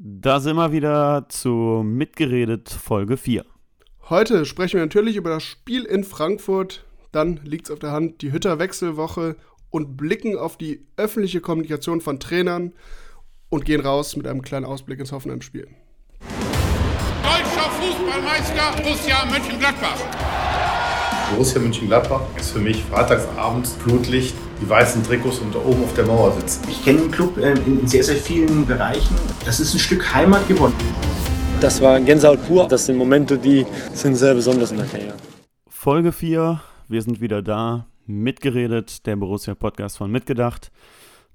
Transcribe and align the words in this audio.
Da 0.00 0.38
sind 0.38 0.54
wir 0.54 0.70
wieder 0.70 1.26
zu 1.28 1.82
Mitgeredet 1.84 2.68
Folge 2.68 3.16
4. 3.16 3.44
Heute 4.08 4.44
sprechen 4.44 4.74
wir 4.74 4.82
natürlich 4.82 5.16
über 5.16 5.30
das 5.30 5.42
Spiel 5.42 5.84
in 5.84 6.04
Frankfurt. 6.04 6.84
Dann 7.10 7.40
liegt 7.42 7.66
es 7.66 7.72
auf 7.72 7.80
der 7.80 7.90
Hand, 7.90 8.22
die 8.22 8.30
Hütter 8.30 8.60
Wechselwoche 8.60 9.34
und 9.70 9.96
blicken 9.96 10.38
auf 10.38 10.56
die 10.56 10.86
öffentliche 10.96 11.40
Kommunikation 11.40 12.00
von 12.00 12.20
Trainern 12.20 12.74
und 13.48 13.64
gehen 13.64 13.80
raus 13.80 14.14
mit 14.14 14.28
einem 14.28 14.42
kleinen 14.42 14.66
Ausblick 14.66 15.00
ins 15.00 15.10
Hoffenheim-Spiel. 15.10 15.66
Deutscher 16.20 17.68
Fußballmeister 17.68 18.80
Borussia 18.80 19.26
Mönchengladbach. 19.26 19.98
Borussia 21.32 21.60
Mönchengladbach 21.60 22.22
ist 22.36 22.52
für 22.52 22.60
mich 22.60 22.84
freitagsabends 22.84 23.72
Flutlicht, 23.72 24.36
die 24.60 24.68
weißen 24.68 25.02
Trikots 25.02 25.38
und 25.38 25.54
da 25.54 25.58
oben 25.60 25.84
auf 25.84 25.94
der 25.94 26.06
Mauer 26.06 26.32
sitzen. 26.32 26.68
Ich 26.68 26.84
kenne 26.84 27.00
den 27.00 27.10
Club 27.10 27.36
äh, 27.38 27.52
in 27.52 27.86
sehr, 27.86 28.02
sehr 28.02 28.16
vielen 28.16 28.66
Bereichen. 28.66 29.14
Das 29.44 29.60
ist 29.60 29.74
ein 29.74 29.78
Stück 29.78 30.14
Heimat 30.14 30.46
geworden. 30.48 30.74
Das 31.60 31.80
war 31.80 32.00
Gänsehaut 32.00 32.44
pur. 32.46 32.66
Das 32.68 32.86
sind 32.86 32.96
Momente, 32.96 33.38
die 33.38 33.66
sind 33.92 34.16
sehr 34.16 34.34
besonders 34.34 34.70
in 34.70 34.78
der 34.78 34.86
Karriere. 34.86 35.14
Folge 35.68 36.12
4, 36.12 36.60
wir 36.88 37.02
sind 37.02 37.20
wieder 37.20 37.42
da. 37.42 37.86
Mitgeredet, 38.06 39.06
der 39.06 39.16
Borussia-Podcast 39.16 39.98
von 39.98 40.10
Mitgedacht. 40.10 40.72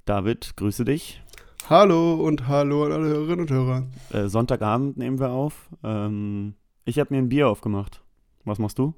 David, 0.05 0.57
grüße 0.57 0.85
dich. 0.85 1.21
Hallo 1.69 2.15
und 2.15 2.47
hallo 2.47 2.83
an 2.85 2.91
alle 2.91 3.05
Hörerinnen 3.05 3.41
und 3.41 3.51
Hörer. 3.51 3.83
Äh, 4.11 4.27
Sonntagabend 4.27 4.97
nehmen 4.97 5.19
wir 5.19 5.29
auf. 5.29 5.69
Ähm, 5.83 6.55
ich 6.83 6.99
habe 6.99 7.13
mir 7.13 7.19
ein 7.19 7.29
Bier 7.29 7.47
aufgemacht. 7.47 8.01
Was 8.43 8.59
machst 8.59 8.79
du? 8.79 8.95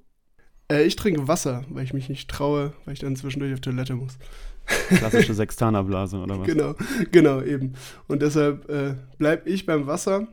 Äh, 0.72 0.84
ich 0.84 0.96
trinke 0.96 1.28
Wasser, 1.28 1.64
weil 1.70 1.84
ich 1.84 1.94
mich 1.94 2.10
nicht 2.10 2.30
traue, 2.30 2.74
weil 2.86 2.94
ich 2.94 3.00
dann 3.00 3.16
zwischendurch 3.16 3.54
auf 3.54 3.62
Toilette 3.62 3.96
muss. 3.96 4.18
Klassische 4.90 5.34
Sextanerblase 5.36 6.18
oder 6.18 6.40
was? 6.40 6.48
Genau, 6.48 6.76
genau, 7.12 7.41
eben. 7.41 7.74
Und 8.08 8.22
deshalb 8.22 8.70
äh, 8.70 8.96
bleibe 9.18 9.50
ich 9.50 9.66
beim 9.66 9.88
Wasser. 9.88 10.28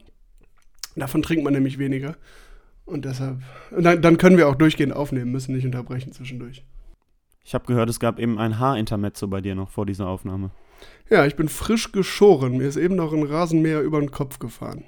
Davon 0.97 1.23
trinkt 1.23 1.45
man 1.45 1.53
nämlich 1.53 1.79
weniger. 1.79 2.17
Und 2.85 3.05
deshalb, 3.05 3.39
und 3.71 3.85
dann, 3.85 4.03
dann 4.03 4.19
können 4.19 4.37
wir 4.37 4.49
auch 4.49 4.55
durchgehend 4.55 4.95
aufnehmen, 4.95 5.31
müssen 5.31 5.55
nicht 5.55 5.65
unterbrechen 5.65 6.13
zwischendurch. 6.13 6.65
Ich 7.45 7.55
habe 7.55 7.67
gehört, 7.67 7.89
es 7.89 8.01
gab 8.01 8.19
eben 8.19 8.39
ein 8.39 8.59
Haarintermezzo 8.59 9.29
bei 9.29 9.41
dir 9.41 9.55
noch 9.55 9.71
vor 9.71 9.87
dieser 9.87 10.07
Aufnahme. 10.09 10.51
Ja, 11.11 11.27
ich 11.27 11.37
bin 11.37 11.49
frisch 11.49 11.93
geschoren. 11.93 12.57
Mir 12.57 12.69
ist 12.69 12.77
eben 12.77 12.97
noch 12.97 13.13
ein 13.13 13.23
Rasenmäher 13.23 13.83
über 13.83 14.01
den 14.01 14.11
Kopf 14.11 14.39
gefahren. 14.39 14.85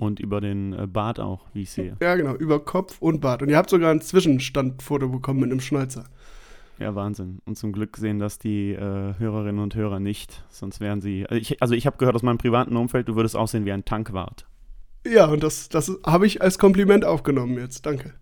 Und 0.00 0.18
über 0.18 0.40
den 0.40 0.72
äh, 0.72 0.86
Bart 0.86 1.20
auch, 1.20 1.44
wie 1.52 1.60
ich 1.60 1.70
sehe. 1.72 1.94
Ja, 2.00 2.14
genau, 2.14 2.34
über 2.34 2.64
Kopf 2.64 3.02
und 3.02 3.20
Bart. 3.20 3.42
Und 3.42 3.50
ihr 3.50 3.58
habt 3.58 3.68
sogar 3.68 3.90
ein 3.90 4.00
Zwischenstandfoto 4.00 5.10
bekommen 5.10 5.40
mit 5.40 5.50
einem 5.50 5.60
Schnäuzer. 5.60 6.04
Ja, 6.78 6.94
Wahnsinn. 6.94 7.40
Und 7.44 7.58
zum 7.58 7.72
Glück 7.72 7.98
sehen 7.98 8.18
das 8.18 8.38
die 8.38 8.70
äh, 8.70 8.78
Hörerinnen 9.18 9.62
und 9.62 9.74
Hörer 9.74 10.00
nicht. 10.00 10.42
Sonst 10.48 10.80
wären 10.80 11.02
sie. 11.02 11.26
Also 11.26 11.38
ich, 11.38 11.60
also 11.60 11.74
ich 11.74 11.84
habe 11.84 11.98
gehört 11.98 12.16
aus 12.16 12.22
meinem 12.22 12.38
privaten 12.38 12.76
Umfeld, 12.76 13.08
du 13.08 13.14
würdest 13.14 13.36
aussehen 13.36 13.66
wie 13.66 13.72
ein 13.72 13.84
Tankwart. 13.84 14.46
Ja, 15.06 15.26
und 15.26 15.42
das, 15.42 15.68
das 15.68 15.92
habe 16.06 16.26
ich 16.26 16.40
als 16.40 16.58
Kompliment 16.58 17.04
aufgenommen 17.04 17.58
jetzt. 17.58 17.84
Danke. 17.84 18.14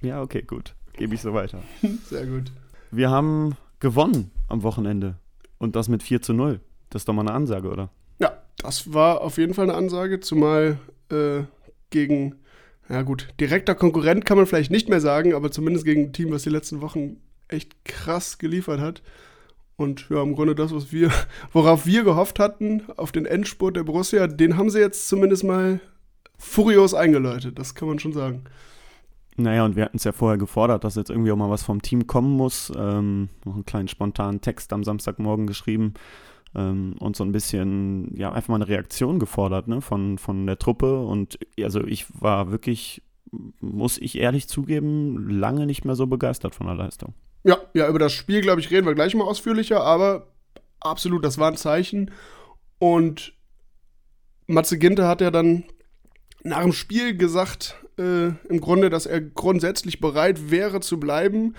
Ja, 0.00 0.22
okay, 0.22 0.40
gut. 0.40 0.76
Gebe 0.94 1.14
ich 1.14 1.20
so 1.20 1.34
weiter. 1.34 1.60
Sehr 2.04 2.24
gut. 2.24 2.52
Wir 2.90 3.10
haben 3.10 3.54
gewonnen 3.80 4.30
am 4.48 4.62
Wochenende. 4.62 5.16
Und 5.58 5.76
das 5.76 5.90
mit 5.90 6.02
4 6.02 6.22
zu 6.22 6.32
0. 6.32 6.60
Das 6.88 7.02
ist 7.02 7.08
doch 7.10 7.12
mal 7.12 7.20
eine 7.20 7.32
Ansage, 7.32 7.68
oder? 7.68 7.90
Ja, 8.18 8.32
das 8.56 8.94
war 8.94 9.20
auf 9.20 9.36
jeden 9.36 9.52
Fall 9.52 9.64
eine 9.64 9.74
Ansage, 9.74 10.20
zumal 10.20 10.78
äh, 11.12 11.44
gegen, 11.90 12.36
ja 12.88 13.02
gut, 13.02 13.28
direkter 13.40 13.74
Konkurrent 13.74 14.24
kann 14.24 14.36
man 14.36 14.46
vielleicht 14.46 14.70
nicht 14.70 14.88
mehr 14.88 15.00
sagen, 15.00 15.34
aber 15.34 15.50
zumindest 15.50 15.84
gegen 15.84 16.06
ein 16.06 16.12
Team, 16.12 16.30
was 16.30 16.42
die 16.42 16.50
letzten 16.50 16.80
Wochen 16.80 17.18
echt 17.48 17.84
krass 17.84 18.38
geliefert 18.38 18.80
hat. 18.80 19.02
Und 19.76 20.08
ja, 20.10 20.22
im 20.22 20.34
Grunde 20.34 20.54
das, 20.54 20.74
was 20.74 20.92
wir, 20.92 21.10
worauf 21.52 21.86
wir 21.86 22.04
gehofft 22.04 22.38
hatten, 22.38 22.82
auf 22.96 23.12
den 23.12 23.26
Endspurt 23.26 23.76
der 23.76 23.84
Borussia, 23.84 24.26
den 24.26 24.56
haben 24.56 24.70
sie 24.70 24.80
jetzt 24.80 25.08
zumindest 25.08 25.44
mal 25.44 25.80
furios 26.36 26.94
eingeläutet, 26.94 27.58
das 27.58 27.74
kann 27.74 27.88
man 27.88 27.98
schon 27.98 28.12
sagen. 28.12 28.44
Naja, 29.36 29.64
und 29.64 29.76
wir 29.76 29.84
hatten 29.84 29.98
es 29.98 30.04
ja 30.04 30.10
vorher 30.10 30.36
gefordert, 30.36 30.82
dass 30.82 30.96
jetzt 30.96 31.10
irgendwie 31.10 31.30
auch 31.30 31.36
mal 31.36 31.48
was 31.48 31.62
vom 31.62 31.80
Team 31.80 32.08
kommen 32.08 32.36
muss. 32.36 32.72
Ähm, 32.76 33.28
noch 33.44 33.54
einen 33.54 33.64
kleinen 33.64 33.86
spontanen 33.86 34.40
Text 34.40 34.72
am 34.72 34.82
Samstagmorgen 34.82 35.46
geschrieben 35.46 35.94
ähm, 36.54 36.94
und 36.98 37.16
so 37.16 37.24
ein 37.24 37.32
bisschen, 37.32 38.14
ja, 38.16 38.32
einfach 38.32 38.48
mal 38.48 38.56
eine 38.56 38.68
Reaktion 38.68 39.18
gefordert 39.18 39.68
ne, 39.68 39.80
von, 39.80 40.18
von 40.18 40.46
der 40.46 40.58
Truppe. 40.58 41.00
Und 41.00 41.38
also 41.62 41.84
ich 41.84 42.06
war 42.20 42.50
wirklich, 42.50 43.02
muss 43.60 43.98
ich 43.98 44.18
ehrlich 44.18 44.48
zugeben, 44.48 45.28
lange 45.30 45.66
nicht 45.66 45.84
mehr 45.84 45.94
so 45.94 46.06
begeistert 46.06 46.54
von 46.54 46.66
der 46.66 46.76
Leistung. 46.76 47.14
Ja, 47.44 47.58
ja, 47.74 47.88
über 47.88 47.98
das 47.98 48.12
Spiel, 48.12 48.40
glaube 48.40 48.60
ich, 48.60 48.70
reden 48.70 48.86
wir 48.86 48.94
gleich 48.94 49.14
mal 49.14 49.24
ausführlicher, 49.24 49.82
aber 49.82 50.26
absolut, 50.80 51.24
das 51.24 51.38
war 51.38 51.50
ein 51.50 51.56
Zeichen. 51.56 52.10
Und 52.78 53.32
Matze 54.46 54.78
Ginter 54.78 55.08
hat 55.08 55.20
ja 55.20 55.30
dann 55.30 55.64
nach 56.42 56.62
dem 56.62 56.72
Spiel 56.72 57.16
gesagt, 57.16 57.76
äh, 57.98 58.28
im 58.48 58.60
Grunde, 58.60 58.90
dass 58.90 59.06
er 59.06 59.20
grundsätzlich 59.20 60.00
bereit 60.00 60.50
wäre 60.50 60.80
zu 60.80 60.98
bleiben, 60.98 61.54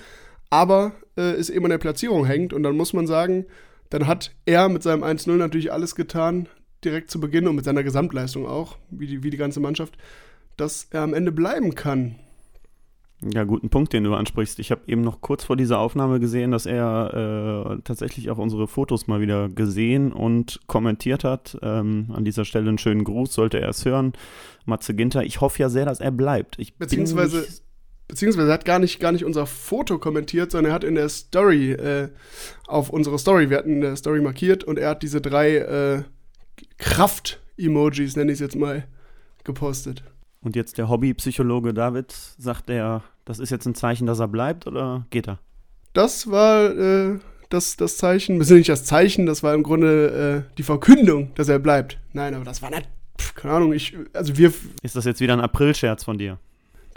aber 0.49 0.93
äh, 1.17 1.21
es 1.21 1.49
eben 1.49 1.65
an 1.65 1.71
der 1.71 1.77
Platzierung 1.77 2.25
hängt. 2.25 2.53
Und 2.53 2.63
dann 2.63 2.75
muss 2.75 2.93
man 2.93 3.07
sagen, 3.07 3.45
dann 3.89 4.07
hat 4.07 4.35
er 4.45 4.69
mit 4.69 4.83
seinem 4.83 5.03
1-0 5.03 5.35
natürlich 5.35 5.71
alles 5.71 5.95
getan, 5.95 6.47
direkt 6.83 7.11
zu 7.11 7.19
Beginn 7.19 7.47
und 7.47 7.55
mit 7.55 7.65
seiner 7.65 7.83
Gesamtleistung 7.83 8.45
auch, 8.45 8.77
wie 8.89 9.07
die, 9.07 9.23
wie 9.23 9.29
die 9.29 9.37
ganze 9.37 9.59
Mannschaft, 9.59 9.97
dass 10.57 10.87
er 10.91 11.01
am 11.01 11.13
Ende 11.13 11.31
bleiben 11.31 11.75
kann. 11.75 12.15
Ja, 13.21 13.43
guten 13.43 13.69
Punkt, 13.69 13.91
den 13.91 14.05
du 14.05 14.13
ansprichst. 14.13 14.59
Ich 14.59 14.71
habe 14.71 14.81
eben 14.87 15.01
noch 15.01 15.19
kurz 15.19 15.43
vor 15.43 15.57
dieser 15.57 15.79
Aufnahme 15.79 16.21
gesehen, 16.21 16.51
dass 16.51 16.65
er 16.65 17.75
äh, 17.75 17.81
tatsächlich 17.83 18.29
auch 18.29 18.37
unsere 18.37 18.65
Fotos 18.67 19.07
mal 19.07 19.19
wieder 19.19 19.49
gesehen 19.49 20.13
und 20.13 20.61
kommentiert 20.67 21.25
hat. 21.25 21.57
Ähm, 21.61 22.11
an 22.13 22.23
dieser 22.23 22.45
Stelle 22.45 22.69
einen 22.69 22.77
schönen 22.77 23.03
Gruß, 23.03 23.33
sollte 23.33 23.59
er 23.59 23.69
es 23.69 23.83
hören. 23.83 24.13
Matze 24.65 24.93
Ginter, 24.93 25.23
ich 25.23 25.41
hoffe 25.41 25.61
ja 25.61 25.67
sehr, 25.67 25.85
dass 25.85 25.99
er 25.99 26.11
bleibt. 26.11 26.57
Ich 26.59 26.75
beziehungsweise, 26.75 27.45
beziehungsweise 28.09 28.51
hat 28.51 28.65
gar 28.65 28.79
nicht, 28.79 28.99
gar 28.99 29.13
nicht 29.13 29.23
unser 29.23 29.45
Foto 29.45 29.99
kommentiert, 29.99 30.51
sondern 30.51 30.71
er 30.71 30.75
hat 30.75 30.83
in 30.83 30.95
der 30.95 31.07
Story, 31.07 31.71
äh, 31.71 32.09
auf 32.67 32.89
unsere 32.89 33.17
Story, 33.17 33.49
wir 33.49 33.57
hatten 33.57 33.75
in 33.75 33.81
der 33.81 33.95
Story 33.95 34.19
markiert 34.19 34.65
und 34.65 34.77
er 34.77 34.89
hat 34.89 35.03
diese 35.03 35.21
drei 35.21 35.55
äh, 35.55 36.03
Kraft-Emojis, 36.77 38.17
nenne 38.17 38.31
ich 38.31 38.37
es 38.37 38.41
jetzt 38.41 38.57
mal, 38.57 38.83
gepostet. 39.45 40.03
Und 40.41 40.55
jetzt 40.55 40.77
der 40.77 40.89
Hobbypsychologe 40.89 41.73
David, 41.73 42.11
sagt 42.11 42.69
er, 42.69 43.03
das 43.25 43.39
ist 43.39 43.51
jetzt 43.51 43.65
ein 43.65 43.75
Zeichen, 43.75 44.07
dass 44.07 44.19
er 44.19 44.27
bleibt 44.27 44.67
oder 44.67 45.05
geht 45.11 45.27
er? 45.27 45.39
Das 45.93 46.31
war 46.31 46.71
äh, 46.71 47.19
das, 47.49 47.77
das 47.77 47.97
Zeichen, 47.97 48.39
das 48.39 48.49
ist 48.49 48.57
nicht 48.57 48.69
das 48.69 48.85
Zeichen, 48.85 49.27
das 49.27 49.43
war 49.43 49.53
im 49.53 49.63
Grunde 49.63 50.45
äh, 50.49 50.55
die 50.57 50.63
Verkündung, 50.63 51.31
dass 51.35 51.47
er 51.47 51.59
bleibt. 51.59 51.99
Nein, 52.13 52.33
aber 52.33 52.45
das 52.45 52.61
war 52.61 52.71
nicht, 52.71 52.87
keine 53.35 53.53
Ahnung, 53.53 53.73
ich, 53.73 53.95
also 54.13 54.35
wir. 54.35 54.51
Ist 54.81 54.95
das 54.95 55.05
jetzt 55.05 55.21
wieder 55.21 55.33
ein 55.33 55.41
Aprilscherz 55.41 56.03
von 56.03 56.17
dir? 56.17 56.39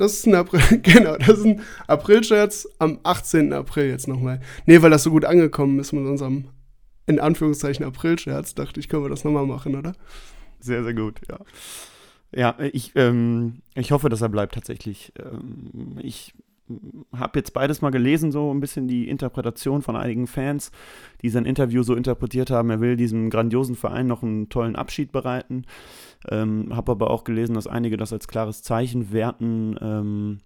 Das 0.02 0.14
ist 0.14 0.26
ein 0.26 0.34
April, 0.34 0.60
genau, 0.82 1.16
das 1.16 1.38
ist 1.38 1.44
ein 1.44 1.60
Aprilscherz 1.86 2.68
am 2.80 2.98
18. 3.04 3.52
April 3.52 3.88
jetzt 3.88 4.08
nochmal. 4.08 4.40
Nee, 4.66 4.82
weil 4.82 4.90
das 4.90 5.04
so 5.04 5.10
gut 5.10 5.24
angekommen 5.24 5.78
ist 5.78 5.92
mit 5.92 6.04
unserem, 6.04 6.46
in 7.06 7.20
Anführungszeichen, 7.20 7.86
Aprilscherz, 7.86 8.56
dachte 8.56 8.80
ich, 8.80 8.88
können 8.88 9.04
wir 9.04 9.10
das 9.10 9.22
nochmal 9.22 9.46
machen, 9.46 9.76
oder? 9.76 9.92
Sehr, 10.58 10.82
sehr 10.82 10.94
gut, 10.94 11.20
ja. 11.30 11.38
Ja, 12.34 12.56
ich, 12.72 12.90
ähm, 12.96 13.62
ich 13.76 13.92
hoffe, 13.92 14.08
dass 14.08 14.22
er 14.22 14.28
bleibt 14.28 14.54
tatsächlich. 14.54 15.12
Ähm, 15.24 16.00
ich 16.02 16.34
habe 17.14 17.38
jetzt 17.38 17.52
beides 17.52 17.80
mal 17.80 17.90
gelesen, 17.90 18.32
so 18.32 18.52
ein 18.52 18.58
bisschen 18.58 18.88
die 18.88 19.08
Interpretation 19.08 19.82
von 19.82 19.94
einigen 19.94 20.26
Fans, 20.26 20.72
die 21.22 21.28
sein 21.28 21.44
Interview 21.44 21.84
so 21.84 21.94
interpretiert 21.94 22.50
haben, 22.50 22.70
er 22.70 22.80
will 22.80 22.96
diesem 22.96 23.30
grandiosen 23.30 23.76
Verein 23.76 24.08
noch 24.08 24.24
einen 24.24 24.48
tollen 24.48 24.74
Abschied 24.74 25.12
bereiten. 25.12 25.64
Ähm, 26.30 26.74
habe 26.74 26.92
aber 26.92 27.10
auch 27.10 27.24
gelesen, 27.24 27.54
dass 27.54 27.66
einige 27.66 27.96
das 27.96 28.12
als 28.12 28.28
klares 28.28 28.62
Zeichen 28.62 29.12
werten, 29.12 29.76
ähm, 29.80 30.38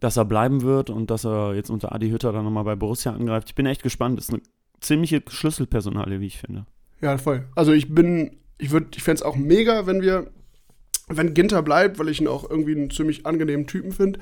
dass 0.00 0.16
er 0.16 0.24
bleiben 0.24 0.62
wird 0.62 0.90
und 0.90 1.10
dass 1.10 1.24
er 1.24 1.54
jetzt 1.54 1.70
unter 1.70 1.94
Adi 1.94 2.10
Hütter 2.10 2.32
dann 2.32 2.44
nochmal 2.44 2.64
bei 2.64 2.76
Borussia 2.76 3.12
angreift. 3.12 3.48
Ich 3.48 3.54
bin 3.54 3.66
echt 3.66 3.82
gespannt. 3.82 4.18
Das 4.18 4.26
ist 4.26 4.34
eine 4.34 4.42
ziemliche 4.80 5.22
Schlüsselpersonalie, 5.28 6.20
wie 6.20 6.26
ich 6.26 6.38
finde. 6.38 6.66
Ja, 7.00 7.16
voll. 7.18 7.46
Also 7.54 7.72
ich 7.72 7.94
bin, 7.94 8.38
ich 8.58 8.70
würde, 8.70 8.88
ich 8.94 9.02
fände 9.02 9.16
es 9.16 9.22
auch 9.22 9.36
mega, 9.36 9.86
wenn 9.86 10.02
wir 10.02 10.30
wenn 11.10 11.34
Ginter 11.34 11.62
bleibt, 11.62 11.98
weil 11.98 12.08
ich 12.08 12.20
ihn 12.20 12.28
auch 12.28 12.48
irgendwie 12.48 12.76
einen 12.76 12.90
ziemlich 12.90 13.26
angenehmen 13.26 13.66
Typen 13.66 13.92
finde. 13.92 14.20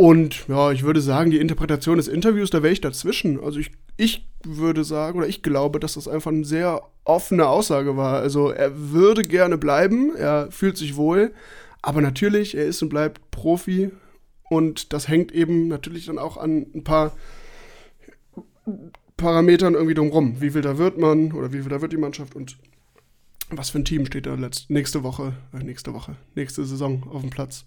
Und 0.00 0.46
ja, 0.46 0.70
ich 0.70 0.84
würde 0.84 1.00
sagen, 1.00 1.32
die 1.32 1.40
Interpretation 1.40 1.96
des 1.96 2.06
Interviews, 2.06 2.50
da 2.50 2.62
wäre 2.62 2.72
ich 2.72 2.80
dazwischen. 2.80 3.42
Also 3.42 3.58
ich, 3.58 3.72
ich 3.96 4.28
würde 4.44 4.84
sagen, 4.84 5.18
oder 5.18 5.26
ich 5.26 5.42
glaube, 5.42 5.80
dass 5.80 5.94
das 5.94 6.06
einfach 6.06 6.30
eine 6.30 6.44
sehr 6.44 6.82
offene 7.02 7.48
Aussage 7.48 7.96
war. 7.96 8.20
Also 8.20 8.50
er 8.50 8.92
würde 8.92 9.22
gerne 9.22 9.58
bleiben, 9.58 10.14
er 10.14 10.52
fühlt 10.52 10.76
sich 10.76 10.94
wohl, 10.94 11.34
aber 11.82 12.00
natürlich, 12.00 12.56
er 12.56 12.64
ist 12.64 12.80
und 12.80 12.90
bleibt 12.90 13.32
Profi 13.32 13.90
und 14.48 14.92
das 14.92 15.08
hängt 15.08 15.32
eben 15.32 15.66
natürlich 15.66 16.06
dann 16.06 16.20
auch 16.20 16.36
an 16.36 16.66
ein 16.76 16.84
paar 16.84 17.10
Parametern 19.16 19.74
irgendwie 19.74 19.94
drumrum. 19.94 20.40
Wie 20.40 20.50
viel 20.50 20.62
da 20.62 20.78
wird 20.78 20.96
man 20.96 21.32
oder 21.32 21.52
wie 21.52 21.62
viel 21.62 21.70
da 21.70 21.80
wird 21.80 21.92
die 21.92 21.96
Mannschaft 21.96 22.36
und 22.36 22.56
was 23.50 23.70
für 23.70 23.80
ein 23.80 23.84
Team 23.84 24.06
steht 24.06 24.26
da 24.26 24.34
letzt, 24.36 24.70
nächste 24.70 25.02
Woche, 25.02 25.32
äh, 25.52 25.64
nächste 25.64 25.92
Woche, 25.92 26.14
nächste 26.36 26.64
Saison 26.64 27.02
auf 27.10 27.22
dem 27.22 27.30
Platz. 27.30 27.64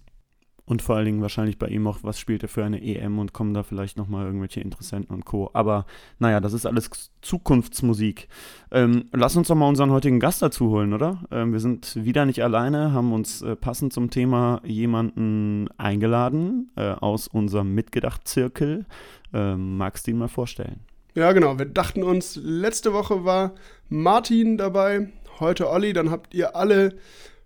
Und 0.65 0.81
vor 0.81 0.95
allen 0.95 1.05
Dingen 1.05 1.21
wahrscheinlich 1.21 1.57
bei 1.57 1.67
ihm 1.67 1.87
auch, 1.87 1.99
was 2.03 2.19
spielt 2.19 2.43
er 2.43 2.49
für 2.49 2.63
eine 2.63 2.81
EM 2.81 3.19
und 3.19 3.33
kommen 3.33 3.53
da 3.53 3.63
vielleicht 3.63 3.97
nochmal 3.97 4.25
irgendwelche 4.25 4.61
Interessenten 4.61 5.13
und 5.13 5.25
Co. 5.25 5.49
Aber 5.53 5.85
naja, 6.19 6.39
das 6.39 6.53
ist 6.53 6.65
alles 6.65 7.11
Zukunftsmusik. 7.21 8.27
Ähm, 8.71 9.05
lass 9.11 9.35
uns 9.35 9.47
doch 9.47 9.55
mal 9.55 9.67
unseren 9.67 9.91
heutigen 9.91 10.19
Gast 10.19 10.41
dazu 10.41 10.69
holen, 10.69 10.93
oder? 10.93 11.23
Ähm, 11.31 11.51
wir 11.51 11.59
sind 11.59 11.95
wieder 11.95 12.25
nicht 12.25 12.43
alleine, 12.43 12.93
haben 12.93 13.11
uns 13.11 13.41
äh, 13.41 13.55
passend 13.55 13.91
zum 13.91 14.09
Thema 14.09 14.61
jemanden 14.63 15.67
eingeladen 15.77 16.71
äh, 16.75 16.91
aus 16.91 17.27
unserem 17.27 17.73
Mitgedacht-Zirkel. 17.73 18.85
Ähm, 19.33 19.77
magst 19.77 20.07
du 20.07 20.11
ihn 20.11 20.17
mal 20.17 20.27
vorstellen? 20.27 20.81
Ja, 21.15 21.33
genau. 21.33 21.59
Wir 21.59 21.65
dachten 21.65 22.03
uns, 22.03 22.37
letzte 22.41 22.93
Woche 22.93 23.25
war 23.25 23.53
Martin 23.89 24.57
dabei, 24.57 25.09
heute 25.39 25.69
Olli. 25.69 25.91
Dann 25.91 26.09
habt 26.09 26.33
ihr 26.33 26.55
alle 26.55 26.95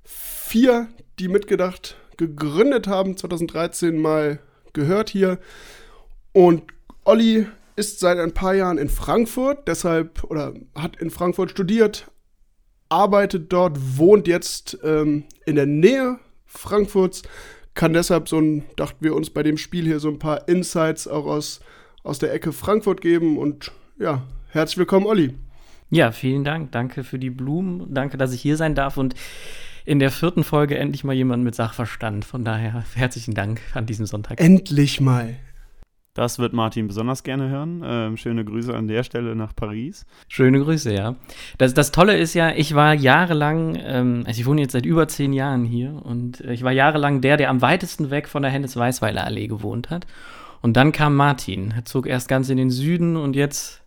vier, 0.03 0.87
die 1.17 1.27
mitgedacht 1.27 1.97
gegründet 2.17 2.87
haben, 2.87 3.17
2013 3.17 3.99
mal 3.99 4.39
gehört 4.73 5.09
hier. 5.09 5.39
Und 6.33 6.63
Olli 7.03 7.47
ist 7.75 7.99
seit 7.99 8.17
ein 8.19 8.33
paar 8.33 8.53
Jahren 8.53 8.77
in 8.77 8.89
Frankfurt, 8.89 9.67
deshalb 9.67 10.23
oder 10.23 10.53
hat 10.75 10.97
in 10.97 11.09
Frankfurt 11.09 11.51
studiert, 11.51 12.09
arbeitet 12.89 13.51
dort, 13.51 13.77
wohnt 13.97 14.27
jetzt 14.27 14.77
ähm, 14.83 15.25
in 15.45 15.55
der 15.55 15.65
Nähe 15.65 16.19
Frankfurts, 16.45 17.23
kann 17.73 17.93
deshalb 17.93 18.29
so 18.29 18.39
ein, 18.39 18.63
dachten 18.77 19.03
wir 19.03 19.15
uns 19.15 19.29
bei 19.29 19.43
dem 19.43 19.57
Spiel 19.57 19.85
hier 19.85 19.99
so 19.99 20.09
ein 20.09 20.19
paar 20.19 20.47
Insights 20.47 21.07
auch 21.07 21.25
aus, 21.25 21.59
aus 22.03 22.19
der 22.19 22.33
Ecke 22.33 22.53
Frankfurt 22.53 23.01
geben. 23.01 23.37
Und 23.37 23.71
ja, 23.99 24.23
herzlich 24.49 24.77
willkommen, 24.77 25.05
Olli. 25.05 25.33
Ja, 25.89 26.11
vielen 26.11 26.43
Dank. 26.43 26.71
Danke 26.71 27.03
für 27.03 27.19
die 27.19 27.29
Blumen. 27.29 27.93
Danke, 27.93 28.17
dass 28.17 28.33
ich 28.33 28.41
hier 28.41 28.57
sein 28.57 28.75
darf. 28.75 28.97
Und 28.97 29.15
in 29.85 29.99
der 29.99 30.11
vierten 30.11 30.43
Folge 30.43 30.77
endlich 30.77 31.03
mal 31.03 31.13
jemand 31.13 31.43
mit 31.43 31.55
Sachverstand. 31.55 32.25
Von 32.25 32.43
daher 32.43 32.83
herzlichen 32.95 33.33
Dank 33.33 33.61
an 33.73 33.85
diesem 33.85 34.05
Sonntag. 34.05 34.41
Endlich 34.41 34.99
mal. 34.99 35.35
Das 36.15 36.39
wird 36.39 36.53
Martin 36.53 36.87
besonders 36.87 37.23
gerne 37.23 37.49
hören. 37.49 37.83
Ähm, 37.85 38.17
schöne 38.17 38.45
Grüße 38.45 38.73
an 38.73 38.87
der 38.87 39.03
Stelle 39.03 39.35
nach 39.35 39.53
Paris. 39.53 40.05
Schöne 40.29 40.61
Grüße, 40.61 40.93
ja. 40.93 41.15
Das, 41.57 41.73
das 41.73 41.91
Tolle 41.91 42.17
ist 42.17 42.33
ja, 42.33 42.51
ich 42.51 42.73
war 42.73 42.93
jahrelang, 42.93 43.77
ähm, 43.77 44.23
also 44.25 44.39
ich 44.39 44.45
wohne 44.45 44.61
jetzt 44.61 44.71
seit 44.71 44.85
über 44.85 45.09
zehn 45.09 45.33
Jahren 45.33 45.65
hier 45.65 46.01
und 46.03 46.39
ich 46.39 46.63
war 46.63 46.71
jahrelang 46.71 47.19
der, 47.19 47.35
der 47.35 47.49
am 47.49 47.61
weitesten 47.61 48.11
weg 48.11 48.29
von 48.29 48.43
der 48.43 48.51
Hennes-Weißweiler 48.51 49.25
Allee 49.25 49.47
gewohnt 49.47 49.89
hat. 49.89 50.07
Und 50.61 50.77
dann 50.77 50.93
kam 50.93 51.15
Martin. 51.15 51.73
Er 51.75 51.83
zog 51.83 52.07
erst 52.07 52.29
ganz 52.29 52.49
in 52.49 52.57
den 52.57 52.69
Süden 52.69 53.17
und 53.17 53.35
jetzt 53.35 53.84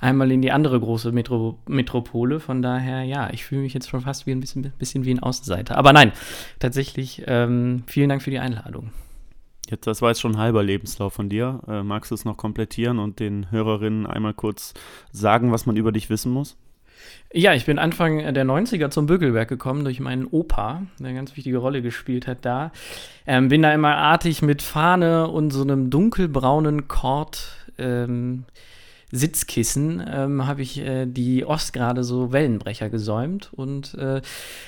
einmal 0.00 0.32
in 0.32 0.42
die 0.42 0.52
andere 0.52 0.80
große 0.80 1.12
Metro 1.12 1.58
Metropole. 1.66 2.40
Von 2.40 2.62
daher, 2.62 3.04
ja, 3.04 3.30
ich 3.32 3.44
fühle 3.44 3.62
mich 3.62 3.74
jetzt 3.74 3.88
schon 3.88 4.00
fast 4.00 4.26
wie 4.26 4.32
ein 4.32 4.40
bisschen, 4.40 4.62
bisschen 4.78 5.04
wie 5.04 5.14
ein 5.14 5.20
Außenseiter. 5.20 5.76
Aber 5.76 5.92
nein, 5.92 6.12
tatsächlich, 6.58 7.22
ähm, 7.26 7.84
vielen 7.86 8.08
Dank 8.08 8.22
für 8.22 8.30
die 8.30 8.38
Einladung. 8.38 8.90
Jetzt, 9.68 9.86
das 9.86 10.02
war 10.02 10.10
jetzt 10.10 10.20
schon 10.20 10.32
ein 10.32 10.38
halber 10.38 10.62
Lebenslauf 10.62 11.12
von 11.12 11.28
dir. 11.28 11.60
Äh, 11.68 11.82
magst 11.82 12.10
du 12.10 12.14
es 12.14 12.24
noch 12.24 12.36
komplettieren 12.36 12.98
und 12.98 13.20
den 13.20 13.50
Hörerinnen 13.50 14.06
einmal 14.06 14.34
kurz 14.34 14.74
sagen, 15.12 15.52
was 15.52 15.66
man 15.66 15.76
über 15.76 15.92
dich 15.92 16.10
wissen 16.10 16.32
muss? 16.32 16.56
Ja, 17.32 17.54
ich 17.54 17.64
bin 17.64 17.78
Anfang 17.78 18.34
der 18.34 18.44
90er 18.44 18.90
zum 18.90 19.06
Bögelberg 19.06 19.48
gekommen 19.48 19.84
durch 19.84 20.00
meinen 20.00 20.26
Opa, 20.26 20.82
der 20.98 21.06
eine 21.06 21.16
ganz 21.16 21.36
wichtige 21.36 21.58
Rolle 21.58 21.80
gespielt 21.80 22.26
hat 22.26 22.44
da. 22.44 22.72
Ähm, 23.26 23.48
bin 23.48 23.62
da 23.62 23.72
immer 23.72 23.96
artig 23.96 24.42
mit 24.42 24.62
Fahne 24.62 25.28
und 25.28 25.50
so 25.50 25.62
einem 25.62 25.90
dunkelbraunen 25.90 26.88
Kord 26.88 27.56
ähm, 27.78 28.44
Sitzkissen 29.12 30.02
ähm, 30.08 30.46
habe 30.46 30.62
ich 30.62 30.78
äh, 30.78 31.06
die 31.06 31.44
Ostgrade 31.44 32.04
so 32.04 32.32
Wellenbrecher 32.32 32.90
gesäumt 32.90 33.50
und 33.52 33.94
äh, 33.94 34.20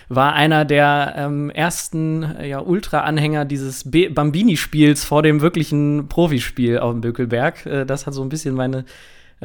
war 0.09 0.33
einer 0.35 0.65
der 0.65 1.15
ähm, 1.17 1.51
ersten 1.51 2.23
äh, 2.23 2.49
ja, 2.49 2.61
Ultra-Anhänger 2.61 3.45
dieses 3.45 3.89
Bambini-Spiels 3.91 5.05
vor 5.05 5.23
dem 5.23 5.41
wirklichen 5.41 6.09
Profispiel 6.09 6.79
auf 6.79 6.93
dem 6.93 7.01
Bökelberg. 7.01 7.67
Äh, 7.67 7.85
das 7.87 8.07
hat 8.07 8.15
so 8.15 8.23
ein 8.23 8.29
bisschen 8.29 8.55
meine 8.55 8.85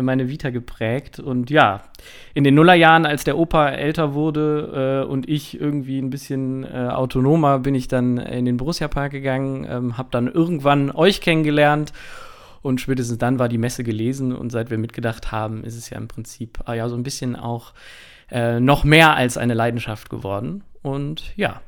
meine 0.01 0.29
Vita 0.29 0.49
geprägt. 0.49 1.19
Und 1.19 1.49
ja, 1.49 1.81
in 2.33 2.43
den 2.43 2.55
Nullerjahren, 2.55 3.05
als 3.05 3.23
der 3.23 3.37
Opa 3.37 3.69
älter 3.69 4.13
wurde 4.13 5.03
äh, 5.05 5.09
und 5.09 5.27
ich 5.27 5.59
irgendwie 5.59 5.99
ein 5.99 6.09
bisschen 6.09 6.63
äh, 6.63 6.89
autonomer, 6.89 7.59
bin 7.59 7.75
ich 7.75 7.87
dann 7.87 8.17
in 8.17 8.45
den 8.45 8.57
Borussia-Park 8.57 9.11
gegangen, 9.11 9.65
ähm, 9.69 9.97
habe 9.97 10.09
dann 10.11 10.27
irgendwann 10.27 10.91
euch 10.91 11.21
kennengelernt 11.21 11.93
und 12.67 12.81
spätestens 12.81 13.17
dann 13.17 13.39
war 13.39 13.47
die 13.47 13.57
Messe 13.57 13.85
gelesen 13.85 14.35
und 14.35 14.51
seit 14.51 14.69
wir 14.69 14.77
mitgedacht 14.77 15.31
haben, 15.31 15.63
ist 15.63 15.77
es 15.77 15.89
ja 15.89 15.97
im 15.97 16.09
Prinzip 16.09 16.59
ah 16.65 16.73
ja 16.73 16.89
so 16.89 16.95
ein 16.95 17.03
bisschen 17.03 17.37
auch 17.37 17.73
äh, 18.29 18.59
noch 18.59 18.83
mehr 18.83 19.15
als 19.15 19.37
eine 19.37 19.53
Leidenschaft 19.53 20.09
geworden. 20.09 20.65
Und 20.81 21.33
ja, 21.37 21.61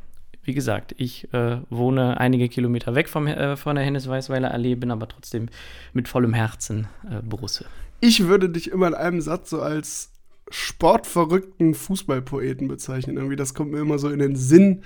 wie 0.43 0.53
gesagt, 0.53 0.93
ich 0.97 1.33
äh, 1.33 1.61
wohne 1.69 2.19
einige 2.19 2.49
Kilometer 2.49 2.95
weg 2.95 3.07
vom, 3.07 3.27
äh, 3.27 3.55
von 3.55 3.77
der 3.77 3.85
Hennes-Weißweiler 3.85 4.51
Allee, 4.51 4.75
bin 4.75 4.91
aber 4.91 5.07
trotzdem 5.07 5.47
mit 5.93 6.09
vollem 6.09 6.33
Herzen 6.33 6.89
äh, 7.09 7.21
Borusse. 7.21 7.65
Ich 8.01 8.27
würde 8.27 8.49
dich 8.49 8.69
immer 8.69 8.87
in 8.87 8.93
einem 8.93 9.21
Satz 9.21 9.51
so 9.51 9.61
als 9.61 10.11
sportverrückten 10.49 11.75
Fußballpoeten 11.75 12.67
bezeichnen. 12.67 13.15
Irgendwie, 13.15 13.37
das 13.37 13.53
kommt 13.53 13.71
mir 13.71 13.79
immer 13.79 13.99
so 13.99 14.09
in 14.09 14.19
den 14.19 14.35
Sinn, 14.35 14.81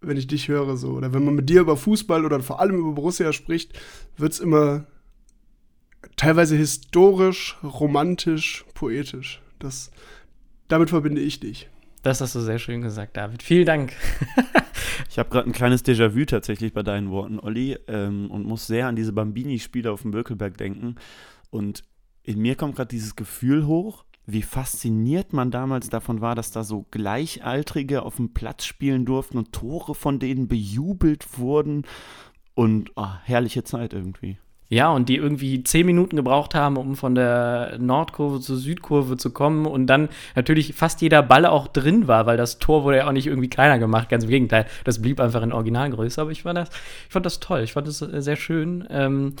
wenn 0.00 0.16
ich 0.16 0.28
dich 0.28 0.46
höre, 0.46 0.76
so. 0.76 0.90
Oder 0.90 1.12
wenn 1.12 1.24
man 1.24 1.34
mit 1.34 1.48
dir 1.48 1.62
über 1.62 1.76
Fußball 1.76 2.24
oder 2.24 2.38
vor 2.40 2.60
allem 2.60 2.76
über 2.76 2.92
Borussia 2.92 3.32
spricht, 3.32 3.72
wird 4.16 4.32
es 4.32 4.38
immer 4.38 4.86
teilweise 6.16 6.56
historisch, 6.56 7.56
romantisch, 7.62 8.64
poetisch. 8.74 9.40
Das, 9.58 9.90
damit 10.68 10.90
verbinde 10.90 11.20
ich 11.20 11.40
dich. 11.40 11.68
Das 12.02 12.20
hast 12.20 12.34
du 12.34 12.40
sehr 12.40 12.58
schön 12.58 12.82
gesagt, 12.82 13.16
David. 13.16 13.42
Vielen 13.42 13.64
Dank. 13.64 13.94
ich 15.08 15.18
habe 15.18 15.30
gerade 15.30 15.48
ein 15.48 15.54
kleines 15.54 15.84
Déjà-vu 15.84 16.26
tatsächlich 16.26 16.74
bei 16.74 16.82
deinen 16.82 17.10
Worten, 17.10 17.40
Olli, 17.40 17.78
ähm, 17.88 18.30
und 18.30 18.44
muss 18.44 18.66
sehr 18.66 18.88
an 18.88 18.96
diese 18.96 19.12
Bambini-Spiele 19.12 19.90
auf 19.90 20.02
dem 20.02 20.10
Bökelberg 20.10 20.58
denken. 20.58 20.96
Und 21.50 21.82
in 22.22 22.40
mir 22.40 22.56
kommt 22.56 22.76
gerade 22.76 22.88
dieses 22.88 23.16
Gefühl 23.16 23.66
hoch, 23.66 24.04
wie 24.26 24.42
fasziniert 24.42 25.32
man 25.32 25.50
damals 25.50 25.88
davon 25.88 26.20
war, 26.20 26.34
dass 26.34 26.50
da 26.50 26.62
so 26.64 26.86
Gleichaltrige 26.90 28.02
auf 28.02 28.16
dem 28.16 28.34
Platz 28.34 28.64
spielen 28.64 29.04
durften 29.04 29.38
und 29.38 29.52
Tore 29.52 29.94
von 29.94 30.18
denen 30.18 30.46
bejubelt 30.46 31.38
wurden. 31.38 31.84
Und 32.54 32.92
oh, 32.96 33.08
herrliche 33.24 33.64
Zeit 33.64 33.94
irgendwie. 33.94 34.38
Ja, 34.68 34.90
und 34.90 35.08
die 35.08 35.16
irgendwie 35.16 35.62
zehn 35.62 35.84
Minuten 35.84 36.16
gebraucht 36.16 36.54
haben, 36.54 36.76
um 36.76 36.96
von 36.96 37.14
der 37.14 37.76
Nordkurve 37.78 38.40
zur 38.40 38.56
Südkurve 38.56 39.16
zu 39.16 39.30
kommen 39.30 39.66
und 39.66 39.86
dann 39.86 40.08
natürlich 40.34 40.74
fast 40.74 41.02
jeder 41.02 41.22
Ball 41.22 41.44
auch 41.44 41.68
drin 41.68 42.08
war, 42.08 42.26
weil 42.26 42.36
das 42.38 42.58
Tor 42.58 42.82
wurde 42.82 42.98
ja 42.98 43.06
auch 43.06 43.12
nicht 43.12 43.26
irgendwie 43.26 43.50
kleiner 43.50 43.78
gemacht, 43.78 44.08
ganz 44.08 44.24
im 44.24 44.30
Gegenteil. 44.30 44.66
Das 44.84 45.02
blieb 45.02 45.20
einfach 45.20 45.42
in 45.42 45.52
Originalgröße, 45.52 46.20
aber 46.20 46.30
ich 46.30 46.42
fand 46.42 46.58
das, 46.58 46.70
ich 47.06 47.12
fand 47.12 47.26
das 47.26 47.40
toll, 47.40 47.60
ich 47.60 47.74
fand 47.74 47.86
das 47.86 48.00
äh, 48.00 48.22
sehr 48.22 48.36
schön. 48.36 48.86
Ähm, 48.90 49.34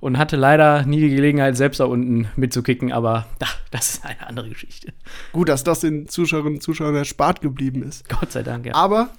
und 0.00 0.18
hatte 0.18 0.36
leider 0.36 0.84
nie 0.86 1.00
die 1.00 1.14
Gelegenheit, 1.14 1.56
selbst 1.56 1.80
da 1.80 1.84
unten 1.84 2.28
mitzukicken, 2.36 2.92
aber 2.92 3.26
ach, 3.42 3.56
das 3.70 3.94
ist 3.94 4.04
eine 4.04 4.26
andere 4.26 4.48
Geschichte. 4.48 4.92
Gut, 5.32 5.48
dass 5.48 5.64
das 5.64 5.80
den 5.80 6.08
Zuschauerinnen 6.08 6.54
und 6.54 6.62
Zuschauern 6.62 6.94
erspart 6.94 7.40
geblieben 7.40 7.82
ist. 7.82 8.08
Gott 8.08 8.32
sei 8.32 8.42
Dank, 8.42 8.66
ja. 8.66 8.74
Aber 8.74 9.10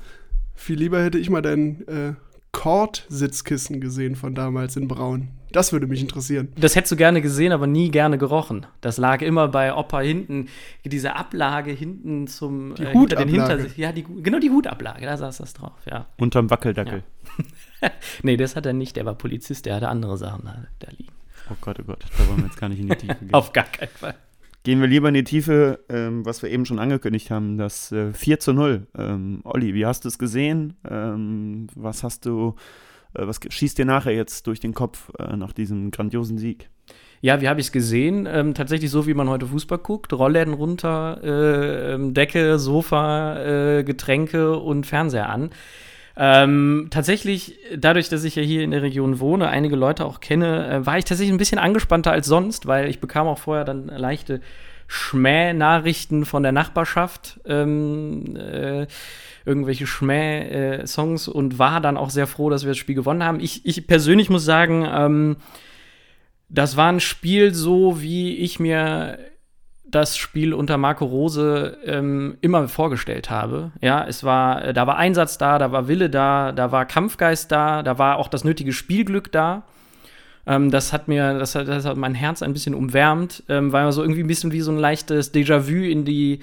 viel 0.56 0.78
lieber 0.78 1.02
hätte 1.04 1.18
ich 1.18 1.30
mal 1.30 1.42
deinen 1.42 1.88
äh, 1.88 2.14
Kord-Sitzkissen 2.52 3.80
gesehen 3.80 4.16
von 4.16 4.36
damals 4.36 4.76
in 4.76 4.88
Braun. 4.88 5.30
Das 5.52 5.74
würde 5.74 5.88
mich 5.88 6.02
interessieren. 6.02 6.50
Das 6.58 6.76
hättest 6.76 6.92
du 6.92 6.96
gerne 6.96 7.22
gesehen, 7.22 7.52
aber 7.52 7.66
nie 7.66 7.90
gerne 7.90 8.18
gerochen. 8.18 8.68
Das 8.82 8.98
lag 8.98 9.22
immer 9.22 9.48
bei 9.48 9.74
Opa 9.74 10.02
hinten, 10.02 10.48
diese 10.86 11.16
Ablage 11.16 11.72
hinten 11.72 12.28
zum 12.28 12.76
die 12.76 12.84
äh, 12.84 12.94
Hutablage. 12.94 13.32
Hinter 13.32 13.78
ja, 13.78 13.92
die, 13.92 14.04
genau 14.04 14.40
die 14.40 14.52
Hutablage, 14.52 15.06
da 15.06 15.18
saß 15.18 15.38
das 15.38 15.54
drauf, 15.54 15.80
ja. 15.90 16.06
Unterm 16.18 16.50
Wackeldackel. 16.50 17.04
Ja. 17.82 17.90
nee, 18.24 18.38
das 18.38 18.56
hat 18.56 18.66
er 18.66 18.74
nicht, 18.74 18.96
der 18.96 19.06
war 19.06 19.16
Polizist, 19.16 19.66
der 19.66 19.76
hatte 19.76 19.90
andere 19.90 20.18
Sachen 20.18 20.46
da, 20.46 20.66
da 20.80 20.92
liegen. 20.92 21.14
Oh 21.50 21.56
Gott, 21.62 21.80
oh 21.80 21.84
Gott, 21.84 22.06
da 22.16 22.28
wollen 22.28 22.38
wir 22.38 22.46
jetzt 22.46 22.60
gar 22.60 22.70
nicht 22.70 22.80
in 22.80 22.90
die 22.90 22.96
Tiefe 22.96 23.16
gehen. 23.16 23.34
Auf 23.34 23.52
gar 23.54 23.66
keinen 23.66 23.90
Fall. 23.90 24.16
Gehen 24.64 24.82
wir 24.82 24.88
lieber 24.88 25.08
in 25.08 25.14
die 25.14 25.24
Tiefe, 25.24 25.86
ähm, 25.88 26.26
was 26.26 26.42
wir 26.44 26.50
eben 26.50 26.66
schon 26.66 26.80
angekündigt 26.80 27.32
haben, 27.32 27.58
das 27.58 27.94
äh, 27.94 28.12
4 28.12 28.40
zu 28.40 28.54
0. 28.54 28.88
Ähm, 28.98 29.40
Olli, 29.46 29.74
wie 29.74 29.86
hast 29.86 30.04
du 30.04 30.10
es 30.10 30.20
gesehen? 30.20 30.76
Ähm, 30.90 31.68
was 31.76 32.04
hast 32.04 32.26
du, 32.26 32.56
äh, 33.14 33.26
was 33.26 33.40
schießt 33.48 33.78
dir 33.78 33.86
nachher 33.86 34.14
jetzt 34.14 34.48
durch 34.48 34.60
den 34.60 34.74
Kopf 34.74 35.12
äh, 35.18 35.38
nach 35.38 35.54
diesem 35.54 35.92
grandiosen 35.92 36.38
Sieg? 36.38 36.70
Ja, 37.22 37.40
wie 37.40 37.48
habe 37.48 37.62
ich 37.62 37.68
es 37.68 37.72
gesehen? 37.72 38.28
Ähm, 38.30 38.54
tatsächlich 38.54 38.92
so, 38.92 39.08
wie 39.08 39.14
man 39.14 39.30
heute 39.30 39.46
Fußball 39.46 39.78
guckt. 39.78 40.12
Rollläden 40.12 40.54
runter, 40.54 41.22
äh, 41.24 41.94
ähm, 41.94 42.14
Decke, 42.14 42.60
Sofa, 42.60 43.78
äh, 43.78 43.84
Getränke 43.84 44.58
und 44.58 44.86
Fernseher 44.86 45.30
an. 45.30 45.52
Ähm, 46.22 46.88
tatsächlich, 46.90 47.58
dadurch, 47.78 48.10
dass 48.10 48.26
ich 48.26 48.36
ja 48.36 48.44
hier 48.44 48.62
in 48.64 48.72
der 48.72 48.82
Region 48.82 49.22
wohne, 49.22 49.48
einige 49.48 49.78
Leute 49.78 50.04
auch 50.04 50.20
kenne, 50.20 50.70
äh, 50.70 50.86
war 50.86 50.98
ich 50.98 51.06
tatsächlich 51.06 51.34
ein 51.34 51.38
bisschen 51.38 51.60
angespannter 51.60 52.12
als 52.12 52.28
sonst, 52.28 52.66
weil 52.66 52.90
ich 52.90 53.00
bekam 53.00 53.26
auch 53.26 53.40
vorher 53.40 53.64
dann 53.64 53.88
leichte 53.88 54.42
Schmäh-Nachrichten 54.88 56.26
von 56.26 56.44
der 56.44 56.52
Nachbarschaft, 56.52 57.40
ähm, 57.46 58.36
äh, 58.36 58.88
irgendwelche 59.46 59.88
Schmäh-Songs 59.88 61.30
und 61.30 61.58
war 61.58 61.80
dann 61.80 61.96
auch 61.96 62.10
sehr 62.10 62.28
froh, 62.28 62.50
dass 62.50 62.64
wir 62.64 62.72
das 62.72 62.78
Spiel 62.78 62.96
gewonnen 62.96 63.24
haben. 63.24 63.40
Ich, 63.40 63.66
ich 63.66 63.88
persönlich 63.88 64.30
muss 64.30 64.44
sagen, 64.44 64.86
ähm, 64.92 65.38
das 66.50 66.76
war 66.76 66.92
ein 66.92 67.00
Spiel 67.00 67.54
so, 67.54 68.02
wie 68.02 68.36
ich 68.36 68.60
mir 68.60 69.20
das 69.92 70.18
Spiel 70.18 70.54
unter 70.54 70.78
Marco 70.78 71.06
Rose 71.06 71.78
ähm, 71.86 72.38
immer 72.42 72.68
vorgestellt 72.68 73.30
habe. 73.30 73.72
Ja, 73.82 74.06
es 74.08 74.24
war, 74.24 74.66
äh, 74.66 74.74
da 74.74 74.88
war 74.88 74.98
Einsatz 74.98 75.38
da, 75.38 75.58
da 75.58 75.72
war 75.72 75.88
Wille 75.88 76.10
da, 76.10 76.52
da 76.52 76.72
war 76.72 76.86
Kampfgeist 76.86 77.52
da, 77.52 77.84
da 77.84 77.98
war 77.98 78.18
auch 78.18 78.28
das 78.28 78.44
nötige 78.44 78.74
Spielglück 78.74 79.32
da. 79.32 79.64
Ähm, 80.46 80.72
das 80.72 80.94
hat 80.94 81.08
mir, 81.08 81.38
das 81.38 81.56
hat, 81.56 81.68
das 81.68 81.86
hat 81.86 81.98
mein 81.98 82.16
Herz 82.16 82.42
ein 82.42 82.54
bisschen 82.54 82.74
umwärmt, 82.74 83.44
ähm, 83.50 83.72
weil 83.72 83.84
man 83.84 83.92
so 83.92 84.02
irgendwie 84.02 84.22
ein 84.24 84.28
bisschen 84.28 84.52
wie 84.52 84.62
so 84.62 84.72
ein 84.72 84.78
leichtes 84.78 85.34
Déjà-vu 85.34 85.84
in 85.90 86.06
die 86.06 86.40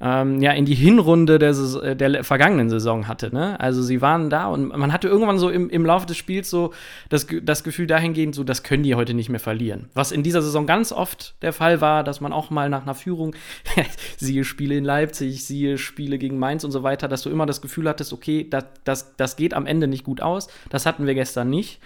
ähm, 0.00 0.40
ja, 0.40 0.52
in 0.52 0.64
die 0.64 0.74
Hinrunde 0.74 1.38
der, 1.38 1.50
äh, 1.50 1.96
der 1.96 2.24
vergangenen 2.24 2.70
Saison 2.70 3.08
hatte. 3.08 3.34
Ne? 3.34 3.58
Also 3.58 3.82
sie 3.82 4.00
waren 4.00 4.30
da 4.30 4.46
und 4.46 4.68
man 4.68 4.92
hatte 4.92 5.08
irgendwann 5.08 5.38
so 5.38 5.50
im, 5.50 5.68
im 5.70 5.84
Laufe 5.84 6.06
des 6.06 6.16
Spiels 6.16 6.50
so 6.50 6.72
das, 7.08 7.26
das 7.42 7.64
Gefühl 7.64 7.86
dahingehend, 7.86 8.34
so 8.34 8.44
das 8.44 8.62
können 8.62 8.82
die 8.82 8.94
heute 8.94 9.14
nicht 9.14 9.28
mehr 9.28 9.40
verlieren. 9.40 9.88
Was 9.94 10.12
in 10.12 10.22
dieser 10.22 10.42
Saison 10.42 10.66
ganz 10.66 10.92
oft 10.92 11.34
der 11.42 11.52
Fall 11.52 11.80
war, 11.80 12.04
dass 12.04 12.20
man 12.20 12.32
auch 12.32 12.50
mal 12.50 12.68
nach 12.68 12.82
einer 12.82 12.94
Führung, 12.94 13.34
siehe 14.16 14.44
Spiele 14.44 14.76
in 14.76 14.84
Leipzig, 14.84 15.44
siehe 15.44 15.78
Spiele 15.78 16.18
gegen 16.18 16.38
Mainz 16.38 16.64
und 16.64 16.70
so 16.70 16.82
weiter, 16.82 17.08
dass 17.08 17.22
du 17.22 17.30
immer 17.30 17.46
das 17.46 17.60
Gefühl 17.60 17.88
hattest, 17.88 18.12
okay, 18.12 18.46
das, 18.48 18.64
das, 18.84 19.16
das 19.16 19.36
geht 19.36 19.54
am 19.54 19.66
Ende 19.66 19.88
nicht 19.88 20.04
gut 20.04 20.20
aus. 20.20 20.48
Das 20.70 20.86
hatten 20.86 21.06
wir 21.06 21.14
gestern 21.14 21.50
nicht. 21.50 21.80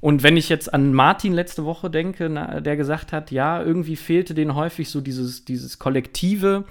Und 0.00 0.22
wenn 0.22 0.36
ich 0.36 0.48
jetzt 0.48 0.72
an 0.72 0.94
Martin 0.94 1.32
letzte 1.32 1.64
Woche 1.64 1.90
denke, 1.90 2.28
na, 2.28 2.60
der 2.60 2.76
gesagt 2.76 3.12
hat, 3.12 3.32
ja, 3.32 3.60
irgendwie 3.60 3.96
fehlte 3.96 4.32
denen 4.32 4.54
häufig 4.54 4.90
so 4.90 5.00
dieses, 5.00 5.44
dieses 5.44 5.80
Kollektive, 5.80 6.64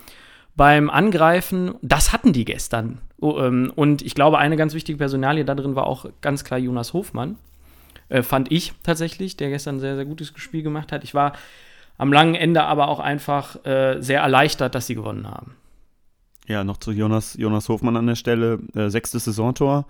beim 0.58 0.90
Angreifen, 0.90 1.76
das 1.82 2.12
hatten 2.12 2.34
die 2.34 2.44
gestern. 2.44 2.98
Oh, 3.20 3.40
ähm, 3.40 3.72
und 3.76 4.02
ich 4.02 4.16
glaube, 4.16 4.40
eine 4.40 4.58
ganz 4.58 4.74
wichtige 4.74 4.98
Personalie 4.98 5.46
da 5.46 5.56
drin 5.56 5.76
war 5.76 5.88
auch 5.88 6.08
ganz 6.22 6.44
klar 6.44 6.60
Jonas 6.60 6.94
Hofmann. 6.94 7.38
Äh, 8.10 8.24
fand 8.24 8.52
ich 8.52 8.74
tatsächlich, 8.84 9.38
der 9.38 9.50
gestern 9.50 9.76
ein 9.76 9.80
sehr, 9.80 9.96
sehr 9.96 10.06
gutes 10.06 10.34
Spiel 10.36 10.64
gemacht 10.64 10.92
hat. 10.92 11.04
Ich 11.04 11.14
war 11.14 11.34
am 11.98 12.12
langen 12.12 12.36
Ende 12.36 12.64
aber 12.64 12.90
auch 12.90 13.00
einfach 13.00 13.64
äh, 13.66 14.02
sehr 14.02 14.22
erleichtert, 14.22 14.76
dass 14.76 14.88
sie 14.88 14.96
gewonnen 14.96 15.30
haben. 15.30 15.56
Ja, 16.48 16.64
noch 16.64 16.78
zu 16.78 16.92
Jonas, 16.92 17.36
Jonas 17.36 17.70
Hofmann 17.70 17.98
an 17.98 18.08
der 18.08 18.16
Stelle. 18.16 18.60
Äh, 18.74 18.90
sechstes 18.90 19.26
Saisontor, 19.26 19.86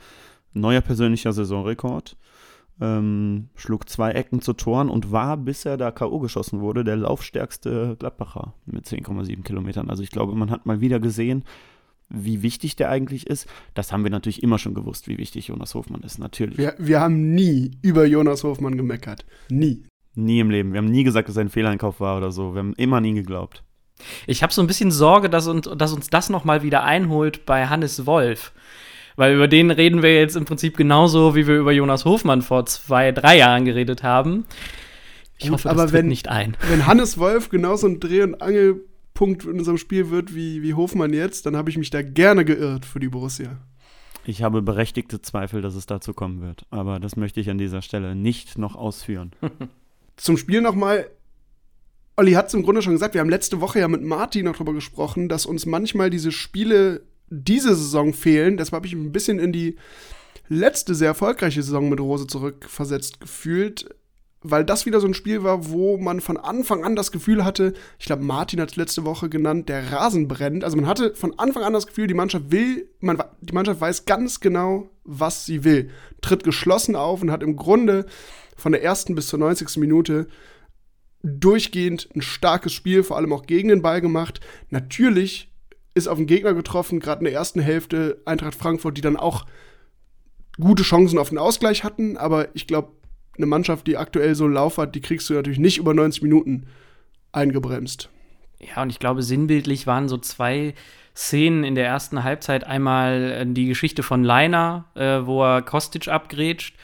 neuer 0.53 0.81
persönlicher 0.81 1.33
Saisonrekord 1.33 2.17
ähm, 2.79 3.49
schlug 3.55 3.89
zwei 3.89 4.11
Ecken 4.11 4.41
zu 4.41 4.53
Toren 4.53 4.89
und 4.89 5.11
war, 5.11 5.37
bis 5.37 5.65
er 5.65 5.77
da 5.77 5.91
K.O. 5.91 6.19
geschossen 6.19 6.59
wurde, 6.59 6.83
der 6.83 6.97
laufstärkste 6.97 7.95
Gladbacher 7.97 8.53
mit 8.65 8.85
10,7 8.85 9.43
Kilometern. 9.43 9.89
Also 9.89 10.03
ich 10.03 10.11
glaube, 10.11 10.35
man 10.35 10.51
hat 10.51 10.65
mal 10.65 10.81
wieder 10.81 10.99
gesehen, 10.99 11.43
wie 12.09 12.41
wichtig 12.41 12.75
der 12.75 12.89
eigentlich 12.89 13.27
ist. 13.27 13.47
Das 13.73 13.91
haben 13.91 14.03
wir 14.03 14.11
natürlich 14.11 14.43
immer 14.43 14.59
schon 14.59 14.73
gewusst, 14.73 15.07
wie 15.07 15.17
wichtig 15.17 15.47
Jonas 15.47 15.75
Hofmann 15.75 16.01
ist, 16.01 16.19
natürlich. 16.19 16.57
Wir, 16.57 16.75
wir 16.77 16.99
haben 16.99 17.33
nie 17.33 17.71
über 17.81 18.05
Jonas 18.05 18.43
Hofmann 18.43 18.77
gemeckert. 18.77 19.25
Nie. 19.49 19.83
Nie 20.15 20.39
im 20.39 20.49
Leben. 20.49 20.73
Wir 20.73 20.79
haben 20.79 20.89
nie 20.89 21.03
gesagt, 21.03 21.29
dass 21.29 21.37
er 21.37 21.41
ein 21.41 21.49
Fehleinkauf 21.49 21.99
war 21.99 22.17
oder 22.17 22.31
so. 22.31 22.53
Wir 22.53 22.59
haben 22.59 22.73
immer 22.77 23.01
nie 23.01 23.13
geglaubt. 23.13 23.63
Ich 24.27 24.43
habe 24.43 24.53
so 24.53 24.61
ein 24.61 24.67
bisschen 24.67 24.91
Sorge, 24.91 25.29
dass 25.29 25.47
uns, 25.47 25.67
dass 25.75 25.93
uns 25.93 26.09
das 26.09 26.29
noch 26.29 26.45
mal 26.45 26.63
wieder 26.63 26.83
einholt 26.83 27.45
bei 27.45 27.67
Hannes 27.67 28.05
Wolf. 28.05 28.53
Weil 29.17 29.35
über 29.35 29.47
den 29.47 29.71
reden 29.71 30.03
wir 30.03 30.15
jetzt 30.15 30.35
im 30.35 30.45
Prinzip 30.45 30.77
genauso, 30.77 31.35
wie 31.35 31.47
wir 31.47 31.57
über 31.57 31.71
Jonas 31.71 32.05
Hofmann 32.05 32.43
vor 32.43 32.67
zwei, 32.67 33.11
drei 33.11 33.37
Jahren 33.37 33.65
geredet 33.65 34.03
haben. 34.03 34.45
Ich 35.39 35.49
hoffe, 35.49 35.69
aber 35.69 35.83
das 35.83 35.93
wenn, 35.93 36.07
nicht 36.07 36.29
ein. 36.29 36.55
Wenn 36.69 36.85
Hannes 36.85 37.17
Wolf 37.17 37.49
genauso 37.49 37.87
ein 37.87 37.99
Dreh- 37.99 38.21
und 38.21 38.41
Angelpunkt 38.41 39.43
in 39.45 39.57
unserem 39.57 39.79
Spiel 39.79 40.11
wird 40.11 40.35
wie, 40.35 40.61
wie 40.61 40.75
Hofmann 40.75 41.13
jetzt, 41.13 41.47
dann 41.47 41.57
habe 41.57 41.71
ich 41.71 41.77
mich 41.77 41.89
da 41.89 42.03
gerne 42.03 42.45
geirrt 42.45 42.85
für 42.85 42.99
die 42.99 43.09
Borussia. 43.09 43.57
Ich 44.23 44.43
habe 44.43 44.61
berechtigte 44.61 45.19
Zweifel, 45.19 45.63
dass 45.63 45.73
es 45.73 45.87
dazu 45.87 46.13
kommen 46.13 46.41
wird. 46.41 46.67
Aber 46.69 46.99
das 46.99 47.15
möchte 47.15 47.39
ich 47.39 47.49
an 47.49 47.57
dieser 47.57 47.81
Stelle 47.81 48.13
nicht 48.13 48.59
noch 48.59 48.75
ausführen. 48.75 49.31
Zum 50.15 50.37
Spiel 50.37 50.61
nochmal. 50.61 51.09
Olli 52.17 52.33
hat 52.33 52.47
es 52.47 52.53
im 52.53 52.61
Grunde 52.61 52.83
schon 52.83 52.93
gesagt, 52.93 53.15
wir 53.15 53.21
haben 53.21 53.29
letzte 53.29 53.61
Woche 53.61 53.79
ja 53.79 53.87
mit 53.87 54.03
Martin 54.03 54.45
noch 54.45 54.53
darüber 54.53 54.73
gesprochen, 54.73 55.27
dass 55.27 55.47
uns 55.47 55.65
manchmal 55.65 56.11
diese 56.11 56.31
Spiele 56.31 57.01
diese 57.29 57.75
Saison 57.75 58.13
fehlen. 58.13 58.57
Deshalb 58.57 58.75
habe 58.75 58.87
ich 58.87 58.95
mich 58.95 59.05
ein 59.05 59.11
bisschen 59.11 59.39
in 59.39 59.51
die 59.51 59.75
letzte 60.49 60.95
sehr 60.95 61.09
erfolgreiche 61.09 61.61
Saison 61.61 61.89
mit 61.89 61.99
Rose 61.99 62.27
zurückversetzt 62.27 63.19
gefühlt, 63.19 63.89
weil 64.41 64.63
das 64.63 64.85
wieder 64.85 64.99
so 64.99 65.07
ein 65.07 65.13
Spiel 65.13 65.43
war, 65.43 65.69
wo 65.69 65.97
man 65.97 66.21
von 66.21 66.37
Anfang 66.37 66.83
an 66.83 66.95
das 66.95 67.11
Gefühl 67.11 67.43
hatte, 67.43 67.73
ich 67.99 68.05
glaube, 68.05 68.23
Martin 68.23 68.61
hat 68.61 68.71
es 68.71 68.75
letzte 68.75 69.03
Woche 69.03 69.29
genannt, 69.29 69.67
der 69.67 69.91
Rasen 69.91 70.27
brennt. 70.27 70.63
Also 70.63 70.77
man 70.77 70.87
hatte 70.87 71.15
von 71.15 71.37
Anfang 71.37 71.63
an 71.63 71.73
das 71.73 71.87
Gefühl, 71.87 72.07
die 72.07 72.13
Mannschaft 72.13 72.51
will, 72.51 72.89
man, 72.99 73.21
die 73.41 73.53
Mannschaft 73.53 73.81
weiß 73.81 74.05
ganz 74.05 74.39
genau, 74.39 74.89
was 75.03 75.45
sie 75.45 75.63
will. 75.63 75.89
Tritt 76.21 76.43
geschlossen 76.43 76.95
auf 76.95 77.21
und 77.21 77.31
hat 77.31 77.43
im 77.43 77.55
Grunde 77.55 78.05
von 78.55 78.71
der 78.71 78.83
ersten 78.83 79.15
bis 79.15 79.27
zur 79.27 79.39
90. 79.39 79.77
Minute 79.77 80.27
durchgehend 81.23 82.09
ein 82.15 82.21
starkes 82.21 82.73
Spiel, 82.73 83.03
vor 83.03 83.17
allem 83.17 83.33
auch 83.33 83.45
gegen 83.47 83.69
den 83.69 83.81
Ball 83.81 84.01
gemacht. 84.01 84.39
Natürlich 84.69 85.51
ist 85.97 86.07
auf 86.07 86.17
den 86.17 86.27
Gegner 86.27 86.53
getroffen, 86.53 86.99
gerade 86.99 87.19
in 87.19 87.25
der 87.25 87.33
ersten 87.33 87.59
Hälfte 87.59 88.21
Eintracht 88.25 88.55
Frankfurt, 88.55 88.97
die 88.97 89.01
dann 89.01 89.17
auch 89.17 89.45
gute 90.59 90.83
Chancen 90.83 91.19
auf 91.19 91.29
den 91.29 91.37
Ausgleich 91.37 91.83
hatten. 91.83 92.17
Aber 92.17 92.55
ich 92.55 92.67
glaube, 92.67 92.91
eine 93.35 93.45
Mannschaft, 93.45 93.87
die 93.87 93.97
aktuell 93.97 94.35
so 94.35 94.45
einen 94.45 94.53
Lauf 94.53 94.77
hat, 94.77 94.95
die 94.95 95.01
kriegst 95.01 95.29
du 95.29 95.33
natürlich 95.33 95.59
nicht 95.59 95.77
über 95.77 95.93
90 95.93 96.23
Minuten 96.23 96.67
eingebremst. 97.31 98.09
Ja, 98.59 98.81
und 98.81 98.89
ich 98.89 98.99
glaube, 98.99 99.21
sinnbildlich 99.21 99.85
waren 99.85 100.07
so 100.07 100.17
zwei 100.17 100.73
Szenen 101.15 101.63
in 101.63 101.75
der 101.75 101.85
ersten 101.85 102.23
Halbzeit. 102.23 102.63
Einmal 102.63 103.31
äh, 103.31 103.45
die 103.45 103.67
Geschichte 103.67 104.03
von 104.03 104.23
Leiner, 104.23 104.85
äh, 104.95 105.25
wo 105.25 105.43
er 105.43 105.61
Kostic 105.61 106.07
abgrätscht 106.07 106.75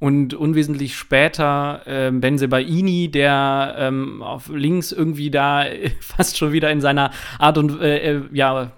und 0.00 0.34
unwesentlich 0.34 0.96
später 0.96 1.82
äh, 1.86 2.10
Benzebaini, 2.10 3.10
der 3.10 3.76
ähm, 3.78 4.22
auf 4.22 4.48
links 4.48 4.90
irgendwie 4.90 5.30
da 5.30 5.66
fast 6.00 6.36
schon 6.38 6.52
wieder 6.52 6.70
in 6.70 6.80
seiner 6.80 7.12
Art 7.38 7.58
und 7.58 7.80
äh, 7.80 8.16
äh 8.16 8.22
ja, 8.32 8.72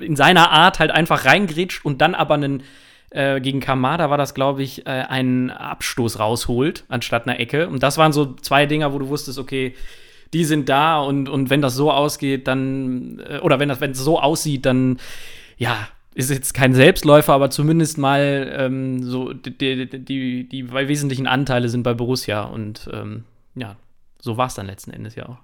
in 0.00 0.16
seiner 0.16 0.50
Art 0.50 0.78
halt 0.78 0.90
einfach 0.90 1.26
reingrätscht 1.26 1.84
und 1.84 2.00
dann 2.00 2.14
aber 2.14 2.34
einen 2.34 2.62
äh, 3.10 3.40
gegen 3.40 3.60
Kamada 3.60 4.08
war 4.08 4.16
das, 4.16 4.32
glaube 4.32 4.62
ich, 4.62 4.86
äh, 4.86 4.90
einen 4.90 5.50
Abstoß 5.50 6.18
rausholt, 6.18 6.84
anstatt 6.88 7.26
einer 7.26 7.38
Ecke. 7.38 7.68
Und 7.68 7.82
das 7.82 7.98
waren 7.98 8.12
so 8.12 8.34
zwei 8.36 8.64
Dinger, 8.64 8.94
wo 8.94 8.98
du 8.98 9.08
wusstest, 9.08 9.38
okay, 9.38 9.74
die 10.32 10.44
sind 10.44 10.70
da 10.70 11.00
und, 11.00 11.28
und 11.28 11.50
wenn 11.50 11.60
das 11.60 11.74
so 11.74 11.92
ausgeht, 11.92 12.48
dann, 12.48 13.20
äh, 13.28 13.38
oder 13.40 13.58
wenn 13.58 13.68
das, 13.68 13.80
wenn 13.80 13.90
es 13.90 13.98
so 13.98 14.18
aussieht, 14.18 14.64
dann 14.64 14.98
ja, 15.58 15.76
ist 16.14 16.30
jetzt 16.30 16.54
kein 16.54 16.74
Selbstläufer, 16.74 17.32
aber 17.32 17.50
zumindest 17.50 17.98
mal 17.98 18.52
ähm, 18.56 19.02
so 19.02 19.32
die, 19.32 19.88
die, 19.88 20.48
die, 20.48 20.72
wesentlichen 20.72 21.26
Anteile 21.26 21.68
sind 21.68 21.82
bei 21.82 21.94
Borussia 21.94 22.42
und 22.42 22.88
ähm, 22.92 23.24
ja, 23.54 23.76
so 24.20 24.36
war 24.36 24.46
es 24.46 24.54
dann 24.54 24.66
letzten 24.66 24.90
Endes 24.90 25.14
ja 25.14 25.28
auch. 25.28 25.38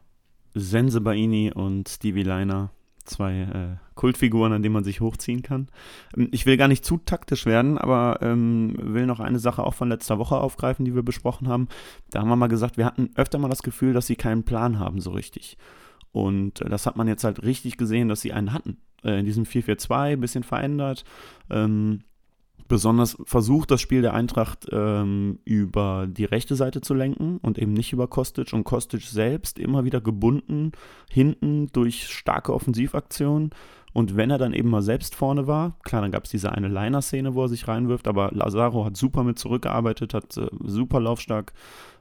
Sense 0.55 1.01
Baini 1.01 1.53
und 1.53 1.89
Stevie 1.89 2.23
Leiner, 2.23 2.71
zwei 3.05 3.41
äh, 3.41 3.77
Kultfiguren, 3.95 4.53
an 4.53 4.63
denen 4.63 4.75
man 4.75 4.85
sich 4.85 5.01
hochziehen 5.01 5.43
kann. 5.43 5.69
Ähm, 6.17 6.29
ich 6.33 6.47
will 6.47 6.57
gar 6.57 6.69
nicht 6.69 6.85
zu 6.85 6.99
taktisch 6.99 7.47
werden, 7.47 7.79
aber 7.79 8.19
ähm, 8.23 8.75
will 8.79 9.07
noch 9.07 9.21
eine 9.21 9.39
Sache 9.39 9.63
auch 9.63 9.75
von 9.75 9.89
letzter 9.89 10.19
Woche 10.19 10.37
aufgreifen, 10.37 10.85
die 10.85 10.95
wir 10.95 11.03
besprochen 11.03 11.49
haben. 11.49 11.69
Da 12.11 12.21
haben 12.21 12.29
wir 12.29 12.37
mal 12.37 12.49
gesagt, 12.49 12.77
wir 12.77 12.85
hatten 12.85 13.11
öfter 13.17 13.39
mal 13.39 13.49
das 13.49 13.63
Gefühl, 13.63 13.93
dass 13.93 14.07
sie 14.07 14.17
keinen 14.17 14.45
Plan 14.45 14.79
haben 14.79 15.01
so 15.01 15.11
richtig. 15.11 15.57
Und 16.13 16.61
äh, 16.61 16.69
das 16.69 16.87
hat 16.87 16.97
man 16.97 17.09
jetzt 17.09 17.25
halt 17.25 17.43
richtig 17.43 17.77
gesehen, 17.77 18.09
dass 18.09 18.21
sie 18.21 18.33
einen 18.33 18.53
hatten 18.53 18.79
äh, 19.05 19.19
in 19.19 19.27
diesem 19.27 19.45
4-4-2 19.45 20.13
ein 20.13 20.21
bisschen 20.21 20.43
verändert. 20.43 21.05
Ähm, 21.51 22.01
besonders 22.69 23.17
versucht, 23.25 23.71
das 23.71 23.81
Spiel 23.81 24.03
der 24.03 24.15
Eintracht 24.15 24.67
ähm, 24.71 25.39
über 25.45 26.07
die 26.07 26.27
rechte 26.27 26.55
Seite 26.55 26.81
zu 26.81 26.95
lenken 26.95 27.39
und 27.39 27.59
eben 27.59 27.73
nicht 27.73 27.93
über 27.93 28.07
Kostic 28.07 28.53
und 28.53 28.65
Kostic 28.65 29.03
selbst 29.03 29.59
immer 29.59 29.85
wieder 29.85 30.01
gebunden 30.01 30.73
hinten 31.11 31.69
durch 31.73 32.07
starke 32.07 32.53
Offensivaktionen. 32.53 33.51
Und 33.95 34.17
wenn 34.17 34.31
er 34.31 34.39
dann 34.39 34.53
eben 34.53 34.69
mal 34.69 34.83
selbst 34.83 35.15
vorne 35.15 35.47
war, 35.47 35.79
klar, 35.83 36.03
dann 36.03 36.13
gab 36.13 36.25
es 36.25 36.31
diese 36.31 36.53
eine 36.53 36.69
Liner-Szene, 36.69 37.35
wo 37.35 37.45
er 37.45 37.49
sich 37.49 37.67
reinwirft, 37.67 38.07
aber 38.07 38.31
Lazaro 38.33 38.85
hat 38.85 38.99
super 38.99 39.25
mit 39.25 39.39
zurückgearbeitet, 39.39 40.13
hat 40.13 40.37
äh, 40.37 40.49
super 40.63 41.01
laufstark 41.01 41.55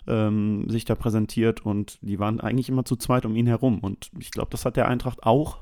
ähm, 0.07 0.69
sich 0.69 0.85
da 0.85 0.95
präsentiert 0.95 1.65
und 1.65 1.99
die 2.01 2.19
waren 2.19 2.39
eigentlich 2.39 2.69
immer 2.69 2.85
zu 2.85 2.95
zweit 2.95 3.25
um 3.25 3.35
ihn 3.35 3.47
herum. 3.47 3.79
Und 3.79 4.09
ich 4.19 4.31
glaube, 4.31 4.49
das 4.51 4.65
hat 4.65 4.77
der 4.77 4.87
Eintracht 4.87 5.23
auch 5.23 5.59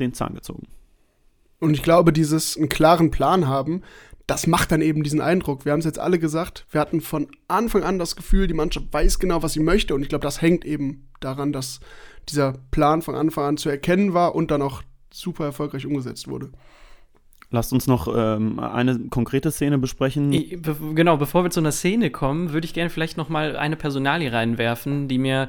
den 0.00 0.12
Zahn 0.14 0.34
gezogen. 0.34 0.66
Und 1.60 1.74
ich 1.74 1.82
glaube, 1.82 2.12
dieses 2.12 2.56
einen 2.56 2.68
klaren 2.68 3.10
Plan 3.10 3.48
haben, 3.48 3.82
das 4.26 4.46
macht 4.46 4.70
dann 4.72 4.82
eben 4.82 5.02
diesen 5.02 5.20
Eindruck. 5.20 5.64
Wir 5.64 5.72
haben 5.72 5.78
es 5.78 5.86
jetzt 5.86 5.98
alle 5.98 6.18
gesagt, 6.18 6.66
wir 6.70 6.80
hatten 6.80 7.00
von 7.00 7.28
Anfang 7.48 7.82
an 7.82 7.98
das 7.98 8.14
Gefühl, 8.14 8.46
die 8.46 8.54
Mannschaft 8.54 8.92
weiß 8.92 9.18
genau, 9.18 9.42
was 9.42 9.54
sie 9.54 9.60
möchte. 9.60 9.94
Und 9.94 10.02
ich 10.02 10.10
glaube, 10.10 10.22
das 10.22 10.42
hängt 10.42 10.64
eben 10.64 11.08
daran, 11.20 11.52
dass 11.52 11.80
dieser 12.28 12.52
Plan 12.70 13.00
von 13.02 13.14
Anfang 13.14 13.44
an 13.44 13.56
zu 13.56 13.70
erkennen 13.70 14.12
war 14.12 14.34
und 14.34 14.50
dann 14.50 14.62
auch 14.62 14.82
super 15.10 15.46
erfolgreich 15.46 15.86
umgesetzt 15.86 16.28
wurde. 16.28 16.52
Lasst 17.50 17.72
uns 17.72 17.86
noch 17.86 18.14
ähm, 18.14 18.58
eine 18.58 18.98
konkrete 19.08 19.50
Szene 19.50 19.78
besprechen. 19.78 20.32
Ich, 20.34 20.60
be 20.60 20.76
genau, 20.94 21.16
bevor 21.16 21.44
wir 21.44 21.50
zu 21.50 21.60
einer 21.60 21.72
Szene 21.72 22.10
kommen, 22.10 22.52
würde 22.52 22.66
ich 22.66 22.74
gerne 22.74 22.90
vielleicht 22.90 23.16
noch 23.16 23.30
mal 23.30 23.56
eine 23.56 23.76
Personalie 23.76 24.30
reinwerfen, 24.30 25.08
die 25.08 25.16
mir, 25.16 25.46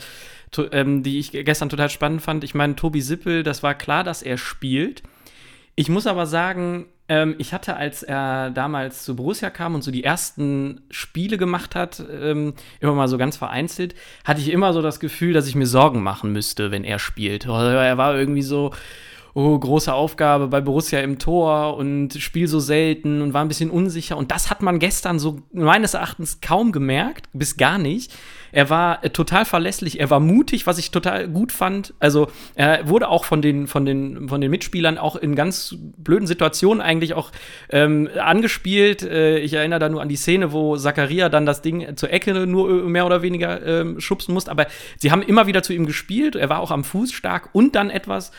ähm, 0.72 1.04
die 1.04 1.20
ich 1.20 1.32
gestern 1.32 1.68
total 1.68 1.90
spannend 1.90 2.22
fand. 2.22 2.46
Ich 2.46 2.56
meine, 2.56 2.78
Tobi 2.78 3.02
Sippel, 3.02 3.44
das 3.44 3.64
war 3.64 3.74
klar, 3.74 4.06
dass 4.06 4.22
er 4.22 4.38
spielt. 4.38 5.04
Ich 5.76 5.90
muss 5.90 6.08
aber 6.08 6.26
sagen, 6.26 6.86
ähm, 7.10 7.36
ich 7.38 7.54
hatte, 7.54 7.76
als 7.76 8.04
er 8.04 8.52
damals 8.52 9.04
zu 9.04 9.18
Borussia 9.18 9.50
kam 9.50 9.76
und 9.76 9.84
so 9.84 9.92
die 9.92 10.04
ersten 10.06 10.82
Spiele 10.92 11.38
gemacht 11.38 11.76
hat, 11.76 12.02
ähm, 12.10 12.54
immer 12.80 12.94
mal 12.94 13.10
so 13.10 13.18
ganz 13.18 13.36
vereinzelt, 13.36 13.94
hatte 14.24 14.40
ich 14.40 14.52
immer 14.52 14.72
so 14.72 14.82
das 14.82 15.02
Gefühl, 15.02 15.34
dass 15.34 15.48
ich 15.48 15.56
mir 15.56 15.66
Sorgen 15.66 16.02
machen 16.02 16.32
müsste, 16.32 16.72
wenn 16.72 16.86
er 16.86 17.00
spielt. 17.00 17.46
Also 17.46 17.72
er 17.72 17.98
war 17.98 18.18
irgendwie 18.18 18.42
so, 18.42 18.72
oh, 19.34 19.58
große 19.58 19.94
Aufgabe 19.94 20.48
bei 20.48 20.62
Borussia 20.62 21.00
im 21.00 21.20
Tor 21.20 21.78
und 21.78 22.14
Spiel 22.16 22.48
so 22.48 22.60
selten 22.60 23.22
und 23.22 23.34
war 23.34 23.44
ein 23.44 23.48
bisschen 23.48 23.72
unsicher. 23.72 24.18
Und 24.18 24.32
das 24.32 24.50
hat 24.50 24.62
man 24.62 24.80
gestern 24.80 25.20
so 25.20 25.42
meines 25.52 25.94
Erachtens 25.94 26.42
kaum 26.42 26.72
gemerkt, 26.72 27.28
bis 27.34 27.58
gar 27.58 27.78
nicht. 27.78 28.12
Er 28.52 28.70
war 28.70 29.04
äh, 29.04 29.10
total 29.10 29.46
verlässlich, 29.46 30.00
er 30.00 30.10
war 30.10 30.20
mutig, 30.20 30.66
was 30.68 30.78
ich 30.78 30.92
total 30.92 31.28
gut 31.28 31.52
fand. 31.52 31.94
Also 32.00 32.30
er 32.56 32.88
wurde 32.90 33.08
auch 33.10 33.26
von 33.26 33.42
den, 33.42 33.68
von 33.68 33.86
den, 33.86 34.28
von 34.28 34.42
den 34.42 34.50
Mitspielern 34.52 34.98
auch 34.98 35.16
in 35.16 35.36
ganz 35.36 35.76
blöden 35.98 36.28
Situationen 36.28 36.82
eigentlich 36.82 37.14
auch 37.14 37.32
ähm, 37.70 38.10
angespielt. 38.20 39.04
Äh, 39.04 39.40
ich 39.40 39.54
erinnere 39.54 39.80
da 39.80 39.90
nur 39.90 40.02
an 40.02 40.10
die 40.10 40.16
Szene, 40.16 40.52
wo 40.52 40.78
Zakaria 40.78 41.30
dann 41.30 41.46
das 41.46 41.62
Ding 41.62 41.96
zur 41.96 42.12
Ecke 42.12 42.48
nur 42.48 42.70
äh, 42.70 42.74
mehr 42.90 43.06
oder 43.06 43.22
weniger 43.22 43.66
ähm, 43.66 44.00
schubsen 44.00 44.34
musste. 44.34 44.52
Aber 44.52 44.68
sie 44.98 45.12
haben 45.12 45.22
immer 45.22 45.48
wieder 45.48 45.64
zu 45.64 45.74
ihm 45.74 45.86
gespielt. 45.86 46.36
Er 46.36 46.50
war 46.50 46.60
auch 46.60 46.72
am 46.72 46.84
Fuß 46.84 47.12
stark 47.12 47.50
und 47.54 47.76
dann 47.76 47.90
etwas 47.90 48.32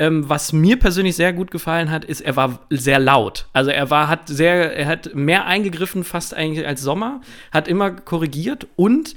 ähm, 0.00 0.28
was 0.28 0.54
mir 0.54 0.78
persönlich 0.78 1.14
sehr 1.14 1.34
gut 1.34 1.50
gefallen 1.50 1.90
hat, 1.90 2.06
ist, 2.06 2.22
er 2.22 2.34
war 2.34 2.60
sehr 2.70 2.98
laut. 2.98 3.46
Also 3.52 3.70
er 3.70 3.90
war, 3.90 4.08
hat 4.08 4.28
sehr, 4.28 4.74
er 4.74 4.86
hat 4.86 5.14
mehr 5.14 5.44
eingegriffen 5.46 6.04
fast 6.04 6.32
eigentlich 6.34 6.66
als 6.66 6.80
Sommer, 6.80 7.20
hat 7.52 7.68
immer 7.68 7.90
korrigiert 7.90 8.66
und 8.76 9.14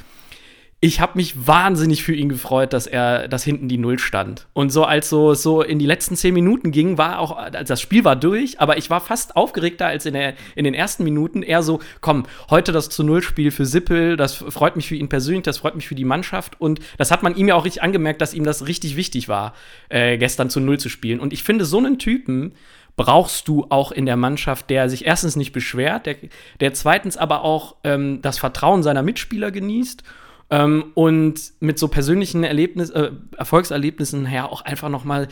ich 0.83 0.99
habe 0.99 1.13
mich 1.15 1.47
wahnsinnig 1.47 2.03
für 2.03 2.13
ihn 2.13 2.27
gefreut, 2.27 2.73
dass 2.73 2.87
er, 2.87 3.29
dass 3.29 3.45
hinten 3.45 3.69
die 3.69 3.77
Null 3.77 3.99
stand. 3.99 4.47
Und 4.51 4.69
so 4.69 4.83
als 4.83 5.07
so, 5.07 5.33
so 5.33 5.61
in 5.61 5.79
die 5.79 5.85
letzten 5.85 6.17
zehn 6.17 6.33
Minuten 6.33 6.73
ging, 6.73 6.97
war 6.97 7.19
auch, 7.19 7.37
als 7.37 7.69
das 7.69 7.79
Spiel 7.79 8.03
war 8.03 8.17
durch, 8.17 8.59
aber 8.59 8.75
ich 8.77 8.89
war 8.89 8.99
fast 8.99 9.37
aufgeregter 9.37 9.85
als 9.87 10.05
in, 10.05 10.13
der, 10.13 10.33
in 10.57 10.65
den 10.65 10.73
ersten 10.73 11.05
Minuten. 11.05 11.41
Eher 11.41 11.63
so, 11.63 11.79
komm, 12.01 12.25
heute 12.49 12.73
das 12.73 12.89
zu 12.89 13.01
Null-Spiel 13.05 13.51
für 13.51 13.65
Sippel, 13.65 14.17
das 14.17 14.35
freut 14.35 14.75
mich 14.75 14.89
für 14.89 14.95
ihn 14.95 15.07
persönlich, 15.07 15.43
das 15.43 15.59
freut 15.59 15.75
mich 15.75 15.87
für 15.87 15.95
die 15.95 16.03
Mannschaft. 16.03 16.59
Und 16.59 16.81
das 16.97 17.11
hat 17.11 17.23
man 17.23 17.33
ihm 17.37 17.47
ja 17.47 17.55
auch 17.55 17.63
richtig 17.63 17.81
angemerkt, 17.81 18.19
dass 18.19 18.33
ihm 18.33 18.43
das 18.43 18.67
richtig 18.67 18.97
wichtig 18.97 19.29
war, 19.29 19.53
äh, 19.87 20.17
gestern 20.17 20.49
zu 20.49 20.59
Null 20.59 20.81
zu 20.81 20.89
spielen. 20.89 21.21
Und 21.21 21.31
ich 21.31 21.43
finde, 21.43 21.63
so 21.63 21.77
einen 21.77 21.97
Typen, 21.97 22.55
brauchst 22.97 23.47
du 23.47 23.67
auch 23.69 23.93
in 23.93 24.05
der 24.05 24.17
Mannschaft, 24.17 24.69
der 24.69 24.89
sich 24.89 25.05
erstens 25.05 25.37
nicht 25.37 25.53
beschwert, 25.53 26.05
der, 26.05 26.17
der 26.59 26.73
zweitens 26.73 27.15
aber 27.15 27.41
auch 27.41 27.77
ähm, 27.85 28.21
das 28.21 28.37
Vertrauen 28.37 28.83
seiner 28.83 29.01
Mitspieler 29.01 29.49
genießt 29.49 30.03
ähm, 30.49 30.91
und 30.93 31.53
mit 31.59 31.79
so 31.79 31.87
persönlichen 31.87 32.43
Erlebnis, 32.43 32.89
äh, 32.89 33.11
Erfolgserlebnissen 33.37 34.25
her 34.25 34.51
auch 34.51 34.61
einfach 34.61 34.89
noch 34.89 35.03
mal 35.03 35.27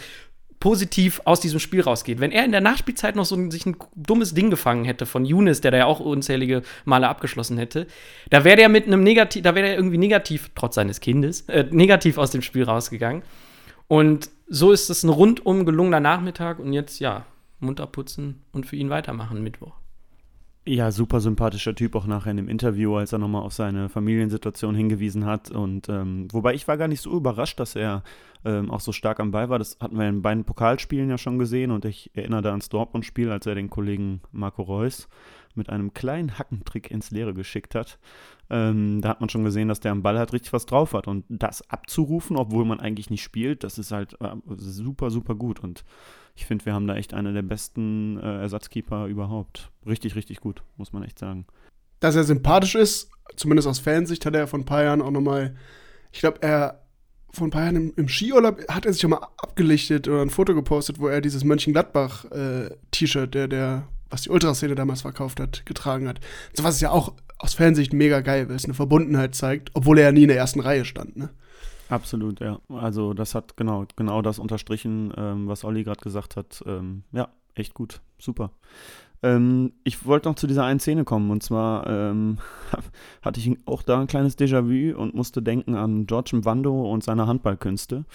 positiv 0.62 1.22
aus 1.26 1.42
diesem 1.42 1.60
Spiel 1.60 1.82
rausgeht. 1.82 2.20
Wenn 2.20 2.32
er 2.32 2.46
in 2.46 2.52
der 2.52 2.62
Nachspielzeit 2.62 3.16
noch 3.16 3.26
so 3.26 3.36
ein, 3.36 3.52
sich 3.52 3.66
ein 3.66 3.76
dummes 3.96 4.34
Ding 4.34 4.50
gefangen 4.50 4.86
hätte 4.86 5.06
von 5.06 5.26
Younes, 5.26 5.60
der 5.60 5.72
da 5.72 5.78
ja 5.78 5.86
auch 5.88 6.00
unzählige 6.00 6.62
Male 6.86 7.10
abgeschlossen 7.10 7.58
hätte, 7.58 7.88
da 8.30 8.44
wäre 8.44 8.58
der 8.58 8.70
mit 8.70 8.86
einem 8.86 9.04
negativ, 9.04 9.42
da 9.42 9.56
wäre 9.56 9.70
er 9.70 9.76
irgendwie 9.76 9.98
negativ, 9.98 10.52
trotz 10.56 10.76
seines 10.76 11.02
Kindes, 11.02 11.42
äh, 11.50 11.66
negativ 11.72 12.18
aus 12.18 12.30
dem 12.32 12.44
Spiel 12.44 12.64
rausgegangen. 12.64 13.24
Und 13.88 14.30
so 14.48 14.72
ist 14.72 14.90
es 14.90 15.04
ein 15.04 15.10
rundum 15.10 15.66
gelungener 15.66 16.00
Nachmittag 16.00 16.60
und 16.60 16.74
jetzt, 16.74 17.00
ja, 17.00 17.26
munter 17.60 17.88
putzen 17.88 18.42
und 18.52 18.66
für 18.66 18.76
ihn 18.76 18.90
weitermachen 18.90 19.44
Mittwoch. 19.44 19.81
Ja, 20.64 20.92
super 20.92 21.22
sympathischer 21.22 21.74
Typ 21.74 21.96
auch 21.96 22.06
nachher 22.06 22.30
in 22.30 22.38
dem 22.38 22.48
Interview, 22.48 22.96
als 22.96 23.12
er 23.12 23.18
nochmal 23.18 23.42
auf 23.42 23.54
seine 23.54 23.90
Familiensituation 23.90 24.76
hingewiesen 24.76 25.26
hat. 25.26 25.50
Und 25.50 25.90
ähm, 25.90 26.28
wobei 26.32 26.54
ich 26.54 26.68
war 26.68 26.78
gar 26.78 26.88
nicht 26.88 27.02
so 27.02 27.18
überrascht, 27.18 27.60
dass 27.60 27.76
er 27.76 28.04
ähm, 28.46 28.70
auch 28.70 28.80
so 28.80 28.92
stark 28.92 29.20
am 29.20 29.32
Ball 29.32 29.50
war. 29.50 29.58
Das 29.58 29.78
hatten 29.80 29.98
wir 29.98 30.08
in 30.08 30.22
beiden 30.22 30.44
Pokalspielen 30.44 31.10
ja 31.10 31.18
schon 31.18 31.40
gesehen 31.40 31.72
und 31.72 31.86
ich 31.86 32.12
erinnere 32.14 32.44
da 32.44 32.50
ans 32.52 32.70
Dortmund-Spiel, 32.70 33.32
als 33.32 33.48
er 33.48 33.56
den 33.56 33.72
Kollegen 33.72 34.22
Marco 34.32 34.62
Reus 34.62 35.10
mit 35.58 35.70
einem 35.70 35.94
kleinen 35.94 36.38
Hackentrick 36.38 36.92
ins 36.92 37.12
Leere 37.12 37.34
geschickt 37.34 37.76
hat. 37.76 38.00
Ähm, 38.50 39.02
da 39.02 39.10
hat 39.10 39.22
man 39.22 39.30
schon 39.30 39.44
gesehen, 39.44 39.68
dass 39.68 39.80
der 39.80 39.92
am 39.92 40.04
Ball 40.04 40.18
halt 40.18 40.34
richtig 40.34 40.54
was 40.54 40.66
drauf 40.66 40.94
hat. 40.94 41.08
Und 41.08 41.26
das 41.30 41.70
abzurufen, 41.70 42.36
obwohl 42.36 42.66
man 42.66 42.80
eigentlich 42.80 43.10
nicht 43.10 43.24
spielt, 43.24 43.64
das 43.64 43.78
ist 43.78 43.92
halt 43.92 44.18
äh, 44.22 44.36
super, 44.58 45.10
super 45.10 45.36
gut. 45.36 45.60
Und 45.60 45.84
ich 46.36 46.46
finde, 46.46 46.66
wir 46.66 46.74
haben 46.74 46.88
da 46.88 46.96
echt 46.96 47.14
einen 47.14 47.34
der 47.34 47.42
besten 47.42 48.18
äh, 48.20 48.42
Ersatzkeeper 48.42 49.08
überhaupt. 49.08 49.72
Richtig, 49.86 50.16
richtig 50.16 50.42
gut, 50.42 50.64
muss 50.78 50.94
man 50.94 51.04
echt 51.04 51.20
sagen. 51.20 51.46
Dass 52.00 52.16
er 52.16 52.24
sympathisch 52.24 52.76
ist, 52.76 53.12
zumindest 53.36 53.68
aus 53.68 53.80
Fansicht, 53.80 54.26
hat 54.26 54.36
er 54.36 54.48
vor 54.48 54.60
ein 54.60 54.66
paar 54.66 54.84
Jahren 54.84 55.02
auch 55.02 55.12
nochmal, 55.12 55.56
ich 56.12 56.20
glaube, 56.20 56.42
er 56.42 56.82
vor 57.34 57.48
ein 57.48 57.52
paar 57.52 57.64
Jahren 57.64 57.76
im, 57.76 57.94
im, 57.96 58.10
Skiurlaub 58.10 58.68
hat 58.68 58.86
er 58.86 58.94
sich 58.94 59.06
auch 59.06 59.10
mal 59.10 59.28
abgelichtet 59.38 60.08
oder 60.08 60.22
ein 60.22 60.30
Foto 60.30 60.54
gepostet, 60.54 61.00
wo 61.00 61.08
er 61.08 61.22
dieses 61.22 61.44
Mönchengladbach-T-Shirt, 61.44 63.28
äh, 63.28 63.30
der, 63.30 63.48
der, 63.48 63.88
was 64.12 64.22
die 64.24 64.30
Ultraszene 64.30 64.76
damals 64.76 65.02
verkauft 65.02 65.40
hat, 65.40 65.66
getragen 65.66 66.08
hat. 66.08 66.20
So 66.54 66.64
was 66.64 66.76
ist 66.76 66.82
ja 66.82 66.92
auch 66.92 67.14
aus 67.40 67.56
Fansicht 67.56 67.94
mega 67.94 68.22
geil, 68.22 68.48
weil 68.50 68.56
es 68.56 68.66
eine 68.66 68.76
Verbundenheit 68.76 69.34
zeigt, 69.34 69.72
obwohl 69.74 69.98
er 69.98 70.06
ja 70.06 70.12
nie 70.12 70.24
in 70.24 70.28
der 70.28 70.38
ersten 70.38 70.60
Reihe 70.60 70.86
stand, 70.86 71.18
ne? 71.18 71.30
Absolut, 71.90 72.40
ja. 72.40 72.60
Also 72.70 73.14
das 73.14 73.36
hat 73.36 73.58
genau, 73.58 73.86
genau 73.98 74.22
das 74.22 74.40
unterstrichen, 74.40 75.12
ähm, 75.18 75.48
was 75.48 75.66
Olli 75.66 75.84
gerade 75.84 76.00
gesagt 76.00 76.38
hat. 76.38 76.64
Ähm, 76.66 77.04
ja, 77.12 77.30
echt 77.54 77.74
gut, 77.74 78.02
super. 78.18 78.52
Ähm, 79.24 79.74
ich 79.84 80.06
wollte 80.06 80.30
noch 80.30 80.36
zu 80.36 80.48
dieser 80.48 80.64
einen 80.64 80.80
Szene 80.80 81.04
kommen 81.04 81.30
und 81.32 81.44
zwar 81.44 81.86
ähm, 81.88 82.38
hatte 83.22 83.40
ich 83.40 83.58
auch 83.66 83.84
da 83.84 84.00
ein 84.00 84.08
kleines 84.08 84.38
Déjà-vu 84.38 84.98
und 84.98 85.14
musste 85.14 85.42
denken 85.42 85.76
an 85.76 86.08
George 86.08 86.40
Mwando 86.42 86.90
und 86.90 87.04
seine 87.04 87.28
Handballkünste. 87.28 88.06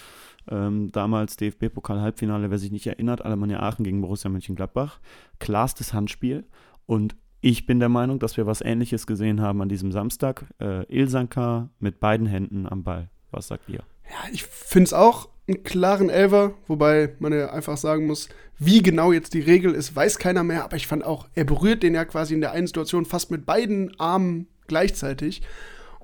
Ähm, 0.49 0.91
damals 0.91 1.37
DFB-Pokal-Halbfinale, 1.37 2.49
wer 2.49 2.57
sich 2.57 2.71
nicht 2.71 2.87
erinnert, 2.87 3.23
Alemannia 3.23 3.59
Aachen 3.59 3.83
gegen 3.83 4.01
Borussia 4.01 4.29
Mönchengladbach. 4.29 4.99
Klarstes 5.39 5.93
Handspiel 5.93 6.45
und 6.85 7.15
ich 7.41 7.65
bin 7.65 7.79
der 7.79 7.89
Meinung, 7.89 8.19
dass 8.19 8.35
wir 8.35 8.47
was 8.47 8.61
Ähnliches 8.61 9.05
gesehen 9.05 9.41
haben 9.41 9.61
an 9.61 9.69
diesem 9.69 9.91
Samstag. 9.91 10.45
Äh, 10.59 10.83
Ilsanka 10.93 11.69
mit 11.79 11.99
beiden 11.99 12.25
Händen 12.25 12.67
am 12.67 12.83
Ball. 12.83 13.09
Was 13.31 13.47
sagt 13.47 13.69
ihr? 13.69 13.83
Ja, 14.09 14.31
ich 14.31 14.43
finde 14.43 14.85
es 14.85 14.93
auch 14.93 15.29
einen 15.47 15.63
klaren 15.63 16.09
Elver, 16.09 16.55
wobei 16.67 17.15
man 17.19 17.31
ja 17.33 17.51
einfach 17.51 17.77
sagen 17.77 18.07
muss, 18.07 18.29
wie 18.57 18.81
genau 18.81 19.11
jetzt 19.11 19.33
die 19.33 19.39
Regel 19.39 19.73
ist, 19.73 19.95
weiß 19.95 20.17
keiner 20.17 20.43
mehr, 20.43 20.63
aber 20.63 20.75
ich 20.75 20.87
fand 20.87 21.03
auch, 21.03 21.27
er 21.35 21.45
berührt 21.45 21.83
den 21.83 21.93
ja 21.93 22.05
quasi 22.05 22.33
in 22.33 22.41
der 22.41 22.51
einen 22.51 22.67
Situation 22.67 23.05
fast 23.05 23.31
mit 23.31 23.45
beiden 23.45 23.97
Armen 23.99 24.47
gleichzeitig 24.67 25.41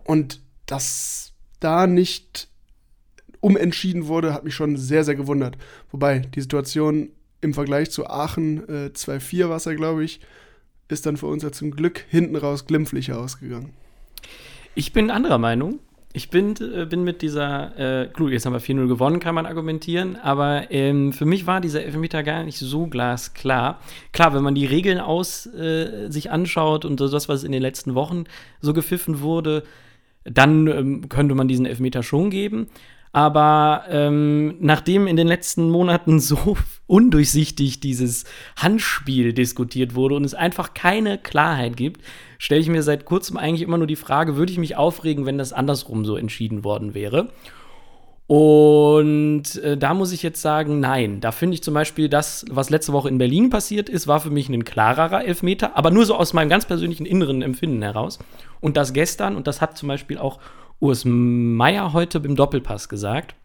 und 0.05 0.41
dass 0.65 1.33
da 1.59 1.87
nicht 1.87 2.49
umentschieden 3.43 4.07
wurde, 4.07 4.33
hat 4.33 4.43
mich 4.43 4.55
schon 4.55 4.77
sehr, 4.77 5.03
sehr 5.03 5.15
gewundert. 5.15 5.57
Wobei 5.91 6.19
die 6.19 6.41
Situation 6.41 7.09
im 7.41 7.53
Vergleich 7.53 7.91
zu 7.91 8.07
Aachen 8.07 8.67
äh, 8.69 8.91
2-4 8.93 9.49
war 9.49 9.57
es 9.57 9.65
ja, 9.65 9.73
glaube 9.73 10.03
ich, 10.03 10.21
ist 10.87 11.05
dann 11.05 11.17
für 11.17 11.27
uns 11.27 11.43
ja 11.43 11.51
zum 11.51 11.71
Glück 11.71 12.05
hinten 12.09 12.35
raus 12.35 12.65
glimpflicher 12.65 13.19
ausgegangen. 13.19 13.73
Ich 14.75 14.93
bin 14.93 15.11
anderer 15.11 15.37
Meinung. 15.37 15.79
Ich 16.15 16.29
bin, 16.29 16.53
äh, 16.61 16.85
bin 16.85 17.03
mit 17.03 17.23
dieser, 17.23 18.03
äh, 18.03 18.09
gut, 18.13 18.31
jetzt 18.31 18.45
haben 18.45 18.53
wir 18.53 18.61
4-0 18.61 18.87
gewonnen, 18.87 19.19
kann 19.19 19.33
man 19.33 19.47
argumentieren, 19.47 20.15
aber 20.15 20.69
ähm, 20.69 21.11
für 21.11 21.25
mich 21.25 21.47
war 21.47 21.59
dieser 21.59 21.83
Elfmeter 21.83 22.21
gar 22.21 22.43
nicht 22.43 22.59
so 22.59 22.85
glasklar. 22.85 23.79
Klar, 24.11 24.35
wenn 24.35 24.43
man 24.43 24.53
die 24.53 24.67
Regeln 24.67 24.99
aus 24.99 25.47
äh, 25.47 26.09
sich 26.09 26.29
anschaut 26.29 26.85
und 26.85 27.01
das, 27.01 27.27
was 27.27 27.43
in 27.43 27.51
den 27.51 27.63
letzten 27.63 27.95
Wochen 27.95 28.25
so 28.61 28.73
gepfiffen 28.73 29.21
wurde, 29.21 29.63
dann 30.23 30.67
ähm, 30.67 31.09
könnte 31.09 31.33
man 31.33 31.47
diesen 31.47 31.65
Elfmeter 31.65 32.03
schon 32.03 32.29
geben. 32.29 32.67
Aber 33.15 33.83
ähm, 33.89 34.55
nachdem 34.59 35.05
in 35.05 35.15
den 35.15 35.27
letzten 35.27 35.69
Monaten 35.69 36.19
so 36.19 36.57
undurchsichtig 36.87 37.79
dieses 37.79 38.25
Handspiel 38.57 39.33
diskutiert 39.33 39.93
wurde 39.93 40.15
und 40.15 40.25
es 40.25 40.33
einfach 40.33 40.73
keine 40.73 41.19
Klarheit 41.19 41.77
gibt, 41.77 42.01
stelle 42.39 42.59
ich 42.59 42.69
mir 42.69 42.81
seit 42.81 43.05
kurzem 43.05 43.37
eigentlich 43.37 43.61
immer 43.61 43.77
nur 43.77 43.87
die 43.87 43.95
Frage, 43.95 44.35
würde 44.35 44.51
ich 44.51 44.57
mich 44.57 44.75
aufregen, 44.75 45.27
wenn 45.27 45.37
das 45.37 45.53
andersrum 45.53 46.05
so 46.05 46.17
entschieden 46.17 46.63
worden 46.63 46.95
wäre? 46.95 47.29
Und 48.25 49.57
äh, 49.57 49.77
da 49.77 49.93
muss 49.93 50.11
ich 50.11 50.23
jetzt 50.23 50.41
sagen, 50.41 50.79
nein. 50.79 51.21
Da 51.21 51.31
finde 51.31 51.53
ich 51.53 51.61
zum 51.61 51.75
Beispiel 51.75 52.09
das, 52.09 52.45
was 52.49 52.71
letzte 52.71 52.93
Woche 52.93 53.09
in 53.09 53.19
Berlin 53.19 53.51
passiert 53.51 53.89
ist, 53.89 54.07
war 54.07 54.21
für 54.21 54.31
mich 54.31 54.49
ein 54.49 54.65
klarerer 54.65 55.23
Elfmeter, 55.23 55.77
aber 55.77 55.91
nur 55.91 56.05
so 56.07 56.15
aus 56.15 56.33
meinem 56.33 56.49
ganz 56.49 56.65
persönlichen 56.65 57.05
inneren 57.05 57.43
Empfinden 57.43 57.83
heraus. 57.83 58.17
Und 58.59 58.75
das 58.75 58.93
gestern, 58.93 59.35
und 59.35 59.45
das 59.45 59.61
hat 59.61 59.77
zum 59.77 59.87
Beispiel 59.87 60.17
auch 60.17 60.39
Urs 60.79 61.05
Meier 61.05 61.93
heute 61.93 62.19
im 62.19 62.35
Doppelpass 62.35 62.89
gesagt. 62.89 63.35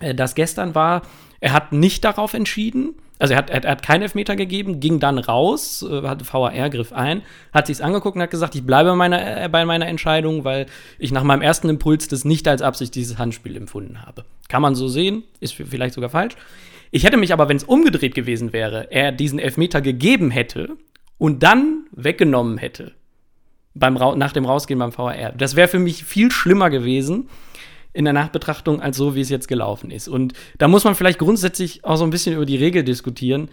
Äh, 0.00 0.14
das 0.14 0.34
gestern 0.34 0.74
war, 0.74 1.02
er 1.40 1.52
hat 1.52 1.72
nicht 1.72 2.04
darauf 2.04 2.34
entschieden, 2.34 2.94
also 3.18 3.32
er 3.32 3.38
hat, 3.38 3.50
er 3.50 3.70
hat 3.70 3.82
keinen 3.82 4.02
Elfmeter 4.02 4.36
gegeben, 4.36 4.80
ging 4.80 5.00
dann 5.00 5.18
raus, 5.18 5.84
äh, 5.88 6.02
hatte 6.02 6.24
VAR, 6.30 6.70
griff 6.70 6.92
ein, 6.92 7.22
hat 7.52 7.66
sich's 7.66 7.80
angeguckt 7.80 8.16
und 8.16 8.22
hat 8.22 8.30
gesagt, 8.30 8.54
ich 8.54 8.64
bleibe 8.64 8.94
meiner, 8.94 9.44
äh, 9.44 9.48
bei 9.48 9.64
meiner 9.64 9.86
Entscheidung, 9.86 10.44
weil 10.44 10.66
ich 10.98 11.12
nach 11.12 11.22
meinem 11.22 11.42
ersten 11.42 11.68
Impuls 11.68 12.08
das 12.08 12.24
nicht 12.24 12.46
als 12.46 12.62
Absicht 12.62 12.94
dieses 12.94 13.18
Handspiel 13.18 13.56
empfunden 13.56 14.02
habe. 14.02 14.24
Kann 14.48 14.62
man 14.62 14.74
so 14.74 14.88
sehen, 14.88 15.24
ist 15.40 15.54
vielleicht 15.54 15.94
sogar 15.94 16.10
falsch. 16.10 16.36
Ich 16.90 17.04
hätte 17.04 17.16
mich 17.16 17.32
aber, 17.32 17.48
wenn 17.48 17.56
es 17.56 17.64
umgedreht 17.64 18.14
gewesen 18.14 18.52
wäre, 18.52 18.90
er 18.90 19.12
diesen 19.12 19.38
Elfmeter 19.38 19.80
gegeben 19.80 20.30
hätte 20.30 20.76
und 21.18 21.42
dann 21.42 21.86
weggenommen 21.92 22.58
hätte, 22.58 22.92
beim, 23.78 23.94
nach 23.94 24.32
dem 24.32 24.44
Rausgehen 24.44 24.78
beim 24.78 24.96
VAR. 24.96 25.32
Das 25.32 25.56
wäre 25.56 25.68
für 25.68 25.78
mich 25.78 26.04
viel 26.04 26.30
schlimmer 26.30 26.70
gewesen 26.70 27.28
in 27.92 28.04
der 28.04 28.12
Nachbetrachtung 28.12 28.80
als 28.80 28.96
so, 28.96 29.14
wie 29.14 29.20
es 29.20 29.30
jetzt 29.30 29.48
gelaufen 29.48 29.90
ist. 29.90 30.08
Und 30.08 30.34
da 30.58 30.68
muss 30.68 30.84
man 30.84 30.94
vielleicht 30.94 31.18
grundsätzlich 31.18 31.84
auch 31.84 31.96
so 31.96 32.04
ein 32.04 32.10
bisschen 32.10 32.34
über 32.34 32.46
die 32.46 32.56
Regel 32.56 32.84
diskutieren. 32.84 33.48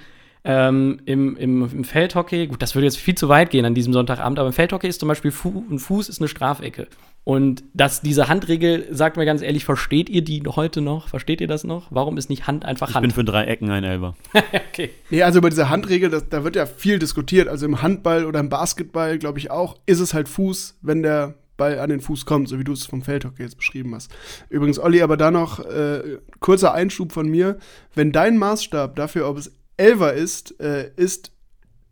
Ähm, 0.45 0.99
im, 1.05 1.37
im, 1.37 1.71
Im 1.71 1.83
Feldhockey, 1.85 2.47
gut, 2.47 2.61
das 2.61 2.75
würde 2.75 2.85
jetzt 2.85 2.97
viel 2.97 3.15
zu 3.15 3.29
weit 3.29 3.49
gehen 3.49 3.63
an 3.65 3.73
diesem 3.73 3.93
Sonntagabend, 3.93 4.39
aber 4.39 4.47
im 4.47 4.53
Feldhockey 4.53 4.87
ist 4.87 4.99
zum 4.99 5.07
Beispiel 5.07 5.31
Fu 5.31 5.63
ein 5.71 5.79
Fuß 5.79 6.09
ist 6.09 6.19
eine 6.19 6.27
Strafecke. 6.27 6.87
Und 7.25 7.63
dass 7.73 8.01
diese 8.01 8.27
Handregel, 8.27 8.85
sagt 8.91 9.15
mir 9.15 9.25
ganz 9.25 9.41
ehrlich, 9.41 9.63
versteht 9.63 10.09
ihr 10.09 10.23
die 10.23 10.43
heute 10.45 10.81
noch? 10.81 11.07
Versteht 11.07 11.39
ihr 11.39 11.47
das 11.47 11.63
noch? 11.63 11.87
Warum 11.89 12.17
ist 12.17 12.29
nicht 12.29 12.47
Hand 12.47 12.65
einfach 12.65 12.89
Ich 12.89 12.95
Hand? 12.95 13.03
bin 13.03 13.11
für 13.11 13.23
drei 13.23 13.45
Ecken 13.45 13.69
ein 13.69 13.83
Elber. 13.83 14.15
okay. 14.69 14.89
Nee, 15.09 15.23
also 15.23 15.39
über 15.39 15.49
diese 15.49 15.69
Handregel, 15.69 16.09
das, 16.09 16.27
da 16.27 16.43
wird 16.43 16.55
ja 16.57 16.65
viel 16.65 16.99
diskutiert. 16.99 17.47
Also 17.47 17.65
im 17.65 17.81
Handball 17.81 18.25
oder 18.25 18.41
im 18.41 18.49
Basketball, 18.49 19.17
glaube 19.17 19.39
ich 19.39 19.51
auch, 19.51 19.77
ist 19.85 19.99
es 19.99 20.13
halt 20.13 20.27
Fuß, 20.27 20.79
wenn 20.81 21.01
der 21.01 21.35
Ball 21.55 21.79
an 21.79 21.89
den 21.89 22.01
Fuß 22.01 22.25
kommt, 22.25 22.49
so 22.49 22.59
wie 22.59 22.63
du 22.63 22.73
es 22.73 22.85
vom 22.85 23.03
Feldhockey 23.03 23.43
jetzt 23.43 23.57
beschrieben 23.57 23.95
hast. 23.95 24.11
Übrigens, 24.49 24.79
Olli, 24.79 25.01
aber 25.01 25.17
da 25.17 25.31
noch 25.31 25.59
äh, 25.59 26.17
kurzer 26.39 26.73
Einschub 26.73 27.11
von 27.13 27.29
mir. 27.29 27.57
Wenn 27.95 28.11
dein 28.11 28.37
Maßstab 28.37 28.95
dafür, 28.95 29.29
ob 29.29 29.37
es 29.37 29.51
Elver 29.77 30.13
ist, 30.13 30.59
äh, 30.59 30.91
ist, 30.95 31.31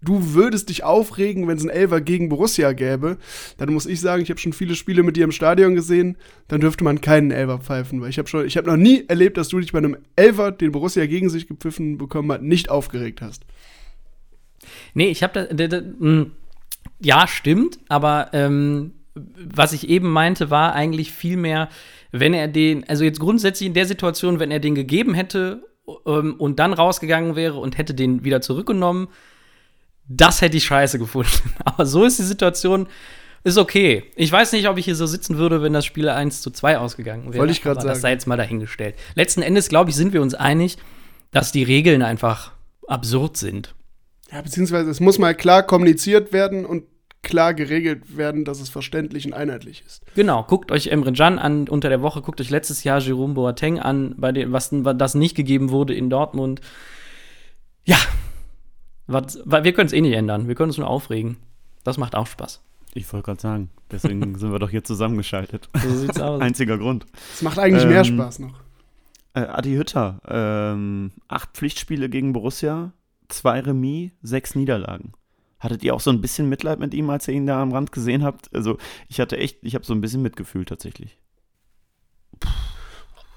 du 0.01 0.33
würdest 0.33 0.69
dich 0.69 0.83
aufregen, 0.83 1.47
wenn 1.47 1.57
es 1.57 1.63
ein 1.63 1.69
Elver 1.69 2.01
gegen 2.01 2.29
Borussia 2.29 2.73
gäbe, 2.73 3.17
dann 3.57 3.73
muss 3.73 3.85
ich 3.85 3.99
sagen, 4.01 4.23
ich 4.23 4.29
habe 4.29 4.39
schon 4.39 4.53
viele 4.53 4.75
Spiele 4.75 5.03
mit 5.03 5.15
dir 5.15 5.23
im 5.23 5.31
Stadion 5.31 5.75
gesehen, 5.75 6.17
dann 6.47 6.61
dürfte 6.61 6.83
man 6.83 7.01
keinen 7.01 7.31
Elver 7.31 7.59
pfeifen, 7.59 8.01
weil 8.01 8.09
ich 8.09 8.17
habe 8.17 8.27
schon, 8.27 8.45
ich 8.45 8.57
habe 8.57 8.69
noch 8.69 8.77
nie 8.77 9.05
erlebt, 9.07 9.37
dass 9.37 9.49
du 9.49 9.59
dich 9.59 9.71
bei 9.71 9.79
einem 9.79 9.97
Elver, 10.15 10.51
den 10.51 10.71
Borussia 10.71 11.05
gegen 11.05 11.29
sich 11.29 11.47
gepfiffen 11.47 11.97
bekommen 11.97 12.31
hat, 12.31 12.41
nicht 12.41 12.69
aufgeregt 12.69 13.21
hast. 13.21 13.43
Nee, 14.93 15.09
ich 15.09 15.23
habe 15.23 15.47
da, 15.47 15.81
mh, 15.99 16.27
ja, 16.99 17.27
stimmt, 17.27 17.79
aber 17.87 18.29
ähm, 18.33 18.93
was 19.13 19.73
ich 19.73 19.89
eben 19.89 20.09
meinte, 20.09 20.49
war 20.49 20.73
eigentlich 20.73 21.11
viel 21.11 21.37
mehr, 21.37 21.69
wenn 22.11 22.33
er 22.33 22.47
den, 22.47 22.87
also 22.87 23.03
jetzt 23.03 23.19
grundsätzlich 23.19 23.67
in 23.67 23.73
der 23.73 23.85
Situation, 23.85 24.39
wenn 24.39 24.51
er 24.51 24.59
den 24.59 24.75
gegeben 24.75 25.13
hätte 25.13 25.63
ähm, 26.05 26.35
und 26.37 26.59
dann 26.59 26.73
rausgegangen 26.73 27.35
wäre 27.35 27.57
und 27.57 27.77
hätte 27.77 27.93
den 27.93 28.23
wieder 28.23 28.41
zurückgenommen, 28.41 29.07
das 30.17 30.41
hätte 30.41 30.57
ich 30.57 30.65
scheiße 30.65 30.99
gefunden. 30.99 31.31
Aber 31.65 31.85
so 31.85 32.03
ist 32.03 32.19
die 32.19 32.23
Situation, 32.23 32.87
ist 33.43 33.57
okay. 33.57 34.03
Ich 34.15 34.31
weiß 34.31 34.51
nicht, 34.53 34.67
ob 34.67 34.77
ich 34.77 34.85
hier 34.85 34.95
so 34.95 35.05
sitzen 35.05 35.37
würde, 35.37 35.61
wenn 35.63 35.73
das 35.73 35.85
Spiel 35.85 36.09
1 36.09 36.41
zu 36.41 36.51
2 36.51 36.77
ausgegangen 36.77 37.25
wäre. 37.27 37.39
Wollte 37.39 37.53
ich 37.53 37.61
grad 37.61 37.77
aber 37.77 37.87
Das 37.87 37.97
sagen. 37.97 38.01
sei 38.01 38.11
jetzt 38.11 38.27
mal 38.27 38.37
dahingestellt. 38.37 38.95
Letzten 39.15 39.41
Endes, 39.41 39.69
glaube 39.69 39.89
ich, 39.89 39.95
sind 39.95 40.13
wir 40.13 40.21
uns 40.21 40.35
einig, 40.35 40.77
dass 41.31 41.51
die 41.51 41.63
Regeln 41.63 42.01
einfach 42.03 42.51
absurd 42.87 43.37
sind. 43.37 43.73
Ja, 44.31 44.41
beziehungsweise 44.41 44.89
es 44.89 44.99
muss 44.99 45.17
mal 45.17 45.33
klar 45.35 45.63
kommuniziert 45.63 46.33
werden 46.33 46.65
und 46.65 46.83
klar 47.23 47.53
geregelt 47.53 48.17
werden, 48.17 48.45
dass 48.45 48.59
es 48.59 48.69
verständlich 48.69 49.25
und 49.25 49.33
einheitlich 49.33 49.83
ist. 49.85 50.01
Genau, 50.15 50.43
guckt 50.43 50.71
euch 50.71 50.87
Emre 50.87 51.13
Can 51.13 51.37
an 51.39 51.67
unter 51.67 51.89
der 51.89 52.01
Woche, 52.01 52.21
guckt 52.21 52.41
euch 52.41 52.49
letztes 52.49 52.83
Jahr 52.83 52.99
Jerome 52.99 53.33
Boateng 53.33 53.79
an, 53.79 54.15
bei 54.17 54.31
dem, 54.31 54.51
was 54.51 54.69
das 54.71 55.15
nicht 55.15 55.35
gegeben 55.35 55.69
wurde 55.69 55.93
in 55.93 56.09
Dortmund. 56.09 56.61
Ja, 57.85 57.97
was, 59.13 59.39
weil 59.45 59.63
wir 59.63 59.73
können 59.73 59.87
es 59.87 59.93
eh 59.93 60.01
nicht 60.01 60.13
ändern, 60.13 60.47
wir 60.47 60.55
können 60.55 60.69
uns 60.69 60.77
nur 60.77 60.87
aufregen. 60.87 61.37
Das 61.83 61.97
macht 61.97 62.15
auch 62.15 62.27
Spaß. 62.27 62.61
Ich 62.93 63.11
wollte 63.11 63.25
gerade 63.25 63.41
sagen, 63.41 63.69
deswegen 63.89 64.35
sind 64.39 64.51
wir 64.51 64.59
doch 64.59 64.69
hier 64.69 64.83
zusammengeschaltet. 64.83 65.69
So 65.81 65.89
sieht's 65.95 66.19
aus. 66.19 66.41
Einziger 66.41 66.77
Grund. 66.77 67.05
Es 67.33 67.41
macht 67.41 67.59
eigentlich 67.59 67.85
mehr 67.85 67.99
Ähm, 68.05 68.15
Spaß 68.15 68.39
noch. 68.39 68.59
Äh, 69.33 69.41
Adi 69.41 69.75
Hütter, 69.75 70.21
ähm, 70.27 71.11
acht 71.29 71.51
Pflichtspiele 71.53 72.09
gegen 72.09 72.33
Borussia, 72.33 72.91
zwei 73.29 73.61
Remis, 73.61 74.11
sechs 74.21 74.55
Niederlagen. 74.55 75.13
Hattet 75.59 75.83
ihr 75.83 75.93
auch 75.93 76.01
so 76.01 76.09
ein 76.09 76.21
bisschen 76.21 76.49
Mitleid 76.49 76.79
mit 76.79 76.93
ihm, 76.93 77.09
als 77.09 77.27
ihr 77.27 77.35
ihn 77.35 77.45
da 77.45 77.61
am 77.61 77.71
Rand 77.71 77.91
gesehen 77.91 78.23
habt? 78.23 78.53
Also, 78.53 78.77
ich 79.07 79.19
hatte 79.19 79.37
echt, 79.37 79.59
ich 79.61 79.75
habe 79.75 79.85
so 79.85 79.93
ein 79.93 80.01
bisschen 80.01 80.21
Mitgefühl 80.21 80.65
tatsächlich. 80.65 81.17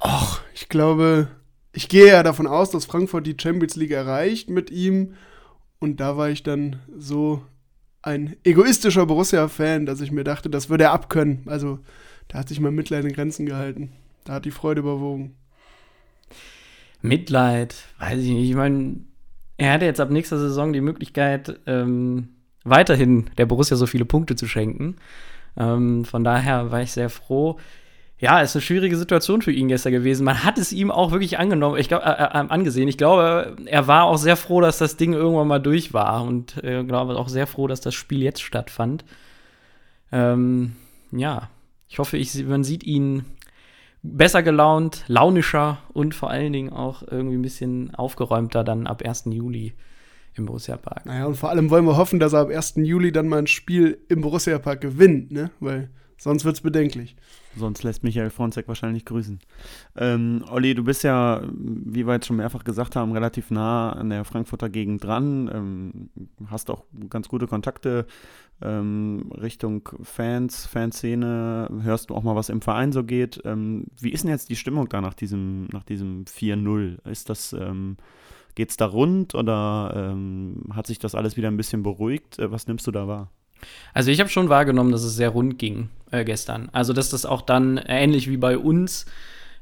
Och, 0.02 0.40
ich 0.54 0.68
glaube, 0.68 1.28
ich 1.72 1.88
gehe 1.88 2.08
ja 2.08 2.22
davon 2.22 2.46
aus, 2.46 2.70
dass 2.70 2.86
Frankfurt 2.86 3.26
die 3.26 3.36
Champions 3.40 3.76
League 3.76 3.90
erreicht 3.90 4.48
mit 4.48 4.70
ihm. 4.70 5.14
Und 5.84 6.00
da 6.00 6.16
war 6.16 6.30
ich 6.30 6.42
dann 6.42 6.76
so 6.96 7.42
ein 8.00 8.36
egoistischer 8.42 9.04
Borussia-Fan, 9.04 9.84
dass 9.84 10.00
ich 10.00 10.12
mir 10.12 10.24
dachte, 10.24 10.48
das 10.48 10.70
würde 10.70 10.84
er 10.84 10.92
abkönnen. 10.92 11.42
Also, 11.44 11.78
da 12.26 12.38
hat 12.38 12.48
sich 12.48 12.58
mein 12.58 12.74
Mitleid 12.74 13.04
in 13.04 13.12
Grenzen 13.12 13.44
gehalten. 13.44 13.92
Da 14.24 14.32
hat 14.32 14.46
die 14.46 14.50
Freude 14.50 14.80
überwogen. 14.80 15.34
Mitleid, 17.02 17.74
weiß 17.98 18.18
ich 18.18 18.30
nicht. 18.30 18.48
Ich 18.48 18.56
meine, 18.56 18.96
er 19.58 19.74
hatte 19.74 19.84
jetzt 19.84 20.00
ab 20.00 20.10
nächster 20.10 20.38
Saison 20.38 20.72
die 20.72 20.80
Möglichkeit, 20.80 21.60
ähm, 21.66 22.30
weiterhin 22.64 23.28
der 23.36 23.44
Borussia 23.44 23.76
so 23.76 23.84
viele 23.84 24.06
Punkte 24.06 24.36
zu 24.36 24.48
schenken. 24.48 24.96
Ähm, 25.58 26.06
von 26.06 26.24
daher 26.24 26.70
war 26.72 26.80
ich 26.80 26.92
sehr 26.92 27.10
froh. 27.10 27.58
Ja, 28.18 28.40
ist 28.40 28.54
eine 28.54 28.62
schwierige 28.62 28.96
Situation 28.96 29.42
für 29.42 29.50
ihn 29.52 29.68
gestern 29.68 29.92
gewesen. 29.92 30.24
Man 30.24 30.44
hat 30.44 30.56
es 30.56 30.72
ihm 30.72 30.90
auch 30.90 31.10
wirklich 31.10 31.38
angenommen, 31.38 31.78
ich 31.78 31.88
glaube, 31.88 32.04
äh, 32.04 32.10
äh, 32.10 32.48
angesehen. 32.48 32.88
Ich 32.88 32.96
glaube, 32.96 33.56
er 33.66 33.86
war 33.88 34.04
auch 34.04 34.18
sehr 34.18 34.36
froh, 34.36 34.60
dass 34.60 34.78
das 34.78 34.96
Ding 34.96 35.12
irgendwann 35.12 35.48
mal 35.48 35.58
durch 35.58 35.92
war 35.92 36.24
und 36.24 36.62
äh, 36.62 36.84
glaube 36.84 37.16
auch 37.16 37.28
sehr 37.28 37.46
froh, 37.46 37.66
dass 37.66 37.80
das 37.80 37.94
Spiel 37.94 38.22
jetzt 38.22 38.42
stattfand. 38.42 39.04
Ähm, 40.12 40.76
ja, 41.10 41.50
ich 41.88 41.98
hoffe, 41.98 42.16
ich, 42.16 42.44
man 42.44 42.62
sieht 42.62 42.84
ihn 42.84 43.24
besser 44.02 44.42
gelaunt, 44.42 45.04
launischer 45.08 45.78
und 45.92 46.14
vor 46.14 46.30
allen 46.30 46.52
Dingen 46.52 46.72
auch 46.72 47.02
irgendwie 47.02 47.36
ein 47.36 47.42
bisschen 47.42 47.94
aufgeräumter 47.94 48.62
dann 48.62 48.86
ab 48.86 49.02
1. 49.04 49.24
Juli 49.30 49.74
im 50.34 50.46
Borussia 50.46 50.76
Park. 50.76 51.06
Naja, 51.06 51.26
und 51.26 51.36
vor 51.36 51.50
allem 51.50 51.70
wollen 51.70 51.86
wir 51.86 51.96
hoffen, 51.96 52.20
dass 52.20 52.32
er 52.32 52.40
ab 52.40 52.50
1. 52.50 52.74
Juli 52.76 53.12
dann 53.12 53.28
mal 53.28 53.38
ein 53.38 53.46
Spiel 53.46 53.98
im 54.08 54.20
Borussia 54.20 54.58
Park 54.58 54.82
gewinnt, 54.82 55.32
ne? 55.32 55.50
Weil 55.58 55.90
sonst 56.18 56.44
wird's 56.44 56.60
bedenklich. 56.60 57.16
Sonst 57.56 57.82
lässt 57.82 58.02
Michael 58.02 58.30
Fronzek 58.30 58.66
wahrscheinlich 58.68 59.04
grüßen. 59.04 59.38
Ähm, 59.96 60.44
Olli, 60.50 60.74
du 60.74 60.84
bist 60.84 61.04
ja, 61.04 61.42
wie 61.52 62.06
wir 62.06 62.14
jetzt 62.14 62.26
schon 62.26 62.36
mehrfach 62.36 62.64
gesagt 62.64 62.96
haben, 62.96 63.12
relativ 63.12 63.50
nah 63.50 63.92
an 63.92 64.10
der 64.10 64.24
Frankfurter 64.24 64.68
Gegend 64.68 65.04
dran. 65.04 65.50
Ähm, 65.52 66.10
hast 66.50 66.70
auch 66.70 66.84
ganz 67.08 67.28
gute 67.28 67.46
Kontakte 67.46 68.06
ähm, 68.62 69.30
Richtung 69.40 69.88
Fans, 70.02 70.66
Fanszene. 70.66 71.68
Hörst 71.82 72.10
du 72.10 72.14
auch 72.14 72.22
mal, 72.22 72.36
was 72.36 72.48
im 72.48 72.60
Verein 72.60 72.92
so 72.92 73.04
geht. 73.04 73.40
Ähm, 73.44 73.86
wie 74.00 74.10
ist 74.10 74.24
denn 74.24 74.30
jetzt 74.30 74.48
die 74.48 74.56
Stimmung 74.56 74.88
da 74.88 75.00
nach 75.00 75.14
diesem, 75.14 75.66
nach 75.72 75.84
diesem 75.84 76.24
4-0? 76.24 77.08
Ist 77.08 77.28
das, 77.28 77.52
ähm, 77.52 77.96
geht's 78.54 78.76
da 78.76 78.86
rund 78.86 79.34
oder 79.34 79.92
ähm, 80.12 80.64
hat 80.72 80.86
sich 80.86 80.98
das 80.98 81.14
alles 81.14 81.36
wieder 81.36 81.48
ein 81.48 81.56
bisschen 81.56 81.82
beruhigt? 81.82 82.38
Äh, 82.38 82.50
was 82.50 82.66
nimmst 82.66 82.86
du 82.86 82.90
da 82.90 83.06
wahr? 83.06 83.30
Also 83.92 84.10
ich 84.10 84.20
habe 84.20 84.30
schon 84.30 84.48
wahrgenommen, 84.48 84.92
dass 84.92 85.04
es 85.04 85.14
sehr 85.14 85.30
rund 85.30 85.58
ging 85.58 85.88
äh, 86.10 86.24
gestern. 86.24 86.68
Also 86.72 86.92
dass 86.92 87.10
das 87.10 87.26
auch 87.26 87.42
dann 87.42 87.78
ähnlich 87.78 88.28
wie 88.30 88.36
bei 88.36 88.58
uns, 88.58 89.06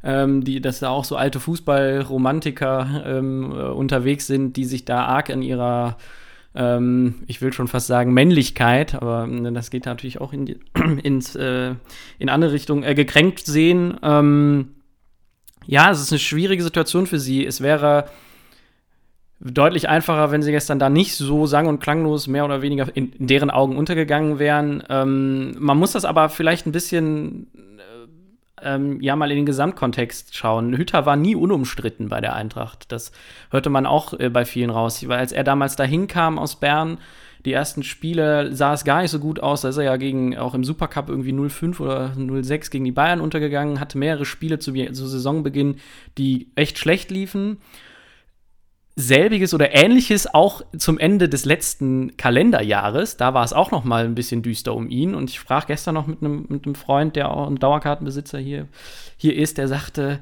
ähm, 0.05 0.45
die, 0.45 0.61
dass 0.61 0.81
da 0.81 0.91
auch 0.91 1.05
so 1.05 1.17
alte 1.17 1.41
Fußballromantiker 1.41 3.05
ähm, 3.07 3.53
äh, 3.53 3.55
unterwegs 3.71 4.27
sind, 4.27 4.57
die 4.57 4.65
sich 4.65 4.85
da 4.85 5.05
arg 5.05 5.31
an 5.31 5.43
ihrer, 5.43 5.97
ähm, 6.55 7.23
ich 7.27 7.41
will 7.41 7.53
schon 7.53 7.69
fast 7.69 7.87
sagen 7.87 8.13
Männlichkeit, 8.13 8.95
aber 8.95 9.29
äh, 9.29 9.53
das 9.53 9.71
geht 9.71 9.87
natürlich 9.87 10.21
auch 10.21 10.33
in 10.33 10.47
die, 10.47 10.59
ins, 11.03 11.37
äh, 11.37 11.75
in 12.19 12.29
andere 12.29 12.53
Richtung, 12.53 12.83
äh, 12.83 12.95
gekränkt 12.95 13.47
sehen. 13.47 13.97
Ähm, 14.03 14.75
ja, 15.67 15.91
es 15.91 16.01
ist 16.01 16.13
eine 16.13 16.19
schwierige 16.19 16.63
Situation 16.63 17.07
für 17.07 17.21
sie. 17.21 17.47
Es 17.47 17.61
wäre 17.61 18.07
deutlich 19.45 19.89
einfacher, 19.89 20.31
wenn 20.31 20.43
sie 20.43 20.53
gestern 20.53 20.79
da 20.79 20.89
nicht 20.89 21.17
so 21.17 21.47
sang- 21.47 21.67
und 21.67 21.81
klanglos 21.81 22.29
mehr 22.29 22.45
oder 22.45 22.63
weniger 22.63 22.87
in, 22.95 23.13
in 23.13 23.27
deren 23.27 23.51
Augen 23.51 23.77
untergegangen 23.77 24.39
wären. 24.39 24.85
Ähm, 24.89 25.57
man 25.59 25.79
muss 25.79 25.93
das 25.93 26.05
aber 26.05 26.29
vielleicht 26.29 26.67
ein 26.67 26.73
bisschen 26.73 27.49
äh, 28.63 28.75
ähm, 28.75 29.01
ja 29.01 29.17
mal 29.17 29.31
in 29.31 29.39
den 29.39 29.47
Gesamtkontext 29.47 30.37
schauen. 30.37 30.77
Hütter 30.77 31.07
war 31.07 31.17
nie 31.17 31.35
unumstritten 31.35 32.09
bei 32.09 32.21
der 32.21 32.35
Eintracht. 32.35 32.93
Das 32.93 33.11
hörte 33.51 33.69
man 33.69 33.85
auch 33.85 34.19
äh, 34.19 34.31
bei 34.31 34.45
vielen 34.45 34.71
raus. 34.71 35.07
Weil 35.09 35.19
als 35.19 35.33
er 35.33 35.43
damals 35.43 35.75
dahin 35.75 36.07
kam 36.07 36.39
aus 36.39 36.61
Bern, 36.61 36.99
die 37.45 37.53
ersten 37.53 37.83
Spiele 37.83 38.55
sah 38.55 38.73
es 38.73 38.85
gar 38.85 39.03
nicht 39.03 39.11
so 39.11 39.19
gut 39.19 39.41
aus. 39.41 39.63
Da 39.63 39.71
ist 39.71 39.77
er 39.77 39.83
ja 39.83 39.97
gegen 39.97 40.39
auch 40.39 40.55
im 40.55 40.63
Supercup 40.63 41.09
irgendwie 41.09 41.33
0-5 41.33 41.81
oder 41.81 42.13
0-6 42.17 42.71
gegen 42.71 42.85
die 42.85 42.93
Bayern 42.93 43.21
untergegangen, 43.21 43.81
hatte 43.81 43.99
mehrere 43.99 44.25
Spiele 44.25 44.61
zu, 44.61 44.73
zu 44.73 45.07
Saisonbeginn, 45.09 45.79
die 46.17 46.47
echt 46.55 46.79
schlecht 46.79 47.11
liefen 47.11 47.59
selbiges 48.95 49.55
oder 49.55 49.75
ähnliches 49.75 50.33
auch 50.33 50.63
zum 50.77 50.99
Ende 50.99 51.29
des 51.29 51.45
letzten 51.45 52.17
Kalenderjahres. 52.17 53.17
Da 53.17 53.33
war 53.33 53.45
es 53.45 53.53
auch 53.53 53.71
noch 53.71 53.85
mal 53.85 54.05
ein 54.05 54.15
bisschen 54.15 54.43
düster 54.43 54.75
um 54.75 54.91
ihn. 54.91 55.15
Und 55.15 55.31
ich 55.31 55.37
sprach 55.37 55.67
gestern 55.67 55.95
noch 55.95 56.07
mit 56.07 56.23
einem, 56.23 56.47
mit 56.49 56.67
einem 56.67 56.75
Freund, 56.75 57.17
der 57.17 57.31
auch 57.31 57.49
ein 57.49 57.57
Dauerkartenbesitzer 57.57 58.39
hier, 58.39 58.69
hier 59.17 59.35
ist, 59.37 59.57
der 59.57 59.69
sagte, 59.69 60.21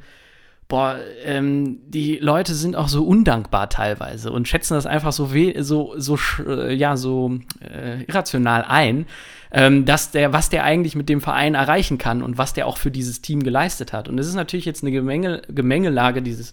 boah, 0.69 0.99
ähm, 1.25 1.81
die 1.89 2.19
Leute 2.19 2.55
sind 2.55 2.77
auch 2.77 2.87
so 2.87 3.05
undankbar 3.05 3.69
teilweise 3.69 4.31
und 4.31 4.47
schätzen 4.47 4.75
das 4.75 4.87
einfach 4.87 5.13
so, 5.13 5.29
so, 5.59 5.95
so, 5.97 6.19
äh, 6.47 6.73
ja, 6.73 6.97
so 6.97 7.39
äh, 7.61 8.05
irrational 8.05 8.65
ein, 8.69 9.07
ähm, 9.51 9.85
dass 9.85 10.13
der, 10.13 10.33
was 10.33 10.49
der 10.49 10.63
eigentlich 10.63 10.95
mit 10.95 11.09
dem 11.09 11.21
Verein 11.21 11.57
erreichen 11.57 11.99
kann 11.99 12.23
und 12.23 12.39
was 12.39 12.53
der 12.55 12.69
auch 12.69 12.77
für 12.77 12.93
dieses 12.93 13.21
Team 13.21 13.43
geleistet 13.43 13.93
hat. 13.93 14.09
Und 14.09 14.19
es 14.21 14.29
ist 14.29 14.37
natürlich 14.37 14.65
jetzt 14.65 14.85
eine 14.85 14.93
Gemenge, 14.93 15.43
Gemengelage, 15.49 16.23
dieses 16.23 16.53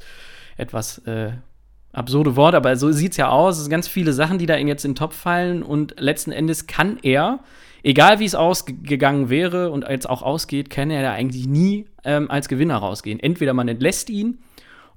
etwas 0.58 0.98
äh, 1.06 1.34
absurde 1.98 2.36
Wort, 2.36 2.56
aber 2.56 2.76
so 2.76 2.92
sieht 2.92 3.12
es 3.12 3.18
ja 3.18 3.30
aus. 3.30 3.58
Es 3.58 3.64
sind 3.64 3.72
ganz 3.72 3.88
viele 3.88 4.14
Sachen, 4.14 4.38
die 4.38 4.46
da 4.46 4.56
jetzt 4.56 4.86
in 4.86 4.92
den 4.92 4.96
Topf 4.96 5.16
fallen 5.16 5.64
und 5.64 6.00
letzten 6.00 6.32
Endes 6.32 6.68
kann 6.68 6.98
er, 7.02 7.40
egal 7.84 8.20
wie 8.20 8.26
es 8.26 8.36
ausgegangen 8.36 9.30
wäre 9.30 9.72
und 9.72 9.86
jetzt 9.90 10.10
auch 10.10 10.22
ausgeht, 10.22 10.70
kann 10.70 10.92
er 10.92 11.02
da 11.02 11.14
eigentlich 11.14 11.48
nie 11.48 11.86
ähm, 12.04 12.30
als 12.30 12.48
Gewinner 12.48 12.78
rausgehen. 12.78 13.20
Entweder 13.20 13.54
man 13.54 13.68
entlässt 13.68 14.10
ihn 14.10 14.38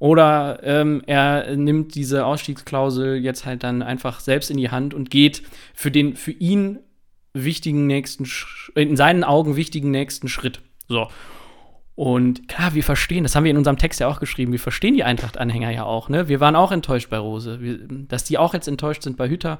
Oder 0.00 0.60
ähm, 0.62 1.02
er 1.06 1.54
nimmt 1.56 1.94
diese 1.94 2.24
Ausstiegsklausel 2.24 3.16
jetzt 3.18 3.44
halt 3.44 3.62
dann 3.62 3.82
einfach 3.82 4.20
selbst 4.20 4.50
in 4.50 4.56
die 4.56 4.70
Hand 4.70 4.94
und 4.94 5.10
geht 5.10 5.42
für 5.74 5.90
den 5.90 6.16
für 6.16 6.32
ihn 6.32 6.78
wichtigen 7.34 7.86
nächsten, 7.86 8.26
in 8.74 8.96
seinen 8.96 9.24
Augen 9.24 9.56
wichtigen 9.56 9.90
nächsten 9.90 10.28
Schritt. 10.28 10.62
So. 10.88 11.08
Und 12.00 12.48
klar, 12.48 12.72
wir 12.72 12.82
verstehen, 12.82 13.24
das 13.24 13.36
haben 13.36 13.44
wir 13.44 13.50
in 13.50 13.58
unserem 13.58 13.76
Text 13.76 14.00
ja 14.00 14.08
auch 14.08 14.20
geschrieben, 14.20 14.52
wir 14.52 14.58
verstehen 14.58 14.94
die 14.94 15.04
Eintracht-Anhänger 15.04 15.70
ja 15.70 15.84
auch, 15.84 16.08
ne? 16.08 16.28
Wir 16.28 16.40
waren 16.40 16.56
auch 16.56 16.72
enttäuscht 16.72 17.10
bei 17.10 17.18
Rose. 17.18 17.60
Wir, 17.60 17.78
dass 18.08 18.24
die 18.24 18.38
auch 18.38 18.54
jetzt 18.54 18.68
enttäuscht 18.68 19.02
sind 19.02 19.18
bei 19.18 19.28
Hütter, 19.28 19.58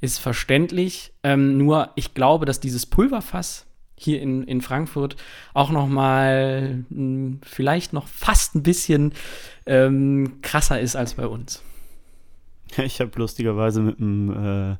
ist 0.00 0.18
verständlich. 0.18 1.12
Ähm, 1.22 1.56
nur 1.56 1.90
ich 1.94 2.14
glaube, 2.14 2.46
dass 2.46 2.58
dieses 2.58 2.84
Pulverfass 2.84 3.64
hier 3.94 4.20
in, 4.20 4.42
in 4.42 4.60
Frankfurt 4.60 5.14
auch 5.54 5.70
noch 5.70 5.86
mal 5.86 6.84
mh, 6.88 6.96
hm, 6.96 7.40
vielleicht 7.44 7.92
noch 7.92 8.08
fast 8.08 8.56
ein 8.56 8.64
bisschen 8.64 9.12
ähm, 9.64 10.38
krasser 10.42 10.80
ist 10.80 10.96
als 10.96 11.14
bei 11.14 11.28
uns. 11.28 11.62
Ich 12.78 13.00
habe 13.00 13.12
lustigerweise 13.14 13.82
mit 13.82 14.00
einem 14.00 14.72
äh, 14.72 14.76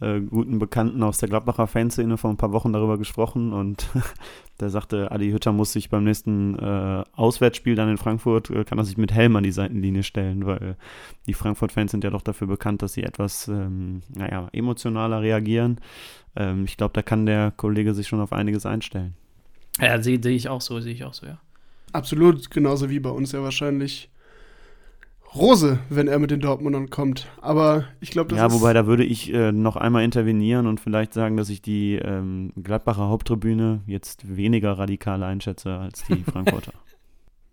äh, 0.00 0.20
guten 0.20 0.58
Bekannten 0.58 1.02
aus 1.02 1.18
der 1.18 1.28
Gladbacher 1.28 1.66
Fanszene 1.66 2.16
vor 2.16 2.30
ein 2.30 2.36
paar 2.36 2.52
Wochen 2.52 2.72
darüber 2.72 2.98
gesprochen 2.98 3.52
und 3.52 3.88
der 4.60 4.70
sagte, 4.70 5.10
Adi 5.12 5.30
Hütter 5.30 5.52
muss 5.52 5.72
sich 5.72 5.90
beim 5.90 6.04
nächsten 6.04 6.58
äh, 6.58 7.04
Auswärtsspiel 7.12 7.74
dann 7.74 7.88
in 7.88 7.98
Frankfurt, 7.98 8.50
äh, 8.50 8.64
kann 8.64 8.78
er 8.78 8.84
sich 8.84 8.96
mit 8.96 9.12
Helm 9.12 9.36
an 9.36 9.44
die 9.44 9.52
Seitenlinie 9.52 10.02
stellen, 10.02 10.46
weil 10.46 10.76
die 11.26 11.34
Frankfurt-Fans 11.34 11.90
sind 11.90 12.04
ja 12.04 12.10
doch 12.10 12.22
dafür 12.22 12.46
bekannt, 12.46 12.82
dass 12.82 12.94
sie 12.94 13.02
etwas, 13.02 13.48
ähm, 13.48 14.02
naja, 14.14 14.48
emotionaler 14.52 15.22
reagieren. 15.22 15.80
Ähm, 16.36 16.64
ich 16.64 16.76
glaube, 16.76 16.92
da 16.92 17.02
kann 17.02 17.26
der 17.26 17.52
Kollege 17.52 17.94
sich 17.94 18.08
schon 18.08 18.20
auf 18.20 18.32
einiges 18.32 18.66
einstellen. 18.66 19.14
Ja, 19.80 20.00
sehe 20.00 20.20
seh 20.22 20.34
ich 20.34 20.48
auch 20.48 20.60
so, 20.60 20.80
sehe 20.80 20.92
ich 20.92 21.04
auch 21.04 21.14
so, 21.14 21.26
ja. 21.26 21.38
Absolut, 21.92 22.50
genauso 22.50 22.90
wie 22.90 22.98
bei 22.98 23.10
uns 23.10 23.32
ja 23.32 23.42
wahrscheinlich 23.42 24.10
Rose, 25.34 25.80
wenn 25.88 26.08
er 26.08 26.18
mit 26.18 26.30
den 26.30 26.40
Dortmundern 26.40 26.90
kommt. 26.90 27.26
Aber 27.40 27.84
ich 28.00 28.10
glaube, 28.10 28.30
das 28.30 28.38
Ja, 28.38 28.52
wobei 28.52 28.72
da 28.72 28.86
würde 28.86 29.04
ich 29.04 29.32
äh, 29.32 29.52
noch 29.52 29.76
einmal 29.76 30.04
intervenieren 30.04 30.66
und 30.66 30.80
vielleicht 30.80 31.12
sagen, 31.12 31.36
dass 31.36 31.48
ich 31.48 31.60
die 31.60 31.96
ähm, 31.96 32.52
Gladbacher 32.62 33.08
Haupttribüne 33.08 33.82
jetzt 33.86 34.36
weniger 34.36 34.72
radikal 34.78 35.22
einschätze 35.22 35.76
als 35.76 36.04
die 36.04 36.22
Frankfurter. 36.30 36.72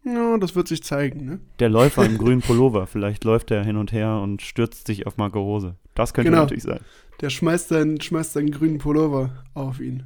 ja, 0.04 0.38
das 0.38 0.56
wird 0.56 0.67
sich 0.67 0.84
zeigen, 0.84 1.26
ne? 1.26 1.39
Der 1.60 1.70
Läufer 1.70 2.06
im 2.06 2.17
grünen 2.20 2.41
Pullover, 2.41 2.86
vielleicht 2.86 3.24
läuft 3.24 3.52
er 3.52 3.63
hin 3.63 3.78
und 3.78 3.91
her 3.91 4.20
und 4.22 4.41
stürzt 4.41 4.86
sich 4.86 5.08
auf 5.08 5.17
Marco 5.17 5.41
Rose. 5.41 5.76
Das 5.96 6.13
könnte 6.13 6.30
genau. 6.30 6.44
natürlich 6.44 6.63
sein. 6.63 6.80
Der 7.22 7.30
schmeißt 7.30 7.70
seinen, 7.70 8.00
schmeißt 8.00 8.34
seinen 8.34 8.52
grünen 8.52 8.78
Pullover 8.78 9.32
auf 9.54 9.80
ihn. 9.80 10.04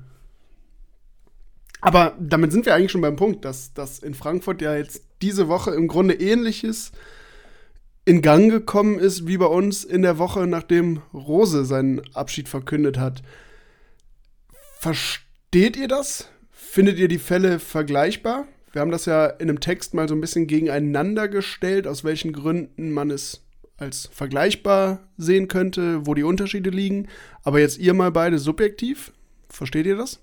Aber 1.82 2.14
damit 2.20 2.52
sind 2.52 2.66
wir 2.66 2.74
eigentlich 2.74 2.92
schon 2.92 3.02
beim 3.02 3.16
Punkt, 3.16 3.46
dass, 3.46 3.74
dass 3.74 4.00
in 4.00 4.16
Frankfurt 4.16 4.62
ja 4.62 4.76
jetzt 4.76 5.04
diese 5.22 5.48
Woche 5.48 5.72
im 5.72 5.88
Grunde 5.88 6.16
ähnliches 6.16 6.92
in 8.06 8.22
Gang 8.22 8.52
gekommen 8.52 9.00
ist, 9.00 9.28
wie 9.28 9.38
bei 9.38 9.48
uns 9.48 9.84
in 9.84 10.04
der 10.04 10.20
Woche, 10.20 10.46
nachdem 10.46 11.02
Rose 11.13 11.65
seinen 11.65 12.02
Abschied 12.13 12.48
verkündet 12.48 13.00
hat. 13.00 13.24
Versteht 14.80 15.76
ihr 15.76 15.88
das? 15.88 16.30
Findet 16.52 17.00
ihr 17.00 17.08
die 17.08 17.18
Fälle 17.18 17.60
vergleichbar? 17.60 18.46
Wir 18.72 18.82
haben 18.82 18.91
das 18.91 19.06
ja 19.06 19.26
in 19.26 19.50
einem 19.50 19.60
Text 19.60 19.94
mal 19.94 20.08
so 20.08 20.13
ein 20.13 20.22
bisschen 20.22 20.46
gegeneinander 20.46 21.28
gestellt, 21.28 21.88
aus 21.88 22.04
welchen 22.04 22.34
Gründen 22.34 22.91
man 22.91 23.10
es 23.10 23.41
als 23.78 24.10
vergleichbar 24.12 25.08
sehen 25.18 25.48
könnte, 25.48 26.06
wo 26.06 26.13
die 26.13 26.24
Unterschiede 26.24 26.70
liegen. 26.70 27.08
Aber 27.44 27.60
jetzt 27.60 27.78
ihr 27.78 27.94
mal 27.94 28.12
beide 28.12 28.38
subjektiv. 28.38 29.13
Versteht 29.50 29.86
ihr 29.86 29.98
das? 29.98 30.22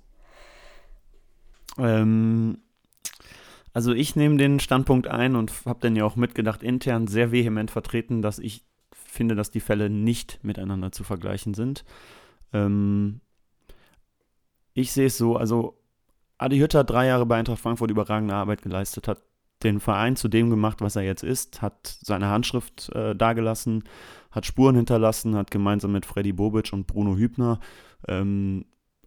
Ähm, 1.79 2.59
also 3.72 3.92
ich 3.92 4.16
nehme 4.16 4.37
den 4.37 4.61
Standpunkt 4.61 5.06
ein 5.06 5.35
und 5.35 5.52
habe 5.64 5.80
dann 5.80 5.96
ja 5.96 6.04
auch 6.04 6.16
mitgedacht, 6.16 6.62
intern 6.62 7.06
sehr 7.06 7.32
vehement 7.32 7.70
vertreten, 7.70 8.22
dass 8.22 8.38
ich 8.38 8.64
finde, 8.92 9.35
dass 9.35 9.50
die 9.50 9.61
Fälle 9.61 9.90
nicht 9.90 10.40
miteinander 10.42 10.92
zu 10.92 11.04
vergleichen 11.04 11.54
sind. 11.54 11.85
Ähm, 12.52 13.20
ich 14.74 14.92
sehe 14.92 15.06
es 15.06 15.18
so, 15.18 15.37
also 15.37 15.78
Adi 16.38 16.58
Hütter 16.58 16.85
drei 16.85 17.06
Jahre 17.06 17.26
bei 17.26 17.37
Eintracht 17.37 17.61
Frankfurt 17.61 17.90
überragende 17.90 18.35
Arbeit 18.35 18.62
geleistet, 18.62 19.08
hat 19.08 19.22
den 19.62 19.80
Verein 19.80 20.16
zu 20.16 20.28
dem 20.28 20.50
gemacht, 20.50 20.80
was 20.80 20.96
er 20.96 21.02
jetzt 21.02 21.22
ist, 21.22 21.62
hat 21.62 21.87
seine 21.87 22.28
Handschrift 22.28 22.88
äh, 22.94 23.14
dagelassen, 23.14 23.85
hat 24.30 24.44
Spuren 24.44 24.76
hinterlassen, 24.76 25.37
hat 25.37 25.50
gemeinsam 25.50 25.92
mit 25.92 26.04
Freddy 26.04 26.32
Bobic 26.32 26.72
und 26.72 26.87
Bruno 26.87 27.16
Hübner 27.16 27.61
ähm, 28.08 28.64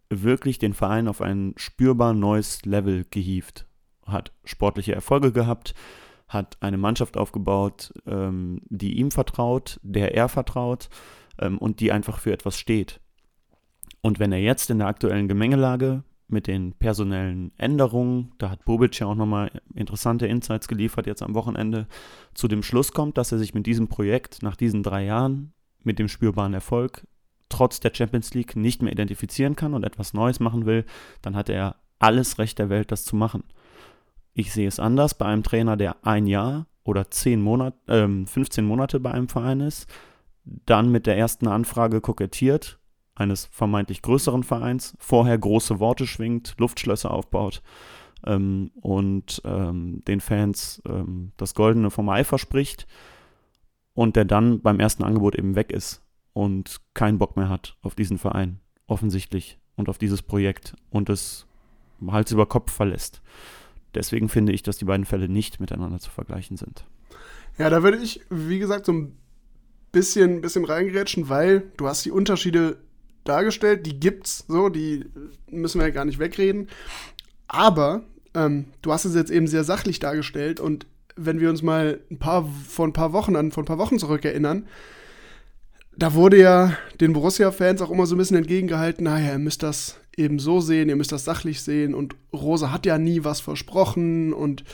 wirklich 0.08 0.58
den 0.58 0.72
Verein 0.72 1.08
auf 1.08 1.20
ein 1.20 1.52
spürbar 1.56 2.14
neues 2.14 2.64
Level 2.64 3.04
gehievt 3.10 3.66
hat 4.06 4.32
sportliche 4.44 4.94
Erfolge 4.94 5.32
gehabt, 5.32 5.74
hat 6.28 6.56
eine 6.60 6.78
Mannschaft 6.78 7.16
aufgebaut, 7.16 7.92
ähm, 8.06 8.60
die 8.68 8.98
ihm 8.98 9.10
vertraut, 9.10 9.78
der 9.82 10.14
er 10.14 10.28
vertraut 10.28 10.88
ähm, 11.38 11.58
und 11.58 11.80
die 11.80 11.92
einfach 11.92 12.18
für 12.18 12.32
etwas 12.32 12.58
steht. 12.58 13.00
Und 14.00 14.18
wenn 14.18 14.32
er 14.32 14.40
jetzt 14.40 14.70
in 14.70 14.78
der 14.78 14.88
aktuellen 14.88 15.28
Gemengelage 15.28 16.02
mit 16.28 16.48
den 16.48 16.72
personellen 16.72 17.52
Änderungen, 17.56 18.32
da 18.38 18.50
hat 18.50 18.64
Bobic 18.64 18.98
ja 18.98 19.06
auch 19.06 19.14
nochmal 19.14 19.50
interessante 19.74 20.26
Insights 20.26 20.66
geliefert 20.66 21.06
jetzt 21.06 21.22
am 21.22 21.34
Wochenende, 21.34 21.86
zu 22.34 22.48
dem 22.48 22.62
Schluss 22.62 22.92
kommt, 22.92 23.16
dass 23.18 23.32
er 23.32 23.38
sich 23.38 23.54
mit 23.54 23.66
diesem 23.66 23.88
Projekt 23.88 24.42
nach 24.42 24.56
diesen 24.56 24.82
drei 24.82 25.04
Jahren 25.04 25.52
mit 25.84 26.00
dem 26.00 26.08
spürbaren 26.08 26.54
Erfolg 26.54 27.06
trotz 27.48 27.80
der 27.80 27.94
Champions 27.94 28.34
League 28.34 28.56
nicht 28.56 28.82
mehr 28.82 28.92
identifizieren 28.92 29.56
kann 29.56 29.74
und 29.74 29.84
etwas 29.84 30.14
Neues 30.14 30.40
machen 30.40 30.66
will, 30.66 30.84
dann 31.22 31.36
hat 31.36 31.48
er 31.48 31.76
alles 31.98 32.38
Recht 32.38 32.58
der 32.58 32.68
Welt, 32.70 32.92
das 32.92 33.04
zu 33.04 33.16
machen. 33.16 33.44
Ich 34.38 34.52
sehe 34.52 34.68
es 34.68 34.78
anders 34.78 35.14
bei 35.14 35.24
einem 35.24 35.42
Trainer, 35.42 35.78
der 35.78 36.04
ein 36.04 36.26
Jahr 36.26 36.66
oder 36.84 37.10
10 37.10 37.40
Monate, 37.40 37.78
äh, 37.90 38.26
15 38.26 38.66
Monate 38.66 39.00
bei 39.00 39.10
einem 39.10 39.30
Verein 39.30 39.60
ist, 39.60 39.88
dann 40.44 40.92
mit 40.92 41.06
der 41.06 41.16
ersten 41.16 41.48
Anfrage 41.48 42.02
kokettiert, 42.02 42.78
eines 43.14 43.46
vermeintlich 43.46 44.02
größeren 44.02 44.42
Vereins, 44.42 44.94
vorher 44.98 45.38
große 45.38 45.80
Worte 45.80 46.06
schwingt, 46.06 46.54
Luftschlösser 46.58 47.12
aufbaut 47.12 47.62
ähm, 48.26 48.72
und 48.74 49.40
ähm, 49.46 50.04
den 50.06 50.20
Fans 50.20 50.82
ähm, 50.86 51.32
das 51.38 51.54
Goldene 51.54 51.90
vom 51.90 52.10
Ei 52.10 52.22
verspricht 52.22 52.86
und 53.94 54.16
der 54.16 54.26
dann 54.26 54.60
beim 54.60 54.80
ersten 54.80 55.02
Angebot 55.02 55.34
eben 55.34 55.54
weg 55.54 55.72
ist 55.72 56.04
und 56.34 56.82
keinen 56.92 57.16
Bock 57.16 57.38
mehr 57.38 57.48
hat 57.48 57.78
auf 57.80 57.94
diesen 57.94 58.18
Verein, 58.18 58.60
offensichtlich, 58.86 59.58
und 59.76 59.88
auf 59.88 59.96
dieses 59.96 60.20
Projekt 60.20 60.76
und 60.90 61.08
es 61.08 61.46
Hals 62.06 62.32
über 62.32 62.44
Kopf 62.44 62.70
verlässt. 62.70 63.22
Deswegen 63.94 64.28
finde 64.28 64.52
ich, 64.52 64.62
dass 64.62 64.76
die 64.76 64.84
beiden 64.84 65.06
Fälle 65.06 65.28
nicht 65.28 65.60
miteinander 65.60 65.98
zu 65.98 66.10
vergleichen 66.10 66.56
sind. 66.56 66.84
Ja, 67.58 67.70
da 67.70 67.82
würde 67.82 67.98
ich, 67.98 68.20
wie 68.28 68.58
gesagt, 68.58 68.86
so 68.86 68.92
ein 68.92 69.16
bisschen, 69.92 70.42
bisschen 70.42 70.64
reingerätschen, 70.64 71.28
weil 71.28 71.70
du 71.76 71.86
hast 71.86 72.04
die 72.04 72.10
Unterschiede 72.10 72.78
dargestellt, 73.24 73.86
die 73.86 73.98
gibt's 73.98 74.44
so, 74.48 74.68
die 74.68 75.06
müssen 75.50 75.80
wir 75.80 75.88
ja 75.88 75.94
gar 75.94 76.04
nicht 76.04 76.18
wegreden. 76.18 76.68
Aber 77.48 78.02
ähm, 78.34 78.66
du 78.82 78.92
hast 78.92 79.04
es 79.04 79.14
jetzt 79.14 79.30
eben 79.30 79.46
sehr 79.46 79.64
sachlich 79.64 79.98
dargestellt 79.98 80.60
und 80.60 80.86
wenn 81.16 81.40
wir 81.40 81.48
uns 81.48 81.62
mal 81.62 82.00
ein 82.10 82.18
paar 82.18 82.46
vor 82.68 82.86
ein 82.86 82.92
paar 82.92 83.12
Wochen 83.12 83.36
an, 83.36 83.50
vor 83.50 83.62
ein 83.62 83.66
paar 83.66 83.78
Wochen 83.78 83.98
zurück 83.98 84.24
erinnern, 84.24 84.66
da 85.96 86.12
wurde 86.12 86.38
ja 86.38 86.76
den 87.00 87.14
Borussia-Fans 87.14 87.80
auch 87.80 87.90
immer 87.90 88.04
so 88.04 88.14
ein 88.14 88.18
bisschen 88.18 88.36
entgegengehalten, 88.36 89.04
naja, 89.04 89.32
ihr 89.32 89.38
müsst 89.38 89.62
das 89.62 89.98
eben 90.16 90.38
so 90.38 90.60
sehen, 90.60 90.88
ihr 90.88 90.96
müsst 90.96 91.12
das 91.12 91.24
sachlich 91.24 91.60
sehen 91.60 91.94
und 91.94 92.16
Rose 92.32 92.72
hat 92.72 92.86
ja 92.86 92.98
nie 92.98 93.24
was 93.24 93.40
versprochen 93.40 94.32
und 94.32 94.64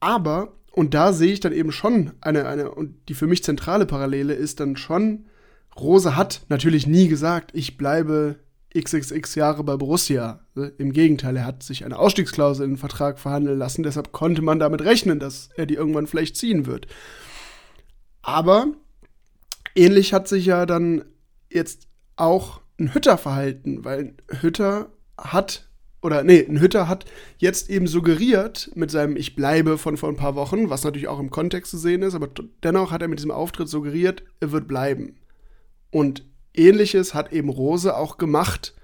aber, 0.00 0.54
und 0.72 0.94
da 0.94 1.12
sehe 1.12 1.32
ich 1.32 1.40
dann 1.40 1.52
eben 1.52 1.72
schon 1.72 2.12
eine, 2.20 2.46
eine, 2.46 2.70
und 2.70 3.08
die 3.08 3.14
für 3.14 3.26
mich 3.26 3.44
zentrale 3.44 3.86
Parallele 3.86 4.34
ist 4.34 4.60
dann 4.60 4.76
schon, 4.76 5.26
Rose 5.76 6.16
hat 6.16 6.42
natürlich 6.48 6.86
nie 6.86 7.08
gesagt, 7.08 7.50
ich 7.54 7.76
bleibe 7.76 8.36
xxx 8.76 9.34
Jahre 9.34 9.64
bei 9.64 9.76
Borussia. 9.76 10.40
Im 10.78 10.92
Gegenteil, 10.92 11.36
er 11.36 11.44
hat 11.44 11.62
sich 11.62 11.84
eine 11.84 11.98
Ausstiegsklausel 11.98 12.64
in 12.64 12.72
den 12.72 12.78
Vertrag 12.78 13.18
verhandeln 13.18 13.58
lassen, 13.58 13.82
deshalb 13.82 14.12
konnte 14.12 14.42
man 14.42 14.58
damit 14.58 14.82
rechnen, 14.82 15.18
dass 15.18 15.50
er 15.56 15.66
die 15.66 15.74
irgendwann 15.74 16.06
vielleicht 16.06 16.36
ziehen 16.36 16.66
wird. 16.66 16.86
Aber 18.22 18.68
ähnlich 19.74 20.12
hat 20.12 20.28
sich 20.28 20.46
ja 20.46 20.66
dann 20.66 21.04
jetzt 21.50 21.88
auch 22.16 22.59
ein 22.80 22.94
Hütter 22.94 23.18
verhalten, 23.18 23.84
weil 23.84 24.14
Hütter 24.40 24.90
hat 25.16 25.70
oder 26.02 26.24
nee, 26.24 26.44
ein 26.48 26.60
Hütter 26.60 26.88
hat 26.88 27.04
jetzt 27.38 27.68
eben 27.68 27.86
suggeriert 27.86 28.70
mit 28.74 28.90
seinem 28.90 29.16
Ich 29.16 29.36
bleibe 29.36 29.76
von 29.76 29.96
vor 29.96 30.08
ein 30.08 30.16
paar 30.16 30.34
Wochen, 30.34 30.70
was 30.70 30.82
natürlich 30.82 31.08
auch 31.08 31.20
im 31.20 31.30
Kontext 31.30 31.70
zu 31.70 31.78
sehen 31.78 32.02
ist, 32.02 32.14
aber 32.14 32.28
dennoch 32.62 32.90
hat 32.90 33.02
er 33.02 33.08
mit 33.08 33.18
diesem 33.18 33.30
Auftritt 33.30 33.68
suggeriert, 33.68 34.22
er 34.40 34.50
wird 34.50 34.66
bleiben. 34.66 35.16
Und 35.90 36.24
ähnliches 36.54 37.12
hat 37.12 37.32
eben 37.32 37.50
Rose 37.50 37.96
auch 37.96 38.16
gemacht, 38.16 38.74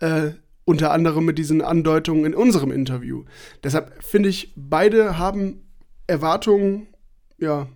äh, 0.00 0.32
unter 0.64 0.92
anderem 0.92 1.24
mit 1.24 1.38
diesen 1.38 1.62
Andeutungen 1.62 2.26
in 2.26 2.34
unserem 2.34 2.70
Interview. 2.70 3.24
Deshalb 3.64 4.02
finde 4.04 4.28
ich, 4.28 4.52
beide 4.54 5.18
haben 5.18 5.62
Erwartungen, 6.06 6.88
ja, 7.38 7.68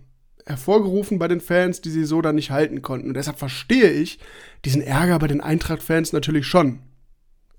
hervorgerufen 0.45 1.17
bei 1.19 1.27
den 1.27 1.41
Fans, 1.41 1.81
die 1.81 1.89
sie 1.89 2.05
so 2.05 2.21
dann 2.21 2.35
nicht 2.35 2.51
halten 2.51 2.81
konnten. 2.81 3.07
Und 3.07 3.15
deshalb 3.15 3.39
verstehe 3.39 3.91
ich 3.91 4.19
diesen 4.63 4.81
Ärger 4.81 5.17
bei 5.19 5.27
den 5.27 5.41
Eintracht-Fans 5.41 6.13
natürlich 6.13 6.45
schon. 6.45 6.79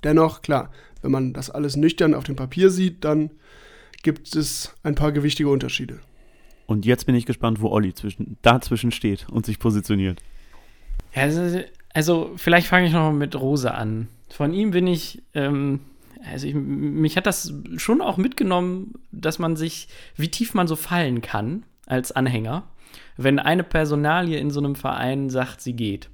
Dennoch, 0.05 0.43
klar, 0.43 0.71
wenn 1.03 1.11
man 1.11 1.33
das 1.33 1.51
alles 1.51 1.77
nüchtern 1.77 2.15
auf 2.15 2.25
dem 2.25 2.37
Papier 2.37 2.71
sieht, 2.71 3.05
dann 3.05 3.31
gibt 4.03 4.37
es 4.37 4.75
ein 4.83 4.95
paar 4.95 5.13
gewichtige 5.13 5.49
Unterschiede. 5.49 6.01
Und 6.67 6.85
jetzt 6.85 7.07
bin 7.07 7.15
ich 7.15 7.27
gespannt, 7.27 7.61
wo 7.61 7.69
Olli 7.69 7.95
zwischen, 7.95 8.39
dazwischen 8.43 8.93
steht 8.93 9.29
und 9.29 9.47
sich 9.47 9.59
positioniert. 9.59 10.23
Also, 11.15 11.61
also 11.93 12.33
vielleicht 12.37 12.67
fange 12.69 12.87
ich 12.87 12.93
noch 12.93 13.01
mal 13.01 13.13
mit 13.13 13.35
Rose 13.35 13.73
an. 13.73 14.09
Von 14.29 14.53
ihm 14.53 14.73
bin 14.73 14.87
ich, 14.87 15.23
ähm, 15.35 15.81
also 16.25 16.47
ich, 16.47 16.55
mich 16.55 17.17
hat 17.17 17.27
das 17.27 17.53
schon 17.77 18.01
auch 18.01 18.17
mitgenommen, 18.17 18.95
dass 19.13 19.39
man 19.39 19.57
sich, 19.57 19.89
wie 20.17 20.29
tief 20.29 20.55
man 20.55 20.67
so 20.67 20.77
fallen 20.77 21.21
kann 21.21 21.65
als 21.87 22.13
Anhänger, 22.13 22.65
wenn 23.17 23.39
eine 23.39 23.65
Personalie 23.65 24.39
in 24.39 24.51
so 24.51 24.61
einem 24.61 24.77
Verein 24.77 25.31
sagt, 25.31 25.61
sie 25.61 25.75
geht. 25.75 26.11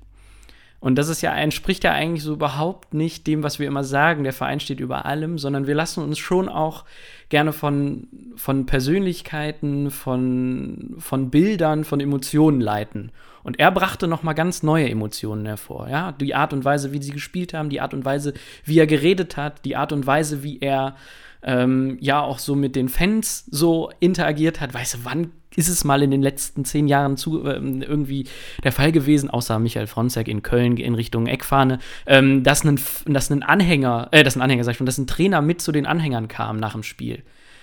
Und 0.83 0.97
das 0.97 1.09
ist 1.09 1.23
ja, 1.23 1.33
entspricht 1.33 1.85
ja 1.85 1.93
eigentlich 1.93 2.25
so 2.25 2.33
überhaupt 2.33 2.93
nicht 2.93 3.29
dem, 3.29 3.45
was 3.45 3.61
wir 3.61 3.69
immer 3.69 3.85
sagen, 3.85 4.25
der 4.25 4.33
Verein 4.33 4.59
steht 4.59 4.81
über 4.81 5.07
allem, 5.07 5.38
sondern 5.38 5.69
wir 5.69 5.77
lassen 5.77 6.03
uns 6.03 6.19
schon 6.19 6.49
auch 6.49 6.85
gerne 7.33 7.55
von, 7.55 8.09
von 8.37 8.66
Persönlichkeiten, 8.66 9.90
von, 9.90 10.95
von 10.99 11.31
Bildern, 11.31 11.85
von 11.85 11.99
Emotionen 11.99 12.61
leiten. 12.61 13.11
Und 13.42 13.59
er 13.59 13.73
brachte 13.73 14.07
noch 14.07 14.23
mal 14.23 14.35
ganz 14.35 14.62
neue 14.62 14.88
Emotionen 14.88 15.47
hervor. 15.47 15.88
Ja? 15.88 16.12
Die 16.12 16.35
Art 16.35 16.53
und 16.53 16.64
Weise, 16.64 16.92
wie 16.92 17.03
sie 17.03 17.11
gespielt 17.11 17.55
haben, 17.55 17.71
die 17.71 17.81
Art 17.81 17.95
und 17.95 18.05
Weise, 18.05 18.35
wie 18.64 18.79
er 18.79 18.87
geredet 18.87 19.37
hat, 19.38 19.64
die 19.64 19.77
Art 19.77 19.92
und 19.92 20.07
Weise, 20.07 20.42
wie 20.42 20.61
er 20.61 20.95
ähm, 21.42 21.97
ja 22.01 22.21
auch 22.21 22.38
so 22.38 22.55
mit 22.55 22.77
den 22.77 22.90
Fans 22.90 23.47
so 23.51 23.90
interagiert 23.99 24.61
hat. 24.61 24.75
Weißt 24.75 24.95
du, 24.95 24.99
wann 25.05 25.33
ist 25.57 25.68
es 25.68 25.85
mal 25.85 26.03
in 26.03 26.11
den 26.11 26.23
letzten 26.23 26.64
zehn 26.64 26.88
Jahren 26.88 27.16
zu, 27.16 27.45
äh, 27.45 27.55
irgendwie 27.55 28.27
der 28.64 28.73
Fall 28.73 28.92
gewesen, 28.92 29.31
außer 29.31 29.59
Michael 29.59 29.87
Fronzek 29.87 30.29
in 30.29 30.42
Köln 30.42 30.77
in 30.77 30.95
Richtung 30.95 31.27
Eckfahne, 31.27 31.79
ähm, 32.07 32.42
dass, 32.42 32.64
ein, 32.64 32.81
dass 33.07 33.31
ein 33.31 33.42
Anhänger, 33.42 34.09
äh, 34.12 34.23
dass 34.23 34.37
ein 34.37 34.42
Anhänger, 34.42 34.64
sag 34.64 34.73
ich 34.73 34.79
schon, 34.79 34.87
dass 34.87 34.99
ein 34.99 35.07
Trainer 35.07 35.42
mit 35.42 35.61
zu 35.61 35.73
den 35.73 35.87
Anhängern 35.87 36.29
kam 36.29 36.59
nach 36.59 36.73
dem 36.73 36.83
Spiel. 36.83 37.22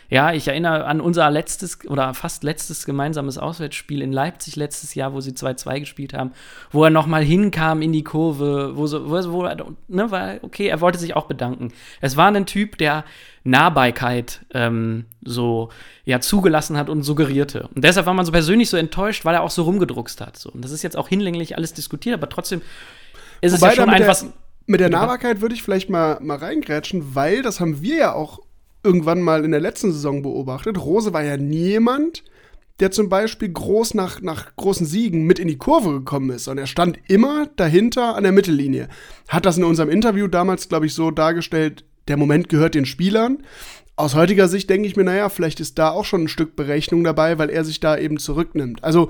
Ja, 0.09 0.33
ich 0.33 0.47
erinnere 0.47 0.85
an 0.85 1.01
unser 1.01 1.29
letztes 1.29 1.87
oder 1.87 2.15
fast 2.15 2.43
letztes 2.43 2.85
gemeinsames 2.85 3.37
Auswärtsspiel 3.37 4.01
in 4.01 4.11
Leipzig 4.11 4.55
letztes 4.55 4.95
Jahr, 4.95 5.13
wo 5.13 5.21
sie 5.21 5.31
2-2 5.31 5.81
gespielt 5.81 6.13
haben, 6.15 6.31
wo 6.71 6.83
er 6.83 6.89
nochmal 6.89 7.23
hinkam 7.23 7.83
in 7.83 7.93
die 7.93 8.03
Kurve, 8.03 8.71
wo 8.75 8.87
so, 8.87 9.09
wo, 9.09 9.31
wo 9.31 9.43
ne, 9.87 10.11
war, 10.11 10.35
okay, 10.41 10.67
er 10.67 10.81
wollte 10.81 10.97
sich 10.97 11.15
auch 11.15 11.27
bedanken. 11.27 11.71
Es 12.01 12.17
war 12.17 12.31
ein 12.31 12.47
Typ, 12.47 12.79
der 12.79 13.05
Nahbarkeit 13.43 14.45
ähm, 14.53 15.05
so 15.23 15.69
ja 16.05 16.19
zugelassen 16.19 16.75
hat 16.75 16.89
und 16.89 17.03
suggerierte. 17.03 17.69
Und 17.75 17.83
deshalb 17.83 18.07
war 18.07 18.15
man 18.15 18.25
so 18.25 18.31
persönlich 18.31 18.69
so 18.69 18.77
enttäuscht, 18.77 19.25
weil 19.25 19.35
er 19.35 19.43
auch 19.43 19.51
so 19.51 19.61
rumgedruckst 19.61 20.21
hat. 20.21 20.37
So. 20.37 20.49
Und 20.49 20.63
das 20.63 20.71
ist 20.71 20.81
jetzt 20.81 20.97
auch 20.97 21.07
hinlänglich 21.07 21.55
alles 21.55 21.73
diskutiert, 21.73 22.15
aber 22.15 22.29
trotzdem 22.29 22.63
ist 23.41 23.53
Wobei 23.53 23.71
es 23.71 23.77
ja 23.77 23.83
schon 23.83 23.93
einfach. 23.93 24.23
Mit 24.65 24.81
der 24.81 24.89
Nahbarkeit 24.89 25.41
würde 25.41 25.55
ich 25.55 25.63
vielleicht 25.63 25.89
mal, 25.89 26.19
mal 26.21 26.37
reingrätschen, 26.37 27.15
weil 27.15 27.41
das 27.41 27.59
haben 27.59 27.81
wir 27.81 27.95
ja 27.95 28.13
auch 28.13 28.39
irgendwann 28.83 29.21
mal 29.21 29.43
in 29.45 29.51
der 29.51 29.59
letzten 29.59 29.91
Saison 29.91 30.21
beobachtet. 30.21 30.77
Rose 30.77 31.13
war 31.13 31.23
ja 31.23 31.37
niemand, 31.37 32.23
der 32.79 32.91
zum 32.91 33.09
Beispiel 33.09 33.49
groß 33.49 33.93
nach, 33.93 34.21
nach 34.21 34.55
großen 34.55 34.85
Siegen 34.85 35.23
mit 35.23 35.39
in 35.39 35.47
die 35.47 35.57
Kurve 35.57 35.91
gekommen 35.91 36.29
ist. 36.29 36.47
Und 36.47 36.57
er 36.57 36.67
stand 36.67 36.97
immer 37.07 37.47
dahinter 37.57 38.15
an 38.15 38.23
der 38.23 38.31
Mittellinie. 38.31 38.87
Hat 39.27 39.45
das 39.45 39.57
in 39.57 39.63
unserem 39.63 39.89
Interview 39.89 40.27
damals, 40.27 40.69
glaube 40.69 40.85
ich, 40.85 40.93
so 40.93 41.11
dargestellt, 41.11 41.83
der 42.07 42.17
Moment 42.17 42.49
gehört 42.49 42.75
den 42.75 42.85
Spielern. 42.85 43.43
Aus 43.95 44.15
heutiger 44.15 44.47
Sicht 44.47 44.69
denke 44.69 44.87
ich 44.87 44.95
mir, 44.95 45.03
naja, 45.03 45.27
vielleicht 45.27 45.59
ist 45.59 45.77
da 45.77 45.89
auch 45.89 46.05
schon 46.05 46.23
ein 46.23 46.27
Stück 46.29 46.55
Berechnung 46.55 47.03
dabei, 47.03 47.37
weil 47.37 47.49
er 47.49 47.65
sich 47.65 47.81
da 47.81 47.97
eben 47.97 48.17
zurücknimmt. 48.17 48.83
Also, 48.83 49.09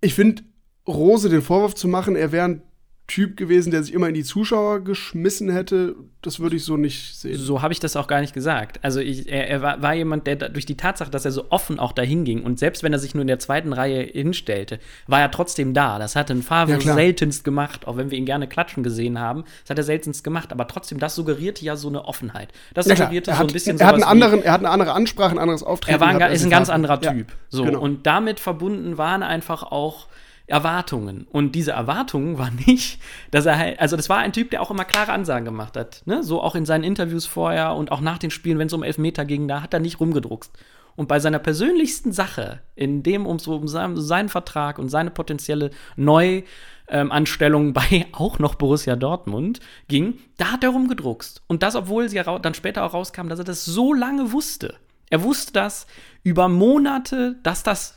ich 0.00 0.14
finde, 0.14 0.42
Rose 0.88 1.28
den 1.28 1.42
Vorwurf 1.42 1.74
zu 1.74 1.88
machen, 1.88 2.16
er 2.16 2.32
wäre 2.32 2.46
ein 2.46 2.62
Typ 3.06 3.36
gewesen, 3.36 3.70
der 3.70 3.84
sich 3.84 3.94
immer 3.94 4.08
in 4.08 4.14
die 4.14 4.24
Zuschauer 4.24 4.82
geschmissen 4.82 5.48
hätte, 5.48 5.94
das 6.22 6.40
würde 6.40 6.56
ich 6.56 6.64
so 6.64 6.76
nicht 6.76 7.16
sehen. 7.16 7.38
So 7.38 7.62
habe 7.62 7.72
ich 7.72 7.78
das 7.78 7.94
auch 7.94 8.08
gar 8.08 8.20
nicht 8.20 8.34
gesagt. 8.34 8.80
Also 8.82 8.98
ich, 8.98 9.28
er, 9.30 9.48
er 9.48 9.62
war, 9.62 9.80
war, 9.80 9.94
jemand, 9.94 10.26
der 10.26 10.34
da, 10.34 10.48
durch 10.48 10.66
die 10.66 10.76
Tatsache, 10.76 11.08
dass 11.08 11.24
er 11.24 11.30
so 11.30 11.46
offen 11.50 11.78
auch 11.78 11.92
dahin 11.92 12.24
ging 12.24 12.42
und 12.42 12.58
selbst 12.58 12.82
wenn 12.82 12.92
er 12.92 12.98
sich 12.98 13.14
nur 13.14 13.20
in 13.20 13.28
der 13.28 13.38
zweiten 13.38 13.72
Reihe 13.72 14.02
hinstellte, 14.02 14.80
war 15.06 15.20
er 15.20 15.30
trotzdem 15.30 15.72
da. 15.72 16.00
Das 16.00 16.16
hat 16.16 16.32
ein 16.32 16.42
Favre 16.42 16.80
ja, 16.82 16.94
seltenst 16.94 17.44
gemacht, 17.44 17.86
auch 17.86 17.96
wenn 17.96 18.10
wir 18.10 18.18
ihn 18.18 18.26
gerne 18.26 18.48
klatschen 18.48 18.82
gesehen 18.82 19.20
haben. 19.20 19.44
Das 19.62 19.70
hat 19.70 19.78
er 19.78 19.84
seltenst 19.84 20.24
gemacht, 20.24 20.50
aber 20.50 20.66
trotzdem, 20.66 20.98
das 20.98 21.14
suggerierte 21.14 21.64
ja 21.64 21.76
so 21.76 21.88
eine 21.88 22.06
Offenheit. 22.06 22.48
Das 22.74 22.86
ja, 22.86 22.96
suggerierte 22.96 23.32
so 23.32 23.40
ein 23.40 23.46
bisschen 23.46 23.78
er 23.78 23.86
hat, 23.86 23.94
einen 23.94 24.02
anderen, 24.02 24.42
er 24.42 24.50
hat 24.50 24.60
eine 24.60 24.70
andere 24.70 24.94
Ansprache, 24.94 25.30
ein 25.30 25.38
anderes 25.38 25.62
Auftreten. 25.62 25.94
Er 25.94 26.00
war 26.00 26.08
ein, 26.08 26.32
ist 26.32 26.42
ein 26.42 26.50
ganz 26.50 26.70
anderer 26.70 27.00
Typ. 27.00 27.28
Ja, 27.28 27.36
so, 27.50 27.64
genau. 27.64 27.80
Und 27.80 28.04
damit 28.04 28.40
verbunden 28.40 28.98
waren 28.98 29.22
einfach 29.22 29.62
auch 29.62 30.08
Erwartungen. 30.46 31.26
Und 31.30 31.52
diese 31.52 31.72
Erwartungen 31.72 32.38
waren 32.38 32.56
nicht, 32.66 33.00
dass 33.30 33.46
er 33.46 33.58
halt, 33.58 33.80
also 33.80 33.96
das 33.96 34.08
war 34.08 34.18
ein 34.18 34.32
Typ, 34.32 34.50
der 34.50 34.62
auch 34.62 34.70
immer 34.70 34.84
klare 34.84 35.12
Ansagen 35.12 35.44
gemacht 35.44 35.76
hat. 35.76 36.02
Ne? 36.06 36.22
So 36.22 36.40
auch 36.40 36.54
in 36.54 36.66
seinen 36.66 36.84
Interviews 36.84 37.26
vorher 37.26 37.74
und 37.74 37.90
auch 37.92 38.00
nach 38.00 38.18
den 38.18 38.30
Spielen, 38.30 38.58
wenn 38.58 38.68
es 38.68 38.72
um 38.72 38.82
Elfmeter 38.82 39.24
ging, 39.24 39.48
da 39.48 39.62
hat 39.62 39.74
er 39.74 39.80
nicht 39.80 40.00
rumgedruckst. 40.00 40.52
Und 40.94 41.08
bei 41.08 41.20
seiner 41.20 41.38
persönlichsten 41.38 42.12
Sache, 42.12 42.60
in 42.74 43.02
dem 43.02 43.26
um, 43.26 43.36
um 43.46 43.68
seinen, 43.68 44.28
Vertrag 44.28 44.78
und 44.78 44.88
seine 44.88 45.10
potenzielle 45.10 45.70
Neuanstellung 45.96 47.72
bei 47.74 48.06
auch 48.12 48.38
noch 48.38 48.54
Borussia 48.54 48.96
Dortmund 48.96 49.60
ging, 49.88 50.18
da 50.38 50.52
hat 50.52 50.64
er 50.64 50.70
rumgedruckst. 50.70 51.42
Und 51.48 51.62
das, 51.62 51.76
obwohl 51.76 52.08
sie 52.08 52.22
dann 52.22 52.54
später 52.54 52.84
auch 52.84 52.94
rauskam, 52.94 53.28
dass 53.28 53.38
er 53.38 53.44
das 53.44 53.64
so 53.64 53.92
lange 53.92 54.32
wusste. 54.32 54.74
Er 55.10 55.22
wusste 55.22 55.52
das 55.52 55.86
über 56.22 56.48
Monate, 56.48 57.36
dass 57.42 57.62
das 57.62 57.95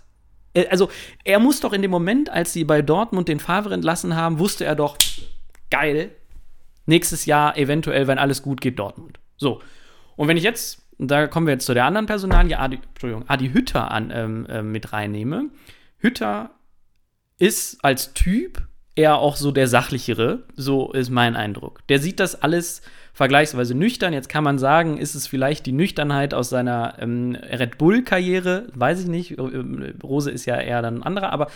also 0.70 0.90
er 1.24 1.40
muss 1.40 1.60
doch 1.60 1.74
in 1.74 1.82
dem 1.82 1.92
Moment, 1.92 2.30
als 2.30 2.54
sie 2.54 2.64
bei 2.64 2.82
Dortmund 2.82 3.28
den 3.28 3.40
Favre 3.40 3.74
entlassen 3.74 4.16
haben, 4.16 4.40
wusste 4.40 4.66
er 4.66 4.76
doch, 4.76 4.98
geil, 5.70 6.12
nächstes 6.86 7.26
Jahr 7.26 7.58
eventuell, 7.58 8.08
wenn 8.08 8.18
alles 8.18 8.42
gut 8.42 8.62
geht, 8.62 8.80
Dortmund. 8.80 9.20
So. 9.38 9.62
Und 10.16 10.28
wenn 10.28 10.38
ich 10.38 10.44
jetzt, 10.44 10.82
da 10.98 11.28
kommen 11.28 11.48
wir 11.48 11.54
jetzt 11.54 11.66
zu 11.66 11.74
der 11.74 11.86
anderen 11.86 12.08
Personalie, 12.08 12.60
Adi, 12.60 12.80
Entschuldigung, 12.90 13.24
Adi 13.28 13.52
Hütter 13.52 13.92
an, 13.92 14.12
ähm, 14.14 14.46
äh, 14.48 14.62
mit 14.62 14.92
reinnehme. 14.92 15.50
Hütter 16.00 16.52
ist 17.38 17.84
als 17.84 18.14
Typ 18.14 18.68
eher 19.00 19.18
auch 19.18 19.38
so 19.38 19.52
der 19.52 19.68
sachlichere, 19.68 20.40
so 20.58 20.92
ist 20.92 21.10
mein 21.10 21.38
Eindruck. 21.38 21.80
Der 21.88 22.00
sieht 22.00 22.20
das 22.20 22.42
alles 22.42 22.82
vergleichsweise 23.14 23.74
nüchtern. 23.74 24.12
Jetzt 24.12 24.28
kann 24.28 24.44
man 24.44 24.60
sagen, 24.60 24.98
ist 24.98 25.16
es 25.16 25.26
vielleicht 25.26 25.66
die 25.66 25.72
Nüchternheit 25.72 26.34
aus 26.34 26.50
seiner 26.50 26.96
ähm, 27.00 27.36
Red 27.36 27.78
Bull-Karriere? 27.78 28.68
Weiß 28.74 29.02
ich 29.02 29.08
nicht. 29.08 29.38
Äh, 29.40 29.94
Rose 30.04 30.30
ist 30.30 30.46
ja 30.46 30.60
eher 30.60 30.82
dann 30.82 30.98
ein 30.98 31.04
anderer, 31.04 31.32
aber 31.32 31.48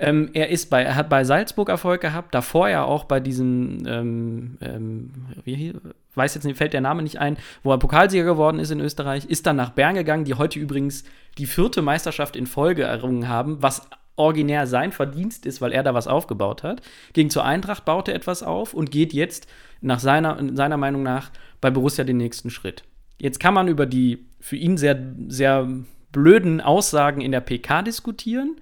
ähm, 0.00 0.30
er 0.32 0.48
ist 0.48 0.70
bei, 0.70 0.82
er 0.82 0.96
hat 0.96 1.08
bei 1.08 1.22
Salzburg 1.22 1.68
Erfolg 1.68 2.00
gehabt, 2.00 2.34
davor 2.34 2.68
ja 2.68 2.82
auch 2.82 3.04
bei 3.04 3.20
diesem, 3.20 3.84
ähm, 3.86 4.58
ähm, 4.60 5.10
wie 5.44 5.74
weiß 6.14 6.34
jetzt 6.34 6.44
nicht, 6.44 6.58
fällt 6.58 6.72
der 6.72 6.80
Name 6.80 7.02
nicht 7.04 7.18
ein, 7.18 7.36
wo 7.62 7.70
er 7.70 7.78
Pokalsieger 7.78 8.24
geworden 8.24 8.58
ist 8.58 8.72
in 8.72 8.80
Österreich, 8.80 9.24
ist 9.24 9.46
dann 9.46 9.56
nach 9.56 9.70
Bern 9.70 9.94
gegangen, 9.94 10.24
die 10.24 10.34
heute 10.34 10.58
übrigens 10.58 11.04
die 11.38 11.46
vierte 11.46 11.80
Meisterschaft 11.80 12.34
in 12.34 12.46
Folge 12.46 12.82
errungen 12.82 13.28
haben, 13.28 13.62
was 13.62 13.88
originär 14.18 14.66
sein 14.66 14.92
Verdienst 14.92 15.46
ist, 15.46 15.60
weil 15.60 15.72
er 15.72 15.82
da 15.82 15.94
was 15.94 16.06
aufgebaut 16.06 16.62
hat. 16.62 16.82
Ging 17.12 17.30
zur 17.30 17.44
Eintracht, 17.44 17.84
baute 17.84 18.12
etwas 18.12 18.42
auf 18.42 18.74
und 18.74 18.90
geht 18.90 19.12
jetzt 19.12 19.46
nach 19.80 20.00
seiner, 20.00 20.38
seiner 20.54 20.76
Meinung 20.76 21.02
nach 21.02 21.30
bei 21.60 21.70
Borussia 21.70 22.04
den 22.04 22.16
nächsten 22.16 22.50
Schritt. 22.50 22.84
Jetzt 23.18 23.40
kann 23.40 23.54
man 23.54 23.68
über 23.68 23.86
die 23.86 24.26
für 24.40 24.56
ihn 24.56 24.76
sehr, 24.76 24.98
sehr 25.28 25.68
blöden 26.12 26.60
Aussagen 26.60 27.20
in 27.20 27.32
der 27.32 27.40
PK 27.40 27.82
diskutieren. 27.82 28.56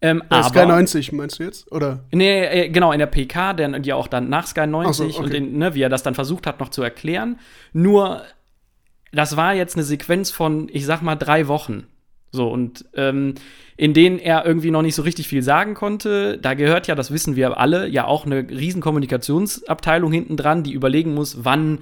Ähm, 0.00 0.22
aber, 0.28 0.48
Sky 0.48 0.66
90 0.66 1.12
meinst 1.12 1.40
du 1.40 1.44
jetzt? 1.44 1.70
Oder? 1.72 2.04
Nee, 2.12 2.44
äh, 2.44 2.68
genau, 2.68 2.92
in 2.92 3.00
der 3.00 3.06
PK, 3.06 3.54
der, 3.54 3.80
die 3.80 3.92
auch 3.92 4.06
dann 4.06 4.28
nach 4.28 4.46
Sky 4.46 4.66
90 4.66 4.96
so, 4.96 5.04
okay. 5.04 5.24
und 5.24 5.32
den, 5.32 5.58
ne, 5.58 5.74
wie 5.74 5.82
er 5.82 5.88
das 5.88 6.04
dann 6.04 6.14
versucht 6.14 6.46
hat, 6.46 6.60
noch 6.60 6.68
zu 6.68 6.82
erklären. 6.82 7.40
Nur, 7.72 8.22
das 9.10 9.36
war 9.36 9.54
jetzt 9.54 9.74
eine 9.74 9.82
Sequenz 9.82 10.30
von, 10.30 10.68
ich 10.72 10.86
sag 10.86 11.02
mal, 11.02 11.16
drei 11.16 11.48
Wochen. 11.48 11.88
So, 12.30 12.48
und 12.50 12.84
ähm, 12.94 13.34
in 13.76 13.94
denen 13.94 14.18
er 14.18 14.44
irgendwie 14.44 14.70
noch 14.70 14.82
nicht 14.82 14.94
so 14.94 15.02
richtig 15.02 15.28
viel 15.28 15.42
sagen 15.42 15.74
konnte. 15.74 16.38
Da 16.38 16.54
gehört 16.54 16.86
ja, 16.86 16.94
das 16.94 17.10
wissen 17.10 17.36
wir 17.36 17.58
alle, 17.58 17.88
ja 17.88 18.04
auch 18.04 18.26
eine 18.26 18.48
riesen 18.50 18.82
Kommunikationsabteilung 18.82 20.12
hinten 20.12 20.36
dran, 20.36 20.62
die 20.62 20.72
überlegen 20.72 21.14
muss, 21.14 21.44
wann, 21.44 21.80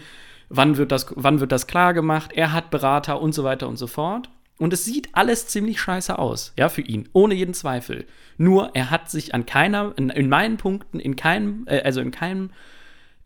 wann, 0.49 0.77
wird 0.77 0.93
das, 0.93 1.07
wann 1.17 1.41
wird 1.41 1.53
das 1.53 1.67
klar 1.67 1.95
gemacht. 1.95 2.31
Er 2.35 2.53
hat 2.53 2.71
Berater 2.71 3.21
und 3.21 3.35
so 3.35 3.45
weiter 3.45 3.69
und 3.69 3.77
so 3.77 3.87
fort. 3.87 4.31
Und 4.59 4.73
es 4.73 4.85
sieht 4.85 5.09
alles 5.13 5.49
ziemlich 5.49 5.81
scheiße 5.81 6.19
aus, 6.19 6.55
ja, 6.57 6.69
für 6.69 6.81
ihn, 6.81 7.09
ohne 7.13 7.35
jeden 7.35 7.53
Zweifel. 7.53 8.07
Nur, 8.39 8.71
er 8.75 8.91
hat 8.91 9.11
sich 9.11 9.35
an 9.35 9.45
keiner, 9.45 9.93
in, 9.97 10.09
in 10.09 10.29
meinen 10.29 10.57
Punkten, 10.57 10.99
in 10.99 11.17
keinem, 11.17 11.65
äh, 11.67 11.83
also 11.83 12.01
in 12.01 12.11
keinem, 12.11 12.51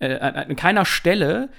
äh, 0.00 0.16
an 0.16 0.56
keiner 0.56 0.84
Stelle 0.84 1.50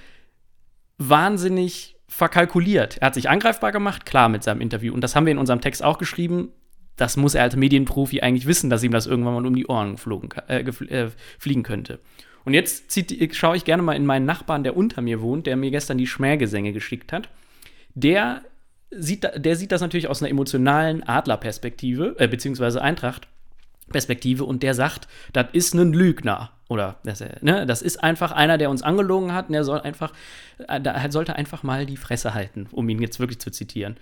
wahnsinnig 0.98 1.96
verkalkuliert. 2.12 2.98
Er 2.98 3.06
hat 3.06 3.14
sich 3.14 3.28
angreifbar 3.28 3.72
gemacht, 3.72 4.06
klar, 4.06 4.28
mit 4.28 4.42
seinem 4.42 4.60
Interview. 4.60 4.92
Und 4.92 5.02
das 5.02 5.16
haben 5.16 5.26
wir 5.26 5.32
in 5.32 5.38
unserem 5.38 5.60
Text 5.60 5.82
auch 5.82 5.98
geschrieben 5.98 6.50
das 6.96 7.16
muss 7.16 7.34
er 7.34 7.42
als 7.42 7.56
Medienprofi 7.56 8.20
eigentlich 8.20 8.46
wissen, 8.46 8.70
dass 8.70 8.82
ihm 8.82 8.92
das 8.92 9.06
irgendwann 9.06 9.34
mal 9.34 9.46
um 9.46 9.56
die 9.56 9.66
Ohren 9.66 9.92
geflogen, 9.92 10.30
äh, 10.48 10.60
äh, 10.60 11.10
fliegen 11.38 11.62
könnte. 11.62 11.98
Und 12.44 12.54
jetzt 12.54 12.92
schaue 13.32 13.56
ich 13.56 13.64
gerne 13.64 13.82
mal 13.82 13.94
in 13.94 14.04
meinen 14.04 14.26
Nachbarn, 14.26 14.64
der 14.64 14.76
unter 14.76 15.00
mir 15.00 15.20
wohnt, 15.20 15.46
der 15.46 15.56
mir 15.56 15.70
gestern 15.70 15.98
die 15.98 16.06
Schmähgesänge 16.06 16.72
geschickt 16.72 17.12
hat. 17.12 17.28
Der 17.94 18.42
sieht, 18.90 19.28
der 19.36 19.56
sieht 19.56 19.72
das 19.72 19.80
natürlich 19.80 20.08
aus 20.08 20.22
einer 20.22 20.30
emotionalen 20.30 21.02
Adlerperspektive, 21.02 22.16
äh, 22.18 22.28
beziehungsweise 22.28 22.82
Eintracht-Perspektive, 23.92 24.44
und 24.44 24.62
der 24.62 24.74
sagt, 24.74 25.08
das 25.32 25.46
ist 25.52 25.74
ein 25.74 25.92
Lügner. 25.92 26.50
Oder 26.68 26.96
das, 27.04 27.22
ne, 27.42 27.66
das 27.66 27.82
ist 27.82 28.02
einfach 28.02 28.32
einer, 28.32 28.56
der 28.58 28.70
uns 28.70 28.82
angelogen 28.82 29.32
hat, 29.32 29.48
und 29.48 29.52
der 29.52 29.64
soll 29.64 29.80
einfach, 29.80 30.12
äh, 30.68 31.10
sollte 31.10 31.36
einfach 31.36 31.62
mal 31.62 31.84
die 31.86 31.96
Fresse 31.98 32.34
halten, 32.34 32.66
um 32.72 32.88
ihn 32.88 33.00
jetzt 33.02 33.20
wirklich 33.20 33.38
zu 33.40 33.50
zitieren. 33.50 33.96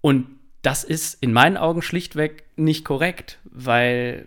Und 0.00 0.26
das 0.62 0.82
ist 0.84 1.22
in 1.22 1.32
meinen 1.32 1.56
Augen 1.56 1.82
schlichtweg 1.82 2.44
nicht 2.56 2.84
korrekt, 2.84 3.38
weil, 3.44 4.26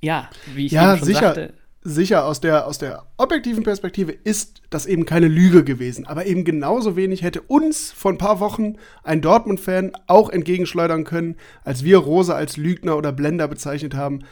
ja, 0.00 0.28
wie 0.54 0.66
ich 0.66 0.72
Ja, 0.72 0.96
schon 0.96 1.06
sicher. 1.06 1.20
sagte, 1.20 1.54
Sicher, 1.82 2.26
aus 2.26 2.40
der, 2.40 2.66
aus 2.66 2.78
der 2.78 3.06
objektiven 3.18 3.62
Perspektive 3.62 4.12
ist 4.12 4.62
das 4.68 4.84
eben 4.84 5.06
keine 5.06 5.28
Lüge 5.28 5.62
gewesen. 5.62 6.06
Aber 6.06 6.26
eben 6.26 6.44
genauso 6.44 6.96
wenig 6.96 7.22
hätte 7.22 7.40
uns 7.40 7.92
vor 7.92 8.12
ein 8.12 8.18
paar 8.18 8.40
Wochen 8.40 8.76
ein 9.04 9.22
Dortmund-Fan 9.22 9.92
auch 10.06 10.28
entgegenschleudern 10.28 11.04
können, 11.04 11.36
als 11.64 11.84
wir 11.84 11.98
Rose 11.98 12.34
als 12.34 12.56
Lügner 12.56 12.96
oder 12.96 13.12
Blender 13.12 13.46
bezeichnet 13.46 13.94
haben. 13.94 14.24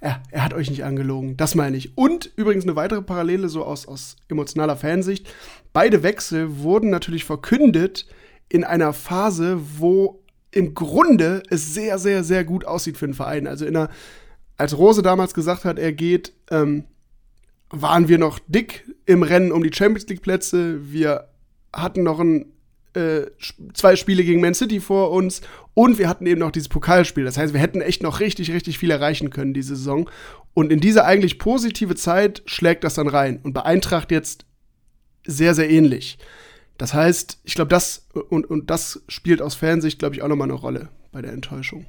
Ja, 0.00 0.20
er 0.30 0.44
hat 0.44 0.54
euch 0.54 0.70
nicht 0.70 0.84
angelogen. 0.84 1.36
Das 1.36 1.54
meine 1.54 1.76
ich. 1.76 1.96
Und 1.96 2.30
übrigens 2.36 2.64
eine 2.64 2.76
weitere 2.76 3.02
Parallele 3.02 3.48
so 3.48 3.64
aus, 3.64 3.86
aus 3.86 4.16
emotionaler 4.28 4.76
Fansicht. 4.76 5.28
Beide 5.72 6.02
Wechsel 6.02 6.58
wurden 6.58 6.90
natürlich 6.90 7.24
verkündet 7.24 8.06
in 8.48 8.64
einer 8.64 8.92
Phase, 8.92 9.60
wo 9.78 10.22
im 10.50 10.74
Grunde 10.74 11.42
es 11.50 11.74
sehr, 11.74 11.98
sehr, 11.98 12.22
sehr 12.22 12.44
gut 12.44 12.64
aussieht 12.64 12.96
für 12.96 13.06
den 13.06 13.14
Verein. 13.14 13.46
Also 13.46 13.64
in 13.64 13.76
einer, 13.76 13.90
als 14.56 14.76
Rose 14.76 15.02
damals 15.02 15.34
gesagt 15.34 15.64
hat, 15.64 15.78
er 15.78 15.92
geht, 15.92 16.32
ähm, 16.50 16.84
waren 17.72 18.08
wir 18.08 18.18
noch 18.18 18.38
dick 18.46 18.84
im 19.06 19.22
Rennen 19.22 19.50
um 19.50 19.62
die 19.62 19.72
Champions 19.74 20.08
League 20.08 20.22
Plätze. 20.22 20.92
Wir 20.92 21.28
hatten 21.72 22.02
noch 22.02 22.20
ein, 22.20 22.46
äh, 22.94 23.22
zwei 23.72 23.96
Spiele 23.96 24.22
gegen 24.22 24.40
Man 24.40 24.54
City 24.54 24.78
vor 24.78 25.10
uns 25.10 25.40
und 25.74 25.98
wir 25.98 26.08
hatten 26.08 26.26
eben 26.26 26.40
noch 26.40 26.52
dieses 26.52 26.68
Pokalspiel. 26.68 27.24
Das 27.24 27.38
heißt, 27.38 27.54
wir 27.54 27.60
hätten 27.60 27.80
echt 27.80 28.02
noch 28.02 28.20
richtig, 28.20 28.52
richtig 28.52 28.78
viel 28.78 28.90
erreichen 28.90 29.30
können 29.30 29.54
diese 29.54 29.74
Saison. 29.74 30.08
Und 30.54 30.70
in 30.70 30.80
diese 30.80 31.06
eigentlich 31.06 31.38
positive 31.38 31.94
Zeit 31.94 32.42
schlägt 32.44 32.84
das 32.84 32.94
dann 32.94 33.08
rein. 33.08 33.40
Und 33.42 33.54
bei 33.54 33.80
jetzt 34.10 34.44
sehr, 35.24 35.54
sehr 35.54 35.70
ähnlich. 35.70 36.18
Das 36.76 36.92
heißt, 36.92 37.40
ich 37.44 37.54
glaube, 37.54 37.68
das 37.68 38.08
und, 38.28 38.48
und 38.48 38.68
das 38.68 39.02
spielt 39.08 39.40
aus 39.40 39.54
Fansicht, 39.54 39.98
glaube 39.98 40.14
ich, 40.14 40.22
auch 40.22 40.28
nochmal 40.28 40.50
eine 40.50 40.58
Rolle 40.58 40.88
bei 41.10 41.22
der 41.22 41.32
Enttäuschung. 41.32 41.86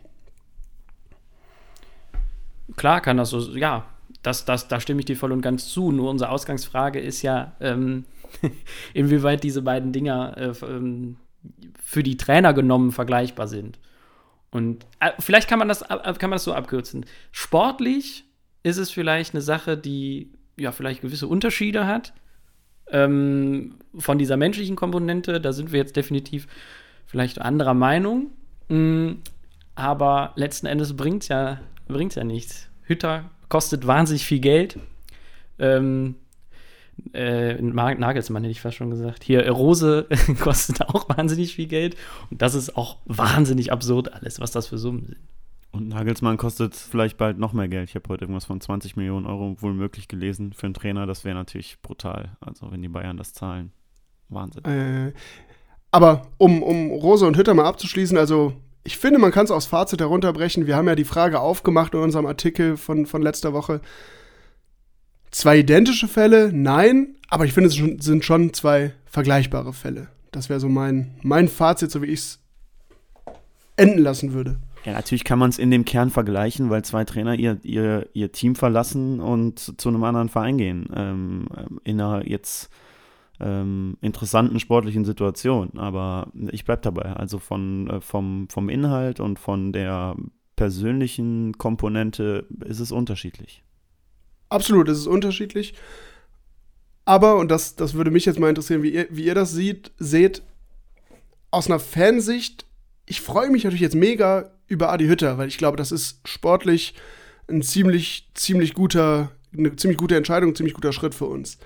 Klar 2.77 3.01
kann 3.01 3.17
das 3.17 3.31
so, 3.31 3.39
ja, 3.55 3.86
das, 4.24 4.45
das, 4.45 4.67
da 4.67 4.80
stimme 4.80 5.01
ich 5.01 5.05
dir 5.05 5.17
voll 5.17 5.32
und 5.32 5.41
ganz 5.41 5.67
zu. 5.67 5.91
Nur 5.91 6.09
unsere 6.09 6.32
Ausgangsfrage 6.32 6.99
ist 6.99 7.21
ja, 7.21 7.55
ähm, 7.59 8.05
inwieweit 8.93 9.43
diese 9.43 9.61
beiden 9.61 9.91
Dinger 9.91 10.38
äh, 10.38 10.65
ähm, 10.65 11.17
für 11.84 12.03
die 12.03 12.17
Trainer 12.17 12.53
genommen 12.53 12.91
vergleichbar 12.91 13.47
sind. 13.47 13.80
Und 14.49 14.86
äh, 14.99 15.11
vielleicht 15.19 15.49
kann 15.49 15.59
man, 15.59 15.67
das, 15.67 15.82
kann 15.82 16.30
man 16.30 16.32
das 16.32 16.43
so 16.43 16.53
abkürzen. 16.53 17.05
Sportlich 17.32 18.24
ist 18.63 18.78
es 18.78 18.91
vielleicht 18.91 19.34
eine 19.34 19.41
Sache, 19.41 19.78
die 19.78 20.32
ja 20.57 20.71
vielleicht 20.71 21.01
gewisse 21.01 21.28
Unterschiede 21.28 21.86
hat 21.86 22.13
ähm, 22.88 23.76
von 23.97 24.17
dieser 24.17 24.38
menschlichen 24.38 24.76
Komponente. 24.76 25.41
Da 25.41 25.51
sind 25.53 25.71
wir 25.71 25.80
jetzt 25.80 25.95
definitiv 25.95 26.47
vielleicht 27.05 27.41
anderer 27.41 27.74
Meinung. 27.74 28.32
Mm, 28.69 29.13
aber 29.76 30.34
letzten 30.36 30.67
Endes 30.67 30.95
bringt 30.95 31.24
es 31.24 31.30
ja, 31.30 31.59
ja 31.89 32.24
nichts. 32.24 32.69
Hütter 32.84 33.30
kostet 33.54 33.86
wahnsinnig 33.86 34.26
viel 34.26 34.39
Geld. 34.39 34.80
Ähm, 35.60 36.16
äh, 37.14 37.62
Nagelsmann 37.62 38.41
hätte 38.41 38.51
ich 38.51 38.62
fast 38.62 38.78
schon 38.78 38.89
gesagt. 38.89 39.24
Hier, 39.24 39.47
Rose 39.47 40.08
kostet 40.39 40.82
auch 40.82 41.08
wahnsinnig 41.08 41.54
viel 41.54 41.68
Geld. 41.68 41.95
Und 42.32 42.41
das 42.41 42.56
ist 42.56 42.76
auch 42.76 42.97
wahnsinnig 43.06 43.72
absurd 43.72 44.12
alles, 44.12 44.39
was 44.39 44.49
das 44.49 44.66
für 44.66 44.80
Summen 44.80 45.06
sind. 45.06 45.20
Und 45.70 45.89
Nagelsmann 45.89 46.38
kostet 46.38 46.74
vielleicht 46.74 47.18
bald 47.18 47.38
noch 47.38 47.54
mehr 47.54 47.68
Geld. 47.68 47.89
Ich 47.89 47.95
habe 47.95 48.10
heute 48.10 48.24
irgendwas 48.24 48.45
von 48.45 48.60
20 48.60 48.95
Millionen 48.95 49.28
Euro 49.28 49.56
wohl 49.62 49.76
möglich 49.76 50.08
gelesen 50.08 50.54
für 50.54 50.66
einen 50.66 50.74
Trainer. 50.74 51.06
Das 51.06 51.24
wäre 51.24 51.36
natürlich 51.36 51.80
brutal. 51.84 52.36
Also 52.41 52.72
wenn 52.72 52.82
die 52.82 52.89
Bayern 52.89 53.18
das 53.18 53.34
zahlen. 53.34 53.72
Wahnsinn. 54.30 54.66
Äh, 54.66 55.14
aber 55.91 56.24
um, 56.39 56.64
um 56.64 56.89
Rose 56.89 57.28
und 57.28 57.38
Hütter 57.38 57.54
mal 57.54 57.66
abzuschließen, 57.66 58.18
also 58.18 58.54
ich 58.84 58.97
finde, 58.97 59.19
man 59.19 59.31
kann 59.31 59.45
es 59.45 59.51
aufs 59.51 59.65
Fazit 59.65 60.01
herunterbrechen. 60.01 60.67
Wir 60.67 60.75
haben 60.75 60.88
ja 60.88 60.95
die 60.95 61.05
Frage 61.05 61.39
aufgemacht 61.39 61.93
in 61.93 62.01
unserem 62.01 62.25
Artikel 62.25 62.77
von, 62.77 63.05
von 63.05 63.21
letzter 63.21 63.53
Woche. 63.53 63.81
Zwei 65.31 65.59
identische 65.59 66.07
Fälle? 66.07 66.51
Nein, 66.53 67.15
aber 67.29 67.45
ich 67.45 67.53
finde, 67.53 67.69
es 67.69 67.75
sind 67.75 68.25
schon 68.25 68.53
zwei 68.53 68.93
vergleichbare 69.05 69.73
Fälle. 69.73 70.09
Das 70.31 70.49
wäre 70.49 70.59
so 70.59 70.69
mein, 70.69 71.15
mein 71.21 71.47
Fazit, 71.47 71.91
so 71.91 72.01
wie 72.01 72.07
ich 72.07 72.19
es 72.19 72.39
enden 73.77 73.99
lassen 73.99 74.34
würde. 74.34 74.57
Ja, 74.86 74.91
natürlich 74.91 75.23
kann 75.23 75.39
man 75.39 75.49
es 75.49 75.59
in 75.59 75.71
dem 75.71 75.86
Kern 75.86 76.09
vergleichen, 76.09 76.69
weil 76.69 76.84
zwei 76.84 77.05
Trainer 77.05 77.36
ihr, 77.36 77.57
ihr, 77.63 78.07
ihr 78.13 78.31
Team 78.34 78.55
verlassen 78.55 79.21
und 79.21 79.79
zu 79.79 79.89
einem 79.89 80.03
anderen 80.03 80.27
Verein 80.27 80.57
gehen. 80.57 80.89
Ähm, 80.93 81.47
in 81.86 82.01
einer 82.01 82.27
jetzt 82.27 82.69
ähm, 83.39 83.97
interessanten 84.01 84.59
sportlichen 84.59 85.05
Situation. 85.05 85.77
Aber 85.77 86.31
ich 86.51 86.65
bleibe 86.65 86.81
dabei. 86.81 87.13
Also 87.13 87.39
von, 87.39 87.89
äh, 87.89 88.01
vom, 88.01 88.47
vom 88.49 88.69
Inhalt 88.69 89.19
und 89.19 89.39
von 89.39 89.73
der 89.73 90.15
persönlichen 90.55 91.57
Komponente 91.57 92.45
ist 92.65 92.79
es 92.79 92.91
unterschiedlich. 92.91 93.63
Absolut, 94.49 94.88
es 94.88 94.99
ist 94.99 95.07
unterschiedlich. 95.07 95.73
Aber, 97.05 97.38
und 97.38 97.49
das, 97.49 97.75
das 97.75 97.95
würde 97.95 98.11
mich 98.11 98.25
jetzt 98.25 98.39
mal 98.39 98.49
interessieren, 98.49 98.84
wie 98.84 98.93
ihr, 98.93 99.07
wie 99.09 99.25
ihr 99.25 99.36
das 99.36 99.51
sieht, 99.51 99.91
seht, 99.97 100.41
aus 101.51 101.67
einer 101.67 101.79
Fansicht, 101.79 102.65
ich 103.05 103.21
freue 103.21 103.49
mich 103.49 103.63
natürlich 103.63 103.81
jetzt 103.81 103.95
mega 103.95 104.51
über 104.67 104.91
Adi 104.91 105.05
Hütter, 105.05 105.38
weil 105.38 105.47
ich 105.47 105.57
glaube, 105.57 105.77
das 105.77 105.91
ist 105.91 106.21
sportlich 106.27 106.93
ein 107.47 107.61
ziemlich, 107.61 108.29
ziemlich 108.34 108.73
guter, 108.73 109.31
eine 109.55 109.75
ziemlich 109.75 109.97
gute 109.97 110.15
Entscheidung, 110.15 110.51
ein 110.51 110.55
ziemlich 110.55 110.73
guter 110.73 110.93
Schritt 110.93 111.13
für 111.13 111.25
uns. 111.25 111.57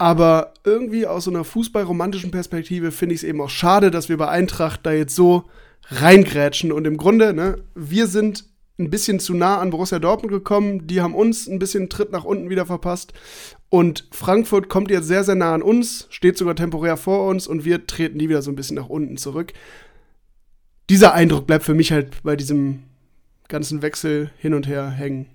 Aber 0.00 0.54
irgendwie 0.64 1.06
aus 1.06 1.24
so 1.24 1.30
einer 1.30 1.44
fußballromantischen 1.44 2.30
Perspektive 2.30 2.90
finde 2.90 3.14
ich 3.14 3.20
es 3.20 3.28
eben 3.28 3.38
auch 3.42 3.50
schade, 3.50 3.90
dass 3.90 4.08
wir 4.08 4.16
bei 4.16 4.28
Eintracht 4.28 4.80
da 4.86 4.92
jetzt 4.92 5.14
so 5.14 5.44
reingrätschen. 5.88 6.72
Und 6.72 6.86
im 6.86 6.96
Grunde, 6.96 7.34
ne, 7.34 7.56
wir 7.74 8.06
sind 8.06 8.46
ein 8.78 8.88
bisschen 8.88 9.20
zu 9.20 9.34
nah 9.34 9.58
an 9.58 9.68
Borussia 9.68 9.98
Dortmund 9.98 10.32
gekommen. 10.32 10.86
Die 10.86 11.02
haben 11.02 11.14
uns 11.14 11.46
ein 11.46 11.58
bisschen 11.58 11.90
Tritt 11.90 12.12
nach 12.12 12.24
unten 12.24 12.48
wieder 12.48 12.64
verpasst. 12.64 13.12
Und 13.68 14.08
Frankfurt 14.10 14.70
kommt 14.70 14.90
jetzt 14.90 15.06
sehr, 15.06 15.22
sehr 15.22 15.34
nah 15.34 15.52
an 15.52 15.60
uns, 15.60 16.06
steht 16.08 16.38
sogar 16.38 16.56
temporär 16.56 16.96
vor 16.96 17.28
uns 17.28 17.46
und 17.46 17.66
wir 17.66 17.86
treten 17.86 18.18
die 18.18 18.30
wieder 18.30 18.40
so 18.40 18.50
ein 18.50 18.56
bisschen 18.56 18.76
nach 18.76 18.88
unten 18.88 19.18
zurück. 19.18 19.52
Dieser 20.88 21.12
Eindruck 21.12 21.46
bleibt 21.46 21.64
für 21.64 21.74
mich 21.74 21.92
halt 21.92 22.22
bei 22.22 22.36
diesem 22.36 22.84
ganzen 23.48 23.82
Wechsel 23.82 24.30
hin 24.38 24.54
und 24.54 24.66
her 24.66 24.88
hängen. 24.88 25.26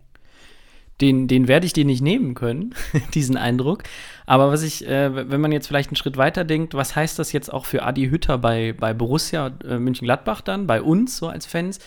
Den, 1.01 1.27
den 1.27 1.49
werde 1.49 1.65
ich 1.65 1.73
dir 1.73 1.83
nicht 1.83 2.01
nehmen 2.01 2.35
können, 2.35 2.73
diesen 3.13 3.35
Eindruck. 3.35 3.83
Aber 4.25 4.49
was 4.49 4.63
ich, 4.63 4.87
äh, 4.87 5.29
wenn 5.29 5.41
man 5.41 5.51
jetzt 5.51 5.67
vielleicht 5.67 5.89
einen 5.89 5.97
Schritt 5.97 6.15
weiter 6.15 6.45
denkt, 6.45 6.73
was 6.73 6.95
heißt 6.95 7.19
das 7.19 7.33
jetzt 7.33 7.51
auch 7.51 7.65
für 7.65 7.83
Adi 7.83 8.07
Hütter 8.07 8.37
bei, 8.37 8.73
bei 8.73 8.93
Borussia 8.93 9.51
äh, 9.67 9.77
München-Gladbach 9.77 10.41
dann, 10.41 10.67
bei 10.67 10.81
uns 10.81 11.17
so 11.17 11.27
als 11.27 11.45
Fans? 11.45 11.79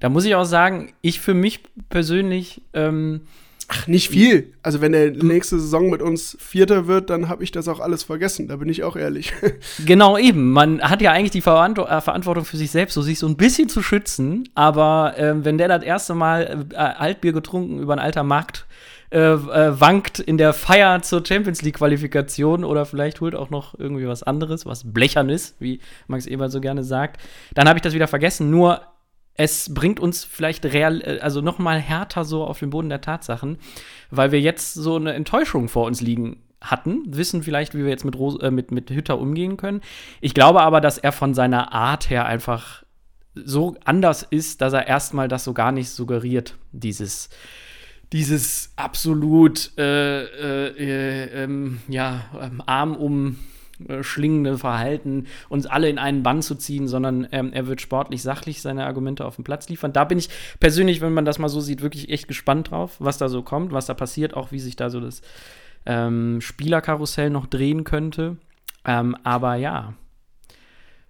Da 0.00 0.08
muss 0.08 0.24
ich 0.24 0.34
auch 0.34 0.44
sagen, 0.44 0.92
ich 1.00 1.20
für 1.20 1.34
mich 1.34 1.60
persönlich, 1.88 2.62
ähm, 2.72 3.22
Ach, 3.74 3.86
nicht 3.86 4.10
viel. 4.10 4.52
Also 4.62 4.82
wenn 4.82 4.92
er 4.92 5.10
nächste 5.10 5.58
Saison 5.58 5.88
mit 5.88 6.02
uns 6.02 6.36
Vierter 6.38 6.86
wird, 6.86 7.08
dann 7.08 7.30
habe 7.30 7.42
ich 7.42 7.52
das 7.52 7.68
auch 7.68 7.80
alles 7.80 8.02
vergessen. 8.02 8.46
Da 8.46 8.56
bin 8.56 8.68
ich 8.68 8.84
auch 8.84 8.96
ehrlich. 8.96 9.32
genau 9.86 10.18
eben, 10.18 10.52
man 10.52 10.82
hat 10.82 11.00
ja 11.00 11.10
eigentlich 11.10 11.30
die 11.30 11.38
äh, 11.38 12.00
Verantwortung 12.02 12.44
für 12.44 12.58
sich 12.58 12.70
selbst, 12.70 12.92
so 12.92 13.00
sich 13.00 13.18
so 13.18 13.26
ein 13.26 13.38
bisschen 13.38 13.70
zu 13.70 13.82
schützen. 13.82 14.46
Aber 14.54 15.14
ähm, 15.16 15.46
wenn 15.46 15.56
der 15.56 15.68
das 15.68 15.82
erste 15.82 16.14
Mal 16.14 16.66
äh, 16.72 16.76
Altbier 16.76 17.32
getrunken 17.32 17.78
über 17.78 17.94
einen 17.94 18.02
alter 18.02 18.24
Markt 18.24 18.66
äh, 19.10 19.18
äh, 19.18 19.80
wankt 19.80 20.18
in 20.20 20.36
der 20.36 20.52
Feier 20.52 21.00
zur 21.00 21.24
Champions 21.24 21.62
League 21.62 21.76
Qualifikation 21.76 22.64
oder 22.64 22.84
vielleicht 22.84 23.22
holt 23.22 23.34
auch 23.34 23.48
noch 23.48 23.78
irgendwie 23.78 24.06
was 24.06 24.22
anderes, 24.22 24.66
was 24.66 24.90
blechern 24.92 25.30
ist, 25.30 25.56
wie 25.60 25.80
Max 26.08 26.26
Eber 26.26 26.50
so 26.50 26.60
gerne 26.60 26.84
sagt, 26.84 27.20
dann 27.54 27.68
habe 27.68 27.78
ich 27.78 27.82
das 27.82 27.94
wieder 27.94 28.08
vergessen. 28.08 28.50
Nur 28.50 28.82
es 29.34 29.72
bringt 29.72 30.00
uns 30.00 30.24
vielleicht 30.24 30.64
real, 30.66 31.00
äh, 31.00 31.20
also 31.20 31.40
noch 31.40 31.58
mal 31.58 31.78
härter 31.78 32.24
so 32.24 32.44
auf 32.44 32.58
den 32.58 32.70
Boden 32.70 32.88
der 32.88 33.00
Tatsachen, 33.00 33.58
weil 34.10 34.32
wir 34.32 34.40
jetzt 34.40 34.74
so 34.74 34.96
eine 34.96 35.14
Enttäuschung 35.14 35.68
vor 35.68 35.86
uns 35.86 36.00
liegen 36.00 36.42
hatten, 36.60 37.02
wissen 37.06 37.42
vielleicht, 37.42 37.74
wie 37.74 37.82
wir 37.82 37.90
jetzt 37.90 38.04
mit, 38.04 38.16
Ros 38.16 38.38
äh, 38.40 38.50
mit, 38.50 38.70
mit 38.70 38.90
Hütter 38.90 39.18
umgehen 39.18 39.56
können. 39.56 39.80
Ich 40.20 40.34
glaube 40.34 40.62
aber, 40.62 40.80
dass 40.80 40.98
er 40.98 41.12
von 41.12 41.34
seiner 41.34 41.72
Art 41.72 42.10
her 42.10 42.26
einfach 42.26 42.84
so 43.34 43.76
anders 43.84 44.22
ist, 44.22 44.60
dass 44.60 44.72
er 44.72 44.86
erstmal 44.86 45.26
das 45.28 45.44
so 45.44 45.54
gar 45.54 45.72
nicht 45.72 45.88
suggeriert, 45.90 46.56
dieses 46.72 47.30
dieses 48.12 48.72
absolut 48.76 49.70
äh, 49.78 50.24
äh, 50.24 50.68
äh, 50.76 51.44
ähm, 51.44 51.80
ja, 51.88 52.26
ähm, 52.40 52.62
Arm 52.66 52.94
um 52.94 53.38
schlingende 54.02 54.58
Verhalten, 54.58 55.26
uns 55.48 55.66
alle 55.66 55.88
in 55.88 55.98
einen 55.98 56.22
Bann 56.22 56.42
zu 56.42 56.54
ziehen, 56.54 56.88
sondern 56.88 57.26
ähm, 57.32 57.52
er 57.52 57.66
wird 57.66 57.80
sportlich 57.80 58.22
sachlich 58.22 58.62
seine 58.62 58.86
Argumente 58.86 59.24
auf 59.24 59.36
den 59.36 59.44
Platz 59.44 59.68
liefern. 59.68 59.92
Da 59.92 60.04
bin 60.04 60.18
ich 60.18 60.28
persönlich, 60.60 61.00
wenn 61.00 61.14
man 61.14 61.24
das 61.24 61.38
mal 61.38 61.48
so 61.48 61.60
sieht, 61.60 61.82
wirklich 61.82 62.10
echt 62.10 62.28
gespannt 62.28 62.70
drauf, 62.70 62.96
was 62.98 63.18
da 63.18 63.28
so 63.28 63.42
kommt, 63.42 63.72
was 63.72 63.86
da 63.86 63.94
passiert, 63.94 64.34
auch 64.34 64.52
wie 64.52 64.60
sich 64.60 64.76
da 64.76 64.90
so 64.90 65.00
das 65.00 65.22
ähm, 65.86 66.40
Spielerkarussell 66.40 67.30
noch 67.30 67.46
drehen 67.46 67.84
könnte. 67.84 68.36
Ähm, 68.84 69.16
aber 69.22 69.56
ja, 69.56 69.94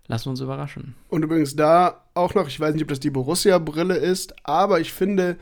lassen 0.06 0.26
wir 0.26 0.30
uns 0.30 0.40
überraschen. 0.40 0.94
Und 1.08 1.22
übrigens 1.22 1.56
da 1.56 2.02
auch 2.14 2.34
noch, 2.34 2.48
ich 2.48 2.60
weiß 2.60 2.74
nicht, 2.74 2.82
ob 2.82 2.88
das 2.88 3.00
die 3.00 3.10
Borussia-Brille 3.10 3.96
ist, 3.96 4.34
aber 4.44 4.80
ich 4.80 4.92
finde, 4.92 5.36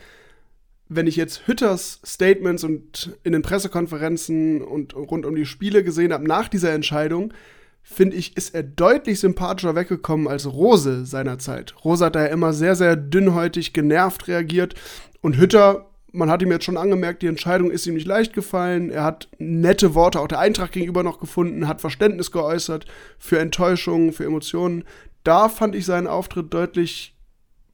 wenn 0.91 1.07
ich 1.07 1.15
jetzt 1.15 1.47
Hütters 1.47 2.01
Statements 2.05 2.65
und 2.65 3.17
in 3.23 3.33
den 3.33 3.43
Pressekonferenzen 3.43 4.61
und 4.61 4.95
rund 4.97 5.25
um 5.25 5.37
die 5.37 5.47
Spiele 5.47 5.85
gesehen 5.85 6.13
habe 6.13 6.27
nach 6.27 6.49
dieser 6.49 6.73
Entscheidung, 6.73 7.33
finde 7.81 8.17
ich, 8.17 8.37
ist 8.37 8.57
er 8.57 8.65
deutlich 8.65 9.21
sympathischer 9.21 9.77
weggekommen 9.77 10.27
als 10.27 10.53
Rose 10.53 11.07
seinerzeit. 11.07 11.77
Rose 11.85 12.05
hat 12.05 12.17
da 12.17 12.23
ja 12.23 12.33
immer 12.33 12.53
sehr, 12.53 12.75
sehr 12.75 12.97
dünnhäutig 12.97 13.73
genervt 13.73 14.27
reagiert 14.27 14.75
und 15.23 15.39
Hütter 15.39 15.87
man 16.13 16.29
hat 16.29 16.43
ihm 16.43 16.51
jetzt 16.51 16.65
schon 16.65 16.77
angemerkt, 16.77 17.23
die 17.23 17.29
Entscheidung 17.29 17.71
ist 17.71 17.87
ihm 17.87 17.95
nicht 17.95 18.05
leicht 18.05 18.33
gefallen. 18.33 18.91
Er 18.91 19.05
hat 19.05 19.29
nette 19.39 19.95
Worte 19.95 20.19
auch 20.19 20.27
der 20.27 20.41
Eintracht 20.41 20.73
gegenüber 20.73 21.05
noch 21.05 21.21
gefunden, 21.21 21.69
hat 21.69 21.81
Verständnis 21.81 22.33
geäußert 22.33 22.85
für 23.17 23.39
Enttäuschungen, 23.39 24.13
für 24.13 24.25
Emotionen. 24.25 24.83
Da 25.23 25.49
fand 25.49 25.77
ich 25.77 25.87
seinen 25.87 26.09
Auftritt 26.09 26.53
deutlich 26.53 27.15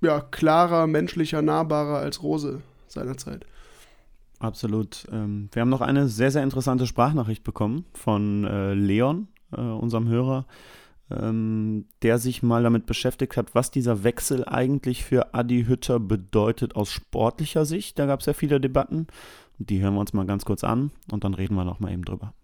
ja, 0.02 0.20
klarer, 0.20 0.86
menschlicher, 0.86 1.40
nahbarer 1.40 1.96
als 1.96 2.22
Rose 2.22 2.60
seinerzeit. 2.92 3.46
Absolut. 4.38 5.06
Ähm, 5.12 5.48
wir 5.52 5.62
haben 5.62 5.70
noch 5.70 5.80
eine 5.80 6.08
sehr, 6.08 6.30
sehr 6.30 6.42
interessante 6.42 6.86
Sprachnachricht 6.86 7.42
bekommen 7.42 7.86
von 7.94 8.44
äh, 8.44 8.74
Leon, 8.74 9.28
äh, 9.56 9.60
unserem 9.60 10.08
Hörer, 10.08 10.46
ähm, 11.10 11.86
der 12.02 12.18
sich 12.18 12.42
mal 12.42 12.62
damit 12.62 12.86
beschäftigt 12.86 13.36
hat, 13.36 13.54
was 13.54 13.70
dieser 13.70 14.04
Wechsel 14.04 14.44
eigentlich 14.44 15.04
für 15.04 15.34
Adi 15.34 15.64
Hütter 15.64 16.00
bedeutet 16.00 16.76
aus 16.76 16.90
sportlicher 16.90 17.64
Sicht. 17.64 17.98
Da 17.98 18.06
gab 18.06 18.20
es 18.20 18.26
ja 18.26 18.34
viele 18.34 18.60
Debatten. 18.60 19.06
Die 19.58 19.80
hören 19.80 19.94
wir 19.94 20.00
uns 20.00 20.12
mal 20.12 20.26
ganz 20.26 20.44
kurz 20.44 20.64
an 20.64 20.90
und 21.10 21.24
dann 21.24 21.32
reden 21.32 21.54
wir 21.54 21.64
noch 21.64 21.80
mal 21.80 21.92
eben 21.92 22.04
drüber. 22.04 22.34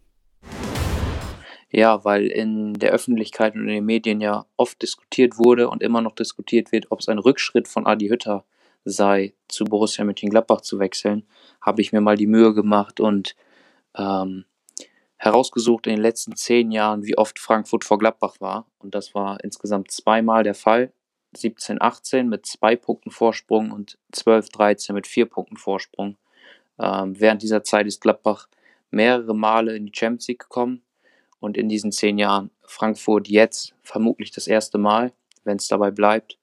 Ja, 1.68 2.04
weil 2.04 2.26
in 2.26 2.74
der 2.74 2.92
Öffentlichkeit 2.92 3.54
und 3.54 3.62
in 3.62 3.68
den 3.74 3.84
Medien 3.84 4.20
ja 4.20 4.46
oft 4.56 4.80
diskutiert 4.82 5.38
wurde 5.38 5.68
und 5.68 5.82
immer 5.82 6.02
noch 6.02 6.14
diskutiert 6.14 6.70
wird, 6.70 6.90
ob 6.90 7.00
es 7.00 7.08
ein 7.08 7.18
Rückschritt 7.18 7.66
von 7.66 7.86
Adi 7.86 8.08
Hütter 8.08 8.44
sei, 8.84 9.34
zu 9.48 9.64
Borussia 9.64 10.04
Mönchengladbach 10.04 10.60
zu 10.60 10.78
wechseln, 10.78 11.26
habe 11.60 11.80
ich 11.82 11.92
mir 11.92 12.00
mal 12.00 12.16
die 12.16 12.26
Mühe 12.26 12.54
gemacht 12.54 13.00
und 13.00 13.36
ähm, 13.96 14.44
herausgesucht 15.16 15.86
in 15.86 15.94
den 15.94 16.02
letzten 16.02 16.34
zehn 16.34 16.72
Jahren, 16.72 17.04
wie 17.04 17.16
oft 17.16 17.38
Frankfurt 17.38 17.84
vor 17.84 17.98
Gladbach 17.98 18.36
war. 18.40 18.66
Und 18.78 18.94
das 18.94 19.14
war 19.14 19.42
insgesamt 19.44 19.90
zweimal 19.90 20.42
der 20.42 20.54
Fall. 20.54 20.92
17, 21.36 21.80
18 21.80 22.28
mit 22.28 22.44
zwei 22.44 22.76
Punkten 22.76 23.10
Vorsprung 23.10 23.70
und 23.70 23.98
12, 24.12 24.48
13 24.50 24.94
mit 24.94 25.06
vier 25.06 25.26
Punkten 25.26 25.56
Vorsprung. 25.56 26.16
Ähm, 26.78 27.18
während 27.18 27.42
dieser 27.42 27.62
Zeit 27.62 27.86
ist 27.86 28.00
Gladbach 28.00 28.48
mehrere 28.90 29.34
Male 29.34 29.76
in 29.76 29.86
die 29.86 29.92
Champions 29.94 30.28
League 30.28 30.40
gekommen 30.40 30.82
und 31.40 31.56
in 31.56 31.68
diesen 31.68 31.92
zehn 31.92 32.18
Jahren 32.18 32.50
Frankfurt 32.64 33.28
jetzt 33.28 33.74
vermutlich 33.82 34.30
das 34.30 34.46
erste 34.46 34.78
Mal, 34.78 35.12
wenn 35.44 35.56
es 35.56 35.68
dabei 35.68 35.90
bleibt. 35.90 36.38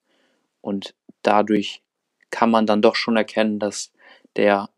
Und 0.62 0.96
dadurch 1.22 1.82
kann 2.30 2.52
man 2.52 2.66
dann 2.66 2.82
doch 2.82 2.96
schon 2.96 3.18
erkennen, 3.18 3.60
dass 3.60 3.92
der 4.36 4.70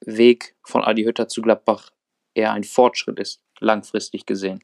Weg 0.00 0.54
von 0.62 0.82
Adi 0.82 1.04
Hütter 1.04 1.28
zu 1.28 1.42
Gladbach 1.42 1.90
eher 2.34 2.52
ein 2.52 2.64
Fortschritt 2.64 3.18
ist, 3.18 3.42
langfristig 3.60 4.26
gesehen. 4.26 4.62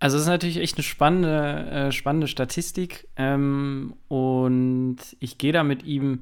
Also 0.00 0.16
es 0.16 0.24
ist 0.24 0.28
natürlich 0.28 0.58
echt 0.58 0.76
eine 0.76 0.84
spannende, 0.84 1.70
äh, 1.70 1.92
spannende 1.92 2.28
Statistik 2.28 3.08
ähm, 3.16 3.94
und 4.06 4.98
ich 5.18 5.38
gehe 5.38 5.52
da 5.52 5.64
mit 5.64 5.82
ihm 5.82 6.20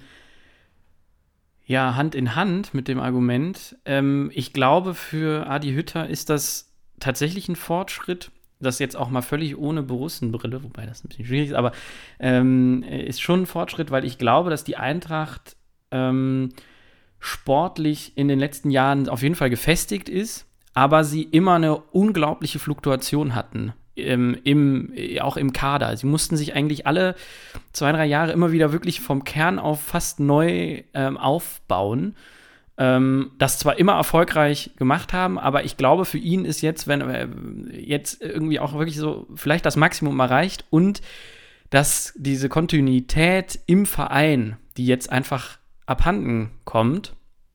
ja 1.66 1.94
Hand 1.94 2.14
in 2.14 2.34
Hand 2.34 2.72
mit 2.72 2.88
dem 2.88 3.00
Argument. 3.00 3.76
Ähm, 3.84 4.30
ich 4.34 4.52
glaube, 4.52 4.94
für 4.94 5.46
Adi 5.46 5.72
Hütter 5.74 6.08
ist 6.08 6.30
das 6.30 6.72
tatsächlich 7.00 7.48
ein 7.48 7.56
Fortschritt. 7.56 8.30
Das 8.58 8.78
jetzt 8.78 8.96
auch 8.96 9.10
mal 9.10 9.22
völlig 9.22 9.58
ohne 9.58 9.82
Borussenbrille, 9.82 10.62
wobei 10.62 10.86
das 10.86 11.04
ein 11.04 11.08
bisschen 11.08 11.26
schwierig 11.26 11.50
ist, 11.50 11.54
aber 11.54 11.72
ähm, 12.18 12.82
ist 12.82 13.20
schon 13.20 13.42
ein 13.42 13.46
Fortschritt, 13.46 13.90
weil 13.90 14.04
ich 14.04 14.16
glaube, 14.16 14.48
dass 14.48 14.64
die 14.64 14.76
Eintracht 14.76 15.56
ähm, 15.90 16.50
sportlich 17.18 18.16
in 18.16 18.28
den 18.28 18.38
letzten 18.38 18.70
Jahren 18.70 19.08
auf 19.08 19.22
jeden 19.22 19.34
Fall 19.34 19.50
gefestigt 19.50 20.08
ist, 20.08 20.46
aber 20.72 21.04
sie 21.04 21.22
immer 21.22 21.54
eine 21.54 21.76
unglaubliche 21.76 22.58
Fluktuation 22.58 23.34
hatten. 23.34 23.72
Im, 23.94 24.36
im, 24.44 24.92
auch 25.22 25.38
im 25.38 25.54
Kader. 25.54 25.96
Sie 25.96 26.06
mussten 26.06 26.36
sich 26.36 26.54
eigentlich 26.54 26.86
alle 26.86 27.14
zwei, 27.72 27.92
drei 27.92 28.04
Jahre 28.04 28.32
immer 28.32 28.52
wieder 28.52 28.70
wirklich 28.70 29.00
vom 29.00 29.24
Kern 29.24 29.58
auf 29.58 29.80
fast 29.80 30.20
neu 30.20 30.82
ähm, 30.92 31.16
aufbauen 31.16 32.14
ähm, 32.78 33.32
das 33.38 33.58
zwar 33.58 33.78
immer 33.78 33.94
erfolgreich 33.94 34.72
gemacht 34.76 35.12
haben, 35.12 35.38
aber 35.38 35.64
ich 35.64 35.76
glaube, 35.76 36.04
für 36.04 36.18
ihn 36.18 36.44
ist 36.44 36.60
jetzt, 36.60 36.86
wenn 36.86 37.00
er 37.00 37.28
jetzt 37.72 38.22
irgendwie 38.22 38.60
auch 38.60 38.74
wirklich 38.74 38.96
so 38.96 39.26
vielleicht 39.34 39.64
das 39.64 39.76
Maximum 39.76 40.18
erreicht 40.20 40.64
und 40.70 41.00
dass 41.70 42.12
diese 42.16 42.48
Kontinuität 42.48 43.58
im 43.66 43.86
Verein, 43.86 44.56
die 44.76 44.86
jetzt 44.86 45.10
einfach 45.10 45.58
abhanden 45.86 46.50
kommt 46.64 47.14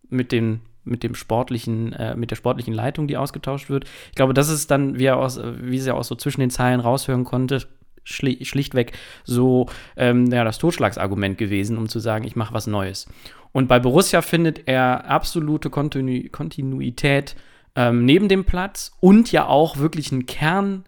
mit 0.10 0.32
den 0.32 0.62
mit 0.84 1.04
dem 1.04 1.14
sportlichen, 1.14 1.94
äh, 1.94 2.16
mit 2.16 2.32
der 2.32 2.36
sportlichen 2.36 2.74
Leitung, 2.74 3.08
die 3.08 3.16
ausgetauscht 3.16 3.70
wird. 3.70 3.86
Ich 4.10 4.16
glaube, 4.16 4.34
das 4.34 4.50
ist 4.50 4.72
dann, 4.72 4.98
wie 4.98 5.06
er 5.06 5.18
aus, 5.18 5.40
wie 5.60 5.80
sie 5.80 5.94
auch 5.94 6.04
so 6.04 6.16
zwischen 6.16 6.42
den 6.42 6.50
Zeilen 6.50 6.80
raushören 6.80 7.24
konnte, 7.24 7.68
schlichtweg 8.12 8.94
so 9.24 9.68
ähm, 9.98 10.28
ja, 10.32 10.44
das 10.44 10.58
Totschlagsargument 10.58 11.38
gewesen, 11.38 11.78
um 11.78 11.90
zu 11.90 12.00
sagen, 12.00 12.26
ich 12.26 12.36
mache 12.36 12.54
was 12.54 12.68
Neues. 12.68 13.08
Und 13.52 13.68
bei 13.68 13.80
Borussia 13.80 14.22
findet 14.22 14.68
er 14.68 15.06
absolute 15.06 15.70
Kontinu 15.70 16.30
Kontinuität 16.32 17.36
ähm, 17.76 18.06
neben 18.06 18.28
dem 18.28 18.46
Platz 18.46 18.92
und 19.00 19.32
ja 19.32 19.46
auch 19.46 19.78
wirklich 19.78 20.12
einen 20.12 20.26
Kern 20.26 20.84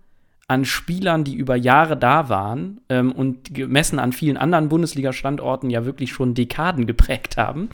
an 0.48 0.66
Spielern, 0.66 1.24
die 1.24 1.36
über 1.36 1.56
Jahre 1.56 1.98
da 1.98 2.30
waren 2.30 2.82
ähm, 2.90 3.12
und 3.12 3.54
gemessen 3.54 4.00
an 4.00 4.12
vielen 4.12 4.38
anderen 4.38 4.70
Bundesliga-Standorten 4.70 5.70
ja 5.70 5.86
wirklich 5.86 6.12
schon 6.12 6.34
Dekaden 6.34 6.86
geprägt 6.86 7.38
haben. 7.38 7.70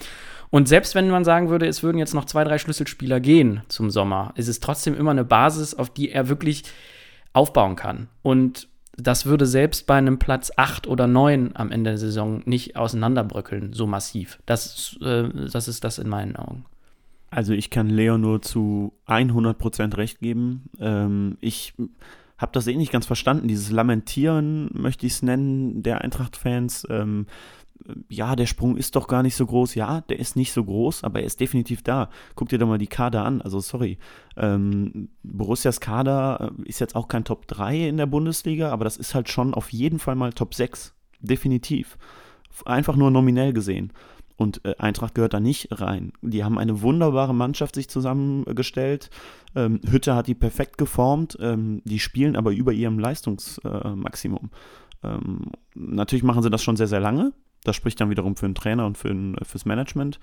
Und 0.52 0.68
selbst 0.68 0.96
wenn 0.96 1.10
man 1.10 1.26
sagen 1.26 1.50
würde, 1.50 1.68
es 1.68 1.84
würden 1.84 1.98
jetzt 1.98 2.14
noch 2.14 2.26
zwei, 2.26 2.44
drei 2.44 2.58
Schlüsselspieler 2.58 3.20
gehen 3.20 3.62
zum 3.68 3.92
Sommer, 3.92 4.34
ist 4.36 4.48
es 4.48 4.60
trotzdem 4.60 4.96
immer 4.96 5.12
eine 5.12 5.26
Basis, 5.26 5.76
auf 5.76 5.90
die 5.90 6.12
er 6.12 6.30
wirklich 6.30 6.64
aufbauen 7.34 7.76
kann. 7.76 8.08
Und 8.22 8.68
das 9.02 9.26
würde 9.26 9.46
selbst 9.46 9.88
bei 9.88 9.96
einem 9.96 10.20
Platz 10.20 10.52
8 10.56 10.88
oder 10.88 11.08
9 11.08 11.52
am 11.56 11.72
Ende 11.72 11.92
der 11.92 11.98
Saison 11.98 12.42
nicht 12.46 12.76
auseinanderbröckeln, 12.76 13.74
so 13.74 13.88
massiv. 13.88 14.40
Das, 14.46 14.98
äh, 15.02 15.30
das 15.52 15.68
ist 15.68 15.84
das 15.84 15.98
in 16.00 16.10
meinen 16.10 16.36
Augen. 16.36 16.66
Also 17.32 17.54
ich 17.54 17.70
kann 17.70 17.90
Leo 17.90 18.18
nur 18.18 18.42
zu 18.42 18.94
100% 19.08 19.98
recht 19.98 20.20
geben. 20.20 20.70
Ähm, 20.80 21.38
ich 21.42 21.74
habe 22.38 22.52
das 22.54 22.68
eh 22.68 22.76
nicht 22.76 22.92
ganz 22.92 23.06
verstanden, 23.06 23.48
dieses 23.48 23.70
Lamentieren, 23.70 24.70
möchte 24.74 25.06
ich 25.06 25.14
es 25.14 25.22
nennen, 25.22 25.84
der 25.84 26.02
Eintracht-Fans. 26.02 26.88
Ähm, 26.90 27.28
ja, 28.10 28.36
der 28.36 28.46
Sprung 28.46 28.78
ist 28.78 28.96
doch 28.96 29.08
gar 29.08 29.24
nicht 29.24 29.36
so 29.36 29.46
groß. 29.46 29.76
Ja, 29.76 30.02
der 30.02 30.20
ist 30.20 30.36
nicht 30.36 30.52
so 30.52 30.64
groß, 30.64 31.04
aber 31.04 31.22
er 31.22 31.26
ist 31.26 31.40
definitiv 31.40 31.82
da. 31.82 32.10
Guck 32.36 32.50
dir 32.50 32.60
doch 32.60 32.68
mal 32.68 32.78
die 32.78 32.88
Kader 32.88 33.24
an. 33.24 33.42
Also, 33.42 33.60
sorry. 33.60 33.98
Ähm, 34.38 35.10
Borussias 35.24 35.80
Kader 35.80 36.52
äh, 36.58 36.70
ist 36.70 36.80
jetzt 36.80 36.96
auch 36.96 37.08
kein 37.08 37.24
Top 37.24 37.48
3 37.48 37.88
in 37.88 37.98
der 37.98 38.06
Bundesliga, 38.06 38.72
aber 38.72 38.84
das 38.84 38.98
ist 38.98 39.16
halt 39.16 39.30
schon 39.30 39.54
auf 39.54 39.72
jeden 39.72 40.00
Fall 40.00 40.16
mal 40.16 40.34
Top 40.34 40.54
6. 40.54 40.94
Definitiv. 41.22 41.98
Einfach 42.66 42.96
nur 42.96 43.12
nominell 43.12 43.54
gesehen. 43.54 43.94
Und 44.36 44.64
äh, 44.64 44.76
Eintracht 44.78 45.16
gehört 45.16 45.34
da 45.34 45.40
nicht 45.40 45.68
rein. 45.72 46.14
Die 46.22 46.44
haben 46.44 46.58
eine 46.58 46.82
wunderbare 46.82 47.36
Mannschaft 47.36 47.76
sich 47.76 47.90
zusammengestellt. 47.90 49.10
Ähm, 49.56 49.82
Hütte 49.90 50.16
hat 50.16 50.28
die 50.28 50.36
perfekt 50.36 50.78
geformt. 50.78 51.38
Ähm, 51.42 51.82
die 51.84 52.00
spielen 52.00 52.36
aber 52.36 52.52
über 52.52 52.72
ihrem 52.72 53.00
Leistungsmaximum. 53.00 54.50
Äh, 55.04 55.08
ähm, 55.08 55.52
natürlich 55.76 56.24
machen 56.24 56.44
sie 56.44 56.50
das 56.50 56.64
schon 56.64 56.78
sehr, 56.78 56.88
sehr 56.88 57.02
lange. 57.02 57.34
Das 57.64 57.76
spricht 57.76 58.00
dann 58.00 58.10
wiederum 58.10 58.36
für 58.36 58.48
den 58.48 58.56
Trainer 58.56 58.86
und 58.86 58.98
für 58.98 59.10
ein, 59.10 59.36
fürs 59.44 59.66
Management. 59.66 60.20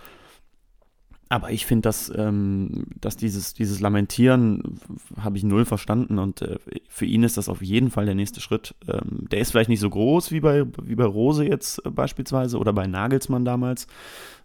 Aber 1.28 1.50
ich 1.50 1.66
finde, 1.66 1.82
dass, 1.82 2.12
ähm, 2.16 2.86
dass 3.00 3.16
dieses, 3.16 3.52
dieses 3.52 3.80
Lamentieren 3.80 4.78
habe 5.20 5.36
ich 5.36 5.42
null 5.42 5.64
verstanden 5.64 6.18
und 6.20 6.42
äh, 6.42 6.58
für 6.88 7.04
ihn 7.04 7.24
ist 7.24 7.36
das 7.36 7.48
auf 7.48 7.62
jeden 7.62 7.90
Fall 7.90 8.06
der 8.06 8.14
nächste 8.14 8.40
Schritt. 8.40 8.76
Ähm, 8.86 9.26
der 9.30 9.40
ist 9.40 9.50
vielleicht 9.50 9.68
nicht 9.68 9.80
so 9.80 9.90
groß 9.90 10.30
wie 10.30 10.38
bei, 10.38 10.64
wie 10.82 10.94
bei 10.94 11.04
Rose 11.04 11.44
jetzt 11.44 11.84
äh, 11.84 11.90
beispielsweise 11.90 12.58
oder 12.58 12.72
bei 12.72 12.86
Nagelsmann 12.86 13.44
damals, 13.44 13.88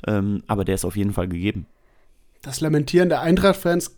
ähm, 0.08 0.42
aber 0.48 0.66
der 0.66 0.76
ist 0.76 0.86
auf 0.86 0.98
jeden 0.98 1.14
Fall 1.14 1.28
gegeben. 1.28 1.68
Das 2.42 2.62
Lamentieren 2.62 3.10
der 3.10 3.22
Eintracht-Fans 3.22 3.98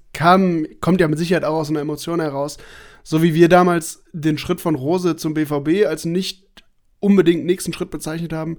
kommt 0.81 0.99
ja 0.99 1.07
mit 1.07 1.17
Sicherheit 1.17 1.45
auch 1.45 1.55
aus 1.55 1.69
einer 1.69 1.79
Emotion 1.79 2.19
heraus. 2.19 2.57
So 3.01 3.23
wie 3.23 3.33
wir 3.33 3.47
damals 3.47 4.03
den 4.11 4.37
Schritt 4.37 4.59
von 4.59 4.75
Rose 4.75 5.15
zum 5.15 5.33
BVB 5.33 5.85
als 5.87 6.03
nicht 6.03 6.62
unbedingt 7.03 7.45
nächsten 7.45 7.73
Schritt 7.73 7.91
bezeichnet 7.91 8.33
haben, 8.33 8.57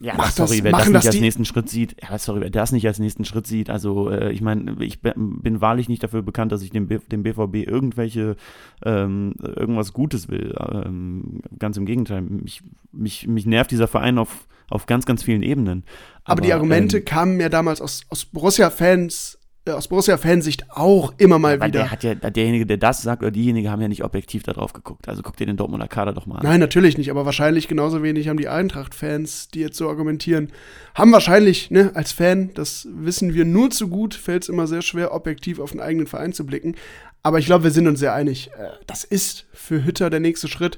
ja, 0.00 0.14
Macht 0.14 0.34
sorry, 0.34 0.60
das, 0.60 0.64
wer 0.64 0.72
das 0.72 0.88
nicht 0.88 1.06
als 1.06 1.20
nächsten 1.20 1.44
Schritt 1.46 1.68
sieht, 1.70 1.96
ja, 2.02 2.18
sorry, 2.18 2.42
wer 2.42 2.50
das 2.50 2.72
nicht 2.72 2.86
als 2.86 2.98
nächsten 2.98 3.24
Schritt 3.24 3.46
sieht, 3.46 3.70
also 3.70 4.10
äh, 4.10 4.30
ich 4.30 4.42
meine, 4.42 4.76
ich 4.80 5.00
bin 5.00 5.60
wahrlich 5.62 5.88
nicht 5.88 6.02
dafür 6.02 6.20
bekannt, 6.20 6.52
dass 6.52 6.62
ich 6.62 6.70
dem, 6.70 6.88
B 6.88 6.98
dem 6.98 7.22
BVB 7.22 7.66
irgendwelche, 7.66 8.36
ähm, 8.84 9.34
irgendwas 9.40 9.94
Gutes 9.94 10.28
will. 10.28 10.54
Ähm, 10.58 11.40
ganz 11.58 11.78
im 11.78 11.86
Gegenteil, 11.86 12.20
mich, 12.20 12.62
mich, 12.92 13.26
mich 13.26 13.46
nervt 13.46 13.70
dieser 13.70 13.88
Verein 13.88 14.18
auf, 14.18 14.46
auf 14.68 14.84
ganz, 14.84 15.06
ganz 15.06 15.22
vielen 15.22 15.42
Ebenen. 15.42 15.84
Aber, 16.24 16.32
Aber 16.32 16.40
die 16.42 16.52
Argumente 16.52 16.98
ähm, 16.98 17.04
kamen 17.06 17.40
ja 17.40 17.48
damals 17.48 17.80
aus, 17.80 18.02
aus 18.10 18.26
Borussia-Fans 18.26 19.38
aus 19.70 19.88
Borussia-Fansicht 19.88 20.70
auch 20.70 21.14
immer 21.18 21.38
mal 21.38 21.60
Weil 21.60 21.68
wieder. 21.68 21.80
der 21.80 21.90
hat 21.92 22.02
ja, 22.02 22.14
derjenige, 22.14 22.66
der 22.66 22.78
das 22.78 23.02
sagt, 23.02 23.22
oder 23.22 23.30
diejenige 23.30 23.70
haben 23.70 23.80
ja 23.80 23.88
nicht 23.88 24.02
objektiv 24.02 24.42
da 24.42 24.52
drauf 24.52 24.72
geguckt. 24.72 25.08
Also 25.08 25.22
guck 25.22 25.36
dir 25.36 25.46
den 25.46 25.56
Dortmunder 25.56 25.86
Kader 25.86 26.12
doch 26.12 26.26
mal 26.26 26.36
an. 26.38 26.42
Nein, 26.42 26.58
natürlich 26.60 26.98
nicht, 26.98 27.10
aber 27.10 27.24
wahrscheinlich 27.24 27.68
genauso 27.68 28.02
wenig 28.02 28.28
haben 28.28 28.38
die 28.38 28.48
Eintracht-Fans, 28.48 29.48
die 29.48 29.60
jetzt 29.60 29.76
so 29.76 29.88
argumentieren, 29.88 30.50
haben 30.94 31.12
wahrscheinlich, 31.12 31.70
ne, 31.70 31.92
als 31.94 32.10
Fan, 32.12 32.50
das 32.54 32.88
wissen 32.90 33.34
wir 33.34 33.44
nur 33.44 33.70
zu 33.70 33.88
gut, 33.88 34.14
fällt 34.14 34.42
es 34.42 34.48
immer 34.48 34.66
sehr 34.66 34.82
schwer, 34.82 35.14
objektiv 35.14 35.60
auf 35.60 35.70
den 35.70 35.80
eigenen 35.80 36.06
Verein 36.08 36.32
zu 36.32 36.44
blicken. 36.44 36.74
Aber 37.22 37.38
ich 37.38 37.46
glaube, 37.46 37.64
wir 37.64 37.70
sind 37.70 37.86
uns 37.86 38.00
sehr 38.00 38.14
einig. 38.14 38.50
Äh, 38.58 38.70
Das 38.86 39.04
ist 39.04 39.46
für 39.52 39.84
Hütter 39.84 40.10
der 40.10 40.18
nächste 40.20 40.48
Schritt. 40.48 40.76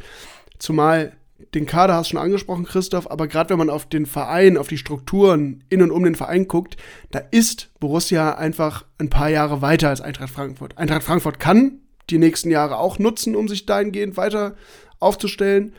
Zumal 0.58 1.12
den 1.52 1.66
Kader 1.66 1.94
hast 1.94 2.08
du 2.08 2.10
schon 2.12 2.20
angesprochen, 2.20 2.64
Christoph, 2.64 3.10
aber 3.10 3.28
gerade 3.28 3.50
wenn 3.50 3.58
man 3.58 3.70
auf 3.70 3.88
den 3.88 4.06
Verein, 4.06 4.56
auf 4.56 4.68
die 4.68 4.78
Strukturen 4.78 5.64
in 5.68 5.82
und 5.82 5.90
um 5.90 6.04
den 6.04 6.14
Verein 6.14 6.48
guckt, 6.48 6.76
da 7.10 7.20
ist 7.30 7.70
Borussia 7.80 8.34
einfach 8.34 8.84
ein 8.98 9.10
paar 9.10 9.28
Jahre 9.28 9.62
weiter 9.62 9.88
als 9.88 10.00
Eintracht 10.00 10.30
Frankfurt. 10.30 10.78
Eintracht 10.78 11.02
Frankfurt 11.02 11.40
kann 11.40 11.80
die 12.10 12.18
nächsten 12.18 12.50
Jahre 12.50 12.78
auch 12.78 12.98
nutzen, 12.98 13.36
um 13.36 13.48
sich 13.48 13.66
dahingehend 13.66 14.16
weiter 14.16 14.56
aufzustellen, 15.00 15.74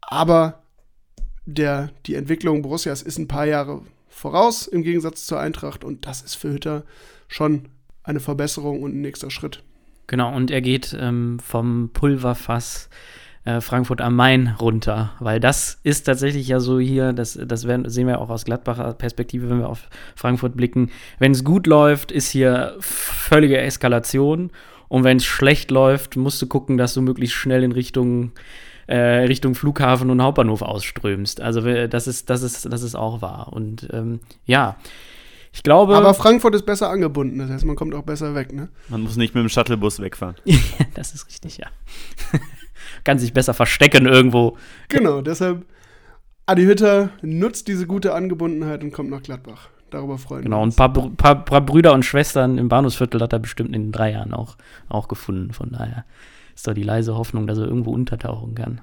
aber 0.00 0.62
der, 1.46 1.90
die 2.06 2.14
Entwicklung 2.14 2.62
Borussias 2.62 3.02
ist 3.02 3.18
ein 3.18 3.28
paar 3.28 3.46
Jahre 3.46 3.82
voraus 4.08 4.66
im 4.66 4.82
Gegensatz 4.82 5.26
zur 5.26 5.40
Eintracht 5.40 5.84
und 5.84 6.06
das 6.06 6.22
ist 6.22 6.34
für 6.34 6.52
Hütter 6.52 6.84
schon 7.28 7.68
eine 8.02 8.20
Verbesserung 8.20 8.82
und 8.82 8.94
ein 8.96 9.00
nächster 9.00 9.30
Schritt. 9.30 9.62
Genau, 10.06 10.34
und 10.34 10.50
er 10.50 10.60
geht 10.60 10.96
ähm, 10.98 11.38
vom 11.40 11.90
Pulverfass 11.92 12.88
äh, 13.46 13.60
Frankfurt 13.60 14.00
am 14.00 14.16
Main 14.16 14.54
runter, 14.60 15.12
weil 15.20 15.40
das 15.40 15.78
ist 15.82 16.02
tatsächlich 16.02 16.48
ja 16.48 16.60
so 16.60 16.78
hier, 16.78 17.12
das, 17.12 17.38
das 17.40 17.66
werden, 17.66 17.88
sehen 17.88 18.08
wir 18.08 18.20
auch 18.20 18.28
aus 18.28 18.44
Gladbacher 18.44 18.92
Perspektive, 18.94 19.48
wenn 19.48 19.60
wir 19.60 19.68
auf 19.68 19.88
Frankfurt 20.14 20.56
blicken. 20.56 20.90
Wenn 21.18 21.32
es 21.32 21.44
gut 21.44 21.66
läuft, 21.66 22.12
ist 22.12 22.28
hier 22.30 22.74
völlige 22.80 23.58
Eskalation 23.58 24.50
und 24.88 25.04
wenn 25.04 25.18
es 25.18 25.24
schlecht 25.24 25.70
läuft, 25.70 26.16
musst 26.16 26.42
du 26.42 26.46
gucken, 26.46 26.76
dass 26.76 26.94
du 26.94 27.02
möglichst 27.02 27.36
schnell 27.36 27.62
in 27.62 27.72
Richtung 27.72 28.32
äh, 28.88 28.96
Richtung 28.96 29.54
Flughafen 29.54 30.10
und 30.10 30.22
Hauptbahnhof 30.22 30.62
ausströmst. 30.62 31.40
Also 31.40 31.60
das 31.88 32.06
ist, 32.06 32.30
das 32.30 32.42
ist, 32.42 32.72
das 32.72 32.82
ist 32.82 32.94
auch 32.94 33.22
wahr. 33.22 33.52
Und 33.52 33.88
ähm, 33.92 34.20
ja, 34.44 34.76
ich 35.52 35.62
glaube. 35.62 35.96
Aber 35.96 36.14
Frankfurt 36.14 36.54
ist 36.54 36.66
besser 36.66 36.90
angebunden, 36.90 37.38
das 37.38 37.50
heißt, 37.50 37.64
man 37.64 37.76
kommt 37.76 37.94
auch 37.94 38.02
besser 38.02 38.34
weg, 38.34 38.52
ne? 38.52 38.68
Man 38.88 39.02
muss 39.02 39.16
nicht 39.16 39.34
mit 39.34 39.42
dem 39.42 39.48
Shuttlebus 39.48 40.00
wegfahren. 40.00 40.36
das 40.94 41.14
ist 41.14 41.26
richtig, 41.28 41.58
ja. 41.58 41.66
Kann 43.04 43.18
sich 43.18 43.32
besser 43.32 43.54
verstecken 43.54 44.06
irgendwo. 44.06 44.56
Genau, 44.88 45.20
deshalb 45.20 45.64
Adi 46.46 46.64
Hütter 46.64 47.10
nutzt 47.22 47.66
diese 47.68 47.86
gute 47.86 48.14
Angebundenheit 48.14 48.84
und 48.84 48.92
kommt 48.92 49.10
nach 49.10 49.22
Gladbach. 49.22 49.68
Darüber 49.90 50.18
freuen 50.18 50.42
Genau, 50.44 50.58
wir 50.58 50.62
uns. 50.62 50.78
ein 50.78 50.92
paar, 50.92 51.10
paar, 51.10 51.44
paar 51.44 51.60
Brüder 51.60 51.92
und 51.92 52.04
Schwestern 52.04 52.58
im 52.58 52.68
Bahnhofsviertel 52.68 53.20
hat 53.20 53.32
er 53.32 53.38
bestimmt 53.38 53.74
in 53.74 53.92
drei 53.92 54.12
Jahren 54.12 54.34
auch, 54.34 54.56
auch 54.88 55.08
gefunden. 55.08 55.52
Von 55.52 55.72
daher 55.72 56.04
ist 56.54 56.66
doch 56.66 56.74
die 56.74 56.82
leise 56.82 57.16
Hoffnung, 57.16 57.46
dass 57.46 57.58
er 57.58 57.66
irgendwo 57.66 57.92
untertauchen 57.92 58.54
kann. 58.54 58.80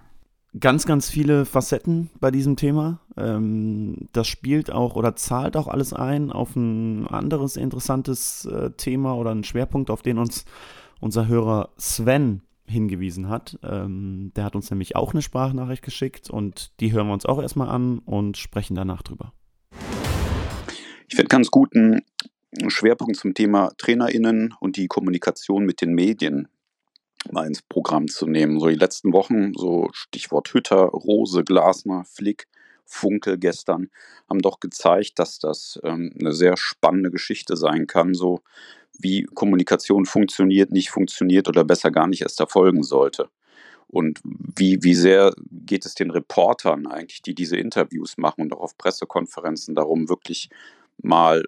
Ganz, 0.59 0.85
ganz 0.85 1.09
viele 1.09 1.45
Facetten 1.45 2.09
bei 2.19 2.29
diesem 2.29 2.55
Thema. 2.55 2.99
Ähm, 3.17 4.07
das 4.11 4.27
spielt 4.27 4.71
auch 4.71 4.95
oder 4.95 5.15
zahlt 5.15 5.57
auch 5.57 5.67
alles 5.67 5.93
ein 5.93 6.31
auf 6.31 6.55
ein 6.55 7.07
anderes 7.07 7.57
interessantes 7.57 8.45
äh, 8.45 8.69
Thema 8.71 9.15
oder 9.15 9.31
einen 9.31 9.43
Schwerpunkt, 9.43 9.89
auf 9.89 10.03
den 10.03 10.19
uns 10.19 10.45
unser 10.99 11.27
Hörer 11.27 11.69
Sven 11.77 12.41
hingewiesen 12.65 13.29
hat. 13.29 13.57
Ähm, 13.63 14.31
der 14.35 14.45
hat 14.45 14.55
uns 14.55 14.69
nämlich 14.69 14.95
auch 14.95 15.13
eine 15.13 15.21
Sprachnachricht 15.21 15.83
geschickt 15.83 16.29
und 16.29 16.71
die 16.79 16.91
hören 16.91 17.07
wir 17.07 17.13
uns 17.13 17.25
auch 17.25 17.41
erstmal 17.41 17.69
an 17.69 17.99
und 17.99 18.37
sprechen 18.37 18.75
danach 18.75 19.01
drüber. 19.01 19.33
Ich 21.07 21.15
finde 21.15 21.29
ganz 21.29 21.51
gut 21.51 21.75
einen 21.75 22.01
Schwerpunkt 22.67 23.17
zum 23.17 23.33
Thema 23.33 23.71
TrainerInnen 23.77 24.53
und 24.59 24.77
die 24.77 24.87
Kommunikation 24.87 25.65
mit 25.65 25.81
den 25.81 25.93
Medien 25.93 26.47
mal 27.31 27.47
ins 27.47 27.61
Programm 27.61 28.07
zu 28.07 28.27
nehmen. 28.27 28.59
So 28.59 28.67
die 28.67 28.75
letzten 28.75 29.13
Wochen, 29.13 29.53
so 29.53 29.89
Stichwort 29.93 30.53
Hütter, 30.53 30.85
Rose, 30.85 31.43
Glasner, 31.43 32.03
Flick, 32.05 32.47
Funkel 32.85 33.37
gestern, 33.37 33.89
haben 34.29 34.41
doch 34.41 34.59
gezeigt, 34.59 35.19
dass 35.19 35.39
das 35.39 35.79
ähm, 35.83 36.13
eine 36.19 36.33
sehr 36.33 36.57
spannende 36.57 37.11
Geschichte 37.11 37.55
sein 37.55 37.87
kann, 37.87 38.13
so 38.13 38.41
wie 39.03 39.23
Kommunikation 39.23 40.05
funktioniert, 40.05 40.71
nicht 40.71 40.89
funktioniert 40.89 41.47
oder 41.47 41.63
besser 41.63 41.91
gar 41.91 42.07
nicht 42.07 42.21
erst 42.21 42.39
erfolgen 42.39 42.83
sollte. 42.83 43.29
Und 43.87 44.19
wie, 44.23 44.79
wie 44.81 44.95
sehr 44.95 45.33
geht 45.51 45.85
es 45.85 45.93
den 45.93 46.09
Reportern 46.09 46.87
eigentlich, 46.87 47.21
die 47.21 47.35
diese 47.35 47.57
Interviews 47.57 48.17
machen 48.17 48.41
und 48.41 48.53
auch 48.53 48.61
auf 48.61 48.77
Pressekonferenzen 48.77 49.75
darum, 49.75 50.09
wirklich 50.09 50.49
mal 51.01 51.43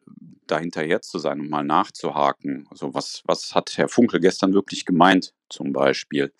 dahinterher 0.45 1.01
zu 1.01 1.17
sein 1.17 1.39
und 1.39 1.49
mal 1.49 1.63
nachzuhaken. 1.63 2.67
Also 2.69 2.93
was, 2.93 3.23
was 3.25 3.55
hat 3.55 3.77
Herr 3.77 3.89
Funkel 3.89 4.19
gestern 4.19 4.53
wirklich 4.53 4.85
gemeint, 4.85 5.33
zum 5.49 5.73
Beispiel? 5.73 6.31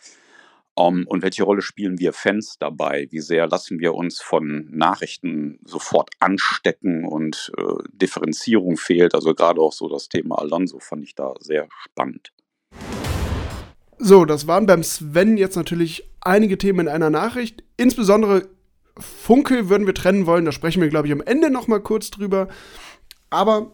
Um, 0.78 1.08
und 1.08 1.24
welche 1.24 1.44
Rolle 1.44 1.62
spielen 1.62 2.00
wir 2.00 2.12
Fans 2.12 2.58
dabei? 2.60 3.08
Wie 3.10 3.22
sehr 3.22 3.48
lassen 3.48 3.80
wir 3.80 3.94
uns 3.94 4.20
von 4.20 4.68
Nachrichten 4.72 5.58
sofort 5.64 6.10
anstecken 6.20 7.06
und 7.06 7.54
äh, 7.58 7.64
Differenzierung 7.94 8.76
fehlt? 8.76 9.16
Also 9.16 9.34
gerade 9.34 9.62
auch 9.62 9.72
so 9.72 9.88
das 9.88 10.10
Thema 10.10 10.38
Alonso 10.38 10.80
fand 10.80 11.04
ich 11.04 11.16
da 11.16 11.34
sehr 11.40 11.70
spannend. 11.86 12.34
So, 13.98 14.26
das 14.26 14.48
waren 14.48 14.66
beim 14.66 14.84
Sven 14.84 15.38
jetzt 15.38 15.56
natürlich 15.56 16.12
einige 16.20 16.58
Themen 16.58 16.82
in 16.82 16.88
einer 16.90 17.10
Nachricht. 17.10 17.64
Insbesondere 17.78 18.50
Funkel 18.98 19.70
würden 19.70 19.88
wir 19.88 19.94
trennen 19.94 20.26
wollen. 20.26 20.44
Da 20.44 20.52
sprechen 20.52 20.82
wir, 20.82 20.90
glaube 20.90 21.08
ich, 21.08 21.14
am 21.14 21.22
Ende 21.22 21.50
noch 21.50 21.68
mal 21.68 21.80
kurz 21.80 22.12
drüber. 22.12 22.50
Aber 23.30 23.72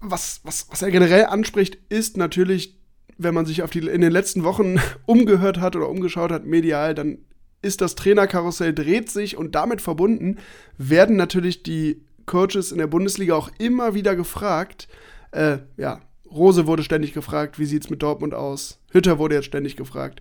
was, 0.00 0.40
was, 0.42 0.66
was 0.70 0.82
er 0.82 0.90
generell 0.90 1.26
anspricht, 1.26 1.78
ist 1.88 2.16
natürlich, 2.16 2.79
wenn 3.22 3.34
man 3.34 3.46
sich 3.46 3.62
auf 3.62 3.70
die, 3.70 3.80
in 3.80 4.00
den 4.00 4.12
letzten 4.12 4.44
Wochen 4.44 4.76
umgehört 5.06 5.60
hat 5.60 5.76
oder 5.76 5.88
umgeschaut 5.88 6.32
hat, 6.32 6.46
medial, 6.46 6.94
dann 6.94 7.18
ist 7.62 7.80
das 7.82 7.94
Trainerkarussell 7.94 8.72
dreht 8.72 9.10
sich 9.10 9.36
und 9.36 9.54
damit 9.54 9.82
verbunden 9.82 10.38
werden 10.78 11.16
natürlich 11.16 11.62
die 11.62 12.02
Coaches 12.24 12.72
in 12.72 12.78
der 12.78 12.86
Bundesliga 12.86 13.34
auch 13.34 13.50
immer 13.58 13.94
wieder 13.94 14.16
gefragt. 14.16 14.88
Äh, 15.32 15.58
ja, 15.76 16.00
Rose 16.30 16.66
wurde 16.66 16.82
ständig 16.82 17.12
gefragt, 17.12 17.58
wie 17.58 17.66
sieht's 17.66 17.90
mit 17.90 18.02
Dortmund 18.02 18.34
aus? 18.34 18.78
Hütter 18.92 19.18
wurde 19.18 19.34
jetzt 19.34 19.46
ständig 19.46 19.76
gefragt. 19.76 20.20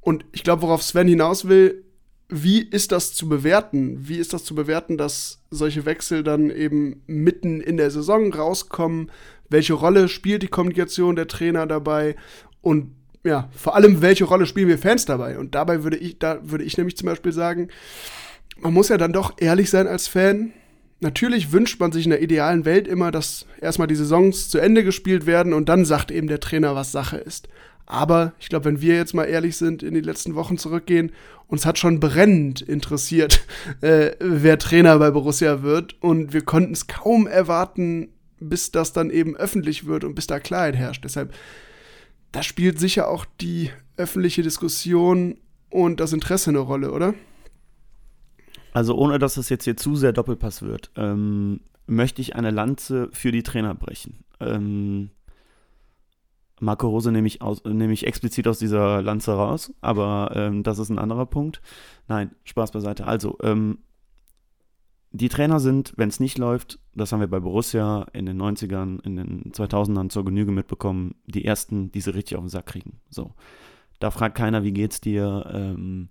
Und 0.00 0.26
ich 0.32 0.42
glaube, 0.44 0.62
worauf 0.62 0.82
Sven 0.82 1.08
hinaus 1.08 1.48
will, 1.48 1.83
wie 2.42 2.62
ist 2.62 2.90
das 2.90 3.14
zu 3.14 3.28
bewerten? 3.28 4.08
Wie 4.08 4.18
ist 4.18 4.32
das 4.32 4.44
zu 4.44 4.54
bewerten, 4.54 4.96
dass 4.96 5.40
solche 5.50 5.86
Wechsel 5.86 6.24
dann 6.24 6.50
eben 6.50 7.02
mitten 7.06 7.60
in 7.60 7.76
der 7.76 7.90
Saison 7.90 8.32
rauskommen? 8.32 9.10
Welche 9.48 9.74
Rolle 9.74 10.08
spielt 10.08 10.42
die 10.42 10.48
Kommunikation 10.48 11.14
der 11.14 11.28
Trainer 11.28 11.66
dabei? 11.66 12.16
Und 12.60 12.90
ja, 13.22 13.48
vor 13.56 13.76
allem, 13.76 14.02
welche 14.02 14.24
Rolle 14.24 14.46
spielen 14.46 14.68
wir 14.68 14.78
Fans 14.78 15.04
dabei? 15.04 15.38
Und 15.38 15.54
dabei 15.54 15.84
würde 15.84 15.96
ich, 15.96 16.18
da 16.18 16.40
würde 16.42 16.64
ich 16.64 16.76
nämlich 16.76 16.96
zum 16.96 17.06
Beispiel 17.06 17.32
sagen, 17.32 17.68
man 18.58 18.74
muss 18.74 18.88
ja 18.88 18.98
dann 18.98 19.12
doch 19.12 19.34
ehrlich 19.38 19.70
sein 19.70 19.86
als 19.86 20.08
Fan. 20.08 20.52
Natürlich 21.00 21.52
wünscht 21.52 21.78
man 21.78 21.92
sich 21.92 22.04
in 22.04 22.10
der 22.10 22.22
idealen 22.22 22.64
Welt 22.64 22.88
immer, 22.88 23.12
dass 23.12 23.46
erstmal 23.60 23.88
die 23.88 23.94
Saisons 23.94 24.48
zu 24.48 24.58
Ende 24.58 24.82
gespielt 24.82 25.26
werden 25.26 25.52
und 25.52 25.68
dann 25.68 25.84
sagt 25.84 26.10
eben 26.10 26.26
der 26.26 26.40
Trainer, 26.40 26.74
was 26.74 26.90
Sache 26.90 27.16
ist. 27.16 27.48
Aber 27.86 28.32
ich 28.38 28.48
glaube, 28.48 28.64
wenn 28.66 28.80
wir 28.80 28.96
jetzt 28.96 29.14
mal 29.14 29.24
ehrlich 29.24 29.56
sind, 29.56 29.82
in 29.82 29.94
die 29.94 30.00
letzten 30.00 30.34
Wochen 30.34 30.56
zurückgehen, 30.56 31.12
uns 31.48 31.66
hat 31.66 31.78
schon 31.78 32.00
brennend 32.00 32.62
interessiert, 32.62 33.46
äh, 33.80 34.12
wer 34.18 34.58
Trainer 34.58 34.98
bei 34.98 35.10
Borussia 35.10 35.62
wird. 35.62 36.02
Und 36.02 36.32
wir 36.32 36.42
konnten 36.42 36.72
es 36.72 36.86
kaum 36.86 37.26
erwarten, 37.26 38.08
bis 38.40 38.70
das 38.70 38.92
dann 38.92 39.10
eben 39.10 39.36
öffentlich 39.36 39.86
wird 39.86 40.04
und 40.04 40.14
bis 40.14 40.26
da 40.26 40.40
Klarheit 40.40 40.76
herrscht. 40.76 41.04
Deshalb, 41.04 41.34
da 42.32 42.42
spielt 42.42 42.78
sicher 42.78 43.08
auch 43.08 43.26
die 43.40 43.70
öffentliche 43.96 44.42
Diskussion 44.42 45.38
und 45.70 46.00
das 46.00 46.12
Interesse 46.12 46.50
eine 46.50 46.58
Rolle, 46.60 46.90
oder? 46.90 47.14
Also 48.72 48.96
ohne 48.96 49.18
dass 49.18 49.36
es 49.36 49.48
jetzt 49.48 49.64
hier 49.64 49.76
zu 49.76 49.94
sehr 49.94 50.12
Doppelpass 50.12 50.62
wird, 50.62 50.90
ähm, 50.96 51.60
möchte 51.86 52.20
ich 52.20 52.34
eine 52.34 52.50
Lanze 52.50 53.08
für 53.12 53.30
die 53.30 53.42
Trainer 53.42 53.74
brechen. 53.74 54.24
Ähm, 54.40 55.10
Marco 56.60 56.88
Rose 56.88 57.10
nehme 57.10 57.26
ich, 57.26 57.42
aus, 57.42 57.64
nehme 57.64 57.92
ich 57.92 58.06
explizit 58.06 58.46
aus 58.46 58.58
dieser 58.58 59.02
Lanze 59.02 59.32
raus, 59.32 59.72
aber 59.80 60.32
ähm, 60.34 60.62
das 60.62 60.78
ist 60.78 60.88
ein 60.88 60.98
anderer 60.98 61.26
Punkt. 61.26 61.60
Nein, 62.08 62.30
Spaß 62.44 62.70
beiseite. 62.70 63.06
Also, 63.06 63.38
ähm, 63.42 63.78
die 65.10 65.28
Trainer 65.28 65.60
sind, 65.60 65.92
wenn 65.96 66.08
es 66.08 66.18
nicht 66.18 66.38
läuft, 66.38 66.80
das 66.92 67.12
haben 67.12 67.20
wir 67.20 67.28
bei 67.28 67.38
Borussia 67.38 68.06
in 68.12 68.26
den 68.26 68.40
90ern, 68.40 69.00
in 69.04 69.16
den 69.16 69.52
2000ern 69.52 70.08
zur 70.08 70.24
Genüge 70.24 70.50
mitbekommen, 70.50 71.14
die 71.26 71.44
ersten, 71.44 71.92
die 71.92 72.00
sie 72.00 72.14
richtig 72.14 72.36
auf 72.36 72.42
den 72.42 72.48
Sack 72.48 72.66
kriegen. 72.66 72.98
So. 73.10 73.30
Da 74.00 74.10
fragt 74.10 74.36
keiner, 74.36 74.64
wie 74.64 74.72
geht's 74.72 75.00
dir, 75.00 75.48
ähm, 75.52 76.08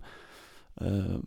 ähm, 0.80 1.22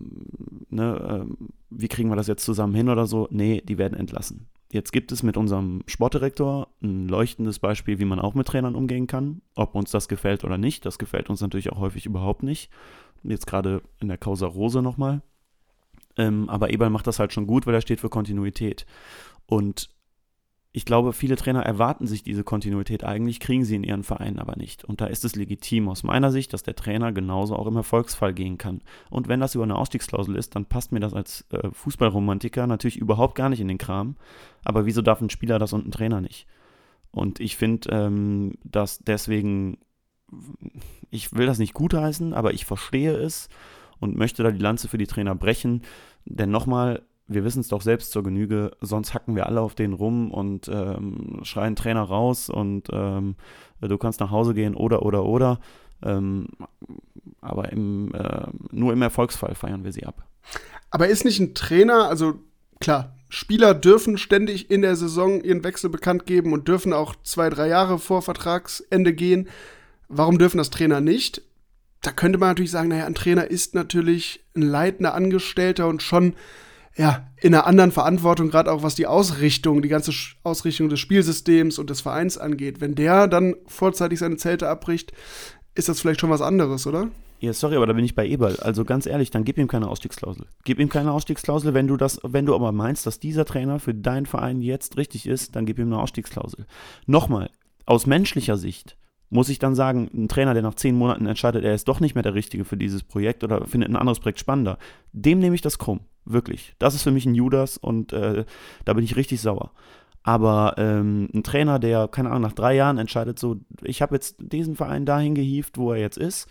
ne, 0.70 1.08
ähm, 1.08 1.38
wie 1.70 1.88
kriegen 1.88 2.10
wir 2.10 2.16
das 2.16 2.28
jetzt 2.28 2.46
zusammen 2.46 2.74
hin 2.74 2.90
oder 2.90 3.06
so? 3.06 3.28
Nee, 3.30 3.62
die 3.64 3.78
werden 3.78 3.98
entlassen. 3.98 4.48
Jetzt 4.72 4.92
gibt 4.92 5.12
es 5.12 5.24
mit 5.24 5.38
unserem 5.38 5.84
Sportdirektor 5.88 6.68
ein 6.82 7.08
leuchtendes 7.08 7.60
Beispiel, 7.60 8.00
wie 8.00 8.06
man 8.06 8.20
auch 8.20 8.34
mit 8.34 8.48
Trainern 8.48 8.76
umgehen 8.76 9.08
kann. 9.08 9.42
Ob 9.56 9.76
uns 9.76 9.92
das 9.92 10.10
gefällt 10.10 10.44
oder 10.44 10.58
nicht, 10.58 10.86
das 10.86 10.98
gefällt 10.98 11.30
uns 11.30 11.40
natürlich 11.42 11.72
auch 11.72 11.80
häufig 11.80 12.06
überhaupt 12.06 12.44
nicht. 12.44 12.70
Jetzt 13.24 13.48
gerade 13.48 13.82
in 14.00 14.10
der 14.10 14.18
Causa 14.18 14.46
Rose 14.46 14.82
nochmal. 14.82 15.22
Ähm, 16.18 16.50
aber 16.50 16.72
Eberl 16.72 16.90
macht 16.90 17.08
das 17.08 17.20
halt 17.20 17.32
schon 17.32 17.48
gut, 17.48 17.66
weil 17.66 17.76
er 17.76 17.82
steht 17.82 18.02
für 18.02 18.10
Kontinuität. 18.10 18.86
Und 19.46 19.90
ich 20.78 20.86
glaube, 20.86 21.12
viele 21.12 21.38
Trainer 21.38 21.64
erwarten 21.64 22.06
sich 22.06 22.22
diese 22.22 22.44
Kontinuität 22.44 23.04
eigentlich, 23.04 23.40
kriegen 23.40 23.66
sie 23.66 23.76
in 23.76 23.84
ihren 23.84 24.04
Vereinen 24.04 24.38
aber 24.38 24.56
nicht. 24.58 24.86
Und 24.86 25.02
da 25.02 25.08
ist 25.08 25.26
es 25.26 25.36
legitim 25.36 25.90
aus 25.90 26.04
meiner 26.04 26.32
Sicht, 26.32 26.54
dass 26.54 26.62
der 26.62 26.76
Trainer 26.76 27.12
genauso 27.12 27.56
auch 27.56 27.66
im 27.66 27.78
Erfolgsfall 27.78 28.32
gehen 28.32 28.60
kann. 28.60 28.82
Und 29.10 29.28
wenn 29.28 29.40
das 29.40 29.56
über 29.56 29.64
eine 29.64 29.76
Ausstiegsklausel 29.76 30.36
ist, 30.36 30.56
dann 30.56 30.68
passt 30.68 30.92
mir 30.92 31.00
das 31.00 31.16
als 31.16 31.48
äh, 31.50 31.72
Fußballromantiker 31.72 32.68
natürlich 32.68 32.98
überhaupt 32.98 33.34
gar 33.34 33.50
nicht 33.50 33.60
in 33.60 33.70
den 33.70 33.80
Kram. 33.80 34.18
Aber 34.64 34.86
wieso 34.86 35.02
darf 35.02 35.20
ein 35.20 35.32
Spieler 35.32 35.58
das 35.58 35.74
und 35.74 35.88
ein 35.88 35.92
Trainer 35.92 36.22
nicht? 36.22 36.46
Und 37.10 37.40
ich 37.40 37.58
finde, 37.58 37.90
ähm, 37.90 38.54
dass 38.64 39.00
deswegen, 39.00 39.80
ich 41.10 41.34
will 41.34 41.48
das 41.48 41.58
nicht 41.58 41.74
gutheißen, 41.74 42.36
aber 42.36 42.54
ich 42.54 42.66
verstehe 42.66 43.14
es 43.18 43.50
und 44.00 44.16
möchte 44.16 44.44
da 44.44 44.52
die 44.52 44.62
Lanze 44.62 44.90
für 44.90 45.00
die 45.00 45.08
Trainer 45.08 45.34
brechen. 45.34 45.82
Denn 46.26 46.52
nochmal, 46.52 47.02
wir 47.28 47.44
wissen 47.44 47.60
es 47.60 47.68
doch 47.68 47.82
selbst 47.82 48.12
zur 48.12 48.24
Genüge, 48.24 48.72
sonst 48.82 49.14
hacken 49.14 49.36
wir 49.36 49.48
alle 49.48 49.62
auf 49.62 49.76
den 49.76 49.94
rum 49.94 50.32
und 50.32 50.70
ähm, 50.70 51.40
schreien 51.44 51.76
Trainer 51.76 52.04
raus 52.04 52.50
und 52.50 52.88
ähm, 52.92 53.36
du 53.82 53.98
kannst 53.98 54.20
nach 54.20 54.32
Hause 54.32 54.54
gehen 54.54 54.76
oder 54.76 55.04
oder 55.04 55.26
oder. 55.26 55.60
Ähm, 56.04 56.48
aber 57.42 57.72
im, 57.72 58.14
äh, 58.14 58.48
nur 58.72 58.94
im 58.94 59.02
Erfolgsfall 59.02 59.56
feiern 59.56 59.84
wir 59.84 59.92
sie 59.92 60.06
ab. 60.06 60.26
Aber 60.90 61.08
ist 61.08 61.26
nicht 61.26 61.40
ein 61.40 61.54
Trainer, 61.54 62.08
also 62.08 62.36
klar, 62.80 63.16
Spieler 63.30 63.74
dürfen 63.74 64.18
ständig 64.18 64.72
in 64.72 64.82
der 64.82 64.96
Saison 64.96 65.42
ihren 65.42 65.64
Wechsel 65.64 65.90
bekannt 65.90 66.26
geben 66.26 66.54
und 66.54 66.68
dürfen 66.68 66.94
auch 66.94 67.16
zwei, 67.24 67.50
drei 67.50 67.68
Jahre 67.68 68.00
vor 68.00 68.22
Vertragsende 68.22 69.14
gehen. 69.14 69.50
Warum 70.08 70.38
dürfen 70.38 70.58
das 70.58 70.70
Trainer 70.70 71.02
nicht? 71.02 71.42
Da 72.02 72.12
könnte 72.12 72.38
man 72.38 72.50
natürlich 72.50 72.72
sagen, 72.72 72.88
naja, 72.88 73.06
ein 73.06 73.16
Trainer 73.16 73.50
ist 73.52 73.76
natürlich 73.76 74.46
ein 74.56 74.62
leitender 74.62 75.14
Angestellter 75.14 75.88
und 75.88 76.02
schon 76.02 76.36
ja, 76.98 77.28
in 77.40 77.54
einer 77.54 77.68
anderen 77.68 77.92
Verantwortung, 77.92 78.50
gerade 78.50 78.72
auch 78.72 78.82
was 78.82 78.96
die 78.96 79.06
Ausrichtung, 79.06 79.82
die 79.82 79.88
ganze 79.88 80.12
Ausrichtung 80.44 80.90
des 80.90 81.00
Spielsystems 81.00 81.78
und 81.78 81.90
des 81.90 82.02
Vereins 82.02 82.38
angeht. 82.38 82.82
Wenn 82.82 82.96
der 82.96 83.28
dann 83.28 83.56
vorzeitig 83.68 84.20
seine 84.20 84.38
Zelte 84.38 84.68
abbricht, 84.68 85.14
ist 85.76 85.90
das 85.90 86.02
vielleicht 86.02 86.20
schon 86.20 86.32
was 86.32 86.42
anderes, 86.42 86.88
oder? 86.88 87.10
Ja, 87.40 87.54
sorry, 87.54 87.76
aber 87.76 87.86
da 87.86 87.94
bin 87.94 88.04
ich 88.04 88.16
bei 88.16 88.28
Eberl. 88.28 88.58
Also 88.62 88.84
ganz 88.84 89.06
ehrlich, 89.06 89.30
dann 89.30 89.44
gib 89.44 89.60
ihm 89.60 89.68
keine 89.68 89.88
Ausstiegsklausel. 89.88 90.48
Gib 90.64 90.80
ihm 90.80 90.90
keine 90.90 91.12
Ausstiegsklausel, 91.12 91.76
wenn 91.76 91.86
du 91.86 91.96
das, 91.96 92.20
wenn 92.24 92.48
du 92.48 92.56
aber 92.56 92.72
meinst, 92.72 93.06
dass 93.06 93.20
dieser 93.20 93.46
Trainer 93.46 93.80
für 93.80 93.94
deinen 93.94 94.26
Verein 94.26 94.62
jetzt 94.62 94.98
richtig 94.98 95.28
ist, 95.28 95.56
dann 95.56 95.68
gib 95.68 95.78
ihm 95.78 95.94
eine 95.94 96.02
Ausstiegsklausel. 96.02 96.66
Nochmal, 97.06 97.52
aus 97.86 98.08
menschlicher 98.08 98.58
Sicht 98.58 98.98
muss 99.30 99.50
ich 99.50 99.60
dann 99.60 99.76
sagen, 99.76 100.10
ein 100.16 100.30
Trainer, 100.30 100.56
der 100.56 100.64
nach 100.64 100.74
zehn 100.74 100.96
Monaten 100.96 101.28
entscheidet, 101.28 101.64
er 101.64 101.76
ist 101.76 101.88
doch 101.88 102.00
nicht 102.00 102.16
mehr 102.16 102.24
der 102.24 102.34
Richtige 102.34 102.66
für 102.66 102.78
dieses 102.78 103.04
Projekt 103.04 103.44
oder 103.44 103.68
findet 103.68 103.90
ein 103.90 103.98
anderes 103.98 104.20
Projekt 104.20 104.40
spannender, 104.40 104.80
dem 105.12 105.38
nehme 105.38 105.54
ich 105.54 105.62
das 105.62 105.78
krumm. 105.78 106.00
Wirklich. 106.30 106.76
Das 106.78 106.94
ist 106.94 107.04
für 107.04 107.12
mich 107.12 107.26
ein 107.26 107.36
Judas 107.36 107.78
und 107.78 108.12
äh, 108.12 108.44
da 108.84 108.94
bin 108.94 109.04
ich 109.04 109.16
richtig 109.16 109.40
sauer. 109.40 109.72
Aber 110.24 110.76
ähm, 110.78 111.30
ein 111.34 111.44
Trainer, 111.44 111.80
der, 111.80 112.10
keine 112.10 112.30
Ahnung, 112.30 112.42
nach 112.42 112.54
drei 112.54 112.76
Jahren 112.76 112.98
entscheidet, 112.98 113.40
so, 113.40 113.56
ich 113.82 114.02
habe 114.02 114.16
jetzt 114.16 114.36
diesen 114.40 114.76
Verein 114.76 115.06
dahin 115.06 115.36
gehievt, 115.36 115.78
wo 115.78 115.94
er 115.94 116.00
jetzt 116.00 116.18
ist. 116.18 116.50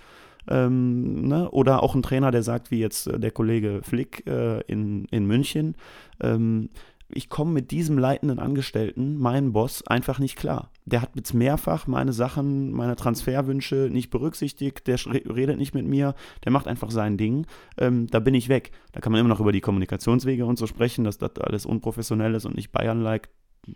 Ähm, 0.49 1.29
ne? 1.29 1.51
Oder 1.51 1.83
auch 1.83 1.95
ein 1.95 2.03
Trainer, 2.03 2.31
der 2.31 2.43
sagt, 2.43 2.71
wie 2.71 2.79
jetzt 2.79 3.07
äh, 3.07 3.21
der 3.21 3.33
Kollege 3.33 3.81
Flick 3.83 4.27
äh, 4.27 4.61
in, 4.63 5.05
in 5.11 5.27
München, 5.27 5.77
ähm, 6.21 6.71
ich 7.09 7.29
komme 7.29 7.53
mit 7.53 7.71
diesem 7.71 7.99
leitenden 7.99 8.39
Angestellten, 8.39 9.17
meinem 9.17 9.53
Boss, 9.53 9.87
einfach 9.87 10.19
nicht 10.19 10.37
klar. 10.37 10.71
Der 10.85 11.03
hat 11.03 11.11
jetzt 11.15 11.35
mehrfach 11.35 11.87
meine 11.87 12.13
Sachen, 12.13 12.73
meine 12.73 12.97
Transferwünsche 12.97 13.89
nicht 13.91 14.11
berücksichtigt, 14.11 14.87
der 14.87 14.99
redet 15.07 15.59
nicht 15.59 15.75
mit 15.75 15.87
mir, 15.87 16.15
der 16.45 16.53
macht 16.53 16.67
einfach 16.67 16.91
sein 16.91 17.17
Ding. 17.17 17.47
Ähm, 17.79 18.09
da 18.09 18.19
bin 18.19 18.35
ich 18.35 18.49
weg. 18.49 18.73
Da 18.93 19.01
kann 19.01 19.13
man 19.13 19.21
immer 19.21 19.29
noch 19.29 19.41
über 19.41 19.53
die 19.53 19.61
Kommunikationswege 19.61 20.45
und 20.45 20.59
so 20.59 20.67
sprechen, 20.67 21.05
dass 21.05 21.19
das 21.19 21.37
alles 21.39 21.65
unprofessionell 21.67 22.35
ist 22.35 22.45
und 22.45 22.57
nicht 22.57 22.73
Bayern-like. 22.73 23.29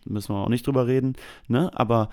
Müssen 0.05 0.35
wir 0.35 0.45
auch 0.45 0.49
nicht 0.49 0.67
drüber 0.67 0.87
reden. 0.87 1.15
Ne? 1.49 1.71
Aber 1.75 2.11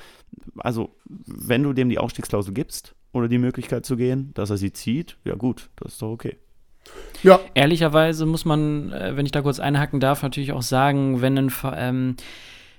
also, 0.58 0.96
wenn 1.06 1.64
du 1.64 1.74
dem 1.74 1.90
die 1.90 2.00
Ausstiegsklausel 2.00 2.54
gibst 2.54 2.96
oder 3.12 3.28
die 3.28 3.38
Möglichkeit 3.38 3.86
zu 3.86 3.98
gehen, 3.98 4.32
dass 4.34 4.50
er 4.50 4.58
sie 4.58 4.74
zieht, 4.74 5.18
ja 5.26 5.36
gut, 5.36 5.70
das 5.76 5.94
ist 5.94 6.02
doch 6.02 6.12
okay. 6.12 6.38
Ja. 7.24 7.40
Ehrlicherweise 7.54 8.26
muss 8.26 8.46
man, 8.46 8.92
äh, 8.92 9.16
wenn 9.16 9.26
ich 9.26 9.32
da 9.32 9.42
kurz 9.42 9.60
einhaken 9.60 10.00
darf, 10.00 10.24
natürlich 10.24 10.52
auch 10.52 10.62
sagen, 10.62 11.22
wenn 11.22 11.38
ein, 11.38 11.52
ähm, 11.76 12.16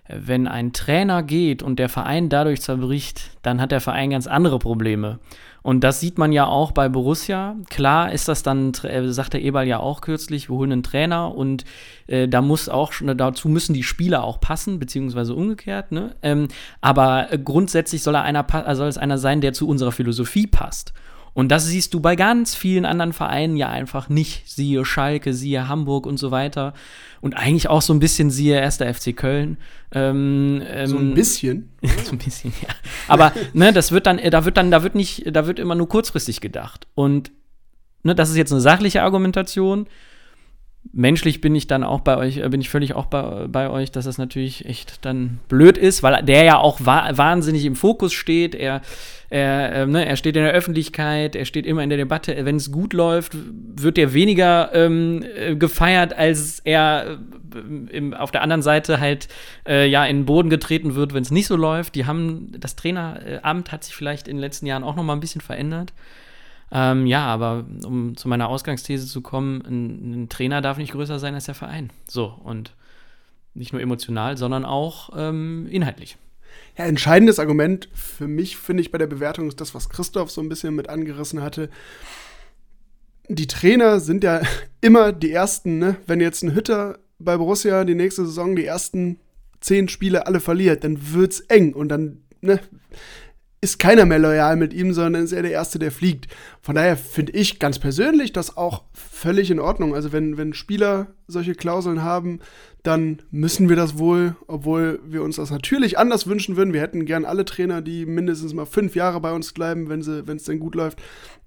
wenn 0.09 0.49
ein 0.49 0.73
Trainer 0.73 1.23
geht 1.23 1.63
und 1.63 1.79
der 1.79 1.89
Verein 1.89 2.29
dadurch 2.29 2.63
zerbricht, 2.63 3.31
dann 3.43 3.61
hat 3.61 3.73
der 3.73 3.81
Verein 3.81 4.11
ganz 4.11 4.27
andere 4.27 4.59
Probleme. 4.59 5.19
Und 5.63 5.85
das 5.85 6.01
sieht 6.01 6.19
man 6.19 6.33
ja 6.33 6.47
auch 6.47 6.73
bei 6.73 6.89
Borussia. 6.89 7.57
Klar 7.69 8.13
ist 8.13 8.29
das 8.29 8.43
dann, 8.43 8.73
äh, 8.85 9.09
sagt 9.09 9.35
der 9.35 9.43
Eberl 9.43 9.67
ja 9.67 9.81
auch 9.81 10.01
kürzlich, 10.01 10.49
wir 10.49 10.57
holen 10.57 10.73
einen 10.73 10.83
Trainer 10.83 11.35
und 11.35 11.65
äh, 12.07 12.27
da 12.27 12.41
muss 12.41 12.69
auch, 12.69 12.93
dazu 13.03 13.49
müssen 13.49 13.75
die 13.75 13.83
Spieler 13.83 14.25
auch 14.25 14.41
passen, 14.41 14.79
beziehungsweise 14.79 15.35
umgekehrt. 15.35 15.93
Ne? 15.93 16.15
Ähm, 16.23 16.49
aber 16.81 17.33
äh, 17.33 17.39
grundsätzlich 17.39 18.03
soll, 18.03 18.15
er 18.15 18.23
einer, 18.23 18.47
soll 18.77 18.89
es 18.89 18.99
einer 18.99 19.19
sein, 19.19 19.41
der 19.41 19.53
zu 19.53 19.69
unserer 19.69 19.93
Philosophie 19.93 20.47
passt. 20.47 20.95
Und 21.35 21.49
das 21.49 21.67
siehst 21.67 21.95
du 21.95 22.01
bei 22.01 22.17
ganz 22.17 22.55
vielen 22.55 22.85
anderen 22.85 23.13
Vereinen 23.13 23.57
ja 23.57 23.69
einfach 23.69 24.09
nicht. 24.09 24.49
Siehe 24.49 24.85
Schalke, 24.85 25.35
siehe 25.35 25.69
Hamburg 25.69 26.07
und 26.07 26.17
so 26.17 26.31
weiter. 26.31 26.75
Und 27.21 27.37
eigentlich 27.37 27.69
auch 27.69 27.83
so 27.83 27.93
ein 27.93 28.01
bisschen 28.01 28.31
siehe 28.31 28.61
1. 28.61 28.77
FC 28.79 29.17
Köln. 29.17 29.57
Ähm, 29.93 30.63
ähm, 30.67 30.87
so 30.87 30.99
ein 30.99 31.15
bisschen? 31.15 31.71
so 32.05 32.13
ein 32.13 32.19
bisschen, 32.19 32.53
ja. 32.63 32.69
Aber 33.07 33.33
ne, 33.53 33.73
das 33.73 33.93
wird 33.93 34.07
dann, 34.07 34.19
da 34.31 34.45
wird 34.45 34.57
dann, 34.57 34.71
da 34.71 34.83
wird 34.83 34.95
nicht, 34.95 35.25
da 35.35 35.47
wird 35.47 35.59
immer 35.59 35.75
nur 35.75 35.89
kurzfristig 35.89 36.41
gedacht. 36.41 36.87
Und 36.95 37.31
ne, 38.03 38.15
das 38.15 38.31
ist 38.31 38.37
jetzt 38.37 38.53
eine 38.53 38.61
sachliche 38.61 39.03
Argumentation 39.03 39.87
menschlich 40.93 41.41
bin 41.41 41.55
ich 41.55 41.67
dann 41.67 41.85
auch 41.85 42.01
bei 42.01 42.17
euch, 42.17 42.39
äh, 42.39 42.49
bin 42.49 42.61
ich 42.61 42.71
völlig 42.71 42.95
auch 42.95 43.07
bei, 43.07 43.47
bei 43.49 43.71
euch, 43.71 43.91
dass 43.91 44.05
das 44.05 44.19
natürlich 44.19 44.67
echt 44.67 45.05
dann 45.05 45.41
blöd 45.49 45.79
ist, 45.79 46.03
weil 46.03 46.23
der 46.23 46.45
ja 46.45 46.59
auch 46.59 46.81
wa 46.85 47.11
wahnsinnig 47.13 47.65
im 47.65 47.77
Fokus 47.77 48.13
steht. 48.13 48.55
Er, 48.55 48.81
er, 49.31 49.73
äh, 49.73 49.87
ne, 49.87 50.07
er 50.07 50.17
steht 50.17 50.37
in 50.37 50.43
der 50.43 50.53
Öffentlichkeit, 50.53 51.37
er 51.37 51.45
steht 51.45 51.67
immer 51.67 51.83
in 51.83 51.91
der 51.91 51.99
Debatte. 51.99 52.37
Wenn 52.45 52.57
es 52.57 52.73
gut 52.73 52.93
läuft, 52.93 53.37
wird 53.77 53.99
er 53.99 54.15
weniger 54.15 54.71
ähm, 54.75 55.25
äh, 55.37 55.55
gefeiert, 55.57 56.17
als 56.17 56.61
er 56.61 57.19
äh, 57.55 57.97
im, 57.97 58.15
auf 58.15 58.31
der 58.31 58.43
anderen 58.43 58.63
Seite 58.63 59.01
halt 59.01 59.29
äh, 59.67 59.87
ja 59.87 60.05
in 60.07 60.19
den 60.19 60.27
Boden 60.27 60.51
getreten 60.51 60.95
wird, 60.95 61.13
wenn 61.15 61.23
es 61.23 61.31
nicht 61.31 61.47
so 61.47 61.57
läuft. 61.57 61.95
Die 61.95 62.07
haben, 62.07 62.53
das 62.59 62.77
Traineramt 62.77 63.73
hat 63.73 63.85
sich 63.85 63.95
vielleicht 63.95 64.29
in 64.29 64.37
den 64.37 64.41
letzten 64.41 64.67
Jahren 64.67 64.85
auch 64.85 64.97
noch 64.97 65.05
mal 65.05 65.15
ein 65.15 65.21
bisschen 65.21 65.41
verändert. 65.41 65.93
Ähm, 66.71 67.07
ja, 67.07 67.25
aber 67.25 67.65
um 67.85 68.17
zu 68.17 68.29
meiner 68.29 68.49
Ausgangsthese 68.49 69.07
zu 69.07 69.23
kommen, 69.23 69.63
ein, 69.63 70.25
ein, 70.25 70.29
Trainer 70.29 70.61
darf 70.61 70.77
nicht 70.77 70.93
größer 70.93 71.19
sein 71.19 71.35
als 71.35 71.47
der 71.47 71.55
Verein. 71.55 71.91
So, 72.07 72.27
und 72.45 72.75
nicht 73.55 73.73
nur 73.73 73.81
emotional, 73.81 74.37
sondern 74.37 74.65
auch 74.65 75.11
ähm, 75.17 75.67
inhaltlich. 75.71 76.19
Ja, 76.77 76.85
entscheidendes 76.85 77.39
Argument 77.39 77.89
für 77.93 78.29
mich, 78.29 78.57
finde 78.57 78.83
ich, 78.83 78.91
bei 78.91 78.99
der 78.99 79.07
Bewertung 79.07 79.49
ist 79.49 79.61
das, 79.61 79.75
was 79.75 79.89
Christoph 79.89 80.31
so 80.31 80.41
ein 80.41 80.49
bisschen 80.49 80.75
mit 80.75 80.89
angerissen 80.89 81.43
hatte. 81.43 81.71
Die 83.29 83.47
Trainer 83.47 84.01
sind 84.01 84.23
ja 84.23 84.43
immer 84.81 85.13
die 85.13 85.33
ersten, 85.33 85.79
ne? 85.79 85.97
Wenn 86.07 86.21
jetzt 86.21 86.43
ein 86.43 86.55
Hütter 86.55 86.99
bei 87.19 87.37
Borussia 87.37 87.85
die 87.85 87.95
nächste 87.95 88.25
Saison 88.27 88.55
die 88.55 88.65
ersten 88.65 89.19
zehn 89.61 89.89
Spiele 89.89 90.27
alle 90.27 90.41
verliert, 90.41 90.85
dann 90.85 91.13
wird's 91.13 91.41
eng 91.41 91.73
und 91.73 91.89
dann, 91.89 92.23
ne? 92.43 92.61
Ist 93.61 93.79
keiner 93.79 94.05
mehr 94.05 94.21
loyal 94.21 94.57
mit 94.57 94.73
ihm, 94.73 94.93
sondern 94.93 95.25
ist 95.25 95.33
er 95.33 95.43
der 95.43 95.51
Erste, 95.51 95.79
der 95.79 95.91
fliegt. 95.91 96.29
Von 96.63 96.77
daher 96.77 96.97
finde 96.97 97.33
ich 97.33 97.59
ganz 97.59 97.79
persönlich 97.79 98.33
das 98.33 98.57
auch 98.57 98.85
völlig 98.93 99.51
in 99.51 99.59
Ordnung. 99.59 99.95
Also 99.95 100.13
wenn, 100.13 100.37
wenn 100.37 100.55
Spieler 100.55 101.09
solche 101.27 101.55
Klauseln 101.55 102.03
haben, 102.03 102.39
dann 102.85 103.21
müssen 103.31 103.69
wir 103.69 103.75
das 103.75 103.99
wohl, 103.99 104.37
obwohl 104.47 105.01
wir 105.05 105.23
uns 105.23 105.37
das 105.37 105.51
natürlich 105.51 105.99
anders 105.99 106.29
wünschen 106.29 106.57
würden. 106.57 106.73
Wir 106.73 106.81
hätten 106.81 107.05
gern 107.05 107.25
alle 107.25 107.45
Trainer, 107.45 107.83
die 107.83 108.07
mindestens 108.07 108.55
mal 108.55 108.65
fünf 108.65 108.95
Jahre 108.95 109.21
bei 109.21 109.33
uns 109.33 109.53
bleiben, 109.53 109.89
wenn 109.89 110.37
es 110.37 110.45
denn 110.45 110.61
gut 110.61 110.77
läuft. 110.77 111.03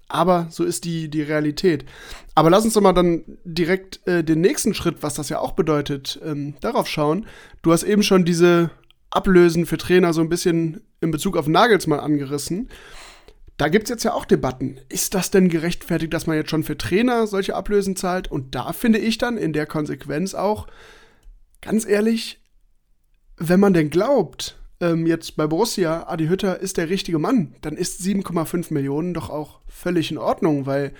Aber 0.08 0.48
so 0.50 0.64
ist 0.64 0.84
die, 0.84 1.08
die 1.08 1.22
Realität. 1.22 1.86
Aber 2.34 2.50
lass 2.50 2.64
uns 2.64 2.74
doch 2.74 2.82
mal 2.82 2.92
dann 2.92 3.24
direkt 3.44 4.06
äh, 4.06 4.22
den 4.22 4.42
nächsten 4.42 4.74
Schritt, 4.74 4.96
was 5.00 5.14
das 5.14 5.30
ja 5.30 5.38
auch 5.38 5.52
bedeutet, 5.52 6.20
ähm, 6.22 6.54
darauf 6.60 6.86
schauen. 6.86 7.24
Du 7.62 7.72
hast 7.72 7.82
eben 7.82 8.02
schon 8.02 8.26
diese 8.26 8.70
Ablösen 9.12 9.66
für 9.66 9.78
Trainer 9.78 10.12
so 10.12 10.20
ein 10.20 10.28
bisschen 10.28 10.80
in 11.00 11.10
Bezug 11.10 11.36
auf 11.36 11.46
Nagelsmann 11.46 12.00
angerissen. 12.00 12.68
Da 13.56 13.68
gibt 13.68 13.84
es 13.84 13.90
jetzt 13.90 14.04
ja 14.04 14.14
auch 14.14 14.24
Debatten. 14.24 14.80
Ist 14.88 15.14
das 15.14 15.30
denn 15.30 15.48
gerechtfertigt, 15.48 16.12
dass 16.12 16.26
man 16.26 16.36
jetzt 16.36 16.50
schon 16.50 16.64
für 16.64 16.78
Trainer 16.78 17.26
solche 17.26 17.54
Ablösen 17.54 17.96
zahlt? 17.96 18.30
Und 18.30 18.54
da 18.54 18.72
finde 18.72 18.98
ich 18.98 19.18
dann 19.18 19.36
in 19.36 19.52
der 19.52 19.66
Konsequenz 19.66 20.34
auch, 20.34 20.66
ganz 21.60 21.86
ehrlich, 21.86 22.40
wenn 23.36 23.60
man 23.60 23.74
denn 23.74 23.90
glaubt, 23.90 24.56
ähm, 24.80 25.06
jetzt 25.06 25.36
bei 25.36 25.46
Borussia, 25.46 26.08
Adi 26.08 26.26
Hütter 26.26 26.60
ist 26.60 26.76
der 26.76 26.88
richtige 26.88 27.18
Mann, 27.18 27.54
dann 27.60 27.76
ist 27.76 28.00
7,5 28.00 28.72
Millionen 28.72 29.14
doch 29.14 29.30
auch 29.30 29.60
völlig 29.68 30.10
in 30.10 30.18
Ordnung, 30.18 30.66
weil 30.66 30.92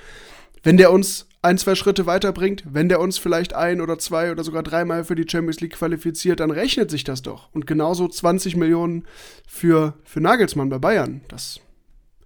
wenn 0.63 0.77
der 0.77 0.93
uns 0.93 1.27
ein, 1.43 1.59
zwei 1.59 1.75
Schritte 1.75 2.07
weiterbringt, 2.07 2.65
wenn 2.71 2.89
der 2.89 3.01
uns 3.01 3.19
vielleicht 3.19 3.53
ein 3.53 3.81
oder 3.81 3.99
zwei 3.99 4.31
oder 4.31 4.45
sogar 4.45 4.63
dreimal 4.63 5.05
für 5.05 5.17
die 5.17 5.29
Champions 5.29 5.61
League 5.61 5.75
qualifiziert, 5.75 6.39
dann 6.39 6.53
rechnet 6.53 6.91
sich 6.91 7.03
das 7.03 7.23
doch. 7.23 7.49
Und 7.53 7.67
genauso 7.67 8.07
20 8.07 8.55
Millionen 8.57 9.05
für, 9.47 9.95
für 10.05 10.21
Nagelsmann 10.21 10.69
bei 10.69 10.79
Bayern. 10.79 11.23
Das 11.29 11.61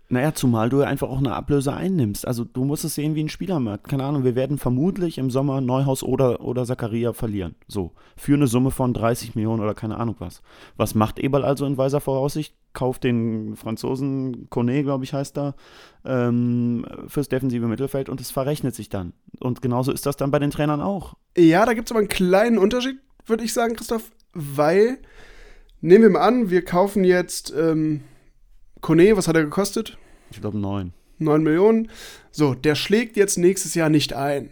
Naja, 0.09 0.33
zumal 0.35 0.69
du 0.69 0.83
einfach 0.83 1.09
auch 1.09 1.19
eine 1.19 1.35
Ablöse 1.35 1.75
einnimmst. 1.75 2.29
Also 2.29 2.45
du 2.45 2.65
musst 2.65 2.85
es 2.85 2.95
sehen 2.95 3.17
wie 3.17 3.25
ein 3.25 3.29
Spielermarkt. 3.29 3.89
Keine 3.89 4.05
Ahnung, 4.05 4.23
wir 4.23 4.37
werden 4.37 4.57
vermutlich 4.57 5.19
im 5.19 5.31
Sommer 5.31 5.61
Neuhaus 5.61 6.05
oder, 6.05 6.43
oder 6.43 6.65
Zakaria 6.65 7.13
verlieren. 7.13 7.57
So. 7.67 7.93
Für 8.17 8.35
eine 8.35 8.47
Summe 8.47 8.71
von 8.71 8.95
30 8.95 9.35
Millionen 9.35 9.63
oder 9.63 9.75
keine 9.75 9.97
Ahnung 9.97 10.15
was. 10.21 10.43
Was 10.77 10.95
macht 10.95 11.19
Eberl 11.19 11.45
also 11.45 11.67
in 11.67 11.77
weiser 11.77 12.01
Voraussicht? 12.01 12.55
Kauft 12.73 13.03
den 13.03 13.57
Franzosen, 13.57 14.49
Kone, 14.49 14.85
glaube 14.85 15.03
ich, 15.03 15.13
heißt 15.13 15.39
er, 15.39 15.55
ähm, 16.05 16.87
fürs 17.09 17.29
defensive 17.29 17.67
Mittelfeld 17.67 18.09
und 18.09 18.21
es 18.21 18.31
verrechnet 18.31 18.75
sich 18.75 18.89
dann. 18.89 19.13
Und 19.41 19.61
genauso 19.61 19.91
ist 19.91 20.07
das 20.07 20.17
dann 20.17 20.31
bei 20.31 20.39
den 20.39 20.51
Trainern 20.51 20.83
auch. 20.83 21.15
Ja, 21.37 21.65
da 21.65 21.73
gibt 21.73 21.89
es 21.89 21.93
aber 21.93 22.01
einen 22.01 22.09
kleinen 22.09 22.59
Unterschied, 22.59 22.99
würde 23.25 23.45
ich 23.45 23.53
sagen, 23.55 23.75
Christoph, 23.75 24.13
weil, 24.35 24.99
nehmen 25.81 26.05
wir 26.05 26.11
mal 26.11 26.21
an, 26.21 26.51
wir 26.51 26.65
kaufen 26.65 27.03
jetzt. 27.03 27.53
Ähm 27.57 28.03
Kone, 28.87 29.17
was 29.17 29.27
hat 29.27 29.35
er 29.35 29.43
gekostet? 29.43 29.99
Ich 30.31 30.41
glaube 30.41 30.59
neun. 30.59 30.93
9 31.19 31.43
Millionen. 31.43 31.91
So, 32.31 32.55
der 32.55 32.77
schlägt 32.77 33.17
jetzt 33.17 33.37
nächstes 33.37 33.75
Jahr 33.75 33.89
nicht 33.89 34.13
ein. 34.13 34.51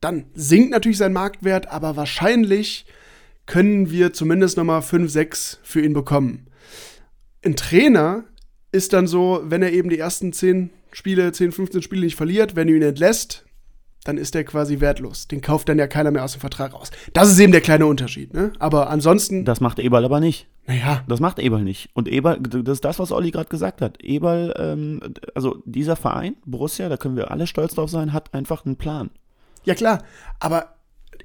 Dann 0.00 0.26
sinkt 0.34 0.70
natürlich 0.70 0.98
sein 0.98 1.12
Marktwert, 1.12 1.68
aber 1.68 1.96
wahrscheinlich 1.96 2.86
können 3.44 3.90
wir 3.90 4.12
zumindest 4.12 4.56
nochmal 4.56 4.82
5, 4.82 5.10
6 5.10 5.58
für 5.64 5.80
ihn 5.80 5.94
bekommen. 5.94 6.46
Ein 7.44 7.56
Trainer 7.56 8.22
ist 8.70 8.92
dann 8.92 9.08
so, 9.08 9.42
wenn 9.46 9.62
er 9.62 9.72
eben 9.72 9.90
die 9.90 9.98
ersten 9.98 10.32
10 10.32 10.70
Spiele, 10.92 11.32
10, 11.32 11.50
15 11.50 11.82
Spiele 11.82 12.04
nicht 12.04 12.14
verliert, 12.14 12.54
wenn 12.54 12.68
du 12.68 12.76
ihn 12.76 12.82
entlässt, 12.82 13.44
dann 14.04 14.16
ist 14.16 14.36
der 14.36 14.44
quasi 14.44 14.78
wertlos. 14.78 15.26
Den 15.26 15.40
kauft 15.40 15.68
dann 15.68 15.80
ja 15.80 15.88
keiner 15.88 16.12
mehr 16.12 16.22
aus 16.22 16.34
dem 16.34 16.40
Vertrag 16.40 16.72
raus. 16.72 16.92
Das 17.14 17.32
ist 17.32 17.38
eben 17.40 17.50
der 17.50 17.60
kleine 17.60 17.86
Unterschied, 17.86 18.32
ne? 18.32 18.52
Aber 18.60 18.90
ansonsten. 18.90 19.44
Das 19.44 19.60
macht 19.60 19.80
Eberl 19.80 20.04
aber 20.04 20.20
nicht. 20.20 20.46
Naja. 20.66 21.02
Das 21.08 21.20
macht 21.20 21.38
Eberl 21.38 21.64
nicht. 21.64 21.90
Und 21.94 22.08
Eberl, 22.08 22.38
das 22.40 22.74
ist 22.74 22.84
das, 22.84 22.98
was 22.98 23.12
Olli 23.12 23.30
gerade 23.30 23.48
gesagt 23.48 23.80
hat. 23.80 24.02
Eberl, 24.02 24.54
ähm, 24.56 25.00
also 25.34 25.62
dieser 25.64 25.96
Verein, 25.96 26.36
Borussia, 26.46 26.88
da 26.88 26.96
können 26.96 27.16
wir 27.16 27.30
alle 27.30 27.46
stolz 27.46 27.74
drauf 27.74 27.90
sein, 27.90 28.12
hat 28.12 28.32
einfach 28.32 28.64
einen 28.64 28.76
Plan. 28.76 29.10
Ja, 29.64 29.74
klar. 29.74 30.02
Aber 30.38 30.76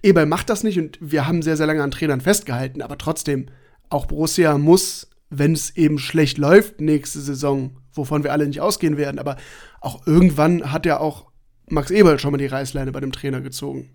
Eberl 0.02 0.26
macht 0.26 0.50
das 0.50 0.64
nicht 0.64 0.80
und 0.80 0.98
wir 1.02 1.28
haben 1.28 1.42
sehr, 1.42 1.58
sehr 1.58 1.68
lange 1.68 1.84
an 1.84 1.92
Trainern 1.92 2.22
festgehalten. 2.22 2.82
Aber 2.82 2.98
trotzdem, 2.98 3.48
auch 3.90 4.06
Borussia 4.06 4.58
muss, 4.58 5.10
wenn 5.30 5.54
es 5.54 5.76
eben 5.76 6.00
schlecht 6.00 6.38
läuft 6.38 6.82
nächste 6.82 7.20
Saison, 7.20 7.78
wovon 7.94 8.24
wir 8.24 8.32
alle 8.32 8.48
nicht 8.48 8.62
ausgehen 8.62 8.98
werden, 8.98 9.20
aber 9.20 9.38
auch 9.82 10.06
irgendwann 10.08 10.72
hat 10.72 10.86
er 10.86 11.02
auch 11.02 11.28
Max 11.70 11.92
Eberl 11.92 12.20
schon 12.20 12.32
mal 12.32 12.38
die 12.38 12.46
Reißleine 12.46 12.92
bei 12.92 13.02
dem 13.02 13.12
Trainer 13.12 13.42
gezogen. 13.42 13.90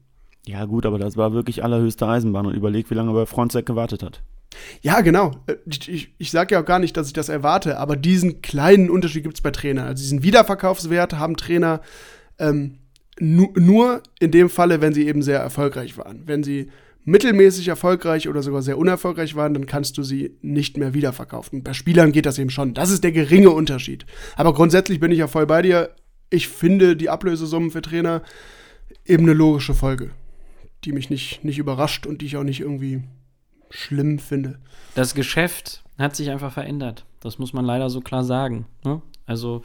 Ja, 0.47 0.65
gut, 0.65 0.87
aber 0.87 0.99
das 0.99 1.17
war 1.17 1.33
wirklich 1.33 1.65
allerhöchste 1.65 2.07
Eisenbahn 2.07 2.47
und 2.47 2.55
überleg, 2.55 2.91
wie 2.91 2.95
lange 2.95 3.11
er 3.11 3.15
bei 3.15 3.27
Fronzek 3.27 3.65
gewartet 3.65 4.03
hat. 4.03 4.23
Ja, 4.81 5.01
genau. 5.01 5.33
Ich, 5.67 5.89
ich, 5.89 6.15
ich 6.19 6.31
sage 6.31 6.55
ja 6.55 6.61
auch 6.61 6.65
gar 6.65 6.79
nicht, 6.79 6.97
dass 6.97 7.07
ich 7.09 7.13
das 7.13 7.29
erwarte, 7.29 7.79
aber 7.79 7.97
diesen 7.97 8.43
kleinen 8.43 8.91
Unterschied 8.91 9.23
gibt 9.23 9.37
es 9.37 9.41
bei 9.41 9.51
Trainern. 9.51 9.87
Also 9.87 10.03
diesen 10.03 10.23
Wiederverkaufswert 10.23 11.15
haben 11.15 11.37
Trainer 11.37 11.81
ähm, 12.39 12.79
nu 13.19 13.53
nur 13.57 14.03
in 14.21 14.31
dem 14.31 14.49
Falle, 14.49 14.81
wenn 14.81 14.95
sie 14.95 15.07
eben 15.07 15.23
sehr 15.23 15.39
erfolgreich 15.39 15.97
waren. 15.99 16.23
Wenn 16.27 16.43
sie 16.43 16.71
mittelmäßig 17.05 17.69
erfolgreich 17.69 18.29
oder 18.29 18.43
sogar 18.43 18.63
sehr 18.63 18.79
unerfolgreich 18.79 19.35
waren, 19.35 19.55
dann 19.55 19.67
kannst 19.67 19.99
du 19.99 20.03
sie 20.03 20.37
nicht 20.41 20.77
mehr 20.77 20.95
wiederverkaufen. 20.95 21.63
Bei 21.63 21.73
Spielern 21.73 22.13
geht 22.13 22.27
das 22.27 22.39
eben 22.39 22.51
schon. 22.51 22.75
Das 22.75 22.91
ist 22.91 23.03
der 23.03 23.13
geringe 23.13 23.51
Unterschied. 23.51 24.07
Aber 24.37 24.55
grundsätzlich 24.55 25.01
bin 25.01 25.11
ich 25.11 25.19
ja 25.19 25.27
voll 25.27 25.47
bei 25.47 25.63
dir 25.63 25.91
ich 26.33 26.49
finde 26.49 26.97
die 26.97 27.11
Ablösesummen 27.11 27.71
für 27.71 27.83
Trainer 27.83 28.23
eben 29.05 29.25
eine 29.25 29.35
logische 29.35 29.75
Folge, 29.75 30.11
die 30.85 30.93
mich 30.93 31.11
nicht, 31.11 31.45
nicht 31.45 31.59
überrascht 31.59 32.07
und 32.07 32.23
die 32.23 32.27
ich 32.27 32.37
auch 32.37 32.43
nicht 32.43 32.61
irgendwie 32.61 33.03
schlimm 33.73 34.19
finde. 34.19 34.59
Das 34.95 35.15
Geschäft 35.15 35.83
hat 35.99 36.17
sich 36.17 36.31
einfach 36.31 36.53
verändert. 36.53 37.05
Das 37.21 37.39
muss 37.39 37.53
man 37.53 37.65
leider 37.65 37.91
so 37.91 38.01
klar 38.01 38.25
sagen. 38.25 38.67
Ne? 38.85 39.03
Also 39.27 39.63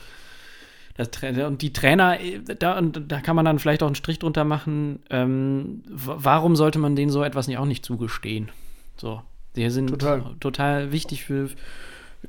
das, 0.96 1.10
und 1.46 1.62
die 1.62 1.74
Trainer, 1.74 2.18
da, 2.60 2.82
da 2.82 3.22
kann 3.22 3.36
man 3.36 3.46
dann 3.46 3.60
vielleicht 3.60 3.84
auch 3.84 3.88
einen 3.88 3.96
Strich 3.96 4.20
drunter 4.20 4.44
machen. 4.44 5.00
Ähm, 5.10 5.84
warum 5.88 6.56
sollte 6.56 6.80
man 6.80 6.96
denen 6.96 7.12
so 7.12 7.24
etwas 7.24 7.48
nicht 7.48 7.58
auch 7.58 7.66
nicht 7.66 7.86
zugestehen? 7.86 8.50
So, 8.96 9.22
die 9.56 9.70
sind 9.70 9.90
total, 9.90 10.36
total 10.40 10.92
wichtig 10.92 11.24
für 11.24 11.50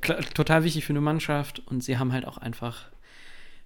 total 0.02 0.64
wichtig 0.64 0.84
für 0.84 0.92
eine 0.92 1.00
Mannschaft 1.00 1.62
und 1.66 1.82
sie 1.82 1.98
haben 1.98 2.12
halt 2.12 2.26
auch 2.26 2.36
einfach 2.36 2.86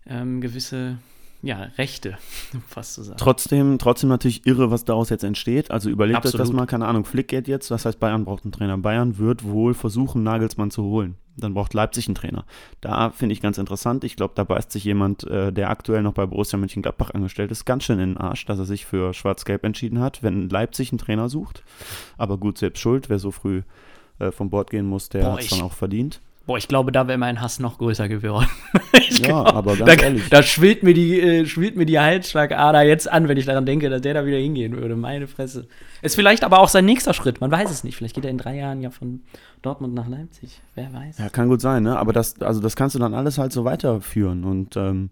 ähm, 0.07 0.41
gewisse 0.41 0.99
ja, 1.43 1.63
Rechte, 1.77 2.17
fast 2.69 2.95
zu 2.95 3.03
sagen. 3.03 3.19
Trotzdem, 3.19 3.79
trotzdem 3.79 4.09
natürlich 4.09 4.47
irre, 4.47 4.71
was 4.71 4.85
daraus 4.85 5.11
jetzt 5.11 5.25
entsteht. 5.25 5.71
Also 5.71 5.91
überlegt 5.91 6.25
euch 6.25 6.33
das 6.33 6.53
mal, 6.53 6.67
keine 6.67 6.87
Ahnung, 6.87 7.05
Flick 7.05 7.29
geht 7.29 7.49
jetzt, 7.49 7.71
das 7.71 7.85
heißt, 7.85 7.99
Bayern 7.99 8.25
braucht 8.25 8.45
einen 8.45 8.53
Trainer. 8.53 8.79
Bayern 8.79 9.19
wird 9.19 9.45
wohl 9.45 9.75
versuchen, 9.75 10.23
Nagelsmann 10.23 10.71
zu 10.71 10.85
holen. 10.85 11.17
Dann 11.37 11.55
braucht 11.55 11.75
Leipzig 11.75 12.07
einen 12.07 12.15
Trainer. 12.15 12.45
Da 12.81 13.11
finde 13.11 13.33
ich 13.33 13.41
ganz 13.41 13.59
interessant. 13.59 14.05
Ich 14.05 14.17
glaube, 14.17 14.35
da 14.37 14.45
beißt 14.45 14.71
sich 14.71 14.85
jemand, 14.85 15.25
äh, 15.25 15.53
der 15.53 15.71
aktuell 15.71 16.03
noch 16.03 16.13
bei 16.13 16.27
Borussia 16.27 16.59
Mönchengladbach 16.59 17.11
angestellt 17.11 17.51
ist, 17.51 17.65
ganz 17.65 17.85
schön 17.85 17.99
in 17.99 18.11
den 18.11 18.19
Arsch, 18.19 18.45
dass 18.45 18.59
er 18.59 18.67
sich 18.67 18.87
für 18.87 19.15
Schwarz-Gelb 19.15 19.65
entschieden 19.65 19.99
hat, 19.99 20.23
wenn 20.23 20.49
Leipzig 20.49 20.93
einen 20.93 20.99
Trainer 20.99 21.29
sucht. 21.29 21.65
Aber 22.19 22.39
gut, 22.39 22.59
selbst 22.59 22.81
schuld, 22.81 23.09
wer 23.09 23.19
so 23.19 23.31
früh 23.31 23.63
äh, 24.19 24.31
vom 24.31 24.51
Bord 24.51 24.71
gehen 24.71 24.87
muss, 24.87 25.09
der 25.09 25.33
hat 25.33 25.41
es 25.41 25.49
dann 25.49 25.63
auch 25.63 25.73
verdient. 25.73 26.21
Boah, 26.45 26.59
ich 26.59 26.67
glaube, 26.67 26.91
da 26.91 27.07
wäre 27.07 27.19
mein 27.19 27.41
Hass 27.41 27.61
noch 27.61 27.79
größer 27.79 28.09
geworden. 28.09 28.49
ja, 28.95 29.27
glaub, 29.27 29.55
aber 29.55 29.77
ganz 29.77 29.97
da, 29.97 30.03
ehrlich. 30.07 30.29
Da 30.29 30.43
schwillt 30.43 30.83
mir, 30.83 30.93
die, 30.93 31.21
äh, 31.21 31.47
schwillt 31.47 31.77
mir 31.77 31.87
die 31.87 32.01
Halsschlagader 32.01 32.83
jetzt 32.83 33.11
an, 33.11 33.29
wenn 33.29 33.37
ich 33.37 33.47
daran 33.47 33.65
denke, 33.65 33.89
dass 33.89 34.03
der 34.03 34.15
da 34.15 34.27
wieder 34.27 34.39
hingehen 34.39 34.77
würde. 34.77 34.97
Meine 34.97 35.29
Fresse. 35.29 35.69
Ist 36.03 36.17
vielleicht 36.17 36.43
aber 36.43 36.59
auch 36.59 36.69
sein 36.69 36.85
nächster 36.85 37.15
Schritt. 37.15 37.41
Man 37.41 37.53
weiß 37.53 37.71
es 37.71 37.85
nicht. 37.85 37.97
Vielleicht 37.97 38.17
geht 38.17 38.25
er 38.25 38.31
in 38.31 38.39
drei 38.39 38.57
Jahren 38.57 38.83
ja 38.83 38.91
von 38.91 39.21
Dortmund 39.63 39.95
nach 39.95 40.09
Leipzig. 40.09 40.61
Wer 40.75 40.93
weiß. 40.93 41.19
Ja, 41.19 41.29
kann 41.29 41.49
gut 41.49 41.61
sein, 41.61 41.85
ne? 41.85 41.97
Aber 41.97 42.13
das, 42.13 42.41
also 42.43 42.61
das 42.61 42.75
kannst 42.75 42.97
du 42.97 42.99
dann 42.99 43.15
alles 43.15 43.39
halt 43.39 43.53
so 43.53 43.65
weiterführen. 43.65 44.45
Und 44.45 44.77
ähm, 44.77 45.11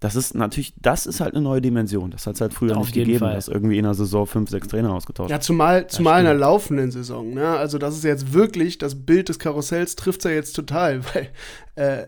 das 0.00 0.16
ist 0.16 0.34
natürlich, 0.34 0.74
das 0.80 1.04
ist 1.04 1.20
halt 1.20 1.34
eine 1.34 1.42
neue 1.42 1.60
Dimension. 1.60 2.10
Das 2.10 2.26
hat 2.26 2.34
es 2.34 2.40
halt 2.40 2.54
früher 2.54 2.76
Auf 2.76 2.86
nicht 2.86 2.94
gegeben, 2.94 3.18
Fall. 3.18 3.34
dass 3.34 3.48
irgendwie 3.48 3.78
in 3.78 3.84
einer 3.84 3.94
Saison 3.94 4.26
fünf, 4.26 4.48
sechs 4.48 4.68
Trainer 4.68 4.94
ausgetauscht 4.94 5.30
Ja, 5.30 5.40
zumal, 5.40 5.86
zumal 5.88 6.20
in 6.20 6.24
der 6.24 6.34
laufenden 6.34 6.90
Saison. 6.90 7.34
Ne? 7.34 7.46
Also 7.46 7.76
das 7.76 7.96
ist 7.96 8.04
jetzt 8.04 8.32
wirklich, 8.32 8.78
das 8.78 9.04
Bild 9.04 9.28
des 9.28 9.38
Karussells 9.38 9.96
trifft 9.96 10.24
ja 10.24 10.30
jetzt 10.30 10.56
total, 10.56 11.02
weil 11.14 11.28
äh, 11.74 12.06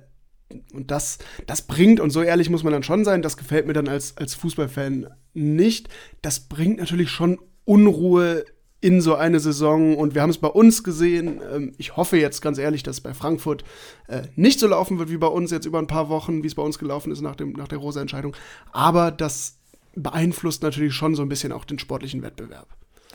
und 0.72 0.90
das, 0.90 1.18
das 1.46 1.62
bringt, 1.62 2.00
und 2.00 2.10
so 2.10 2.22
ehrlich 2.22 2.50
muss 2.50 2.62
man 2.62 2.72
dann 2.72 2.82
schon 2.82 3.04
sein, 3.04 3.22
das 3.22 3.36
gefällt 3.36 3.66
mir 3.66 3.72
dann 3.72 3.88
als, 3.88 4.16
als 4.16 4.34
Fußballfan 4.34 5.08
nicht. 5.34 5.88
Das 6.20 6.40
bringt 6.40 6.78
natürlich 6.78 7.10
schon 7.10 7.38
Unruhe 7.64 8.44
in 8.82 9.00
so 9.00 9.14
eine 9.14 9.40
Saison. 9.40 9.96
Und 9.96 10.14
wir 10.14 10.20
haben 10.20 10.30
es 10.30 10.38
bei 10.38 10.48
uns 10.48 10.84
gesehen. 10.84 11.40
Ähm, 11.50 11.72
ich 11.78 11.96
hoffe 11.96 12.18
jetzt 12.18 12.42
ganz 12.42 12.58
ehrlich, 12.58 12.82
dass 12.82 12.96
es 12.96 13.00
bei 13.00 13.14
Frankfurt 13.14 13.64
äh, 14.08 14.22
nicht 14.36 14.60
so 14.60 14.66
laufen 14.66 14.98
wird 14.98 15.08
wie 15.08 15.16
bei 15.16 15.28
uns 15.28 15.50
jetzt 15.50 15.64
über 15.64 15.78
ein 15.78 15.86
paar 15.86 16.10
Wochen, 16.10 16.42
wie 16.42 16.48
es 16.48 16.56
bei 16.56 16.62
uns 16.62 16.78
gelaufen 16.78 17.10
ist 17.12 17.22
nach, 17.22 17.36
dem, 17.36 17.52
nach 17.52 17.68
der 17.68 17.78
Rosa-Entscheidung. 17.78 18.36
Aber 18.72 19.10
das 19.10 19.58
beeinflusst 19.94 20.62
natürlich 20.62 20.94
schon 20.94 21.14
so 21.14 21.22
ein 21.22 21.28
bisschen 21.28 21.52
auch 21.52 21.64
den 21.64 21.78
sportlichen 21.78 22.22
Wettbewerb. 22.22 22.68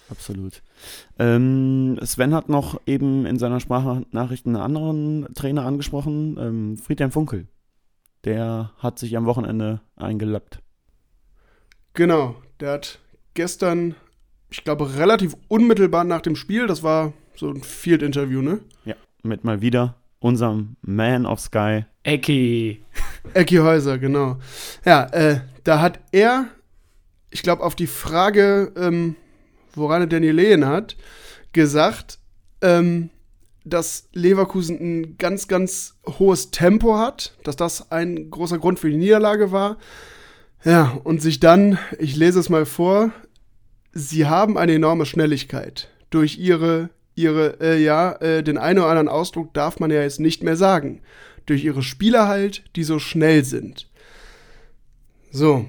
Absolut. 0.09 0.63
Ähm, 1.19 1.99
Sven 2.01 2.33
hat 2.33 2.47
noch 2.47 2.79
eben 2.85 3.25
in 3.25 3.37
seiner 3.37 3.59
Sprachnachricht 3.59 4.45
einen 4.45 4.55
anderen 4.55 5.27
Trainer 5.35 5.65
angesprochen, 5.65 6.37
ähm, 6.39 6.77
Friedhelm 6.77 7.11
Funkel. 7.11 7.47
Der 8.23 8.71
hat 8.77 8.99
sich 8.99 9.17
am 9.17 9.25
Wochenende 9.25 9.81
eingelappt. 9.97 10.61
Genau, 11.93 12.35
der 12.61 12.73
hat 12.73 12.99
gestern 13.33 13.95
ich 14.49 14.63
glaube, 14.63 14.95
relativ 14.95 15.35
unmittelbar 15.47 16.03
nach 16.03 16.21
dem 16.21 16.35
Spiel. 16.35 16.67
Das 16.67 16.83
war 16.83 17.13
so 17.35 17.49
ein 17.49 17.61
Field-Interview, 17.61 18.41
ne? 18.41 18.59
Ja, 18.85 18.95
mit 19.23 19.43
mal 19.43 19.61
wieder 19.61 19.95
unserem 20.19 20.77
Man 20.81 21.25
of 21.25 21.39
Sky. 21.39 21.85
Ecki. 22.03 22.83
Ecki 23.33 23.57
Häuser, 23.57 23.97
genau. 23.97 24.37
Ja, 24.85 25.05
äh, 25.07 25.41
da 25.63 25.81
hat 25.81 25.99
er, 26.11 26.47
ich 27.29 27.43
glaube, 27.43 27.63
auf 27.63 27.75
die 27.75 27.87
Frage, 27.87 28.71
ähm, 28.77 29.15
woran 29.73 30.01
er 30.01 30.07
Daniel 30.07 30.35
Lehen 30.35 30.65
hat, 30.65 30.95
gesagt, 31.53 32.19
ähm, 32.61 33.09
dass 33.65 34.07
Leverkusen 34.13 34.79
ein 34.79 35.17
ganz, 35.17 35.47
ganz 35.47 35.95
hohes 36.07 36.51
Tempo 36.51 36.97
hat, 36.97 37.37
dass 37.43 37.57
das 37.57 37.91
ein 37.91 38.31
großer 38.31 38.59
Grund 38.59 38.79
für 38.79 38.89
die 38.89 38.97
Niederlage 38.97 39.51
war. 39.51 39.77
Ja, 40.63 40.97
und 41.03 41.21
sich 41.21 41.39
dann, 41.39 41.77
ich 41.99 42.15
lese 42.15 42.39
es 42.39 42.49
mal 42.49 42.65
vor, 42.65 43.11
sie 43.97 44.27
haben 44.27 44.57
eine 44.57 44.75
enorme 44.75 45.05
Schnelligkeit. 45.05 45.89
Durch 46.09 46.37
ihre, 46.37 46.89
ihre, 47.15 47.59
äh, 47.59 47.83
ja, 47.83 48.13
äh, 48.13 48.43
den 48.43 48.57
einen 48.57 48.79
oder 48.79 48.89
anderen 48.89 49.09
Ausdruck 49.09 49.53
darf 49.53 49.79
man 49.79 49.91
ja 49.91 50.01
jetzt 50.01 50.19
nicht 50.19 50.43
mehr 50.43 50.55
sagen. 50.55 51.01
Durch 51.45 51.63
ihre 51.63 51.81
Spieler 51.81 52.27
halt, 52.27 52.63
die 52.75 52.83
so 52.83 52.99
schnell 52.99 53.43
sind. 53.43 53.89
So, 55.31 55.65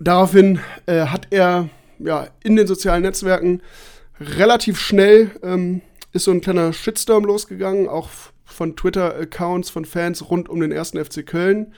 daraufhin 0.00 0.60
äh, 0.86 1.06
hat 1.06 1.28
er 1.30 1.68
ja 1.98 2.28
in 2.42 2.56
den 2.56 2.66
sozialen 2.66 3.02
Netzwerken 3.02 3.60
relativ 4.20 4.80
schnell 4.80 5.32
ähm, 5.42 5.82
ist 6.12 6.24
so 6.24 6.30
ein 6.30 6.40
kleiner 6.40 6.72
Shitstorm 6.72 7.24
losgegangen, 7.24 7.88
auch 7.88 8.08
von 8.44 8.76
Twitter-Accounts 8.76 9.70
von 9.70 9.84
Fans 9.84 10.30
rund 10.30 10.48
um 10.48 10.60
den 10.60 10.70
ersten 10.70 11.04
FC 11.04 11.26
Köln. 11.26 11.74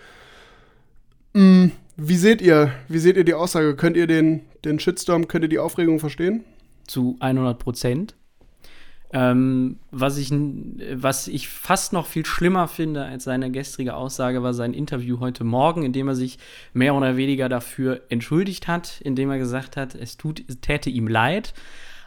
Mm, 1.33 1.69
wie 1.97 2.17
seht 2.17 2.43
ihr, 2.43 2.73
wie 2.89 2.99
seht 2.99 3.17
ihr 3.17 3.25
die 3.25 3.35
Aussage? 3.35 3.75
Könnt 3.75 3.97
ihr 3.97 4.07
den, 4.07 4.43
den 4.65 4.79
Shitstorm, 4.79 5.29
könnt 5.29 5.45
ihr 5.45 5.49
die 5.49 5.59
Aufregung 5.59 5.99
verstehen? 5.99 6.45
Zu 6.87 7.17
100 7.21 7.59
Prozent. 7.59 8.15
Ähm, 9.13 9.79
was, 9.93 10.19
ich, 10.19 10.31
was 10.31 11.29
ich 11.29 11.49
fast 11.49 11.93
noch 11.93 12.07
viel 12.07 12.27
schlimmer 12.27 12.69
finde 12.69 13.05
als 13.05 13.25
seine 13.25 13.51
gestrige 13.51 13.95
Aussage, 13.95 14.43
war 14.43 14.53
sein 14.53 14.75
Interview 14.75 15.21
heute 15.21 15.45
Morgen, 15.45 15.85
in 15.85 15.93
dem 15.93 16.09
er 16.09 16.17
sich 16.17 16.39
mehr 16.75 16.95
oder 16.95 17.17
weniger 17.17 17.49
dafür 17.49 18.03
entschuldigt 18.09 18.69
hat, 18.69 19.01
indem 19.03 19.31
er 19.31 19.39
gesagt 19.39 19.77
hat, 19.77 19.95
es 19.95 20.17
tut, 20.17 20.45
täte 20.61 20.91
ihm 20.91 21.07
leid 21.09 21.55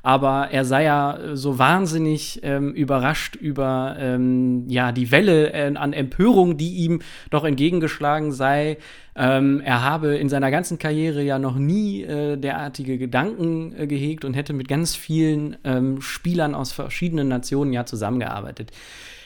aber 0.10 0.49
er 0.49 0.66
sei 0.66 0.86
ja 0.86 1.20
so 1.34 1.60
wahnsinnig 1.60 2.39
ähm, 2.41 2.74
überrascht 2.74 3.36
über 3.36 3.95
ähm, 3.99 4.64
ja, 4.68 4.91
die 4.91 5.12
Welle 5.12 5.53
äh, 5.53 5.76
an 5.76 5.93
Empörung, 5.93 6.57
die 6.57 6.78
ihm 6.78 7.03
doch 7.30 7.43
entgegengeschlagen 7.43 8.32
sei. 8.32 8.80
Ähm, 9.16 9.62
er 9.64 9.84
habe 9.84 10.16
in 10.16 10.28
seiner 10.28 10.49
ganzen 10.49 10.80
Karriere 10.80 11.22
ja 11.22 11.38
noch 11.38 11.57
nie 11.57 12.01
äh, 12.01 12.38
derartige 12.38 12.97
Gedanken 12.97 13.76
äh, 13.78 13.86
gehegt 13.86 14.26
und 14.26 14.34
hätte 14.34 14.53
mit 14.53 14.68
ganz 14.68 14.95
vielen 14.95 15.57
ähm, 15.64 16.01
Spielern 16.01 16.55
aus 16.55 16.72
verschiedenen 16.72 17.28
Nationen 17.28 17.72
ja 17.72 17.86
zusammengearbeitet 17.86 18.72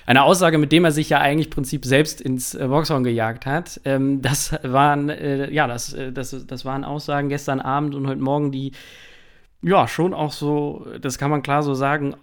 eine 0.05 0.23
Aussage, 0.23 0.57
mit 0.57 0.73
dem 0.73 0.83
er 0.83 0.91
sich 0.91 1.09
ja 1.09 1.21
eigentlich 1.21 1.47
im 1.47 1.51
Prinzip 1.51 1.85
selbst 1.85 2.19
ins 2.19 2.55
äh, 2.55 2.67
Boxhorn 2.67 3.05
gejagt 3.05 3.45
hat. 3.45 3.79
Ähm, 3.85 4.21
das 4.21 4.53
waren, 4.61 5.07
äh, 5.07 5.49
ja, 5.49 5.65
das, 5.65 5.93
äh, 5.93 6.11
das, 6.11 6.35
das 6.45 6.65
waren 6.65 6.83
Aussagen 6.83 7.29
gestern 7.29 7.61
Abend 7.61 7.95
und 7.95 8.05
heute 8.05 8.21
Morgen, 8.21 8.51
die 8.51 8.73
ja, 9.63 9.87
schon 9.87 10.13
auch 10.13 10.31
so, 10.31 10.85
das 11.01 11.17
kann 11.17 11.31
man 11.31 11.41
klar 11.41 11.63
so 11.63 11.73
sagen, 11.73 12.15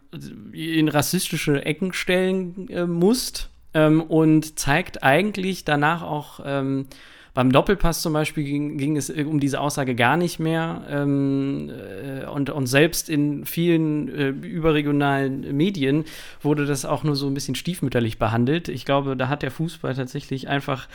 in 0.52 0.88
rassistische 0.88 1.64
Ecken 1.64 1.92
stellen 1.92 2.68
äh, 2.68 2.86
musst 2.86 3.50
ähm, 3.74 4.02
und 4.02 4.58
zeigt 4.58 5.02
eigentlich 5.02 5.64
danach 5.64 6.02
auch, 6.02 6.40
ähm, 6.44 6.86
beim 7.32 7.52
Doppelpass 7.52 8.02
zum 8.02 8.12
Beispiel 8.12 8.44
ging, 8.44 8.76
ging, 8.76 8.96
es 8.96 9.08
äh, 9.08 9.24
um 9.24 9.40
diese 9.40 9.60
Aussage 9.60 9.94
gar 9.94 10.16
nicht 10.16 10.40
mehr. 10.40 10.82
Ähm, 10.90 11.70
äh, 11.70 12.26
und, 12.26 12.50
und 12.50 12.66
selbst 12.66 13.08
in 13.08 13.44
vielen 13.44 14.08
äh, 14.08 14.28
überregionalen 14.28 15.56
Medien 15.56 16.04
wurde 16.42 16.66
das 16.66 16.84
auch 16.84 17.04
nur 17.04 17.16
so 17.16 17.26
ein 17.26 17.34
bisschen 17.34 17.54
stiefmütterlich 17.54 18.18
behandelt. 18.18 18.68
Ich 18.68 18.84
glaube, 18.84 19.16
da 19.16 19.28
hat 19.28 19.42
der 19.42 19.50
Fußball 19.50 19.94
tatsächlich 19.94 20.48
einfach 20.48 20.88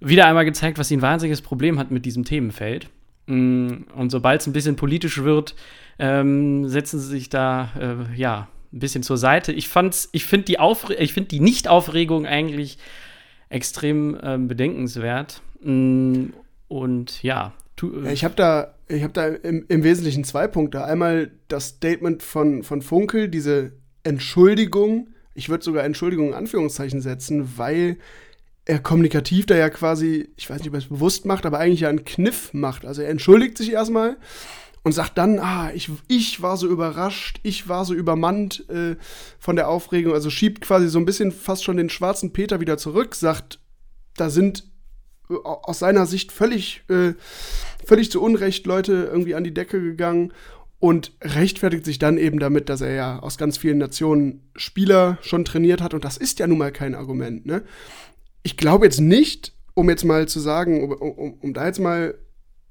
wieder 0.00 0.26
einmal 0.26 0.44
gezeigt, 0.44 0.78
was 0.78 0.88
sie 0.88 0.96
ein 0.96 1.02
wahnsinniges 1.02 1.42
Problem 1.42 1.78
hat 1.78 1.90
mit 1.90 2.04
diesem 2.04 2.24
Themenfeld. 2.24 2.88
Mm, 3.26 3.84
und 3.94 4.10
sobald 4.10 4.40
es 4.40 4.46
ein 4.46 4.52
bisschen 4.52 4.76
politisch 4.76 5.22
wird, 5.22 5.54
ähm, 5.98 6.68
setzen 6.68 7.00
sie 7.00 7.08
sich 7.08 7.28
da 7.28 7.70
äh, 7.78 8.18
ja 8.18 8.48
ein 8.72 8.78
bisschen 8.78 9.02
zur 9.02 9.16
Seite. 9.16 9.52
Ich 9.52 9.68
fand's, 9.68 10.08
ich 10.12 10.26
finde 10.26 10.46
die 10.46 10.58
Aufre 10.58 10.94
ich 10.94 11.12
finde 11.12 11.28
die 11.28 11.40
Nicht-Aufregung 11.40 12.26
eigentlich 12.26 12.78
extrem 13.48 14.18
ähm, 14.22 14.48
bedenkenswert. 14.48 15.42
Mm, 15.62 16.26
und 16.68 17.22
ja. 17.22 17.52
ja 17.80 18.10
ich 18.10 18.24
habe 18.24 18.34
da, 18.34 18.74
ich 18.88 19.02
habe 19.02 19.12
da 19.12 19.28
im, 19.28 19.64
im, 19.68 19.82
Wesentlichen 19.82 20.24
zwei 20.24 20.46
Punkte. 20.46 20.84
Einmal 20.84 21.30
das 21.48 21.68
Statement 21.68 22.22
von, 22.22 22.62
von 22.62 22.82
Funkel, 22.82 23.28
diese 23.28 23.72
Entschuldigung. 24.02 25.08
Ich 25.34 25.48
würde 25.48 25.64
sogar 25.64 25.84
Entschuldigung 25.84 26.28
in 26.28 26.34
Anführungszeichen 26.34 27.00
setzen, 27.00 27.56
weil 27.56 27.98
er 28.66 28.80
kommunikativ 28.80 29.46
da 29.46 29.56
ja 29.56 29.70
quasi, 29.70 30.28
ich 30.36 30.50
weiß 30.50 30.58
nicht, 30.58 30.68
ob 30.68 30.74
er 30.74 30.80
es 30.80 30.88
bewusst 30.88 31.24
macht, 31.24 31.46
aber 31.46 31.58
eigentlich 31.58 31.80
ja 31.80 31.88
einen 31.88 32.04
Kniff 32.04 32.52
macht. 32.52 32.84
Also 32.84 33.00
er 33.00 33.08
entschuldigt 33.08 33.56
sich 33.56 33.72
erstmal 33.72 34.16
und 34.82 34.92
sagt 34.92 35.16
dann, 35.18 35.38
ah, 35.38 35.70
ich, 35.72 35.90
ich 36.08 36.42
war 36.42 36.56
so 36.56 36.68
überrascht, 36.68 37.38
ich 37.44 37.68
war 37.68 37.84
so 37.84 37.94
übermannt 37.94 38.68
äh, 38.68 38.96
von 39.38 39.56
der 39.56 39.68
Aufregung, 39.68 40.12
also 40.12 40.30
schiebt 40.30 40.60
quasi 40.60 40.88
so 40.88 40.98
ein 40.98 41.04
bisschen 41.04 41.30
fast 41.30 41.64
schon 41.64 41.76
den 41.76 41.90
schwarzen 41.90 42.32
Peter 42.32 42.60
wieder 42.60 42.76
zurück, 42.76 43.14
sagt, 43.14 43.60
da 44.16 44.30
sind 44.30 44.64
äh, 45.30 45.34
aus 45.44 45.78
seiner 45.78 46.06
Sicht 46.06 46.32
völlig, 46.32 46.82
äh, 46.88 47.14
völlig 47.84 48.10
zu 48.10 48.20
Unrecht 48.20 48.66
Leute 48.66 49.08
irgendwie 49.12 49.36
an 49.36 49.44
die 49.44 49.54
Decke 49.54 49.80
gegangen 49.80 50.32
und 50.80 51.12
rechtfertigt 51.22 51.84
sich 51.84 51.98
dann 51.98 52.18
eben 52.18 52.40
damit, 52.40 52.68
dass 52.68 52.80
er 52.80 52.94
ja 52.94 53.18
aus 53.20 53.38
ganz 53.38 53.58
vielen 53.58 53.78
Nationen 53.78 54.42
Spieler 54.56 55.18
schon 55.20 55.44
trainiert 55.44 55.80
hat 55.80 55.94
und 55.94 56.04
das 56.04 56.16
ist 56.16 56.40
ja 56.40 56.48
nun 56.48 56.58
mal 56.58 56.72
kein 56.72 56.96
Argument, 56.96 57.46
ne? 57.46 57.62
Ich 58.46 58.56
glaube 58.56 58.86
jetzt 58.86 59.00
nicht, 59.00 59.54
um 59.74 59.90
jetzt 59.90 60.04
mal 60.04 60.28
zu 60.28 60.38
sagen, 60.38 60.84
um, 60.84 60.92
um, 60.92 61.34
um 61.34 61.52
da 61.52 61.66
jetzt 61.66 61.80
mal 61.80 62.16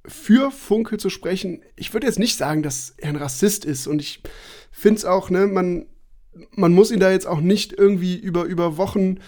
für 0.05 0.49
Funkel 0.49 0.97
zu 1.01 1.09
sprechen, 1.09 1.63
ich 1.75 1.93
würde 1.93 2.07
jetzt 2.07 2.17
nicht 2.17 2.37
sagen, 2.37 2.63
dass 2.63 2.93
er 2.95 3.09
ein 3.09 3.17
Rassist 3.17 3.65
ist. 3.65 3.85
Und 3.85 3.99
ich 3.99 4.23
finde 4.71 4.99
es 4.99 5.05
auch, 5.05 5.29
ne, 5.29 5.47
man, 5.47 5.85
man 6.51 6.71
muss 6.71 6.91
ihn 6.91 7.01
da 7.01 7.11
jetzt 7.11 7.27
auch 7.27 7.41
nicht 7.41 7.73
irgendwie 7.73 8.15
über, 8.15 8.45
über 8.45 8.77
Wochen 8.77 9.19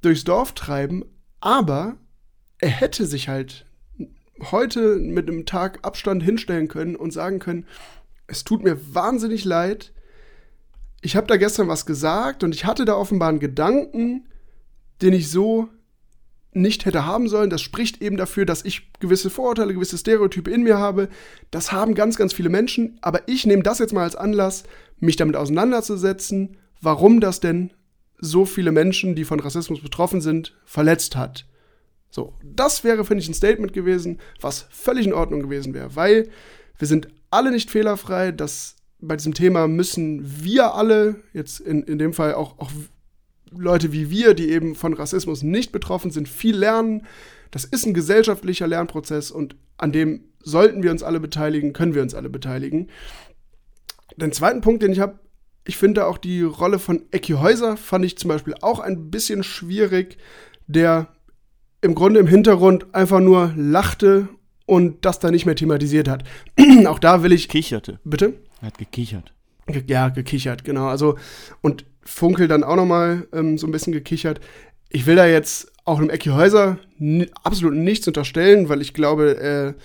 durchs 0.00 0.22
Dorf 0.22 0.52
treiben. 0.52 1.04
Aber 1.40 1.96
er 2.58 2.70
hätte 2.70 3.04
sich 3.04 3.28
halt 3.28 3.66
heute 4.52 4.98
mit 4.98 5.28
einem 5.28 5.44
Tag 5.44 5.80
Abstand 5.82 6.22
hinstellen 6.22 6.68
können 6.68 6.94
und 6.94 7.12
sagen 7.12 7.40
können, 7.40 7.66
es 8.28 8.44
tut 8.44 8.62
mir 8.62 8.94
wahnsinnig 8.94 9.44
leid. 9.44 9.92
Ich 11.02 11.16
habe 11.16 11.26
da 11.26 11.36
gestern 11.36 11.66
was 11.66 11.84
gesagt 11.84 12.44
und 12.44 12.54
ich 12.54 12.64
hatte 12.64 12.84
da 12.84 12.94
offenbar 12.94 13.30
einen 13.30 13.40
Gedanken, 13.40 14.28
den 15.02 15.12
ich 15.12 15.28
so 15.28 15.68
nicht 16.56 16.86
hätte 16.86 17.06
haben 17.06 17.28
sollen. 17.28 17.50
Das 17.50 17.62
spricht 17.62 18.02
eben 18.02 18.16
dafür, 18.16 18.46
dass 18.46 18.64
ich 18.64 18.90
gewisse 18.98 19.30
Vorurteile, 19.30 19.74
gewisse 19.74 19.98
Stereotype 19.98 20.50
in 20.50 20.62
mir 20.62 20.78
habe. 20.78 21.08
Das 21.50 21.70
haben 21.70 21.94
ganz, 21.94 22.16
ganz 22.16 22.32
viele 22.32 22.48
Menschen. 22.48 22.98
Aber 23.02 23.28
ich 23.28 23.46
nehme 23.46 23.62
das 23.62 23.78
jetzt 23.78 23.92
mal 23.92 24.02
als 24.02 24.16
Anlass, 24.16 24.64
mich 24.98 25.16
damit 25.16 25.36
auseinanderzusetzen, 25.36 26.56
warum 26.80 27.20
das 27.20 27.40
denn 27.40 27.72
so 28.18 28.46
viele 28.46 28.72
Menschen, 28.72 29.14
die 29.14 29.24
von 29.24 29.40
Rassismus 29.40 29.80
betroffen 29.80 30.20
sind, 30.20 30.56
verletzt 30.64 31.16
hat. 31.16 31.46
So, 32.10 32.32
das 32.42 32.82
wäre, 32.82 33.04
finde 33.04 33.22
ich, 33.22 33.28
ein 33.28 33.34
Statement 33.34 33.72
gewesen, 33.72 34.18
was 34.40 34.66
völlig 34.70 35.06
in 35.06 35.12
Ordnung 35.12 35.40
gewesen 35.40 35.74
wäre, 35.74 35.94
weil 35.96 36.30
wir 36.78 36.88
sind 36.88 37.08
alle 37.30 37.50
nicht 37.50 37.70
fehlerfrei. 37.70 38.32
Das, 38.32 38.76
bei 39.00 39.16
diesem 39.16 39.34
Thema 39.34 39.68
müssen 39.68 40.42
wir 40.42 40.74
alle, 40.74 41.16
jetzt 41.34 41.60
in, 41.60 41.82
in 41.82 41.98
dem 41.98 42.14
Fall 42.14 42.34
auch, 42.34 42.58
auch 42.58 42.70
Leute 43.50 43.92
wie 43.92 44.10
wir, 44.10 44.34
die 44.34 44.50
eben 44.50 44.74
von 44.74 44.92
Rassismus 44.92 45.42
nicht 45.42 45.72
betroffen 45.72 46.10
sind, 46.10 46.28
viel 46.28 46.56
lernen. 46.56 47.06
Das 47.50 47.64
ist 47.64 47.86
ein 47.86 47.94
gesellschaftlicher 47.94 48.66
Lernprozess 48.66 49.30
und 49.30 49.56
an 49.78 49.92
dem 49.92 50.24
sollten 50.42 50.82
wir 50.82 50.90
uns 50.90 51.02
alle 51.02 51.20
beteiligen, 51.20 51.72
können 51.72 51.94
wir 51.94 52.02
uns 52.02 52.14
alle 52.14 52.30
beteiligen. 52.30 52.88
Den 54.16 54.32
zweiten 54.32 54.60
Punkt, 54.60 54.82
den 54.82 54.92
ich 54.92 55.00
habe, 55.00 55.18
ich 55.66 55.76
finde 55.76 56.06
auch 56.06 56.18
die 56.18 56.42
Rolle 56.42 56.78
von 56.78 57.02
Ecki 57.10 57.32
Häuser 57.34 57.76
fand 57.76 58.04
ich 58.04 58.16
zum 58.16 58.28
Beispiel 58.28 58.54
auch 58.60 58.78
ein 58.78 59.10
bisschen 59.10 59.42
schwierig, 59.42 60.16
der 60.66 61.08
im 61.80 61.94
Grunde 61.94 62.20
im 62.20 62.26
Hintergrund 62.26 62.94
einfach 62.94 63.20
nur 63.20 63.52
lachte 63.56 64.28
und 64.64 65.04
das 65.04 65.18
dann 65.18 65.32
nicht 65.32 65.46
mehr 65.46 65.56
thematisiert 65.56 66.08
hat. 66.08 66.24
auch 66.86 66.98
da 66.98 67.22
will 67.22 67.32
ich. 67.32 67.48
Kicherte. 67.48 68.00
Bitte? 68.04 68.34
Er 68.60 68.68
hat 68.68 68.78
gekichert. 68.78 69.32
Ja, 69.88 70.08
gekichert, 70.08 70.64
genau. 70.64 70.86
Also, 70.86 71.16
und 71.60 71.84
Funkel 72.06 72.48
dann 72.48 72.64
auch 72.64 72.76
noch 72.76 72.86
mal 72.86 73.26
ähm, 73.32 73.58
so 73.58 73.66
ein 73.66 73.72
bisschen 73.72 73.92
gekichert. 73.92 74.40
Ich 74.88 75.06
will 75.06 75.16
da 75.16 75.26
jetzt 75.26 75.72
auch 75.84 75.98
einem 75.98 76.10
Ecki 76.10 76.30
Häuser 76.30 76.78
absolut 77.44 77.74
nichts 77.74 78.06
unterstellen, 78.06 78.68
weil 78.68 78.80
ich 78.80 78.94
glaube, 78.94 79.36
äh, 79.76 79.80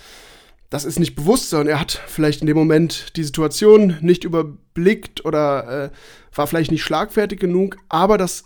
das 0.70 0.86
ist 0.86 1.00
nicht 1.00 1.16
bewusst, 1.16 1.50
sondern 1.50 1.68
er 1.68 1.80
hat 1.82 2.02
vielleicht 2.08 2.42
in 2.42 2.48
dem 2.48 2.58
Moment 2.58 3.18
die 3.18 3.24
Situation 3.24 3.98
nicht 4.02 4.24
überblickt 4.24 5.26
oder 5.26 5.86
äh, 5.86 5.90
war 6.34 6.48
vielleicht 6.48 6.72
nicht 6.72 6.84
schlagfertig 6.84 7.40
genug, 7.40 7.78
aber 7.90 8.18
das 8.18 8.46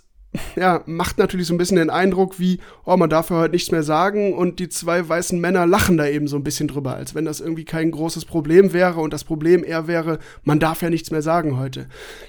ja, 0.56 0.82
macht 0.86 1.18
natürlich 1.18 1.48
so 1.48 1.54
ein 1.54 1.58
bisschen 1.58 1.78
den 1.78 1.90
Eindruck 1.90 2.40
wie, 2.40 2.60
oh, 2.86 2.98
man 2.98 3.10
darf 3.10 3.30
ja 3.30 3.38
heute 3.38 3.54
nichts 3.54 3.72
mehr 3.72 3.84
sagen 3.84 4.34
und 4.34 4.60
die 4.60 4.70
zwei 4.70 5.08
weißen 5.08 5.40
Männer 5.40 5.66
lachen 5.66 5.98
da 5.98 6.08
eben 6.08 6.28
so 6.28 6.36
ein 6.36 6.44
bisschen 6.44 6.68
drüber, 6.68 6.96
als 6.96 7.16
wenn 7.16 7.26
das 7.26 7.40
irgendwie 7.40 7.66
kein 7.66 7.92
großes 7.92 8.26
Problem 8.26 8.74
wäre 8.74 9.00
und 9.00 9.14
das 9.14 9.24
Problem 9.24 9.64
eher 9.64 9.88
wäre, 9.88 10.20
man 10.44 10.60
darf 10.60 10.82
ja 10.82 10.90
nichts 10.90 11.12
mehr 11.12 11.22
sagen 11.22 11.58
heute. 11.58 11.88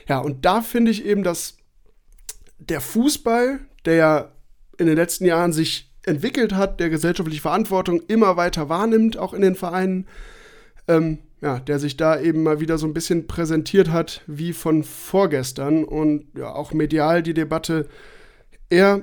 Ja, 0.09 0.19
und 0.19 0.45
da 0.45 0.63
finde 0.63 0.91
ich 0.91 1.05
eben, 1.05 1.23
dass 1.23 1.57
der 2.59 2.81
Fußball, 2.81 3.61
der 3.85 3.95
ja 3.95 4.33
in 4.79 4.87
den 4.87 4.97
letzten 4.97 5.25
Jahren 5.25 5.53
sich 5.53 5.93
entwickelt 6.05 6.55
hat, 6.55 6.81
der 6.81 6.89
gesellschaftliche 6.89 7.43
Verantwortung 7.43 8.01
immer 8.09 8.37
weiter 8.37 8.69
wahrnimmt, 8.69 9.19
auch 9.19 9.35
in 9.35 9.43
den 9.43 9.57
Vereinen, 9.57 10.07
ähm, 10.89 11.19
ja, 11.47 11.61
der 11.61 11.79
sich 11.79 11.97
da 11.97 12.19
eben 12.21 12.43
mal 12.43 12.59
wieder 12.59 12.77
so 12.77 12.89
ein 12.89 12.93
bisschen 12.93 13.29
präsentiert 13.29 13.93
hat 13.93 14.23
wie 14.27 14.53
von 14.53 14.83
vorgestern 14.83 15.85
und 15.85 16.27
ja 16.37 16.53
auch 16.53 16.73
medial 16.73 17.23
die 17.23 17.35
Debatte 17.35 17.87
eher 18.69 19.03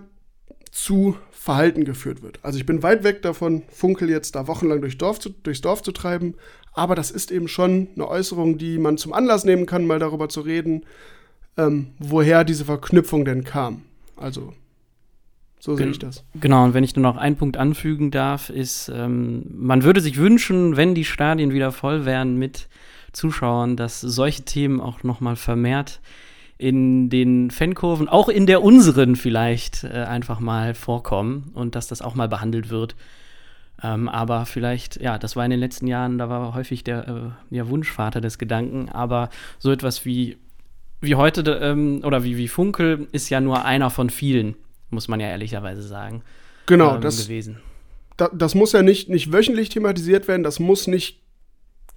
zu 0.69 1.15
Verhalten 1.31 1.85
geführt 1.85 2.21
wird. 2.21 2.39
Also 2.43 2.59
ich 2.59 2.65
bin 2.65 2.83
weit 2.83 3.05
weg 3.05 3.21
davon, 3.21 3.63
Funkel 3.69 4.09
jetzt 4.09 4.35
da 4.35 4.45
wochenlang 4.45 4.81
durch 4.81 4.97
Dorf 4.97 5.19
zu, 5.19 5.29
durchs 5.29 5.61
Dorf 5.61 5.83
zu 5.83 5.93
treiben, 5.93 6.35
aber 6.73 6.95
das 6.95 7.11
ist 7.11 7.31
eben 7.31 7.47
schon 7.47 7.87
eine 7.95 8.09
Äußerung, 8.09 8.57
die 8.57 8.77
man 8.77 8.97
zum 8.97 9.13
Anlass 9.13 9.45
nehmen 9.45 9.65
kann, 9.65 9.87
mal 9.87 9.99
darüber 9.99 10.27
zu 10.27 10.41
reden, 10.41 10.85
ähm, 11.55 11.91
woher 11.97 12.43
diese 12.43 12.65
Verknüpfung 12.65 13.23
denn 13.23 13.45
kam. 13.45 13.83
Also 14.17 14.53
so 15.63 15.77
sehe 15.77 15.87
ich 15.87 15.99
das. 15.99 16.25
Genau, 16.35 16.65
und 16.65 16.73
wenn 16.73 16.83
ich 16.83 16.93
nur 16.97 17.03
noch 17.03 17.15
einen 17.15 17.37
Punkt 17.37 17.55
anfügen 17.55 18.11
darf, 18.11 18.49
ist, 18.49 18.91
ähm, 18.93 19.45
man 19.49 19.83
würde 19.83 20.01
sich 20.01 20.17
wünschen, 20.17 20.75
wenn 20.75 20.93
die 20.93 21.05
Stadien 21.05 21.53
wieder 21.53 21.71
voll 21.71 22.03
wären 22.03 22.37
mit 22.37 22.67
Zuschauern, 23.13 23.77
dass 23.77 24.01
solche 24.01 24.43
Themen 24.43 24.81
auch 24.81 25.03
noch 25.03 25.21
mal 25.21 25.37
vermehrt 25.37 26.01
in 26.57 27.09
den 27.09 27.49
Fankurven, 27.49 28.09
auch 28.09 28.27
in 28.27 28.45
der 28.45 28.61
unseren 28.61 29.15
vielleicht, 29.15 29.85
äh, 29.85 30.03
einfach 30.03 30.41
mal 30.41 30.73
vorkommen 30.73 31.51
und 31.53 31.75
dass 31.75 31.87
das 31.87 32.01
auch 32.01 32.13
mal 32.13 32.27
behandelt 32.27 32.69
wird. 32.69 32.97
Ähm, 33.81 34.09
aber 34.09 34.45
vielleicht, 34.45 34.99
ja, 34.99 35.17
das 35.17 35.37
war 35.37 35.45
in 35.45 35.51
den 35.51 35.61
letzten 35.61 35.87
Jahren, 35.87 36.17
da 36.17 36.27
war 36.27 36.53
häufig 36.55 36.83
der 36.83 37.07
äh, 37.07 37.55
ja, 37.55 37.69
Wunschvater 37.69 38.19
des 38.19 38.37
Gedanken, 38.37 38.89
aber 38.89 39.29
so 39.59 39.71
etwas 39.71 40.03
wie 40.03 40.35
wie 40.99 41.15
heute, 41.15 41.41
ähm, 41.61 42.01
oder 42.03 42.23
wie, 42.23 42.37
wie 42.37 42.47
Funkel, 42.47 43.07
ist 43.11 43.29
ja 43.29 43.41
nur 43.41 43.65
einer 43.65 43.89
von 43.89 44.09
vielen, 44.09 44.55
muss 44.93 45.07
man 45.07 45.19
ja 45.19 45.27
ehrlicherweise 45.27 45.81
sagen. 45.83 46.23
Genau, 46.65 46.95
ähm, 46.95 47.01
das, 47.01 47.23
gewesen. 47.23 47.59
da, 48.17 48.29
das 48.33 48.55
muss 48.55 48.71
ja 48.71 48.81
nicht, 48.81 49.09
nicht 49.09 49.33
wöchentlich 49.33 49.69
thematisiert 49.69 50.27
werden, 50.27 50.43
das 50.43 50.59
muss 50.59 50.87
nicht 50.87 51.21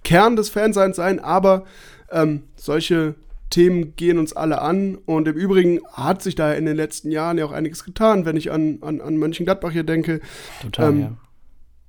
Kern 0.03 0.35
des 0.35 0.49
Fanseins 0.49 0.95
sein, 0.97 1.19
aber 1.19 1.65
ähm, 2.11 2.43
solche 2.55 3.15
Themen 3.49 3.95
gehen 3.95 4.17
uns 4.17 4.33
alle 4.33 4.61
an. 4.61 4.95
Und 5.05 5.27
im 5.27 5.35
Übrigen 5.35 5.79
hat 5.91 6.21
sich 6.21 6.35
da 6.35 6.53
in 6.53 6.65
den 6.65 6.75
letzten 6.75 7.11
Jahren 7.11 7.37
ja 7.37 7.45
auch 7.45 7.51
einiges 7.51 7.83
getan, 7.83 8.25
wenn 8.25 8.37
ich 8.37 8.51
an, 8.51 8.79
an, 8.81 9.01
an 9.01 9.17
Mönchengladbach 9.17 9.71
hier 9.71 9.83
denke. 9.83 10.19
Total, 10.61 10.89
Ähm, 10.89 10.99
ja. 10.99 11.17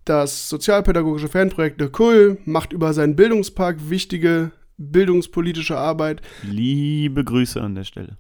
Das 0.05 0.49
sozialpädagogische 0.49 1.29
Fanprojekt 1.29 1.81
Der 1.81 1.91
Kull 1.91 2.39
macht 2.47 2.73
über 2.73 2.95
seinen 2.95 3.15
Bildungspark 3.15 3.91
wichtige 3.91 4.53
bildungspolitische 4.79 5.77
Arbeit. 5.77 6.23
Liebe 6.43 7.25
Grüße 7.25 7.61
an 7.61 7.75
der 7.75 7.85
Stelle. 7.85 8.17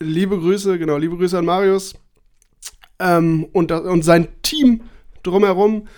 Liebe 0.00 0.38
Grüße, 0.38 0.78
genau, 0.78 0.96
liebe 0.96 1.16
Grüße 1.16 1.36
an 1.36 1.44
Marius 1.44 1.94
ähm, 2.98 3.46
und, 3.52 3.72
und 3.72 4.02
sein 4.02 4.28
Team 4.42 4.82
drumherum. 5.22 5.88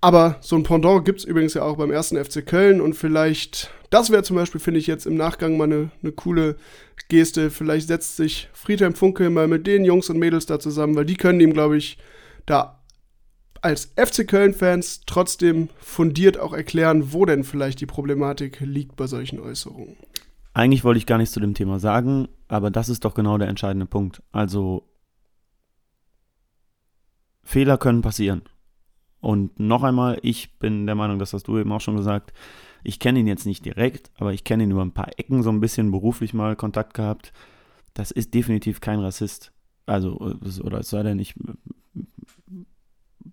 Aber 0.00 0.36
so 0.40 0.54
ein 0.54 0.62
Pendant 0.62 1.04
gibt 1.04 1.20
es 1.20 1.24
übrigens 1.24 1.54
ja 1.54 1.62
auch 1.62 1.76
beim 1.76 1.90
ersten 1.90 2.22
FC 2.22 2.46
Köln 2.46 2.80
und 2.80 2.94
vielleicht, 2.94 3.70
das 3.90 4.10
wäre 4.10 4.22
zum 4.22 4.36
Beispiel, 4.36 4.60
finde 4.60 4.78
ich 4.78 4.86
jetzt 4.86 5.06
im 5.06 5.16
Nachgang 5.16 5.56
mal 5.56 5.64
eine 5.64 5.90
eine 6.02 6.12
coole 6.12 6.56
Geste. 7.08 7.50
Vielleicht 7.50 7.88
setzt 7.88 8.16
sich 8.16 8.48
Friedhelm 8.52 8.94
Funke 8.94 9.28
mal 9.30 9.48
mit 9.48 9.66
den 9.66 9.84
Jungs 9.84 10.08
und 10.08 10.18
Mädels 10.18 10.46
da 10.46 10.60
zusammen, 10.60 10.94
weil 10.94 11.04
die 11.04 11.16
können 11.16 11.40
ihm, 11.40 11.52
glaube 11.52 11.76
ich, 11.76 11.98
da 12.46 12.78
als 13.60 13.92
FC 13.96 14.26
Köln-Fans 14.26 15.02
trotzdem 15.06 15.68
fundiert 15.80 16.38
auch 16.38 16.52
erklären, 16.52 17.12
wo 17.12 17.24
denn 17.24 17.42
vielleicht 17.42 17.80
die 17.80 17.86
Problematik 17.86 18.60
liegt 18.60 18.94
bei 18.94 19.08
solchen 19.08 19.40
Äußerungen. 19.40 19.96
Eigentlich 20.54 20.84
wollte 20.84 20.98
ich 20.98 21.06
gar 21.06 21.18
nichts 21.18 21.34
zu 21.34 21.40
dem 21.40 21.54
Thema 21.54 21.80
sagen, 21.80 22.28
aber 22.46 22.70
das 22.70 22.88
ist 22.88 23.04
doch 23.04 23.14
genau 23.14 23.36
der 23.36 23.48
entscheidende 23.48 23.86
Punkt. 23.86 24.22
Also 24.30 24.84
Fehler 27.48 27.78
können 27.78 28.02
passieren. 28.02 28.42
Und 29.20 29.58
noch 29.58 29.82
einmal, 29.82 30.18
ich 30.20 30.58
bin 30.58 30.84
der 30.84 30.94
Meinung, 30.94 31.18
das 31.18 31.32
hast 31.32 31.48
du 31.48 31.56
eben 31.56 31.72
auch 31.72 31.80
schon 31.80 31.96
gesagt, 31.96 32.34
ich 32.84 33.00
kenne 33.00 33.20
ihn 33.20 33.26
jetzt 33.26 33.46
nicht 33.46 33.64
direkt, 33.64 34.10
aber 34.18 34.34
ich 34.34 34.44
kenne 34.44 34.64
ihn 34.64 34.70
über 34.70 34.82
ein 34.82 34.92
paar 34.92 35.18
Ecken 35.18 35.42
so 35.42 35.48
ein 35.48 35.58
bisschen 35.58 35.90
beruflich 35.90 36.34
mal 36.34 36.56
Kontakt 36.56 36.92
gehabt. 36.92 37.32
Das 37.94 38.10
ist 38.10 38.34
definitiv 38.34 38.82
kein 38.82 39.00
Rassist. 39.00 39.52
Also, 39.86 40.18
oder 40.62 40.80
es 40.80 40.90
sei 40.90 41.02
denn, 41.02 41.18
ich 41.18 41.36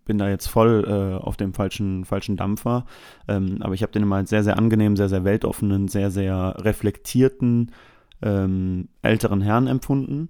bin 0.06 0.18
da 0.18 0.30
jetzt 0.30 0.48
voll 0.48 0.86
äh, 0.88 1.22
auf 1.22 1.36
dem 1.36 1.54
falschen, 1.54 2.06
falschen 2.06 2.38
Dampfer. 2.38 2.86
Ähm, 3.28 3.58
aber 3.60 3.74
ich 3.74 3.82
habe 3.82 3.92
den 3.92 4.04
immer 4.04 4.16
als 4.16 4.30
sehr, 4.30 4.46
sehr 4.46 4.58
angenehmen, 4.58 4.96
sehr, 4.96 5.10
sehr 5.10 5.26
weltoffenen, 5.26 5.90
sehr, 5.90 6.10
sehr 6.10 6.56
reflektierten 6.60 7.74
ähm, 8.22 8.88
älteren 9.02 9.42
Herrn 9.42 9.68
empfunden, 9.68 10.30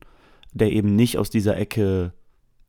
der 0.54 0.72
eben 0.72 0.96
nicht 0.96 1.20
aus 1.20 1.30
dieser 1.30 1.56
Ecke 1.56 2.14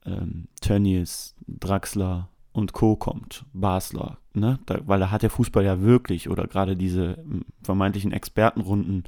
ähm, 0.06 0.48
Tönnies, 0.60 1.34
Draxler 1.46 2.28
und 2.52 2.72
Co. 2.72 2.96
kommt, 2.96 3.44
Basler, 3.52 4.18
ne? 4.32 4.58
Da, 4.66 4.78
weil 4.86 5.00
da 5.00 5.10
hat 5.10 5.22
der 5.22 5.30
Fußball 5.30 5.64
ja 5.64 5.82
wirklich 5.82 6.30
oder 6.30 6.46
gerade 6.46 6.76
diese 6.76 7.22
vermeintlichen 7.62 8.12
Expertenrunden 8.12 9.04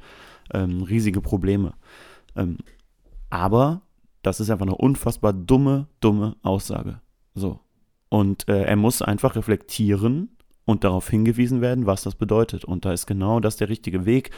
ähm, 0.53 0.83
riesige 0.83 1.21
Probleme. 1.21 1.73
Ähm, 2.35 2.57
aber 3.29 3.81
das 4.21 4.39
ist 4.39 4.49
einfach 4.49 4.65
eine 4.65 4.75
unfassbar 4.75 5.33
dumme, 5.33 5.87
dumme 5.99 6.35
Aussage. 6.43 7.01
So. 7.33 7.59
Und 8.09 8.47
äh, 8.49 8.63
er 8.63 8.75
muss 8.75 9.01
einfach 9.01 9.35
reflektieren 9.35 10.29
und 10.65 10.83
darauf 10.83 11.09
hingewiesen 11.09 11.61
werden, 11.61 11.85
was 11.85 12.03
das 12.03 12.15
bedeutet. 12.15 12.65
Und 12.65 12.85
da 12.85 12.91
ist 12.91 13.07
genau 13.07 13.39
das 13.39 13.57
der 13.57 13.69
richtige 13.69 14.05
Weg, 14.05 14.31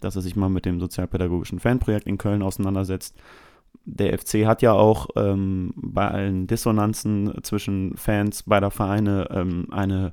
dass 0.00 0.16
er 0.16 0.22
sich 0.22 0.36
mal 0.36 0.48
mit 0.48 0.64
dem 0.64 0.80
sozialpädagogischen 0.80 1.58
Fanprojekt 1.58 2.06
in 2.06 2.18
Köln 2.18 2.42
auseinandersetzt. 2.42 3.16
Der 3.86 4.18
FC 4.18 4.46
hat 4.46 4.62
ja 4.62 4.72
auch 4.72 5.08
ähm, 5.16 5.72
bei 5.76 6.08
allen 6.08 6.46
Dissonanzen 6.46 7.32
zwischen 7.42 7.96
Fans 7.96 8.44
beider 8.44 8.70
Vereine 8.70 9.28
ähm, 9.30 9.66
eine 9.70 10.12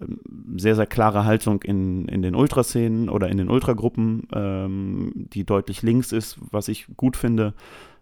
ähm, 0.00 0.20
sehr, 0.56 0.76
sehr 0.76 0.86
klare 0.86 1.24
Haltung 1.24 1.62
in, 1.62 2.06
in 2.06 2.22
den 2.22 2.34
Ultraszenen 2.34 3.08
oder 3.08 3.28
in 3.28 3.38
den 3.38 3.48
Ultragruppen, 3.48 4.28
ähm, 4.32 5.12
die 5.14 5.44
deutlich 5.44 5.82
links 5.82 6.12
ist, 6.12 6.38
was 6.50 6.68
ich 6.68 6.86
gut 6.96 7.16
finde. 7.16 7.54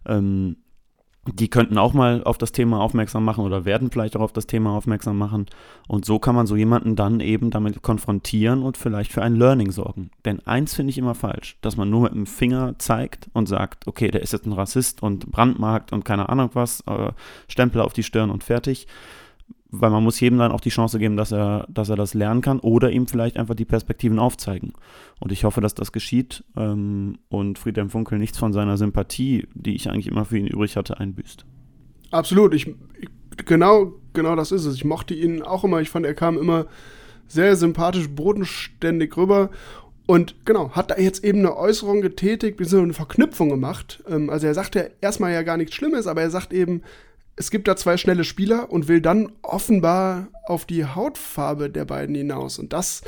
Ähm, 0.04 0.57
die 1.33 1.49
könnten 1.49 1.79
auch 1.79 1.93
mal 1.93 2.22
auf 2.24 2.39
das 2.39 2.53
Thema 2.53 2.81
aufmerksam 2.81 3.24
machen 3.24 3.45
oder 3.45 3.64
werden 3.64 3.91
vielleicht 3.91 4.16
auch 4.16 4.20
auf 4.20 4.33
das 4.33 4.47
Thema 4.47 4.70
aufmerksam 4.77 5.18
machen. 5.18 5.47
Und 5.89 6.05
so 6.05 6.18
kann 6.18 6.35
man 6.35 6.47
so 6.47 6.57
jemanden 6.57 6.97
dann 6.97 7.20
eben 7.20 7.51
damit 7.51 7.83
konfrontieren 7.83 8.62
und 8.62 8.77
vielleicht 8.77 9.12
für 9.12 9.22
ein 9.22 9.37
Learning 9.37 9.70
sorgen. 9.70 10.11
Denn 10.24 10.41
eins 10.47 10.74
finde 10.74 10.91
ich 10.91 10.99
immer 10.99 11.14
falsch, 11.14 11.57
dass 11.61 11.77
man 11.77 11.91
nur 11.91 12.03
mit 12.03 12.14
dem 12.14 12.27
Finger 12.27 12.74
zeigt 12.79 13.29
und 13.33 13.49
sagt, 13.49 13.87
okay, 13.87 14.11
der 14.11 14.22
ist 14.22 14.33
jetzt 14.33 14.47
ein 14.47 14.53
Rassist 14.53 15.03
und 15.03 15.31
brandmarkt 15.31 15.93
und 15.93 16.05
keine 16.05 16.29
Ahnung 16.29 16.51
was, 16.55 16.83
äh, 16.87 17.12
Stempel 17.49 17.81
auf 17.81 17.93
die 17.93 18.03
Stirn 18.03 18.31
und 18.31 18.45
fertig. 18.45 18.87
Weil 19.70 19.90
man 19.90 20.04
muss 20.04 20.20
jedem 20.20 20.38
dann 20.38 20.52
auch 20.52 20.60
die 20.60 20.70
Chance 20.70 20.98
geben, 20.98 21.16
dass 21.16 21.32
er, 21.32 21.66
dass 21.68 21.88
er 21.88 21.96
das 21.96 22.14
lernen 22.14 22.40
kann 22.40 22.60
oder 22.60 22.90
ihm 22.90 23.08
vielleicht 23.08 23.36
einfach 23.36 23.54
die 23.54 23.64
Perspektiven 23.64 24.18
aufzeigen. 24.18 24.72
Und 25.18 25.32
ich 25.32 25.44
hoffe, 25.44 25.60
dass 25.60 25.74
das 25.74 25.90
geschieht 25.90 26.44
ähm, 26.56 27.18
und 27.28 27.58
Friedhelm 27.58 27.90
Funkel 27.90 28.18
nichts 28.18 28.38
von 28.38 28.52
seiner 28.52 28.76
Sympathie, 28.76 29.48
die 29.54 29.74
ich 29.74 29.90
eigentlich 29.90 30.06
immer 30.06 30.24
für 30.24 30.38
ihn 30.38 30.46
übrig 30.46 30.76
hatte, 30.76 31.00
einbüßt. 31.00 31.44
Absolut. 32.12 32.54
Ich, 32.54 32.68
ich, 32.68 33.08
genau, 33.44 33.94
genau 34.12 34.36
das 34.36 34.52
ist 34.52 34.66
es. 34.66 34.76
Ich 34.76 34.84
mochte 34.84 35.14
ihn 35.14 35.42
auch 35.42 35.64
immer. 35.64 35.80
Ich 35.80 35.90
fand, 35.90 36.06
er 36.06 36.14
kam 36.14 36.38
immer 36.38 36.66
sehr 37.26 37.56
sympathisch, 37.56 38.08
bodenständig 38.08 39.16
rüber. 39.16 39.50
Und 40.06 40.36
genau, 40.44 40.70
hat 40.70 40.92
da 40.92 40.98
jetzt 40.98 41.24
eben 41.24 41.40
eine 41.40 41.56
Äußerung 41.56 42.00
getätigt, 42.00 42.56
beziehungsweise 42.56 42.84
eine 42.84 42.94
Verknüpfung 42.94 43.48
gemacht. 43.48 44.04
Ähm, 44.08 44.30
also 44.30 44.46
er 44.46 44.54
sagt 44.54 44.76
ja 44.76 44.84
erstmal 45.00 45.32
ja 45.32 45.42
gar 45.42 45.56
nichts 45.56 45.74
Schlimmes, 45.74 46.06
aber 46.06 46.22
er 46.22 46.30
sagt 46.30 46.52
eben, 46.52 46.82
es 47.37 47.51
gibt 47.51 47.68
da 47.68 47.76
zwei 47.76 47.97
schnelle 47.97 48.24
Spieler 48.24 48.70
und 48.70 48.89
will 48.89 49.01
dann 49.01 49.32
offenbar 49.43 50.28
auf 50.47 50.64
die 50.64 50.84
Hautfarbe 50.84 51.70
der 51.70 51.84
beiden 51.84 52.14
hinaus. 52.14 52.59
Und 52.59 52.72
das, 52.72 53.03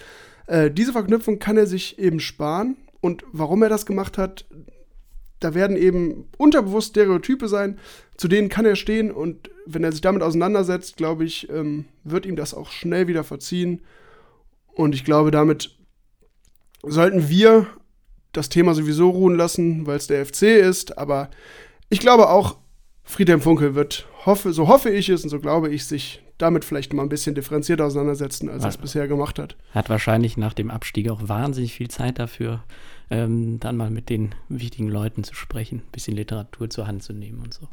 äh, 0.46 0.70
diese 0.70 0.92
Verknüpfung 0.92 1.38
kann 1.38 1.56
er 1.56 1.66
sich 1.66 1.98
eben 1.98 2.20
sparen. 2.20 2.76
Und 3.00 3.24
warum 3.32 3.62
er 3.62 3.68
das 3.68 3.86
gemacht 3.86 4.18
hat, 4.18 4.44
da 5.40 5.54
werden 5.54 5.76
eben 5.76 6.28
unterbewusst 6.36 6.90
Stereotype 6.90 7.48
sein, 7.48 7.78
zu 8.16 8.28
denen 8.28 8.48
kann 8.48 8.66
er 8.66 8.76
stehen 8.76 9.10
und 9.10 9.50
wenn 9.66 9.84
er 9.84 9.92
sich 9.92 10.00
damit 10.00 10.22
auseinandersetzt, 10.22 10.96
glaube 10.96 11.24
ich, 11.24 11.48
ähm, 11.50 11.84
wird 12.02 12.26
ihm 12.26 12.34
das 12.34 12.54
auch 12.54 12.70
schnell 12.70 13.06
wieder 13.06 13.22
verziehen. 13.22 13.82
Und 14.74 14.94
ich 14.94 15.04
glaube, 15.04 15.30
damit 15.30 15.76
sollten 16.82 17.28
wir 17.28 17.66
das 18.32 18.48
Thema 18.48 18.74
sowieso 18.74 19.10
ruhen 19.10 19.36
lassen, 19.36 19.86
weil 19.86 19.96
es 19.96 20.06
der 20.06 20.24
FC 20.24 20.42
ist. 20.42 20.98
Aber 20.98 21.30
ich 21.88 22.00
glaube 22.00 22.28
auch, 22.28 22.58
Friedhelm 23.04 23.40
Funkel 23.40 23.74
wird, 23.74 24.06
hoffe, 24.26 24.52
so 24.52 24.68
hoffe 24.68 24.90
ich 24.90 25.08
es 25.08 25.22
und 25.24 25.30
so 25.30 25.40
glaube 25.40 25.68
ich, 25.70 25.84
sich 25.86 26.22
damit 26.38 26.64
vielleicht 26.64 26.92
mal 26.92 27.02
ein 27.02 27.08
bisschen 27.08 27.34
differenzierter 27.34 27.84
auseinandersetzen, 27.86 28.48
als 28.48 28.62
er 28.62 28.68
es 28.68 28.74
Ja. 28.76 28.80
bisher 28.80 29.08
gemacht 29.08 29.38
hat. 29.38 29.56
Hat 29.72 29.88
wahrscheinlich 29.90 30.36
nach 30.36 30.52
dem 30.54 30.70
Abstieg 30.70 31.10
auch 31.10 31.20
wahnsinnig 31.28 31.74
viel 31.74 31.88
Zeit 31.88 32.18
dafür, 32.18 32.62
ähm, 33.10 33.58
dann 33.60 33.76
mal 33.76 33.90
mit 33.90 34.10
den 34.10 34.34
wichtigen 34.50 34.88
Leuten 34.88 35.24
zu 35.24 35.34
sprechen, 35.34 35.78
ein 35.78 35.92
bisschen 35.92 36.14
Literatur 36.16 36.68
zur 36.68 36.86
Hand 36.86 37.02
zu 37.02 37.12
nehmen 37.14 37.40
und 37.42 37.54
so. 37.54 37.66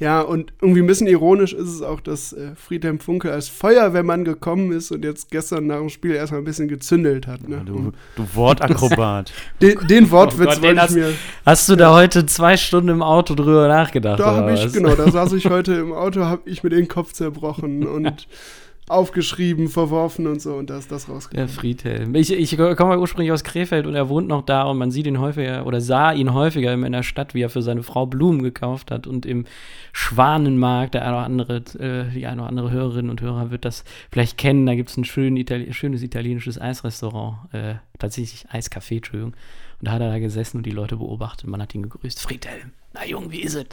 Ja, 0.00 0.22
und 0.22 0.52
irgendwie 0.62 0.80
ein 0.80 0.86
bisschen 0.86 1.06
ironisch 1.06 1.52
ist 1.52 1.68
es 1.68 1.82
auch, 1.82 2.00
dass 2.00 2.32
äh, 2.32 2.54
Friedhelm 2.56 2.98
Funke 2.98 3.30
als 3.30 3.48
Feuerwehrmann 3.48 4.24
gekommen 4.24 4.72
ist 4.72 4.90
und 4.90 5.04
jetzt 5.04 5.30
gestern 5.30 5.66
nach 5.66 5.78
dem 5.78 5.90
Spiel 5.90 6.12
erstmal 6.12 6.40
ein 6.40 6.44
bisschen 6.44 6.68
gezündelt 6.68 7.26
hat. 7.26 7.46
Ne? 7.46 7.62
Du, 7.66 7.92
du 8.16 8.26
Wortakrobat. 8.34 9.32
Den, 9.60 9.78
den 9.88 10.10
Wortwitz 10.10 10.40
Oh 10.40 10.50
Gott, 10.54 10.56
den 10.56 10.62
wollte 10.62 10.74
ich 10.76 10.80
hast- 10.80 10.94
mir. 10.94 11.12
Hast 11.44 11.68
du 11.68 11.76
da 11.76 11.94
heute 11.94 12.24
zwei 12.26 12.56
Stunden 12.56 12.88
im 12.88 13.02
Auto 13.02 13.34
drüber 13.34 13.68
nachgedacht? 13.68 14.20
Da 14.20 14.36
habe 14.36 14.54
ich, 14.54 14.72
genau, 14.72 14.94
da 14.94 15.10
saß 15.10 15.32
ich 15.34 15.50
heute 15.50 15.74
im 15.74 15.92
Auto, 15.92 16.24
habe 16.24 16.48
ich 16.48 16.62
mir 16.62 16.70
den 16.70 16.88
Kopf 16.88 17.12
zerbrochen 17.12 17.86
und 17.86 18.26
aufgeschrieben, 18.90 19.68
verworfen 19.68 20.26
und 20.26 20.40
so 20.40 20.54
und 20.54 20.70
da 20.70 20.78
ist 20.78 20.90
das 20.90 21.08
rausgekommen. 21.08 21.46
Der 21.46 21.54
Friedhelm. 21.54 22.14
Ich, 22.14 22.32
ich 22.32 22.56
komme 22.56 22.98
ursprünglich 22.98 23.32
aus 23.32 23.44
Krefeld 23.44 23.86
und 23.86 23.94
er 23.94 24.08
wohnt 24.08 24.28
noch 24.28 24.42
da 24.42 24.62
und 24.64 24.78
man 24.78 24.90
sieht 24.90 25.06
ihn 25.06 25.20
häufiger 25.20 25.66
oder 25.66 25.80
sah 25.80 26.12
ihn 26.12 26.32
häufiger 26.32 26.72
in 26.72 26.92
der 26.92 27.02
Stadt, 27.02 27.34
wie 27.34 27.42
er 27.42 27.50
für 27.50 27.62
seine 27.62 27.82
Frau 27.82 28.06
Blumen 28.06 28.42
gekauft 28.42 28.90
hat 28.90 29.06
und 29.06 29.26
im 29.26 29.44
Schwanenmarkt, 29.92 30.94
der 30.94 31.04
eine 31.04 31.16
oder 31.16 31.24
andere, 31.24 31.56
äh, 31.78 32.12
die 32.12 32.26
eine 32.26 32.42
oder 32.42 32.48
andere 32.48 32.70
Hörerin 32.70 33.10
und 33.10 33.20
Hörer 33.20 33.50
wird 33.50 33.64
das 33.64 33.84
vielleicht 34.10 34.38
kennen, 34.38 34.66
da 34.66 34.74
gibt 34.74 34.90
es 34.90 34.96
ein 34.96 35.04
schön 35.04 35.36
Itali 35.36 35.72
schönes 35.72 36.02
italienisches 36.02 36.60
Eisrestaurant, 36.60 37.52
äh, 37.52 37.74
tatsächlich 37.98 38.46
Eiscafé, 38.50 38.96
Entschuldigung. 38.96 39.34
Und 39.80 39.86
da 39.86 39.92
hat 39.92 40.00
er 40.00 40.10
da 40.10 40.18
gesessen 40.18 40.58
und 40.58 40.66
die 40.66 40.70
Leute 40.70 40.96
beobachtet 40.96 41.48
man 41.48 41.62
hat 41.62 41.74
ihn 41.74 41.82
gegrüßt. 41.82 42.20
Friedhelm, 42.20 42.72
na 42.94 43.06
Jung, 43.06 43.30
wie 43.30 43.40
ist 43.40 43.54
es? 43.54 43.66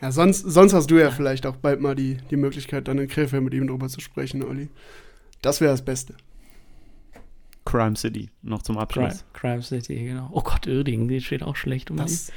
Ja, 0.00 0.12
sonst, 0.12 0.42
sonst 0.42 0.74
hast 0.74 0.90
du 0.90 0.96
ja 0.96 1.10
vielleicht 1.10 1.46
auch 1.46 1.56
bald 1.56 1.80
mal 1.80 1.94
die, 1.94 2.18
die 2.30 2.36
Möglichkeit, 2.36 2.88
dann 2.88 2.98
in 2.98 3.08
Krefeld 3.08 3.42
mit 3.42 3.54
ihm 3.54 3.66
drüber 3.66 3.88
zu 3.88 4.00
sprechen, 4.00 4.42
Olli. 4.42 4.68
Das 5.42 5.60
wäre 5.60 5.72
das 5.72 5.84
Beste. 5.84 6.14
Crime 7.64 7.96
City, 7.96 8.30
noch 8.42 8.62
zum 8.62 8.76
Crime, 8.76 8.82
Abschluss. 8.82 9.24
Crime 9.32 9.62
City, 9.62 10.04
genau. 10.04 10.28
Oh 10.32 10.42
Gott, 10.42 10.66
Irding, 10.66 11.08
die 11.08 11.20
steht 11.20 11.42
auch 11.42 11.56
schlecht 11.56 11.90
um 11.90 11.96
Das 11.96 12.32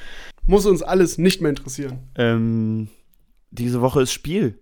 muss 0.48 0.66
uns 0.66 0.82
alles 0.82 1.18
nicht 1.18 1.42
mehr 1.42 1.52
interessieren. 1.52 2.00
Ähm, 2.16 2.90
diese 3.52 3.82
Woche 3.82 4.02
ist 4.02 4.12
Spiel. 4.12 4.60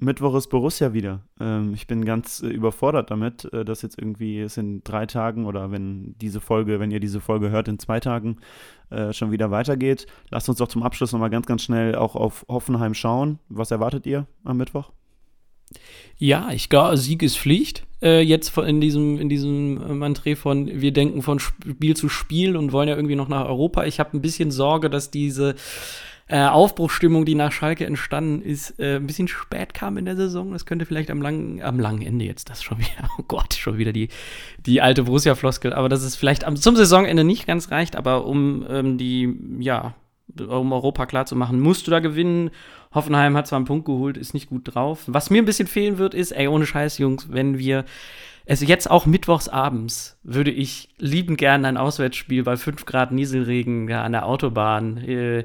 Mittwoch 0.00 0.34
ist 0.34 0.48
Borussia 0.48 0.94
wieder. 0.94 1.20
Ähm, 1.38 1.74
ich 1.74 1.86
bin 1.86 2.04
ganz 2.04 2.42
äh, 2.42 2.48
überfordert 2.48 3.10
damit, 3.10 3.44
äh, 3.52 3.64
dass 3.64 3.82
jetzt 3.82 3.98
irgendwie 3.98 4.40
es 4.40 4.56
in 4.56 4.82
drei 4.82 5.04
Tagen 5.04 5.44
oder 5.44 5.70
wenn 5.70 6.14
diese 6.20 6.40
Folge, 6.40 6.80
wenn 6.80 6.90
ihr 6.90 7.00
diese 7.00 7.20
Folge 7.20 7.50
hört, 7.50 7.68
in 7.68 7.78
zwei 7.78 8.00
Tagen 8.00 8.38
äh, 8.88 9.12
schon 9.12 9.30
wieder 9.30 9.50
weitergeht. 9.50 10.06
Lasst 10.30 10.48
uns 10.48 10.58
doch 10.58 10.68
zum 10.68 10.82
Abschluss 10.82 11.12
nochmal 11.12 11.30
ganz, 11.30 11.46
ganz 11.46 11.62
schnell 11.62 11.94
auch 11.94 12.16
auf 12.16 12.46
Hoffenheim 12.48 12.94
schauen. 12.94 13.38
Was 13.50 13.70
erwartet 13.70 14.06
ihr 14.06 14.26
am 14.42 14.56
Mittwoch? 14.56 14.90
Ja, 16.16 16.50
ich 16.52 16.68
glaube, 16.70 16.96
Sieg 16.96 17.22
ist 17.22 17.38
Pflicht. 17.38 17.86
Äh, 18.02 18.22
jetzt 18.22 18.56
in 18.56 18.80
diesem, 18.80 19.18
in 19.18 19.28
diesem 19.28 20.02
Mantré 20.02 20.34
von 20.34 20.66
wir 20.66 20.92
denken 20.92 21.20
von 21.20 21.38
Spiel 21.38 21.94
zu 21.94 22.08
Spiel 22.08 22.56
und 22.56 22.72
wollen 22.72 22.88
ja 22.88 22.96
irgendwie 22.96 23.16
noch 23.16 23.28
nach 23.28 23.46
Europa. 23.46 23.84
Ich 23.84 24.00
habe 24.00 24.16
ein 24.16 24.22
bisschen 24.22 24.50
Sorge, 24.50 24.88
dass 24.88 25.10
diese 25.10 25.54
äh, 26.30 26.46
Aufbruchsstimmung, 26.46 27.24
die 27.24 27.34
nach 27.34 27.50
Schalke 27.50 27.84
entstanden 27.84 28.40
ist, 28.40 28.78
äh, 28.78 28.96
ein 28.96 29.06
bisschen 29.06 29.26
spät 29.26 29.74
kam 29.74 29.96
in 29.96 30.04
der 30.04 30.14
Saison. 30.14 30.52
Das 30.52 30.64
könnte 30.64 30.86
vielleicht 30.86 31.10
am 31.10 31.20
langen, 31.20 31.60
am 31.60 31.80
langen 31.80 32.02
Ende 32.02 32.24
jetzt 32.24 32.50
das 32.50 32.62
schon 32.62 32.78
wieder, 32.78 33.10
oh 33.18 33.24
Gott, 33.26 33.54
schon 33.54 33.78
wieder 33.78 33.92
die, 33.92 34.10
die 34.64 34.80
alte 34.80 35.02
Borussia-Floskel, 35.02 35.72
aber 35.72 35.88
dass 35.88 36.02
es 36.02 36.14
vielleicht 36.14 36.44
am, 36.44 36.54
zum 36.54 36.76
Saisonende 36.76 37.24
nicht 37.24 37.48
ganz 37.48 37.72
reicht, 37.72 37.96
aber 37.96 38.26
um 38.26 38.64
ähm, 38.70 38.96
die, 38.96 39.36
ja, 39.58 39.94
um 40.38 40.72
Europa 40.72 41.06
klar 41.06 41.26
zu 41.26 41.34
machen, 41.34 41.58
musst 41.58 41.88
du 41.88 41.90
da 41.90 41.98
gewinnen. 41.98 42.50
Hoffenheim 42.92 43.36
hat 43.36 43.46
zwar 43.46 43.58
einen 43.58 43.66
Punkt 43.66 43.86
geholt, 43.86 44.16
ist 44.16 44.34
nicht 44.34 44.48
gut 44.48 44.74
drauf. 44.74 45.04
Was 45.06 45.30
mir 45.30 45.40
ein 45.40 45.44
bisschen 45.44 45.68
fehlen 45.68 45.98
wird, 45.98 46.12
ist, 46.12 46.32
ey, 46.32 46.48
ohne 46.48 46.66
Scheiß, 46.66 46.98
Jungs, 46.98 47.28
wenn 47.30 47.58
wir 47.58 47.84
also 48.48 48.64
jetzt 48.64 48.90
auch 48.90 49.06
mittwochs 49.06 49.48
abends 49.48 50.18
würde 50.24 50.50
ich 50.50 50.88
liebend 50.98 51.38
gerne 51.38 51.68
ein 51.68 51.76
Auswärtsspiel 51.76 52.42
bei 52.42 52.56
5 52.56 52.84
Grad 52.84 53.12
Nieselregen 53.12 53.88
ja, 53.88 54.02
an 54.02 54.10
der 54.10 54.26
Autobahn 54.26 54.96
äh, 54.96 55.44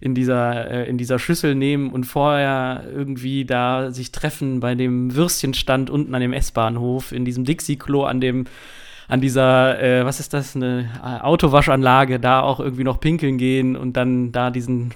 in, 0.00 0.14
dieser, 0.14 0.70
äh, 0.70 0.88
in 0.88 0.96
dieser 0.96 1.18
Schüssel 1.18 1.56
nehmen 1.56 1.90
und 1.90 2.04
vorher 2.04 2.84
irgendwie 2.94 3.44
da 3.44 3.90
sich 3.90 4.12
treffen 4.12 4.60
bei 4.60 4.76
dem 4.76 5.16
Würstchenstand 5.16 5.90
unten 5.90 6.14
an 6.14 6.20
dem 6.20 6.32
S-Bahnhof, 6.32 7.10
in 7.10 7.24
diesem 7.24 7.44
Dixie-Klo 7.44 8.04
an 8.04 8.20
dem 8.20 8.44
an 9.08 9.20
dieser, 9.20 9.82
äh, 9.82 10.04
was 10.04 10.20
ist 10.20 10.32
das, 10.32 10.54
eine 10.56 10.88
Autowaschanlage, 11.22 12.20
da 12.20 12.40
auch 12.40 12.60
irgendwie 12.60 12.84
noch 12.84 13.00
pinkeln 13.00 13.36
gehen 13.36 13.76
und 13.76 13.96
dann 13.96 14.32
da 14.32 14.50
diesen 14.50 14.94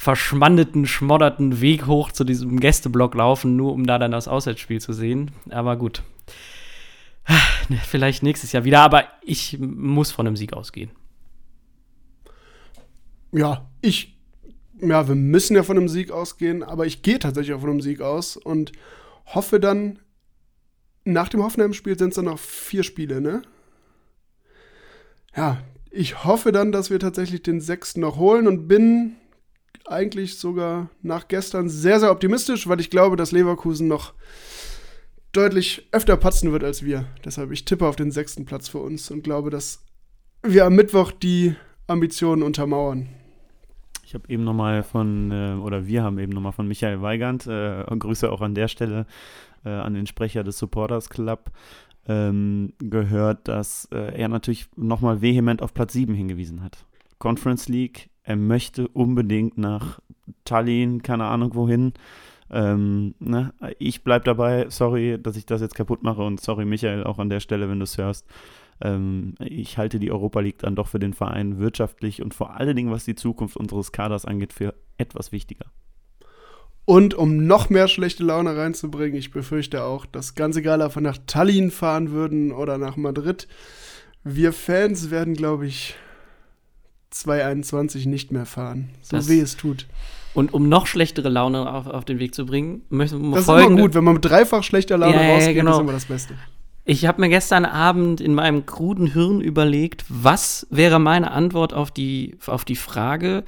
verschmandeten, 0.00 0.86
schmodderten 0.86 1.60
Weg 1.60 1.86
hoch 1.86 2.10
zu 2.10 2.24
diesem 2.24 2.58
Gästeblock 2.58 3.14
laufen, 3.14 3.56
nur 3.56 3.74
um 3.74 3.86
da 3.86 3.98
dann 3.98 4.12
das 4.12 4.28
Auswärtsspiel 4.28 4.80
zu 4.80 4.94
sehen. 4.94 5.30
Aber 5.50 5.76
gut, 5.76 6.02
Vielleicht 7.86 8.22
nächstes 8.22 8.52
Jahr 8.52 8.64
wieder, 8.64 8.80
aber 8.80 9.04
ich 9.22 9.58
muss 9.60 10.10
von 10.10 10.26
einem 10.26 10.36
Sieg 10.36 10.52
ausgehen. 10.52 10.90
Ja, 13.32 13.68
ich, 13.80 14.18
ja, 14.80 15.06
wir 15.06 15.14
müssen 15.14 15.54
ja 15.54 15.62
von 15.62 15.76
einem 15.76 15.88
Sieg 15.88 16.10
ausgehen, 16.10 16.62
aber 16.62 16.86
ich 16.86 17.02
gehe 17.02 17.18
tatsächlich 17.18 17.54
auch 17.54 17.60
von 17.60 17.70
einem 17.70 17.80
Sieg 17.80 18.00
aus 18.00 18.36
und 18.36 18.72
hoffe 19.26 19.60
dann, 19.60 20.00
nach 21.04 21.28
dem 21.28 21.42
Hoffenheim-Spiel 21.42 21.98
sind 21.98 22.10
es 22.10 22.16
dann 22.16 22.26
noch 22.26 22.38
vier 22.38 22.82
Spiele, 22.82 23.20
ne? 23.20 23.42
Ja, 25.36 25.58
ich 25.90 26.24
hoffe 26.24 26.52
dann, 26.52 26.72
dass 26.72 26.90
wir 26.90 26.98
tatsächlich 26.98 27.42
den 27.42 27.60
sechsten 27.60 28.00
noch 28.00 28.16
holen 28.16 28.46
und 28.48 28.66
bin 28.66 29.16
eigentlich 29.86 30.38
sogar 30.38 30.90
nach 31.02 31.28
gestern 31.28 31.68
sehr, 31.68 32.00
sehr 32.00 32.10
optimistisch, 32.10 32.68
weil 32.68 32.80
ich 32.80 32.90
glaube, 32.90 33.16
dass 33.16 33.32
Leverkusen 33.32 33.88
noch 33.88 34.14
deutlich 35.32 35.88
öfter 35.92 36.16
patzen 36.16 36.52
wird 36.52 36.64
als 36.64 36.84
wir. 36.84 37.06
Deshalb, 37.24 37.52
ich 37.52 37.64
tippe 37.64 37.86
auf 37.86 37.96
den 37.96 38.10
sechsten 38.10 38.44
Platz 38.44 38.68
für 38.68 38.78
uns 38.78 39.10
und 39.10 39.22
glaube, 39.22 39.50
dass 39.50 39.84
wir 40.42 40.64
am 40.64 40.74
Mittwoch 40.74 41.12
die 41.12 41.54
Ambitionen 41.86 42.42
untermauern. 42.42 43.08
Ich 44.04 44.14
habe 44.14 44.28
eben 44.28 44.42
nochmal 44.42 44.82
von, 44.82 45.30
äh, 45.30 45.54
oder 45.62 45.86
wir 45.86 46.02
haben 46.02 46.18
eben 46.18 46.32
nochmal 46.32 46.52
von 46.52 46.66
Michael 46.66 47.00
Weigand, 47.00 47.46
äh, 47.46 47.84
Grüße 47.84 48.30
auch 48.30 48.40
an 48.40 48.54
der 48.54 48.66
Stelle 48.66 49.06
äh, 49.64 49.68
an 49.68 49.94
den 49.94 50.06
Sprecher 50.06 50.42
des 50.42 50.58
Supporters 50.58 51.10
Club, 51.10 51.50
ähm, 52.08 52.72
gehört, 52.78 53.46
dass 53.46 53.86
äh, 53.92 54.18
er 54.18 54.28
natürlich 54.28 54.66
nochmal 54.74 55.22
vehement 55.22 55.62
auf 55.62 55.74
Platz 55.74 55.92
7 55.92 56.14
hingewiesen 56.14 56.62
hat. 56.62 56.84
Conference 57.18 57.68
League, 57.68 58.10
er 58.30 58.36
möchte 58.36 58.86
unbedingt 58.86 59.58
nach 59.58 59.98
Tallinn, 60.44 61.02
keine 61.02 61.24
Ahnung 61.24 61.56
wohin. 61.56 61.94
Ähm, 62.48 63.16
ne? 63.18 63.52
Ich 63.80 64.04
bleibe 64.04 64.24
dabei, 64.24 64.66
sorry, 64.68 65.18
dass 65.20 65.36
ich 65.36 65.46
das 65.46 65.60
jetzt 65.60 65.74
kaputt 65.74 66.04
mache 66.04 66.22
und 66.22 66.40
sorry, 66.40 66.64
Michael, 66.64 67.02
auch 67.02 67.18
an 67.18 67.28
der 67.28 67.40
Stelle, 67.40 67.68
wenn 67.68 67.80
du 67.80 67.84
es 67.84 67.98
hörst. 67.98 68.24
Ähm, 68.80 69.34
ich 69.40 69.78
halte 69.78 69.98
die 69.98 70.12
Europa 70.12 70.38
League 70.38 70.58
dann 70.58 70.76
doch 70.76 70.86
für 70.86 71.00
den 71.00 71.12
Verein 71.12 71.58
wirtschaftlich 71.58 72.22
und 72.22 72.32
vor 72.32 72.54
allen 72.54 72.76
Dingen, 72.76 72.92
was 72.92 73.04
die 73.04 73.16
Zukunft 73.16 73.56
unseres 73.56 73.90
Kaders 73.90 74.26
angeht, 74.26 74.52
für 74.52 74.74
etwas 74.96 75.32
wichtiger. 75.32 75.66
Und 76.84 77.14
um 77.14 77.48
noch 77.48 77.68
mehr 77.68 77.88
schlechte 77.88 78.22
Laune 78.22 78.56
reinzubringen, 78.56 79.18
ich 79.18 79.32
befürchte 79.32 79.82
auch, 79.82 80.06
dass 80.06 80.36
ganz 80.36 80.54
egal, 80.54 80.82
ob 80.82 80.94
wir 80.94 81.02
nach 81.02 81.18
Tallinn 81.26 81.72
fahren 81.72 82.12
würden 82.12 82.52
oder 82.52 82.78
nach 82.78 82.96
Madrid, 82.96 83.48
wir 84.22 84.52
Fans 84.52 85.10
werden, 85.10 85.34
glaube 85.34 85.66
ich, 85.66 85.96
2021 87.10 88.06
nicht 88.06 88.32
mehr 88.32 88.46
fahren. 88.46 88.90
So 89.02 89.16
das, 89.16 89.28
weh 89.28 89.40
es 89.40 89.56
tut. 89.56 89.86
Und 90.32 90.54
um 90.54 90.68
noch 90.68 90.86
schlechtere 90.86 91.28
Laune 91.28 91.70
auf, 91.72 91.86
auf 91.86 92.04
den 92.04 92.18
Weg 92.18 92.34
zu 92.34 92.46
bringen, 92.46 92.82
möchten 92.88 93.20
wir 93.20 93.36
Das 93.36 93.42
ist 93.42 93.48
immer 93.48 93.76
gut, 93.76 93.94
wenn 93.94 94.04
man 94.04 94.14
mit 94.14 94.24
dreifach 94.24 94.62
schlechter 94.62 94.96
Laune 94.96 95.14
ja, 95.14 95.34
rausgeht, 95.34 95.56
genau. 95.56 95.72
ist 95.72 95.80
immer 95.80 95.92
das 95.92 96.04
Beste. 96.04 96.34
Ich 96.84 97.06
habe 97.06 97.20
mir 97.20 97.28
gestern 97.28 97.64
Abend 97.64 98.20
in 98.20 98.34
meinem 98.34 98.64
kruden 98.64 99.06
Hirn 99.06 99.40
überlegt, 99.40 100.04
was 100.08 100.66
wäre 100.70 100.98
meine 100.98 101.30
Antwort 101.30 101.74
auf 101.74 101.90
die, 101.90 102.36
auf 102.46 102.64
die 102.64 102.76
Frage, 102.76 103.44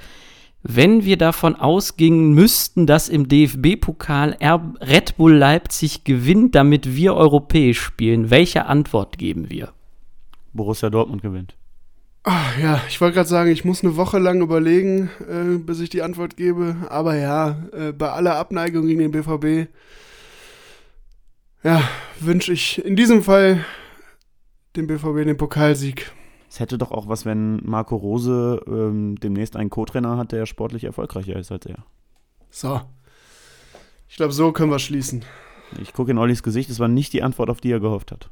wenn 0.61 1.03
wir 1.03 1.17
davon 1.17 1.55
ausgingen 1.55 2.33
müssten, 2.33 2.87
dass 2.87 3.09
im 3.09 3.27
DFB-Pokal 3.27 4.37
Red 4.81 5.17
Bull 5.17 5.33
Leipzig 5.33 6.05
gewinnt, 6.05 6.55
damit 6.55 6.95
wir 6.95 7.15
europäisch 7.15 7.81
spielen, 7.81 8.29
welche 8.29 8.65
Antwort 8.65 9.17
geben 9.17 9.49
wir? 9.49 9.73
Borussia 10.53 10.89
Dortmund 10.89 11.21
gewinnt. 11.21 11.55
Ach, 12.25 12.57
ja, 12.57 12.81
ich 12.87 13.01
wollte 13.01 13.15
gerade 13.15 13.27
sagen, 13.27 13.51
ich 13.51 13.65
muss 13.65 13.83
eine 13.83 13.97
Woche 13.97 14.17
lang 14.17 14.41
überlegen, 14.41 15.09
äh, 15.29 15.57
bis 15.57 15.81
ich 15.81 15.89
die 15.89 16.01
Antwort 16.01 16.37
gebe. 16.37 16.77
Aber 16.89 17.17
ja, 17.17 17.63
äh, 17.73 17.91
bei 17.91 18.09
aller 18.11 18.37
Abneigung 18.37 18.87
gegen 18.87 18.99
den 18.99 19.11
BVB, 19.11 19.69
ja, 21.63 21.81
wünsche 22.19 22.53
ich 22.53 22.83
in 22.83 22.95
diesem 22.95 23.23
Fall 23.23 23.65
dem 24.77 24.87
BVB 24.87 25.25
den 25.25 25.35
Pokalsieg. 25.37 26.13
Es 26.49 26.61
hätte 26.61 26.77
doch 26.77 26.91
auch 26.91 27.09
was, 27.09 27.25
wenn 27.25 27.59
Marco 27.65 27.95
Rose 27.97 28.61
ähm, 28.67 29.19
demnächst 29.19 29.57
einen 29.57 29.69
Co-Trainer 29.69 30.17
hat, 30.17 30.31
der 30.31 30.45
sportlich 30.45 30.85
erfolgreicher 30.85 31.35
ist 31.35 31.51
als 31.51 31.65
er. 31.65 31.83
So. 32.51 32.79
Ich 34.07 34.15
glaube, 34.15 34.31
so 34.31 34.51
können 34.53 34.71
wir 34.71 34.79
schließen. 34.79 35.25
Ich 35.81 35.91
gucke 35.91 36.11
in 36.11 36.17
Ollis 36.17 36.43
Gesicht, 36.43 36.69
es 36.69 36.79
war 36.79 36.87
nicht 36.87 37.11
die 37.11 37.23
Antwort, 37.23 37.49
auf 37.49 37.59
die 37.59 37.71
er 37.71 37.79
gehofft 37.79 38.11
hat. 38.11 38.29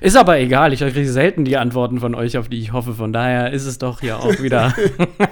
Ist 0.00 0.16
aber 0.16 0.38
egal, 0.38 0.72
ich 0.72 0.80
kriege 0.80 1.10
selten 1.10 1.44
die 1.44 1.56
Antworten 1.56 2.00
von 2.00 2.14
euch, 2.14 2.38
auf 2.38 2.48
die 2.48 2.58
ich 2.58 2.72
hoffe. 2.72 2.94
Von 2.94 3.12
daher 3.12 3.52
ist 3.52 3.66
es 3.66 3.78
doch 3.78 4.00
hier 4.00 4.18
auch 4.18 4.40
wieder. 4.40 4.74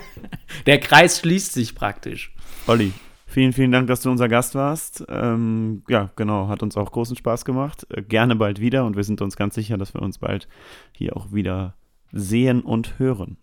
Der 0.66 0.78
Kreis 0.78 1.20
schließt 1.20 1.52
sich 1.52 1.74
praktisch. 1.74 2.34
Olli, 2.66 2.92
vielen, 3.26 3.52
vielen 3.52 3.72
Dank, 3.72 3.86
dass 3.86 4.02
du 4.02 4.10
unser 4.10 4.28
Gast 4.28 4.54
warst. 4.54 5.04
Ähm, 5.08 5.82
ja, 5.88 6.10
genau, 6.16 6.48
hat 6.48 6.62
uns 6.62 6.76
auch 6.76 6.92
großen 6.92 7.16
Spaß 7.16 7.44
gemacht. 7.44 7.86
Äh, 7.90 8.02
gerne 8.02 8.36
bald 8.36 8.60
wieder 8.60 8.84
und 8.84 8.96
wir 8.96 9.04
sind 9.04 9.22
uns 9.22 9.36
ganz 9.36 9.54
sicher, 9.54 9.78
dass 9.78 9.94
wir 9.94 10.02
uns 10.02 10.18
bald 10.18 10.48
hier 10.92 11.16
auch 11.16 11.32
wieder 11.32 11.74
sehen 12.12 12.60
und 12.60 12.98
hören. 12.98 13.38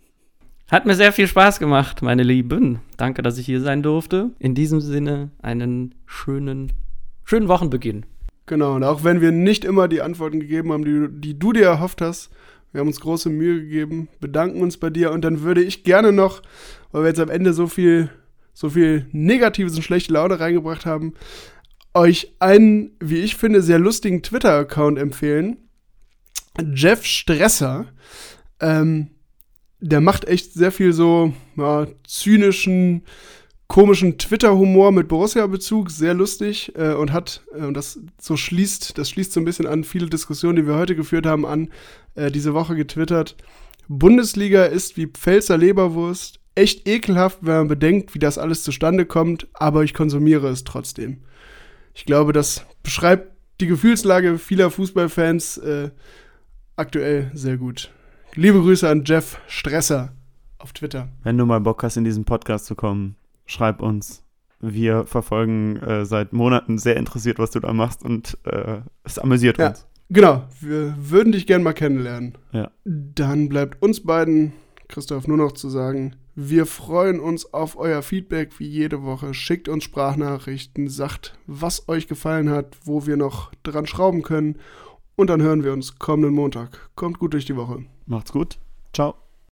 Hat 0.70 0.86
mir 0.86 0.96
sehr 0.96 1.12
viel 1.12 1.28
Spaß 1.28 1.60
gemacht, 1.60 2.02
meine 2.02 2.24
Lieben. 2.24 2.80
Danke, 2.98 3.22
dass 3.22 3.38
ich 3.38 3.46
hier 3.46 3.62
sein 3.62 3.84
durfte. 3.84 4.32
In 4.40 4.56
diesem 4.56 4.82
Sinne 4.82 5.30
einen 5.42 5.94
schönen, 6.06 6.72
schönen 7.24 7.48
Wochenbeginn. 7.48 8.06
Genau, 8.46 8.76
und 8.76 8.84
auch 8.84 9.04
wenn 9.04 9.22
wir 9.22 9.32
nicht 9.32 9.66
immer 9.66 9.88
die 9.88 10.02
Antworten 10.02 10.40
gegeben 10.40 10.72
haben, 10.72 10.86
die, 10.86 11.08
die 11.10 11.40
du 11.40 11.52
dir 11.52 11.66
erhofft 11.66 12.02
hast, 12.02 12.30
wir 12.72 12.82
haben 12.82 12.88
uns 12.88 13.00
große 13.00 13.30
Mühe 13.30 13.62
gegeben, 13.62 14.10
bedanken 14.20 14.62
uns 14.62 14.78
bei 14.78 14.90
dir 14.90 15.12
und 15.12 15.22
dann 15.24 15.42
würde 15.42 15.64
ich 15.64 15.84
gerne 15.84 16.12
noch, 16.12 16.42
weil 16.92 17.04
wir 17.04 17.08
jetzt 17.08 17.20
am 17.20 17.30
Ende 17.30 17.54
so 17.54 17.68
viel, 17.68 18.10
so 18.54 18.70
viel 18.70 19.08
Negatives 19.12 19.76
und 19.76 19.82
schlechte 19.82 20.14
Laune 20.14 20.40
reingebracht 20.40 20.86
haben, 20.86 21.14
euch 21.94 22.36
einen, 22.40 22.92
wie 23.00 23.20
ich 23.20 23.38
finde, 23.38 23.62
sehr 23.62 23.80
lustigen 23.80 24.22
Twitter-Account 24.22 25.00
empfehlen. 25.00 25.58
Jeff 26.74 27.06
Stresser. 27.06 27.86
Ähm, 28.60 29.12
der 29.80 30.02
macht 30.02 30.26
echt 30.26 30.54
sehr 30.54 30.72
viel 30.72 30.94
so 30.94 31.34
ja, 31.56 31.88
zynischen, 32.06 33.04
komischen 33.68 34.18
Twitter-Humor 34.18 34.92
mit 34.92 35.08
Borussia-Bezug, 35.08 35.90
sehr 35.90 36.14
lustig 36.14 36.74
äh, 36.76 36.94
und 36.94 37.12
hat, 37.12 37.42
äh, 37.54 37.64
und 37.64 37.76
das 37.76 38.00
so 38.20 38.38
schließt, 38.38 38.98
das 38.98 39.10
schließt 39.10 39.34
so 39.34 39.40
ein 39.40 39.46
bisschen 39.46 39.68
an 39.68 39.84
viele 39.84 40.08
Diskussionen, 40.08 40.56
die 40.56 40.68
wir 40.68 40.76
heute 40.76 40.96
geführt 40.96 41.26
haben, 41.26 41.46
an, 41.46 41.70
äh, 42.16 42.32
diese 42.32 42.54
Woche 42.54 42.76
getwittert. 42.76 43.36
Bundesliga 43.88 44.66
ist 44.66 44.98
wie 44.98 45.08
Pfälzer 45.08 45.58
Leberwurst, 45.58 46.40
echt 46.56 46.88
ekelhaft, 46.88 47.40
wenn 47.42 47.56
man 47.56 47.68
bedenkt, 47.68 48.14
wie 48.14 48.20
das 48.20 48.38
alles 48.38 48.64
zustande 48.64 49.06
kommt, 49.06 49.48
aber 49.54 49.84
ich 49.84 49.94
konsumiere 49.94 50.48
es 50.50 50.64
trotzdem. 50.64 51.22
Ich 51.94 52.06
glaube, 52.06 52.34
das 52.34 52.66
beschreibt 52.84 53.32
die 53.62 53.68
Gefühlslage 53.68 54.38
vieler 54.38 54.70
Fußballfans 54.70 55.58
äh, 55.58 55.90
aktuell 56.76 57.32
sehr 57.34 57.58
gut. 57.58 57.92
Liebe 58.36 58.60
Grüße 58.60 58.88
an 58.88 59.04
Jeff 59.06 59.40
Stresser 59.48 60.14
auf 60.58 60.74
Twitter. 60.74 61.10
Wenn 61.24 61.38
du 61.38 61.46
mal 61.46 61.62
Bock 61.62 61.84
hast, 61.84 61.96
in 61.96 62.04
diesen 62.04 62.26
Podcast 62.26 62.66
zu 62.66 62.76
kommen, 62.76 63.16
schreib 63.46 63.82
uns. 63.82 64.24
wir 64.62 65.06
verfolgen 65.06 65.76
äh, 65.78 66.06
seit 66.06 66.34
Monaten 66.34 66.78
sehr 66.80 66.98
interessiert, 66.98 67.38
was 67.40 67.52
du 67.52 67.60
da 67.60 67.72
machst 67.74 68.04
und 68.04 68.38
äh, 68.46 68.80
es 69.04 69.20
amüsiert 69.20 69.58
Ja. 69.60 69.70
uns. 69.70 69.86
Genau, 70.10 70.44
wir 70.62 70.96
würden 70.98 71.32
dich 71.34 71.46
gern 71.46 71.62
mal 71.64 71.74
kennenlernen. 71.74 72.38
Ja. 72.52 72.72
Dann 72.84 73.50
bleibt 73.50 73.82
uns 73.82 74.04
beiden, 74.04 74.54
Christoph, 74.88 75.28
nur 75.28 75.38
noch 75.38 75.52
zu 75.52 75.70
sagen, 75.70 76.16
wir 76.36 76.66
freuen 76.66 77.20
uns 77.20 77.54
auf 77.54 77.78
euer 77.78 78.02
Feedback 78.02 78.60
wie 78.60 78.68
jede 78.68 79.04
Woche. 79.04 79.34
Schickt 79.34 79.70
uns 79.70 79.84
Sprachnachrichten, 79.84 80.88
sagt, 80.90 81.38
was 81.48 81.88
euch 81.88 82.08
gefallen 82.08 82.50
hat, 82.50 82.78
wo 82.84 83.06
wir 83.08 83.18
noch 83.18 83.52
dran 83.64 83.88
schrauben 83.88 84.22
können. 84.22 84.58
Und 85.16 85.30
dann 85.30 85.42
hören 85.42 85.64
wir 85.64 85.74
uns 85.74 85.98
kommenden 85.98 86.34
Montag. 86.34 86.90
Kommt 86.96 87.20
gut 87.20 87.34
durch 87.34 87.46
die 87.46 87.56
Woche. 87.56 87.86
Macht's 88.06 88.32
gut. 88.32 88.58
Ciao. 88.94 89.25